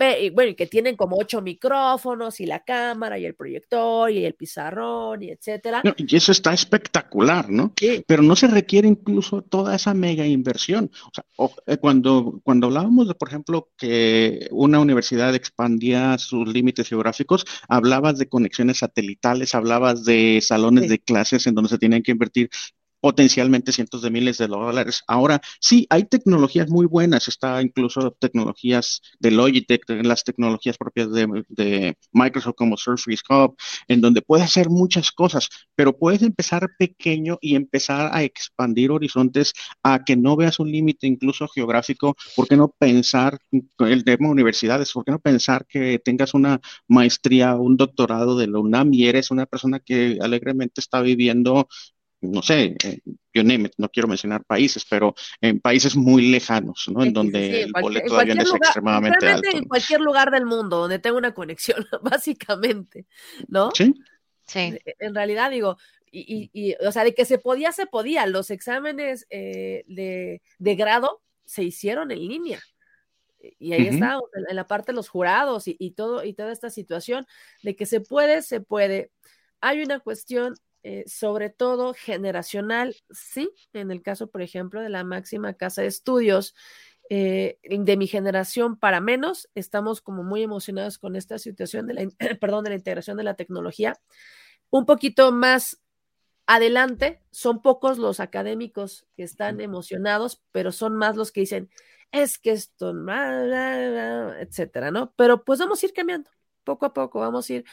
y 0.01 0.31
bueno, 0.31 0.55
que 0.57 0.67
tienen 0.67 0.97
como 0.97 1.17
ocho 1.17 1.43
micrófonos 1.43 2.41
y 2.41 2.47
la 2.47 2.61
cámara 2.61 3.19
y 3.19 3.25
el 3.25 3.35
proyector 3.35 4.11
y 4.11 4.25
el 4.25 4.35
pizarrón 4.35 5.23
y 5.23 5.31
etcétera. 5.31 5.83
y 5.97 6.17
eso 6.17 6.33
está 6.33 6.53
espectacular, 6.53 7.51
¿no? 7.51 7.73
Pero 8.07 8.23
no 8.23 8.37
se 8.37 8.47
requiere 8.47 8.87
incluso 8.89 9.43
toda 9.43 9.75
esa 9.75 9.95
mega 9.95 10.27
inversión. 10.27 10.91
O 11.07 11.11
sea, 11.13 11.25
eh, 11.67 11.77
cuando, 11.79 12.41
cuando 12.45 12.69
hablábamos 12.69 13.09
de, 13.09 13.15
por 13.15 13.29
ejemplo, 13.29 13.71
que 13.77 14.49
una 14.51 14.79
universidad 14.81 15.35
expandía 15.35 16.17
sus 16.19 16.47
límites 16.49 16.89
geográficos, 16.89 17.45
hablabas 17.69 18.19
de 18.19 18.29
conexiones 18.29 18.79
satelitales, 18.79 19.55
hablabas 19.55 20.05
de 20.05 20.41
salones 20.43 20.89
de 20.89 20.99
clases 20.99 21.47
en 21.47 21.55
donde 21.55 21.71
se 21.71 21.79
tienen 21.79 22.03
que 22.03 22.13
invertir 22.13 22.51
potencialmente 23.01 23.73
cientos 23.73 24.03
de 24.03 24.11
miles 24.11 24.39
de 24.39 24.47
dólares. 24.49 25.03
Ahora, 25.07 25.41
sí, 25.61 25.87
hay 25.91 26.05
tecnologías 26.05 26.69
muy 26.69 26.87
buenas, 26.87 27.29
está 27.29 27.63
incluso 27.63 28.13
tecnologías 28.19 29.01
de 29.21 29.31
Logitech, 29.31 29.83
las 30.03 30.25
tecnologías 30.25 30.77
propias 30.79 31.09
de, 31.13 31.97
Microsoft 32.13 32.55
como 32.57 32.77
Surface 32.77 33.23
Hub, 33.29 33.57
en 33.89 34.01
donde 34.01 34.23
puedes 34.23 34.45
hacer 34.47 34.69
muchas 34.71 35.13
cosas, 35.13 35.49
pero 35.75 35.97
puedes 35.97 36.23
empezar 36.23 36.69
pequeño 36.79 37.39
y 37.41 37.55
empezar 37.55 38.11
a 38.13 38.23
expandir 38.23 38.91
horizontes 38.91 39.53
a 39.83 40.05
que 40.05 40.17
no 40.17 40.37
veas 40.37 40.59
un 40.59 40.71
límite 40.71 41.07
incluso 41.07 41.49
geográfico, 41.49 42.17
¿por 42.35 42.49
qué 42.49 42.57
no 42.57 42.69
pensar 42.79 43.39
el 43.79 44.05
tema 44.05 44.29
universidades? 44.29 44.93
¿Por 44.93 45.05
qué 45.05 45.13
no 45.13 45.19
pensar 45.19 45.67
que 45.67 45.99
tengas 45.99 46.35
una 46.35 46.61
maestría, 46.87 47.55
un 47.55 47.77
doctorado 47.77 48.37
de 48.37 48.47
la 48.49 48.59
UNAM 48.59 48.93
y 48.93 49.07
eres 49.07 49.31
una 49.31 49.47
persona 49.47 49.81
que 49.81 50.19
alegremente 50.21 50.81
está 50.81 51.01
viviendo 51.01 51.69
no 52.21 52.43
sé, 52.43 52.77
eh, 52.85 53.01
yo 53.33 53.43
no 53.45 53.89
quiero 53.91 54.09
mencionar 54.09 54.45
países, 54.45 54.85
pero 54.89 55.15
en 55.41 55.61
países 55.61 55.95
muy 55.95 56.31
lejanos, 56.31 56.87
¿no? 56.93 57.05
En 57.05 57.13
donde 57.13 57.63
el 57.63 57.73
boleto 57.73 58.15
de 58.15 58.21
avión 58.23 58.41
es 58.41 58.53
extremadamente 58.53 59.27
alto. 59.29 59.49
En 59.53 59.65
cualquier 59.65 60.01
lugar 60.01 60.31
del 60.31 60.45
mundo 60.45 60.79
donde 60.79 60.99
tenga 60.99 61.17
una 61.17 61.35
conexión, 61.35 61.87
básicamente, 62.03 63.07
¿no? 63.47 63.71
Sí. 63.73 63.95
Sí. 64.47 64.79
En 64.99 65.15
realidad, 65.15 65.51
digo, 65.51 65.77
y, 66.11 66.51
y, 66.53 66.75
o 66.87 66.91
sea, 66.91 67.05
de 67.05 67.15
que 67.15 67.27
se 67.27 67.39
podía, 67.39 67.71
se 67.73 67.87
podía. 67.87 68.27
Los 68.27 68.51
exámenes 68.51 69.27
eh, 69.31 69.85
de, 69.87 70.43
de, 70.59 70.75
grado 70.75 71.23
se 71.45 71.65
hicieron 71.65 72.11
en 72.11 72.27
línea. 72.27 72.61
Y 73.59 73.73
ahí 73.73 73.89
está, 73.89 74.19
en 74.49 74.57
la 74.57 74.67
parte 74.67 74.93
de 74.93 74.97
los 74.97 75.09
jurados 75.09 75.69
y, 75.69 75.77
y, 75.79 75.93
todo, 75.93 76.25
y 76.25 76.33
toda 76.33 76.51
esta 76.51 76.71
situación 76.71 77.27
de 77.63 77.77
que 77.77 77.87
se 77.87 78.01
puede, 78.01 78.43
se 78.43 78.61
puede. 78.61 79.13
Hay 79.61 79.83
una 79.83 80.01
cuestión 80.01 80.55
eh, 80.83 81.05
sobre 81.07 81.51
todo 81.51 81.95
generacional, 81.95 82.97
sí, 83.11 83.51
en 83.73 83.91
el 83.91 84.03
caso, 84.03 84.31
por 84.31 84.43
ejemplo, 84.43 84.81
de 84.81 84.89
la 84.89 85.05
máxima 85.05 85.55
casa 85.55 85.83
de 85.83 85.89
estudios 85.89 86.55
eh, 87.11 87.59
de 87.63 87.97
mi 87.97 88.07
generación 88.07 88.79
para 88.79 89.01
menos, 89.01 89.49
estamos 89.55 90.01
como 90.03 90.23
muy 90.23 90.43
emocionados 90.43 90.99
con 90.99 91.17
esta 91.17 91.39
situación 91.39 91.87
de 91.87 91.95
la, 91.95 92.09
perdón, 92.41 92.65
de 92.65 92.71
la 92.71 92.77
integración 92.77 93.17
de 93.17 93.25
la 93.25 93.35
tecnología. 93.35 93.99
Un 94.71 94.85
poquito 94.85 95.33
más 95.33 95.81
adelante, 96.47 97.23
son 97.31 97.63
pocos 97.63 97.99
los 97.99 98.21
académicos 98.21 99.07
que 99.17 99.23
están 99.23 99.61
emocionados, 99.61 100.43
pero 100.53 100.73
son 100.73 100.97
más 100.97 101.17
los 101.17 101.33
que 101.33 101.41
dicen, 101.41 101.71
es 102.13 102.39
que 102.39 102.53
esto, 102.53 102.95
etcétera, 104.41 104.91
¿no? 104.91 105.13
Pero 105.17 105.45
pues 105.45 105.59
vamos 105.59 105.83
a 105.83 105.87
ir 105.87 105.93
cambiando, 105.93 106.31
poco 106.65 106.87
a 106.87 106.95
poco, 106.95 107.21
vamos 107.21 107.51
a 107.51 107.55
ir, 107.55 107.65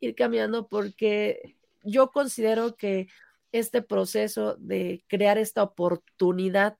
ir 0.00 0.14
cambiando 0.14 0.68
porque 0.68 1.57
yo 1.90 2.10
considero 2.10 2.76
que 2.76 3.08
este 3.52 3.82
proceso 3.82 4.56
de 4.56 5.04
crear 5.08 5.38
esta 5.38 5.62
oportunidad 5.62 6.78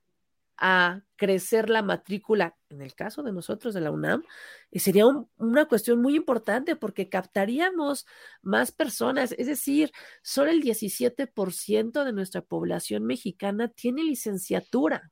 a 0.59 1.01
crecer 1.15 1.69
la 1.69 1.81
matrícula, 1.81 2.57
en 2.69 2.81
el 2.81 2.93
caso 2.93 3.23
de 3.23 3.31
nosotros 3.31 3.73
de 3.73 3.81
la 3.81 3.91
UNAM, 3.91 4.23
eh, 4.71 4.79
sería 4.79 5.05
una 5.37 5.65
cuestión 5.67 6.01
muy 6.01 6.15
importante 6.15 6.75
porque 6.75 7.09
captaríamos 7.09 8.05
más 8.41 8.71
personas, 8.71 9.33
es 9.37 9.47
decir, 9.47 9.91
solo 10.21 10.51
el 10.51 10.61
17% 10.61 12.03
de 12.03 12.13
nuestra 12.13 12.41
población 12.41 13.05
mexicana 13.05 13.69
tiene 13.69 14.03
licenciatura. 14.03 15.11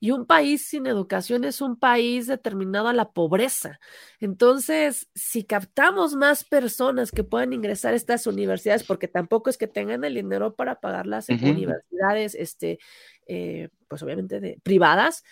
Y 0.00 0.10
un 0.10 0.26
país 0.26 0.66
sin 0.66 0.86
educación 0.86 1.44
es 1.44 1.60
un 1.60 1.76
país 1.78 2.26
determinado 2.26 2.88
a 2.88 2.92
la 2.92 3.12
pobreza. 3.12 3.80
Entonces, 4.20 5.08
si 5.14 5.44
captamos 5.44 6.14
más 6.14 6.44
personas 6.44 7.10
que 7.10 7.24
puedan 7.24 7.52
ingresar 7.52 7.94
a 7.94 7.96
estas 7.96 8.26
universidades, 8.26 8.84
porque 8.84 9.08
tampoco 9.08 9.50
es 9.50 9.58
que 9.58 9.66
tengan 9.66 10.04
el 10.04 10.14
dinero 10.14 10.54
para 10.54 10.80
pagar 10.80 11.06
las 11.06 11.28
universidades, 11.28 12.34
este, 12.34 12.78
eh, 13.26 13.68
pues 13.88 14.02
obviamente 14.02 14.58
privadas, 14.62 15.24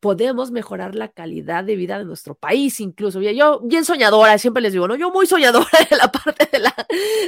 podemos 0.00 0.50
mejorar 0.50 0.94
la 0.94 1.08
calidad 1.08 1.64
de 1.64 1.76
vida 1.76 1.98
de 1.98 2.04
nuestro 2.04 2.34
país, 2.34 2.80
incluso. 2.80 3.20
Yo, 3.20 3.60
bien 3.60 3.84
soñadora, 3.84 4.38
siempre 4.38 4.62
les 4.62 4.72
digo, 4.72 4.88
¿no? 4.88 4.96
Yo 4.96 5.10
muy 5.10 5.26
soñadora 5.26 5.66
de 5.90 5.96
la 5.96 6.10
parte 6.10 6.48
de 6.50 6.58
la, 6.58 6.74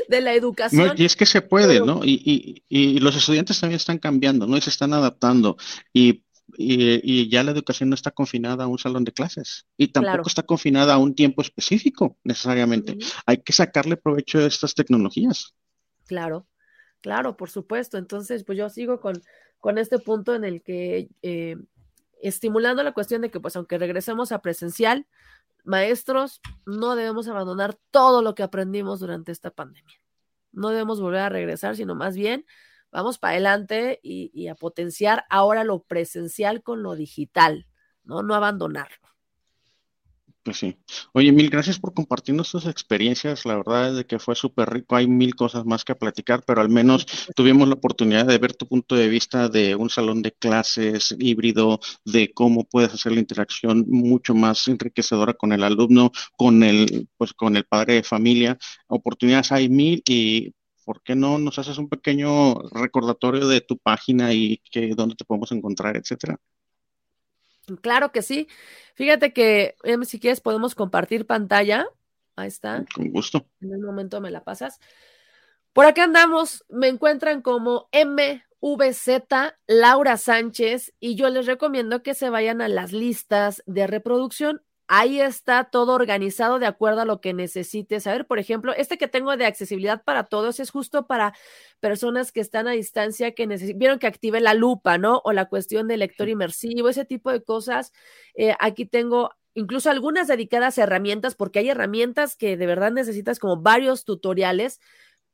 de 0.09 0.20
la 0.20 0.35
educación. 0.35 0.95
y 0.97 1.05
es 1.05 1.16
que 1.16 1.27
se 1.27 1.43
puede, 1.43 1.81
¿no? 1.81 2.01
Y, 2.05 2.62
y, 2.69 2.99
los 3.01 3.16
estudiantes 3.16 3.61
también 3.61 3.77
están 3.77 3.99
cambiando, 3.99 4.47
¿no? 4.47 4.57
Y 4.57 4.61
se 4.61 4.70
están 4.70 4.93
adaptando. 4.93 5.57
Y, 5.93 6.24
y, 6.57 7.28
ya 7.28 7.43
la 7.43 7.53
educación 7.53 7.89
no 7.89 7.95
está 7.95 8.11
confinada 8.11 8.65
a 8.65 8.69
un 8.69 8.78
salón 8.78 9.05
de 9.05 9.12
clases. 9.12 9.66
Y 9.77 9.89
tampoco 9.89 10.28
está 10.28 10.43
confinada 10.43 10.95
a 10.95 10.99
un 10.99 11.15
tiempo 11.15 11.43
específico, 11.43 12.16
necesariamente. 12.24 12.97
Hay 13.27 13.39
que 13.39 13.53
sacarle 13.53 13.97
provecho 13.97 14.39
a 14.39 14.47
estas 14.47 14.74
tecnologías. 14.74 15.55
Claro, 16.07 16.47
claro, 17.01 17.36
por 17.36 17.51
supuesto. 17.51 17.99
Entonces, 17.99 18.45
pues 18.45 18.59
yo 18.59 18.69
sigo 18.69 19.01
con, 19.01 19.23
con 19.59 19.78
este 19.78 19.99
punto 19.99 20.35
en 20.35 20.45
el 20.45 20.62
que... 20.62 21.09
Eh, 21.23 21.57
estimulando 22.23 22.82
la 22.82 22.93
cuestión 22.93 23.23
de 23.23 23.31
que, 23.31 23.40
pues, 23.40 23.57
aunque 23.57 23.78
regresemos 23.78 24.32
a 24.32 24.40
presencial, 24.40 25.07
maestros, 25.65 26.40
no 26.66 26.97
debemos 26.97 27.28
abandonar 27.28 27.78
todo 27.90 28.23
lo 28.23 28.35
que 28.35 28.43
aprendimos 28.43 29.01
durante 29.01 29.32
esta 29.32 29.51
pandemia. 29.51 30.01
No 30.53 30.70
debemos 30.70 31.01
volver 31.01 31.20
a 31.20 31.28
regresar, 31.28 31.77
sino 31.77 31.95
más 31.95 32.16
bien 32.16 32.47
vamos 32.90 33.19
para 33.19 33.32
adelante 33.32 34.01
y, 34.03 34.49
a 34.49 34.55
potenciar 34.55 35.24
ahora 35.28 35.65
lo 35.65 35.82
presencial 35.82 36.62
con 36.62 36.82
lo 36.82 36.95
digital, 36.95 37.66
¿no? 38.05 38.23
No 38.23 38.35
abandonarlo. 38.35 39.09
Pues 40.49 40.61
sí. 40.61 40.79
Oye, 41.12 41.31
mil 41.31 41.51
gracias 41.51 41.79
por 41.79 41.93
compartirnos 41.93 42.51
tus 42.51 42.65
experiencias. 42.65 43.45
La 43.45 43.57
verdad 43.57 43.91
es 43.91 43.97
de 43.97 44.07
que 44.07 44.19
fue 44.19 44.35
súper 44.35 44.70
rico. 44.70 44.97
Hay 44.97 45.07
mil 45.07 45.35
cosas 45.35 45.66
más 45.66 45.85
que 45.85 45.95
platicar, 45.95 46.43
pero 46.47 46.62
al 46.62 46.70
menos 46.70 47.07
tuvimos 47.37 47.69
la 47.69 47.75
oportunidad 47.75 48.25
de 48.25 48.39
ver 48.39 48.55
tu 48.55 48.66
punto 48.66 48.95
de 48.95 49.09
vista 49.09 49.51
de 49.51 49.75
un 49.77 49.91
salón 49.91 50.23
de 50.23 50.33
clases 50.33 51.15
híbrido, 51.19 51.81
de 52.07 52.33
cómo 52.33 52.65
puedes 52.65 52.95
hacer 52.95 53.12
la 53.12 53.20
interacción 53.20 53.85
mucho 53.89 54.35
más 54.35 54.66
enriquecedora 54.69 55.35
con 55.35 55.53
el 55.53 55.62
alumno, 55.65 56.12
con 56.35 56.62
el, 56.62 57.09
pues 57.19 57.35
con 57.35 57.55
el 57.55 57.66
padre 57.66 57.97
de 57.97 58.03
familia. 58.03 58.57
Oportunidades 58.87 59.53
hay 59.53 59.69
mil 59.69 60.03
y 60.09 60.55
¿por 60.87 61.03
qué 61.03 61.15
no 61.15 61.37
nos 61.39 61.59
haces 61.59 61.77
un 61.77 61.91
pequeño 61.91 62.55
recordatorio 62.73 63.47
de 63.49 63.61
tu 63.61 63.77
página 63.77 64.33
y 64.33 64.62
que 64.70 64.95
dónde 64.95 65.15
te 65.15 65.27
podemos 65.27 65.53
encontrar, 65.53 65.99
etcétera? 65.99 66.39
Claro 67.77 68.12
que 68.12 68.23
sí. 68.23 68.49
Fíjate 68.95 69.32
que 69.32 69.77
em, 69.85 70.05
si 70.05 70.19
quieres 70.19 70.40
podemos 70.40 70.74
compartir 70.74 71.27
pantalla. 71.27 71.86
Ahí 72.36 72.49
está. 72.49 72.85
Con 72.95 73.11
gusto. 73.11 73.47
En 73.61 73.74
un 73.74 73.82
momento 73.82 74.20
me 74.20 74.31
la 74.31 74.45
pasas. 74.45 74.81
Por 75.73 75.86
acá 75.86 76.05
andamos, 76.05 76.65
me 76.69 76.89
encuentran 76.89 77.43
como 77.43 77.89
MVZ 77.93 79.55
Laura 79.66 80.16
Sánchez 80.16 80.93
y 80.99 81.15
yo 81.15 81.28
les 81.31 81.47
recomiendo 81.47 82.03
que 82.03 82.15
se 82.15 82.31
vayan 82.31 82.61
a 82.61 82.69
las 82.69 82.93
listas 82.93 83.62
de 83.66 83.86
reproducción 83.86 84.62
Ahí 84.90 85.20
está 85.20 85.65
todo 85.65 85.93
organizado 85.93 86.59
de 86.59 86.66
acuerdo 86.66 87.02
a 87.02 87.05
lo 87.05 87.20
que 87.20 87.35
necesites 87.35 88.05
saber. 88.05 88.27
Por 88.27 88.39
ejemplo, 88.39 88.73
este 88.74 88.97
que 88.97 89.06
tengo 89.06 89.36
de 89.36 89.44
accesibilidad 89.44 90.02
para 90.02 90.24
todos 90.24 90.60
es 90.60 90.70
justo 90.70 91.06
para 91.06 91.35
personas 91.78 92.32
que 92.32 92.40
están 92.40 92.66
a 92.69 92.70
distancia, 92.73 93.32
que 93.35 93.47
vieron 93.77 93.98
que 93.98 94.06
active 94.06 94.40
la 94.40 94.55
lupa, 94.55 94.97
¿no? 94.97 95.20
O 95.24 95.32
la 95.32 95.44
cuestión 95.44 95.89
del 95.89 96.01
lector 96.01 96.31
inmersivo, 96.31 96.89
ese 96.89 97.05
tipo 97.05 97.31
de 97.31 97.43
cosas. 97.43 97.93
Eh, 98.35 98.55
aquí 98.60 98.86
tengo 98.86 99.32
incluso 99.52 99.90
algunas 99.90 100.27
dedicadas 100.28 100.78
a 100.78 100.85
herramientas, 100.85 101.35
porque 101.35 101.59
hay 101.59 101.69
herramientas 101.69 102.35
que 102.36 102.56
de 102.56 102.66
verdad 102.66 102.90
necesitas 102.93 103.39
como 103.40 103.60
varios 103.60 104.05
tutoriales 104.06 104.81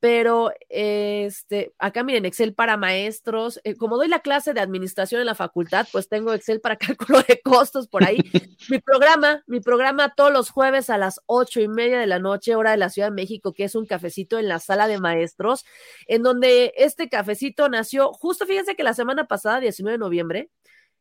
pero 0.01 0.53
este, 0.69 1.75
acá 1.79 2.03
miren, 2.05 2.27
Excel 2.27 2.55
para 2.55 2.77
maestros, 2.77 3.59
eh, 3.65 3.75
como 3.75 3.97
doy 3.97 4.09
la 4.09 4.21
clase 4.21 4.53
de 4.53 4.61
administración 4.61 5.21
en 5.21 5.27
la 5.27 5.35
facultad, 5.35 5.87
pues 5.93 6.09
tengo 6.09 6.35
Excel 6.35 6.61
para 6.61 6.77
cálculo 6.97 7.23
de 7.23 7.41
costos 7.43 7.89
por 7.89 8.05
ahí. 8.05 8.19
mi 8.69 8.79
programa, 8.81 9.43
mi 9.47 9.61
programa 9.61 10.15
todos 10.15 10.33
los 10.33 10.51
jueves 10.51 10.91
a 10.91 10.99
las 10.99 11.21
ocho 11.27 11.61
y 11.61 11.69
media 11.69 11.99
de 11.99 12.07
la 12.07 12.19
noche, 12.19 12.55
hora 12.55 12.73
de 12.73 12.77
la 12.77 12.91
Ciudad 12.91 13.09
de 13.09 13.15
México, 13.15 13.55
que 13.55 13.65
es 13.65 13.75
un 13.75 13.87
cafecito 13.87 14.39
en 14.39 14.49
la 14.49 14.59
sala 14.59 14.89
de 14.89 14.99
maestros, 14.99 15.65
en 16.07 16.23
donde 16.23 16.75
este 16.77 17.09
cafecito 17.09 17.69
nació, 17.69 18.13
justo 18.13 18.47
fíjense 18.47 18.77
que 18.77 18.83
la 18.83 18.95
semana 18.95 19.27
pasada, 19.27 19.61
19 19.61 19.95
de 19.95 19.99
noviembre, 19.99 20.51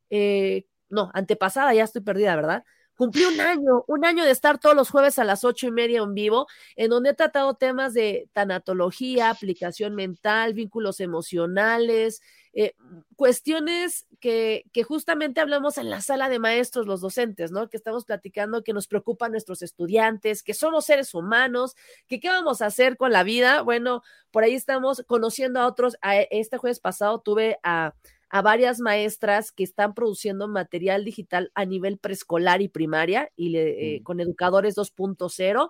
eh, 0.10 0.66
no, 0.90 1.12
antepasada, 1.14 1.74
ya 1.74 1.84
estoy 1.84 2.04
perdida, 2.04 2.36
¿verdad? 2.36 2.64
Cumplí 2.96 3.26
un 3.26 3.42
año, 3.42 3.84
un 3.88 4.06
año 4.06 4.24
de 4.24 4.32
estar 4.32 4.60
todos 4.60 4.76
los 4.76 4.90
jueves 4.90 5.18
a 5.18 5.24
las 5.24 5.44
ocho 5.44 5.68
y 5.68 5.72
media 5.72 6.02
en 6.02 6.14
vivo, 6.14 6.48
en 6.76 6.90
donde 6.92 7.10
he 7.10 7.14
tratado 7.14 7.56
temas 7.56 7.94
de 7.94 8.30
tanatología, 8.34 9.30
aplicación 9.30 9.96
mental, 9.96 10.54
vínculos 10.54 11.00
emocionales, 11.00 12.22
eh, 12.56 12.76
cuestiones 13.16 14.06
que, 14.20 14.64
justamente 14.88 15.42
hablamos 15.42 15.80
en 15.80 15.90
la 15.90 16.02
sala 16.02 16.30
de 16.30 16.38
maestros, 16.38 16.86
los 16.86 17.02
docentes, 17.02 17.52
¿no? 17.52 17.68
Que 17.68 17.78
estamos 17.78 18.06
platicando, 18.06 18.64
que 18.64 18.74
nos 18.74 18.88
preocupan 18.88 19.32
nuestros 19.32 19.64
estudiantes, 19.64 20.44
que 20.44 20.54
somos 20.54 20.86
seres 20.86 21.16
humanos, 21.16 21.76
que 22.08 22.20
qué 22.20 22.30
vamos 22.30 22.62
a 22.62 22.68
hacer 22.68 22.96
con 22.96 23.12
la 23.12 23.24
vida. 23.24 23.64
Bueno, 23.64 24.04
por 24.30 24.44
ahí 24.44 24.54
estamos 24.54 25.04
conociendo 25.08 25.60
a 25.60 25.68
otros. 25.68 25.98
A 26.02 26.18
este 26.18 26.58
jueves 26.58 26.80
pasado 26.80 27.20
tuve 27.22 27.58
a 27.64 27.96
a 28.34 28.42
varias 28.42 28.80
maestras 28.80 29.52
que 29.52 29.64
están 29.64 29.94
produciendo 29.94 30.48
material 30.48 31.06
digital 31.06 31.52
a 31.54 31.66
nivel 31.66 32.00
preescolar 32.00 32.64
y 32.64 32.68
primaria 32.68 33.30
y 33.36 33.56
eh, 33.56 34.02
con 34.02 34.20
educadores 34.20 34.76
2.0. 34.76 35.70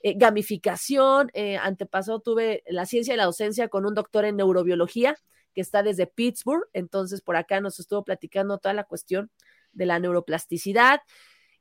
Eh, 0.00 0.14
gamificación, 0.16 1.32
eh, 1.34 1.56
antepasado 1.56 2.20
tuve 2.20 2.62
la 2.68 2.86
ciencia 2.86 3.14
y 3.14 3.16
la 3.16 3.24
docencia 3.24 3.66
con 3.66 3.84
un 3.84 3.94
doctor 3.94 4.24
en 4.26 4.36
neurobiología 4.36 5.16
que 5.54 5.60
está 5.60 5.82
desde 5.82 6.06
Pittsburgh, 6.06 6.62
entonces 6.72 7.20
por 7.20 7.34
acá 7.34 7.60
nos 7.60 7.80
estuvo 7.80 8.04
platicando 8.04 8.58
toda 8.58 8.74
la 8.74 8.84
cuestión 8.84 9.32
de 9.72 9.86
la 9.86 9.98
neuroplasticidad. 9.98 11.00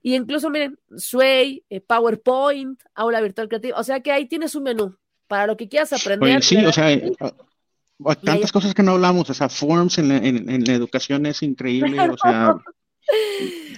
Y 0.04 0.14
incluso, 0.14 0.52
miren, 0.52 0.78
Sway, 0.96 1.66
eh, 1.68 1.82
PowerPoint, 1.82 2.80
aula 2.94 3.22
virtual 3.22 3.48
creativa. 3.48 3.80
O 3.80 3.84
sea 3.84 4.02
que 4.02 4.12
ahí 4.12 4.28
tienes 4.28 4.54
un 4.54 4.64
menú 4.64 4.96
para 5.26 5.48
lo 5.48 5.58
que 5.58 5.68
quieras 5.68 5.94
aprender. 5.94 6.44
sí, 6.44 6.64
o 6.64 6.72
sea, 6.72 6.96
tantas 8.22 8.52
cosas 8.52 8.74
que 8.74 8.84
no 8.84 8.94
hablamos, 8.94 9.30
o 9.30 9.34
sea, 9.34 9.50
Forms 9.50 9.98
en 9.98 10.10
la, 10.10 10.74
educación 10.74 11.26
es 11.26 11.42
increíble, 11.44 12.00
o 12.10 12.18
sea. 12.18 12.56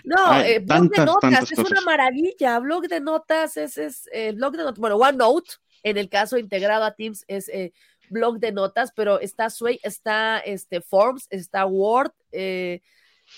No, 0.03 0.39
eh, 0.39 0.59
blog 0.59 0.91
de 0.91 1.03
notas 1.03 1.51
es 1.51 1.57
una 1.57 1.81
maravilla. 1.81 2.59
Blog 2.59 2.87
de 2.87 3.01
notas 3.01 3.57
es, 3.57 3.75
es 3.79 4.07
eh, 4.13 4.33
blog 4.33 4.51
de 4.51 4.59
notas. 4.59 4.77
Bueno, 4.77 4.97
OneNote, 4.97 5.53
en 5.81 5.97
el 5.97 6.09
caso 6.09 6.37
integrado 6.37 6.83
a 6.83 6.91
Teams, 6.93 7.25
es 7.27 7.49
eh, 7.49 7.73
blog 8.11 8.37
de 8.37 8.51
notas, 8.51 8.91
pero 8.95 9.19
está 9.19 9.49
Sway, 9.49 9.79
está 9.81 10.37
este, 10.37 10.79
Forms, 10.79 11.27
está 11.31 11.65
Word. 11.65 12.11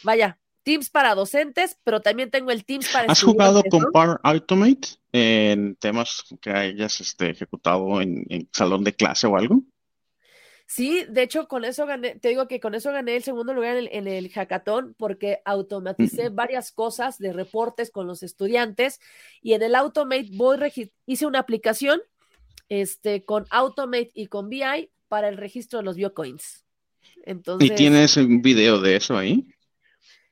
vaya, 0.04 0.38
Teams 0.68 0.90
para 0.90 1.16
docentes, 1.16 1.78
pero 1.86 2.02
también 2.02 2.30
tengo 2.30 2.52
el 2.52 2.66
Teams 2.66 2.90
para 2.92 3.10
¿Has 3.10 3.24
jugado 3.24 3.64
con 3.64 3.86
Power 3.94 4.20
Automate 4.22 4.90
en 5.14 5.78
temas 5.78 6.26
que 6.42 6.50
hayas 6.50 7.00
este, 7.00 7.30
ejecutado 7.30 8.02
en, 8.02 8.50
salón 8.52 8.84
de 8.84 8.94
clase 8.94 9.28
o 9.28 9.38
algo? 9.38 9.64
Sí, 10.70 11.06
de 11.10 11.24
hecho, 11.24 11.48
con 11.48 11.64
eso 11.64 11.86
gané, 11.86 12.16
te 12.16 12.28
digo 12.28 12.50
que 12.50 12.60
con 12.60 12.76
eso 12.76 12.92
gané 12.92 13.16
el 13.16 13.24
segundo 13.24 13.54
lugar 13.54 13.78
en 13.78 14.08
el, 14.08 14.30
hackathon 14.30 14.96
porque 14.98 15.40
automaticé 15.46 16.28
varias 16.28 16.74
cosas 16.74 17.18
de 17.20 17.32
reportes 17.32 17.90
con 17.90 18.06
los 18.06 18.22
estudiantes 18.22 19.00
y 19.42 19.54
en 19.54 19.64
el 19.64 19.76
Automate 19.76 20.28
voy 20.34 20.58
hice 21.06 21.26
una 21.26 21.40
aplicación 21.40 22.02
este, 22.68 23.24
con 23.24 23.46
Automate 23.50 24.12
y 24.14 24.28
con 24.28 24.50
BI 24.50 24.92
para 25.08 25.30
el 25.30 25.38
registro 25.38 25.80
de 25.80 25.86
los 25.86 25.96
biocoins. 25.96 26.66
Entonces, 27.24 27.72
¿Y 27.72 27.76
tienes 27.76 28.18
un 28.18 28.42
video 28.42 28.82
de 28.82 28.98
eso 28.98 29.18
ahí? 29.18 29.48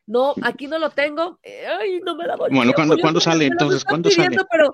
No, 0.08 0.36
aquí 0.44 0.68
no 0.68 0.78
lo 0.78 0.92
tengo. 0.92 1.40
Ay, 1.80 2.00
no 2.02 2.16
me 2.16 2.26
la 2.26 2.36
doy. 2.36 2.52
Bueno, 2.54 2.74
¿cuándo, 2.74 3.20
sale 3.20 3.48
entonces? 3.48 3.84
¿Cuándo 3.84 4.12
sale? 4.12 4.38
Pero, 4.52 4.72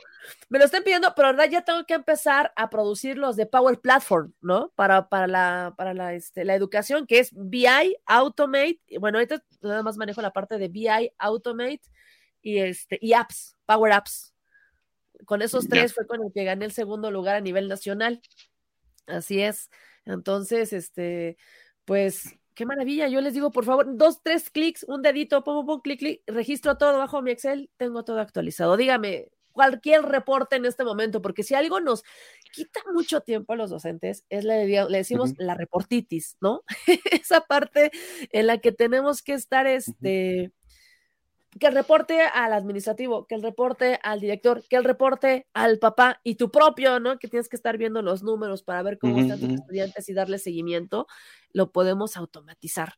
me 0.49 0.59
lo 0.59 0.65
están 0.65 0.83
pidiendo, 0.83 1.13
pero 1.15 1.29
verdad 1.29 1.49
ya 1.49 1.61
tengo 1.61 1.85
que 1.85 1.93
empezar 1.93 2.51
a 2.57 2.69
producir 2.69 3.17
los 3.17 3.37
de 3.37 3.45
Power 3.45 3.79
Platform, 3.79 4.33
¿no? 4.41 4.71
Para, 4.75 5.07
para 5.07 5.27
la, 5.27 5.73
para 5.77 5.93
la, 5.93 6.13
este, 6.13 6.43
la 6.43 6.55
educación, 6.55 7.07
que 7.07 7.19
es 7.19 7.29
BI, 7.33 7.95
Automate. 8.05 8.81
Bueno, 8.99 9.19
ahorita 9.19 9.41
nada 9.61 9.83
más 9.83 9.95
manejo 9.95 10.21
la 10.21 10.33
parte 10.33 10.57
de 10.57 10.67
BI, 10.67 11.13
Automate 11.17 11.81
y 12.41 12.57
este, 12.57 12.99
y 13.01 13.13
apps, 13.13 13.55
Power 13.65 13.93
Apps. 13.93 14.33
Con 15.25 15.41
esos 15.41 15.67
tres 15.69 15.93
fue 15.93 16.07
con 16.07 16.21
el 16.23 16.33
que 16.33 16.43
gané 16.43 16.65
el 16.65 16.71
segundo 16.73 17.09
lugar 17.09 17.37
a 17.37 17.41
nivel 17.41 17.69
nacional. 17.69 18.21
Así 19.07 19.41
es. 19.41 19.69
Entonces, 20.05 20.73
este, 20.73 21.37
pues 21.85 22.35
qué 22.53 22.65
maravilla. 22.65 23.07
Yo 23.07 23.21
les 23.21 23.33
digo, 23.33 23.51
por 23.51 23.65
favor, 23.65 23.97
dos, 23.97 24.21
tres 24.23 24.49
clics, 24.49 24.83
un 24.87 25.01
dedito, 25.01 25.43
pongo, 25.43 25.65
pongo, 25.65 25.81
clic, 25.81 25.99
clic, 25.99 26.21
registro 26.27 26.77
todo 26.77 26.97
bajo 26.97 27.21
mi 27.21 27.31
Excel, 27.31 27.69
tengo 27.77 28.03
todo 28.03 28.19
actualizado. 28.19 28.77
Dígame 28.77 29.29
cualquier 29.51 30.03
reporte 30.03 30.55
en 30.55 30.65
este 30.65 30.83
momento, 30.83 31.21
porque 31.21 31.43
si 31.43 31.55
algo 31.55 31.79
nos 31.79 32.03
quita 32.51 32.81
mucho 32.93 33.21
tiempo 33.21 33.53
a 33.53 33.55
los 33.55 33.69
docentes, 33.69 34.25
es 34.29 34.43
la, 34.43 34.63
le 34.63 34.97
decimos 34.97 35.33
la 35.37 35.55
reportitis, 35.55 36.37
¿no? 36.41 36.63
Esa 37.11 37.41
parte 37.41 37.91
en 38.31 38.47
la 38.47 38.59
que 38.59 38.71
tenemos 38.71 39.21
que 39.21 39.33
estar, 39.33 39.67
este, 39.67 40.51
que 41.59 41.67
el 41.67 41.73
reporte 41.73 42.21
al 42.21 42.53
administrativo, 42.53 43.25
que 43.27 43.35
el 43.35 43.43
reporte 43.43 43.99
al 44.03 44.19
director, 44.19 44.63
que 44.69 44.77
el 44.77 44.83
reporte 44.83 45.47
al 45.53 45.79
papá 45.79 46.21
y 46.23 46.35
tu 46.35 46.49
propio, 46.49 46.99
¿no? 46.99 47.19
Que 47.19 47.27
tienes 47.27 47.49
que 47.49 47.55
estar 47.55 47.77
viendo 47.77 48.01
los 48.01 48.23
números 48.23 48.63
para 48.63 48.81
ver 48.83 48.97
cómo 48.97 49.19
están 49.19 49.39
tus 49.39 49.49
estudiantes 49.49 50.07
y 50.07 50.13
darle 50.13 50.39
seguimiento, 50.39 51.07
lo 51.51 51.71
podemos 51.71 52.15
automatizar. 52.15 52.93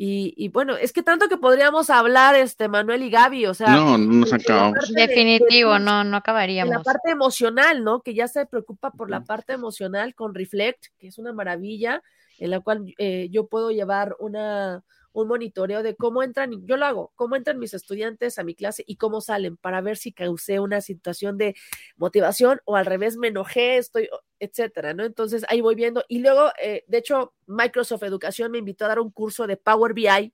Y, 0.00 0.48
bueno, 0.50 0.76
es 0.76 0.92
que 0.92 1.02
tanto 1.02 1.28
que 1.28 1.38
podríamos 1.38 1.90
hablar, 1.90 2.36
este 2.36 2.68
Manuel 2.68 3.02
y 3.02 3.10
Gaby, 3.10 3.46
o 3.46 3.54
sea. 3.54 3.74
No, 3.74 3.98
no 3.98 4.20
nos 4.20 4.32
acabamos. 4.32 4.92
Definitivo, 4.94 5.80
no, 5.80 6.04
no 6.04 6.16
acabaríamos. 6.16 6.72
La 6.72 6.82
parte 6.84 7.10
emocional, 7.10 7.82
¿no? 7.82 8.00
Que 8.02 8.14
ya 8.14 8.28
se 8.28 8.46
preocupa 8.46 8.92
por 8.92 9.10
la 9.10 9.24
parte 9.24 9.54
emocional 9.54 10.14
con 10.14 10.36
Reflect, 10.36 10.86
que 11.00 11.08
es 11.08 11.18
una 11.18 11.32
maravilla, 11.32 12.00
en 12.38 12.50
la 12.50 12.60
cual 12.60 12.94
eh, 12.98 13.26
yo 13.32 13.48
puedo 13.48 13.72
llevar 13.72 14.14
una, 14.20 14.84
un 15.20 15.28
monitoreo 15.28 15.82
de 15.82 15.96
cómo 15.96 16.22
entran, 16.22 16.64
yo 16.66 16.76
lo 16.76 16.86
hago, 16.86 17.12
cómo 17.16 17.34
entran 17.34 17.58
mis 17.58 17.74
estudiantes 17.74 18.38
a 18.38 18.44
mi 18.44 18.54
clase 18.54 18.84
y 18.86 18.96
cómo 18.96 19.20
salen 19.20 19.56
para 19.56 19.80
ver 19.80 19.96
si 19.96 20.12
causé 20.12 20.60
una 20.60 20.80
situación 20.80 21.36
de 21.36 21.56
motivación 21.96 22.60
o 22.64 22.76
al 22.76 22.86
revés 22.86 23.16
me 23.16 23.28
enojé, 23.28 23.78
estoy, 23.78 24.08
etcétera, 24.38 24.94
¿no? 24.94 25.04
Entonces 25.04 25.44
ahí 25.48 25.60
voy 25.60 25.74
viendo. 25.74 26.04
Y 26.08 26.20
luego, 26.20 26.52
eh, 26.62 26.84
de 26.86 26.98
hecho, 26.98 27.34
Microsoft 27.46 28.04
Educación 28.04 28.52
me 28.52 28.58
invitó 28.58 28.84
a 28.84 28.88
dar 28.88 29.00
un 29.00 29.10
curso 29.10 29.46
de 29.46 29.56
Power 29.56 29.92
BI 29.92 30.32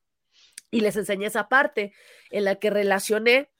y 0.70 0.80
les 0.80 0.96
enseñé 0.96 1.26
esa 1.26 1.48
parte 1.48 1.92
en 2.30 2.44
la 2.44 2.56
que 2.56 2.68
relacioné 2.68 3.50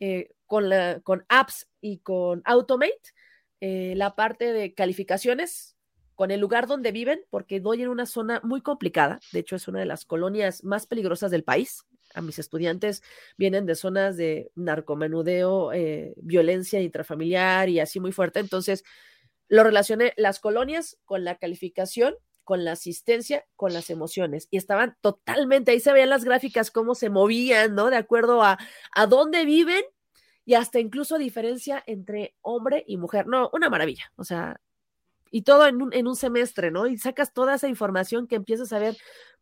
eh, 0.00 0.32
con, 0.46 0.68
la, 0.68 1.00
con 1.00 1.24
apps 1.28 1.68
y 1.80 1.98
con 2.00 2.42
Automate 2.44 3.14
eh, 3.60 3.94
la 3.96 4.14
parte 4.14 4.52
de 4.52 4.74
calificaciones 4.74 5.73
con 6.14 6.30
el 6.30 6.40
lugar 6.40 6.66
donde 6.66 6.92
viven, 6.92 7.22
porque 7.30 7.60
doy 7.60 7.82
en 7.82 7.88
una 7.88 8.06
zona 8.06 8.40
muy 8.44 8.60
complicada, 8.60 9.20
de 9.32 9.40
hecho 9.40 9.56
es 9.56 9.68
una 9.68 9.80
de 9.80 9.86
las 9.86 10.04
colonias 10.04 10.64
más 10.64 10.86
peligrosas 10.86 11.30
del 11.30 11.44
país. 11.44 11.84
A 12.14 12.20
mis 12.20 12.38
estudiantes 12.38 13.02
vienen 13.36 13.66
de 13.66 13.74
zonas 13.74 14.16
de 14.16 14.52
narcomenudeo, 14.54 15.72
eh, 15.72 16.14
violencia 16.18 16.80
intrafamiliar 16.80 17.68
y 17.68 17.80
así 17.80 17.98
muy 17.98 18.12
fuerte. 18.12 18.38
Entonces, 18.38 18.84
lo 19.48 19.64
relacioné 19.64 20.12
las 20.16 20.38
colonias 20.38 20.96
con 21.04 21.24
la 21.24 21.36
calificación, 21.36 22.14
con 22.44 22.64
la 22.64 22.72
asistencia, 22.72 23.44
con 23.56 23.72
las 23.72 23.90
emociones. 23.90 24.46
Y 24.50 24.58
estaban 24.58 24.96
totalmente, 25.00 25.72
ahí 25.72 25.80
se 25.80 25.92
veían 25.92 26.10
las 26.10 26.24
gráficas, 26.24 26.70
cómo 26.70 26.94
se 26.94 27.10
movían, 27.10 27.74
¿no? 27.74 27.90
De 27.90 27.96
acuerdo 27.96 28.42
a, 28.42 28.58
a 28.92 29.06
dónde 29.06 29.44
viven 29.44 29.82
y 30.44 30.54
hasta 30.54 30.78
incluso 30.78 31.18
diferencia 31.18 31.82
entre 31.86 32.36
hombre 32.42 32.84
y 32.86 32.96
mujer. 32.96 33.26
No, 33.26 33.50
una 33.52 33.70
maravilla. 33.70 34.12
O 34.16 34.24
sea, 34.24 34.60
y 35.34 35.42
todo 35.42 35.66
en 35.66 35.82
un, 35.82 35.92
en 35.92 36.06
un 36.06 36.14
semestre, 36.14 36.70
¿no? 36.70 36.86
Y 36.86 36.96
sacas 36.96 37.32
toda 37.32 37.56
esa 37.56 37.66
información 37.66 38.28
que 38.28 38.36
empiezas 38.36 38.72
a 38.72 38.78
ver 38.78 38.96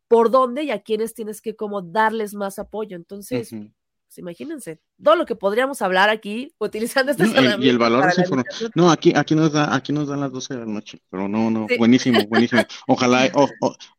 por 0.07 0.31
dónde 0.31 0.63
y 0.63 0.71
a 0.71 0.81
quiénes 0.81 1.13
tienes 1.13 1.39
que 1.39 1.55
como 1.55 1.83
darles 1.83 2.33
más 2.33 2.57
apoyo. 2.57 2.95
Entonces, 2.95 3.51
pues, 3.51 4.17
imagínense, 4.17 4.79
todo 5.03 5.15
lo 5.15 5.27
que 5.27 5.35
podríamos 5.35 5.83
hablar 5.83 6.09
aquí 6.09 6.51
utilizando 6.59 7.11
estas 7.11 7.31
no, 7.31 7.63
Y 7.63 7.69
el 7.69 7.77
valor 7.77 8.11
de 8.11 8.23
información. 8.23 8.71
No, 8.73 8.89
aquí, 8.89 9.13
aquí 9.15 9.35
nos 9.35 9.53
da, 9.53 9.75
aquí 9.75 9.93
nos 9.93 10.07
dan 10.07 10.21
las 10.21 10.31
12 10.31 10.55
de 10.55 10.59
la 10.61 10.65
noche, 10.65 10.97
pero 11.11 11.27
no, 11.27 11.51
no, 11.51 11.67
buenísimo, 11.77 12.25
buenísimo. 12.27 12.63
Ojalá, 12.87 13.29
o, 13.35 13.47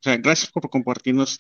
sea, 0.01 0.17
gracias 0.17 0.51
por 0.51 0.69
compartirnos 0.69 1.39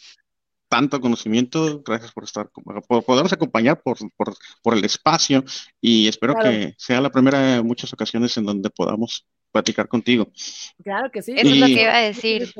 tanto 0.68 1.00
conocimiento, 1.00 1.82
gracias 1.82 2.12
por 2.12 2.22
estar, 2.22 2.48
por 2.86 3.04
podernos 3.04 3.32
acompañar 3.32 3.82
por, 3.82 3.98
por, 4.16 4.36
por 4.62 4.74
el 4.74 4.84
espacio 4.84 5.42
y 5.80 6.06
espero 6.06 6.36
que 6.40 6.74
sea 6.78 7.00
la 7.00 7.10
primera 7.10 7.40
de 7.40 7.62
muchas 7.62 7.92
ocasiones 7.92 8.36
en 8.36 8.46
donde 8.46 8.70
podamos 8.70 9.26
platicar 9.54 9.86
contigo. 9.86 10.28
Claro 10.82 11.12
que 11.12 11.22
sí. 11.22 11.32
Eso 11.36 11.48
es 11.48 11.56
lo 11.58 11.66
que 11.66 11.82
iba 11.82 11.96
a 11.96 12.00
decir. 12.00 12.52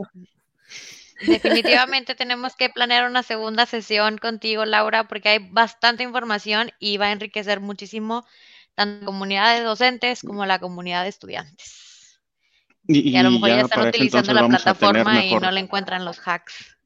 Definitivamente 1.27 2.15
tenemos 2.15 2.55
que 2.55 2.71
planear 2.71 3.09
una 3.11 3.25
segunda 3.25 3.66
sesión 3.66 4.16
contigo, 4.19 4.65
Laura, 4.65 5.09
porque 5.09 5.29
hay 5.29 5.39
bastante 5.51 6.05
información 6.05 6.71
y 6.79 6.97
va 6.97 7.07
a 7.07 7.12
enriquecer 7.12 7.59
muchísimo 7.59 8.25
tanto 8.77 9.01
la 9.01 9.07
comunidad 9.07 9.57
de 9.57 9.65
docentes 9.65 10.21
como 10.23 10.47
la 10.47 10.61
comunidad 10.61 11.03
de 11.03 11.09
estudiantes. 11.09 12.21
Y, 12.87 13.16
a 13.16 13.23
lo 13.25 13.33
mejor 13.33 13.49
ya, 13.49 13.61
están 13.62 13.89
utilizando 13.89 14.33
la 14.33 14.47
plataforma 14.47 15.25
y 15.25 15.35
no 15.35 15.51
le 15.51 15.61
encuentran 15.61 16.05
los 16.05 16.21
hacks. 16.25 16.77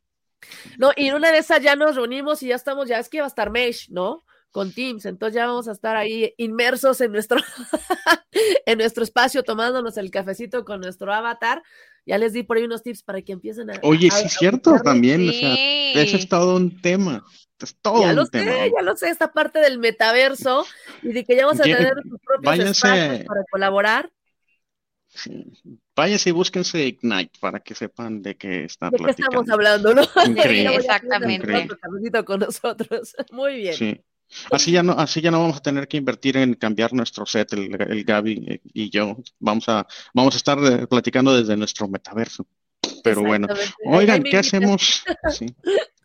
No, 0.78 0.92
y 0.96 1.08
en 1.08 1.16
una 1.16 1.32
de 1.32 1.38
esas 1.38 1.60
ya 1.60 1.76
nos 1.76 1.96
reunimos 1.96 2.42
y 2.42 2.48
ya 2.48 2.54
estamos, 2.54 2.88
ya 2.88 2.98
es 2.98 3.10
que 3.10 3.20
va 3.20 3.26
a 3.26 3.28
estar 3.28 3.50
Mesh, 3.50 3.90
¿no? 3.90 4.24
Con 4.50 4.72
Teams. 4.72 5.04
Entonces 5.06 5.34
ya 5.34 5.46
vamos 5.46 5.68
a 5.68 5.72
estar 5.72 5.96
ahí 5.96 6.34
inmersos 6.36 7.00
en 7.00 7.12
nuestro, 7.12 7.38
en 8.66 8.78
nuestro 8.78 9.04
espacio 9.04 9.42
tomándonos 9.42 9.96
el 9.96 10.10
cafecito 10.10 10.64
con 10.64 10.80
nuestro 10.80 11.12
avatar. 11.12 11.62
Ya 12.06 12.16
les 12.16 12.32
di 12.32 12.42
por 12.42 12.56
ahí 12.56 12.64
unos 12.64 12.82
tips 12.82 13.02
para 13.02 13.20
que 13.20 13.32
empiecen 13.32 13.70
a. 13.70 13.74
Oye, 13.82 14.10
sí 14.10 14.26
es 14.26 14.32
cierto 14.32 14.74
también. 14.82 15.28
O 15.28 15.32
sea, 15.32 15.54
eso 16.02 16.16
es 16.16 16.28
todo 16.28 16.56
un 16.56 16.80
tema. 16.80 17.24
Es 17.60 17.76
todo 17.80 18.02
ya 18.02 18.10
un 18.10 18.16
lo 18.16 18.26
tema. 18.26 18.52
sé, 18.52 18.72
ya 18.74 18.82
lo 18.82 18.96
sé, 18.96 19.10
esta 19.10 19.32
parte 19.32 19.58
del 19.58 19.78
metaverso 19.78 20.64
y 21.02 21.12
de 21.12 21.24
que 21.24 21.36
ya 21.36 21.44
vamos 21.44 21.60
a 21.60 21.64
tener 21.64 21.94
nuestros 21.94 22.20
propios 22.24 22.58
espacios 22.70 23.24
para 23.26 23.44
colaborar. 23.50 24.10
Sí. 25.08 25.52
Váyanse 25.96 26.28
y 26.28 26.32
búsquense 26.32 26.86
Ignite 26.86 27.32
para 27.40 27.58
que 27.58 27.74
sepan 27.74 28.22
de 28.22 28.36
qué 28.36 28.64
está 28.64 28.88
¿De 28.88 28.98
qué 28.98 29.10
estamos 29.10 29.50
hablando, 29.50 29.94
¿no? 29.94 30.02
Increíble. 30.24 30.76
Exactamente. 30.76 31.68
Con 32.24 32.40
nosotros. 32.40 33.16
Muy 33.32 33.56
bien. 33.56 33.74
Sí. 33.74 34.00
Así 34.50 34.72
ya 34.72 34.82
no, 34.82 34.92
así 34.92 35.20
ya 35.20 35.30
no 35.30 35.40
vamos 35.40 35.58
a 35.58 35.62
tener 35.62 35.88
que 35.88 35.96
invertir 35.96 36.36
en 36.36 36.54
cambiar 36.54 36.92
nuestro 36.92 37.26
set, 37.26 37.52
el, 37.52 37.74
el 37.80 38.04
Gaby 38.04 38.60
y 38.72 38.90
yo. 38.90 39.16
Vamos 39.38 39.68
a, 39.68 39.86
vamos 40.14 40.34
a 40.34 40.36
estar 40.36 40.58
eh, 40.64 40.86
platicando 40.86 41.36
desde 41.36 41.56
nuestro 41.56 41.88
metaverso. 41.88 42.46
Pero 43.02 43.22
bueno, 43.22 43.48
oigan, 43.86 44.22
¿qué 44.22 44.38
hacemos? 44.38 45.02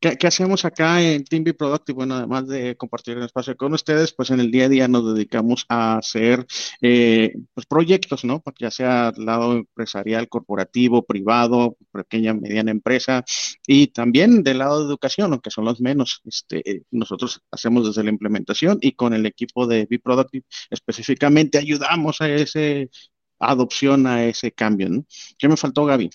¿Qué, 0.00 0.26
hacemos 0.26 0.64
acá 0.64 1.02
en 1.02 1.24
Team 1.24 1.44
Be 1.44 1.54
Productive? 1.54 1.96
Bueno, 1.96 2.14
además 2.16 2.46
de 2.48 2.76
compartir 2.76 3.16
el 3.16 3.24
espacio 3.24 3.56
con 3.56 3.72
ustedes, 3.74 4.12
pues 4.12 4.30
en 4.30 4.40
el 4.40 4.50
día 4.50 4.66
a 4.66 4.68
día 4.68 4.88
nos 4.88 5.14
dedicamos 5.14 5.64
a 5.68 5.98
hacer 5.98 6.46
eh, 6.80 7.34
pues 7.54 7.66
proyectos, 7.66 8.24
¿no? 8.24 8.42
Ya 8.58 8.70
sea 8.70 9.12
lado 9.16 9.52
empresarial, 9.54 10.28
corporativo, 10.28 11.04
privado, 11.04 11.76
pequeña, 11.92 12.34
mediana 12.34 12.70
empresa 12.70 13.24
y 13.66 13.88
también 13.88 14.42
del 14.42 14.58
lado 14.58 14.80
de 14.80 14.86
educación, 14.86 15.32
aunque 15.32 15.50
son 15.50 15.64
los 15.64 15.80
menos. 15.80 16.20
Este, 16.24 16.84
nosotros 16.90 17.42
hacemos 17.50 17.86
desde 17.86 18.04
la 18.04 18.10
implementación 18.10 18.78
y 18.80 18.92
con 18.92 19.14
el 19.14 19.26
equipo 19.26 19.66
de 19.66 19.86
Be 19.86 19.98
Productive 19.98 20.46
específicamente 20.70 21.58
ayudamos 21.58 22.20
a 22.20 22.28
ese 22.28 22.90
adopción, 23.38 24.06
a 24.06 24.24
ese 24.24 24.52
cambio, 24.52 24.88
¿no? 24.88 25.04
¿Qué 25.38 25.48
me 25.48 25.56
faltó, 25.56 25.84
Gaby? 25.86 26.10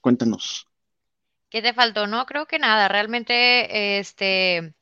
Cuéntanos. 0.00 0.71
¿Qué 1.52 1.60
te 1.60 1.74
faltó? 1.74 2.06
No, 2.06 2.24
creo 2.24 2.46
que 2.46 2.58
nada. 2.58 2.88
Realmente, 2.88 3.98
este, 3.98 4.74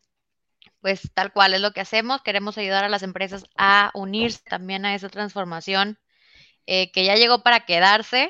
pues 0.80 1.10
tal 1.14 1.32
cual 1.32 1.54
es 1.54 1.60
lo 1.60 1.72
que 1.72 1.80
hacemos. 1.80 2.22
Queremos 2.22 2.58
ayudar 2.58 2.84
a 2.84 2.88
las 2.88 3.02
empresas 3.02 3.44
a 3.58 3.90
unirse 3.94 4.42
también 4.44 4.84
a 4.86 4.94
esa 4.94 5.08
transformación 5.08 5.98
eh, 6.66 6.92
que 6.92 7.04
ya 7.04 7.16
llegó 7.16 7.42
para 7.42 7.66
quedarse. 7.66 8.28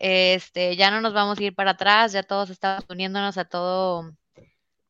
Este, 0.00 0.76
ya 0.76 0.90
no 0.90 1.02
nos 1.02 1.12
vamos 1.12 1.38
a 1.38 1.44
ir 1.44 1.54
para 1.54 1.72
atrás, 1.72 2.12
ya 2.12 2.22
todos 2.22 2.50
estamos 2.50 2.84
uniéndonos 2.88 3.36
a 3.38 3.44
todo, 3.44 4.12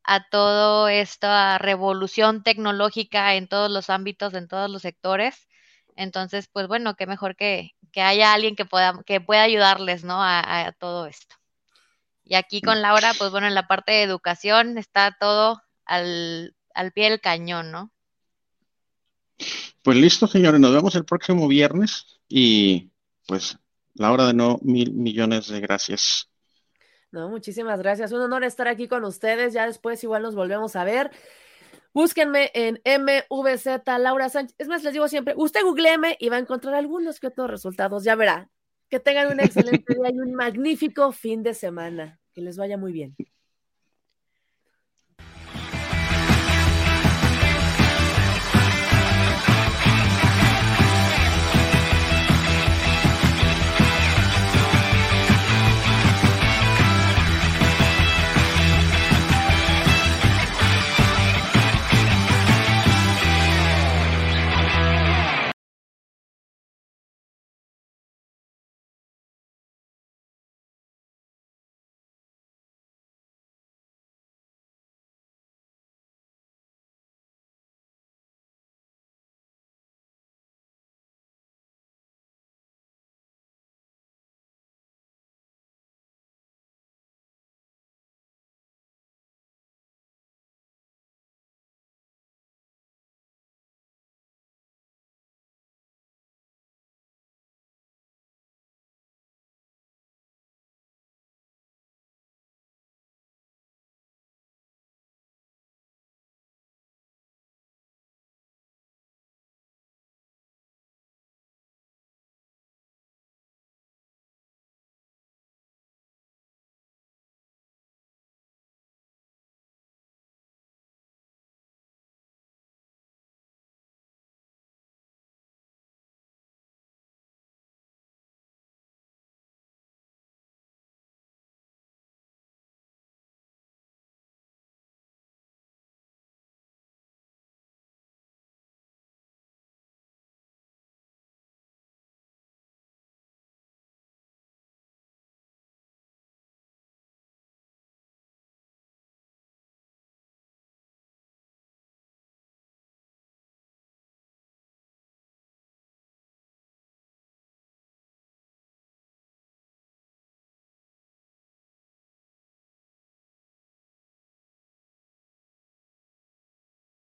a 0.03 0.29
todo 0.29 0.87
esta 0.89 1.57
revolución 1.57 2.43
tecnológica 2.43 3.35
en 3.35 3.49
todos 3.49 3.71
los 3.71 3.89
ámbitos, 3.89 4.33
en 4.35 4.47
todos 4.47 4.69
los 4.71 4.83
sectores. 4.83 5.49
Entonces, 5.97 6.47
pues 6.47 6.67
bueno, 6.67 6.95
qué 6.95 7.07
mejor 7.07 7.35
que, 7.35 7.71
haya 7.97 8.33
alguien 8.33 8.55
que 8.55 8.65
pueda, 8.65 9.01
que 9.05 9.21
pueda 9.21 9.43
ayudarles, 9.43 10.05
¿no? 10.05 10.23
a 10.23 10.73
todo 10.79 11.07
esto. 11.07 11.38
Y 12.29 12.35
aquí 12.35 12.61
con 12.61 12.83
Laura, 12.83 13.13
pues 13.17 13.31
bueno, 13.31 13.47
en 13.47 13.55
la 13.55 13.67
parte 13.67 13.91
de 13.91 14.03
educación 14.03 14.77
está 14.77 15.17
todo 15.19 15.63
al, 15.83 16.53
pie 16.93 17.09
del 17.09 17.19
cañón, 17.19 17.71
¿no? 17.71 17.91
Pues 19.81 19.97
listo, 19.97 20.27
señores, 20.27 20.59
nos 20.59 20.71
vemos 20.71 20.93
el 20.93 21.05
próximo 21.05 21.47
viernes 21.47 22.19
y 22.27 22.91
pues 23.25 23.57
Laura, 23.95 24.27
de 24.27 24.35
no, 24.35 24.59
mil 24.61 24.93
millones 24.93 25.47
de 25.47 25.59
gracias. 25.59 26.29
No, 27.09 27.29
muchísimas 27.29 27.79
gracias. 27.79 28.11
Un 28.11 28.21
honor 28.21 28.43
estar 28.43 28.67
aquí 28.67 28.87
con 28.87 29.05
ustedes. 29.05 29.53
Ya 29.53 29.65
después 29.65 30.03
igual 30.03 30.21
nos 30.21 30.35
volvemos 30.35 30.75
a 30.75 30.83
ver. 30.83 31.09
Búsquenme 31.93 32.51
en 32.53 32.79
MVZ 32.85 33.81
Laura 33.97 34.29
Sánchez. 34.29 34.55
Es 34.59 34.67
más, 34.67 34.83
les 34.83 34.93
digo 34.93 35.07
siempre, 35.07 35.33
usted 35.35 35.63
googleeme 35.63 36.15
y 36.19 36.29
va 36.29 36.35
a 36.35 36.39
encontrar 36.39 36.75
algunos 36.75 37.19
que 37.19 37.25
otros 37.25 37.49
resultados. 37.49 38.03
Ya 38.03 38.13
verá. 38.13 38.51
Que 38.89 38.99
tengan 38.99 39.31
un 39.31 39.39
excelente 39.39 39.93
día 39.93 40.09
y 40.11 40.19
un 40.19 40.33
magnífico 40.33 41.11
fin 41.11 41.43
de 41.43 41.53
semana. 41.53 42.19
Que 42.33 42.41
les 42.41 42.57
vaya 42.57 42.77
muy 42.77 42.91
bien. 42.91 43.15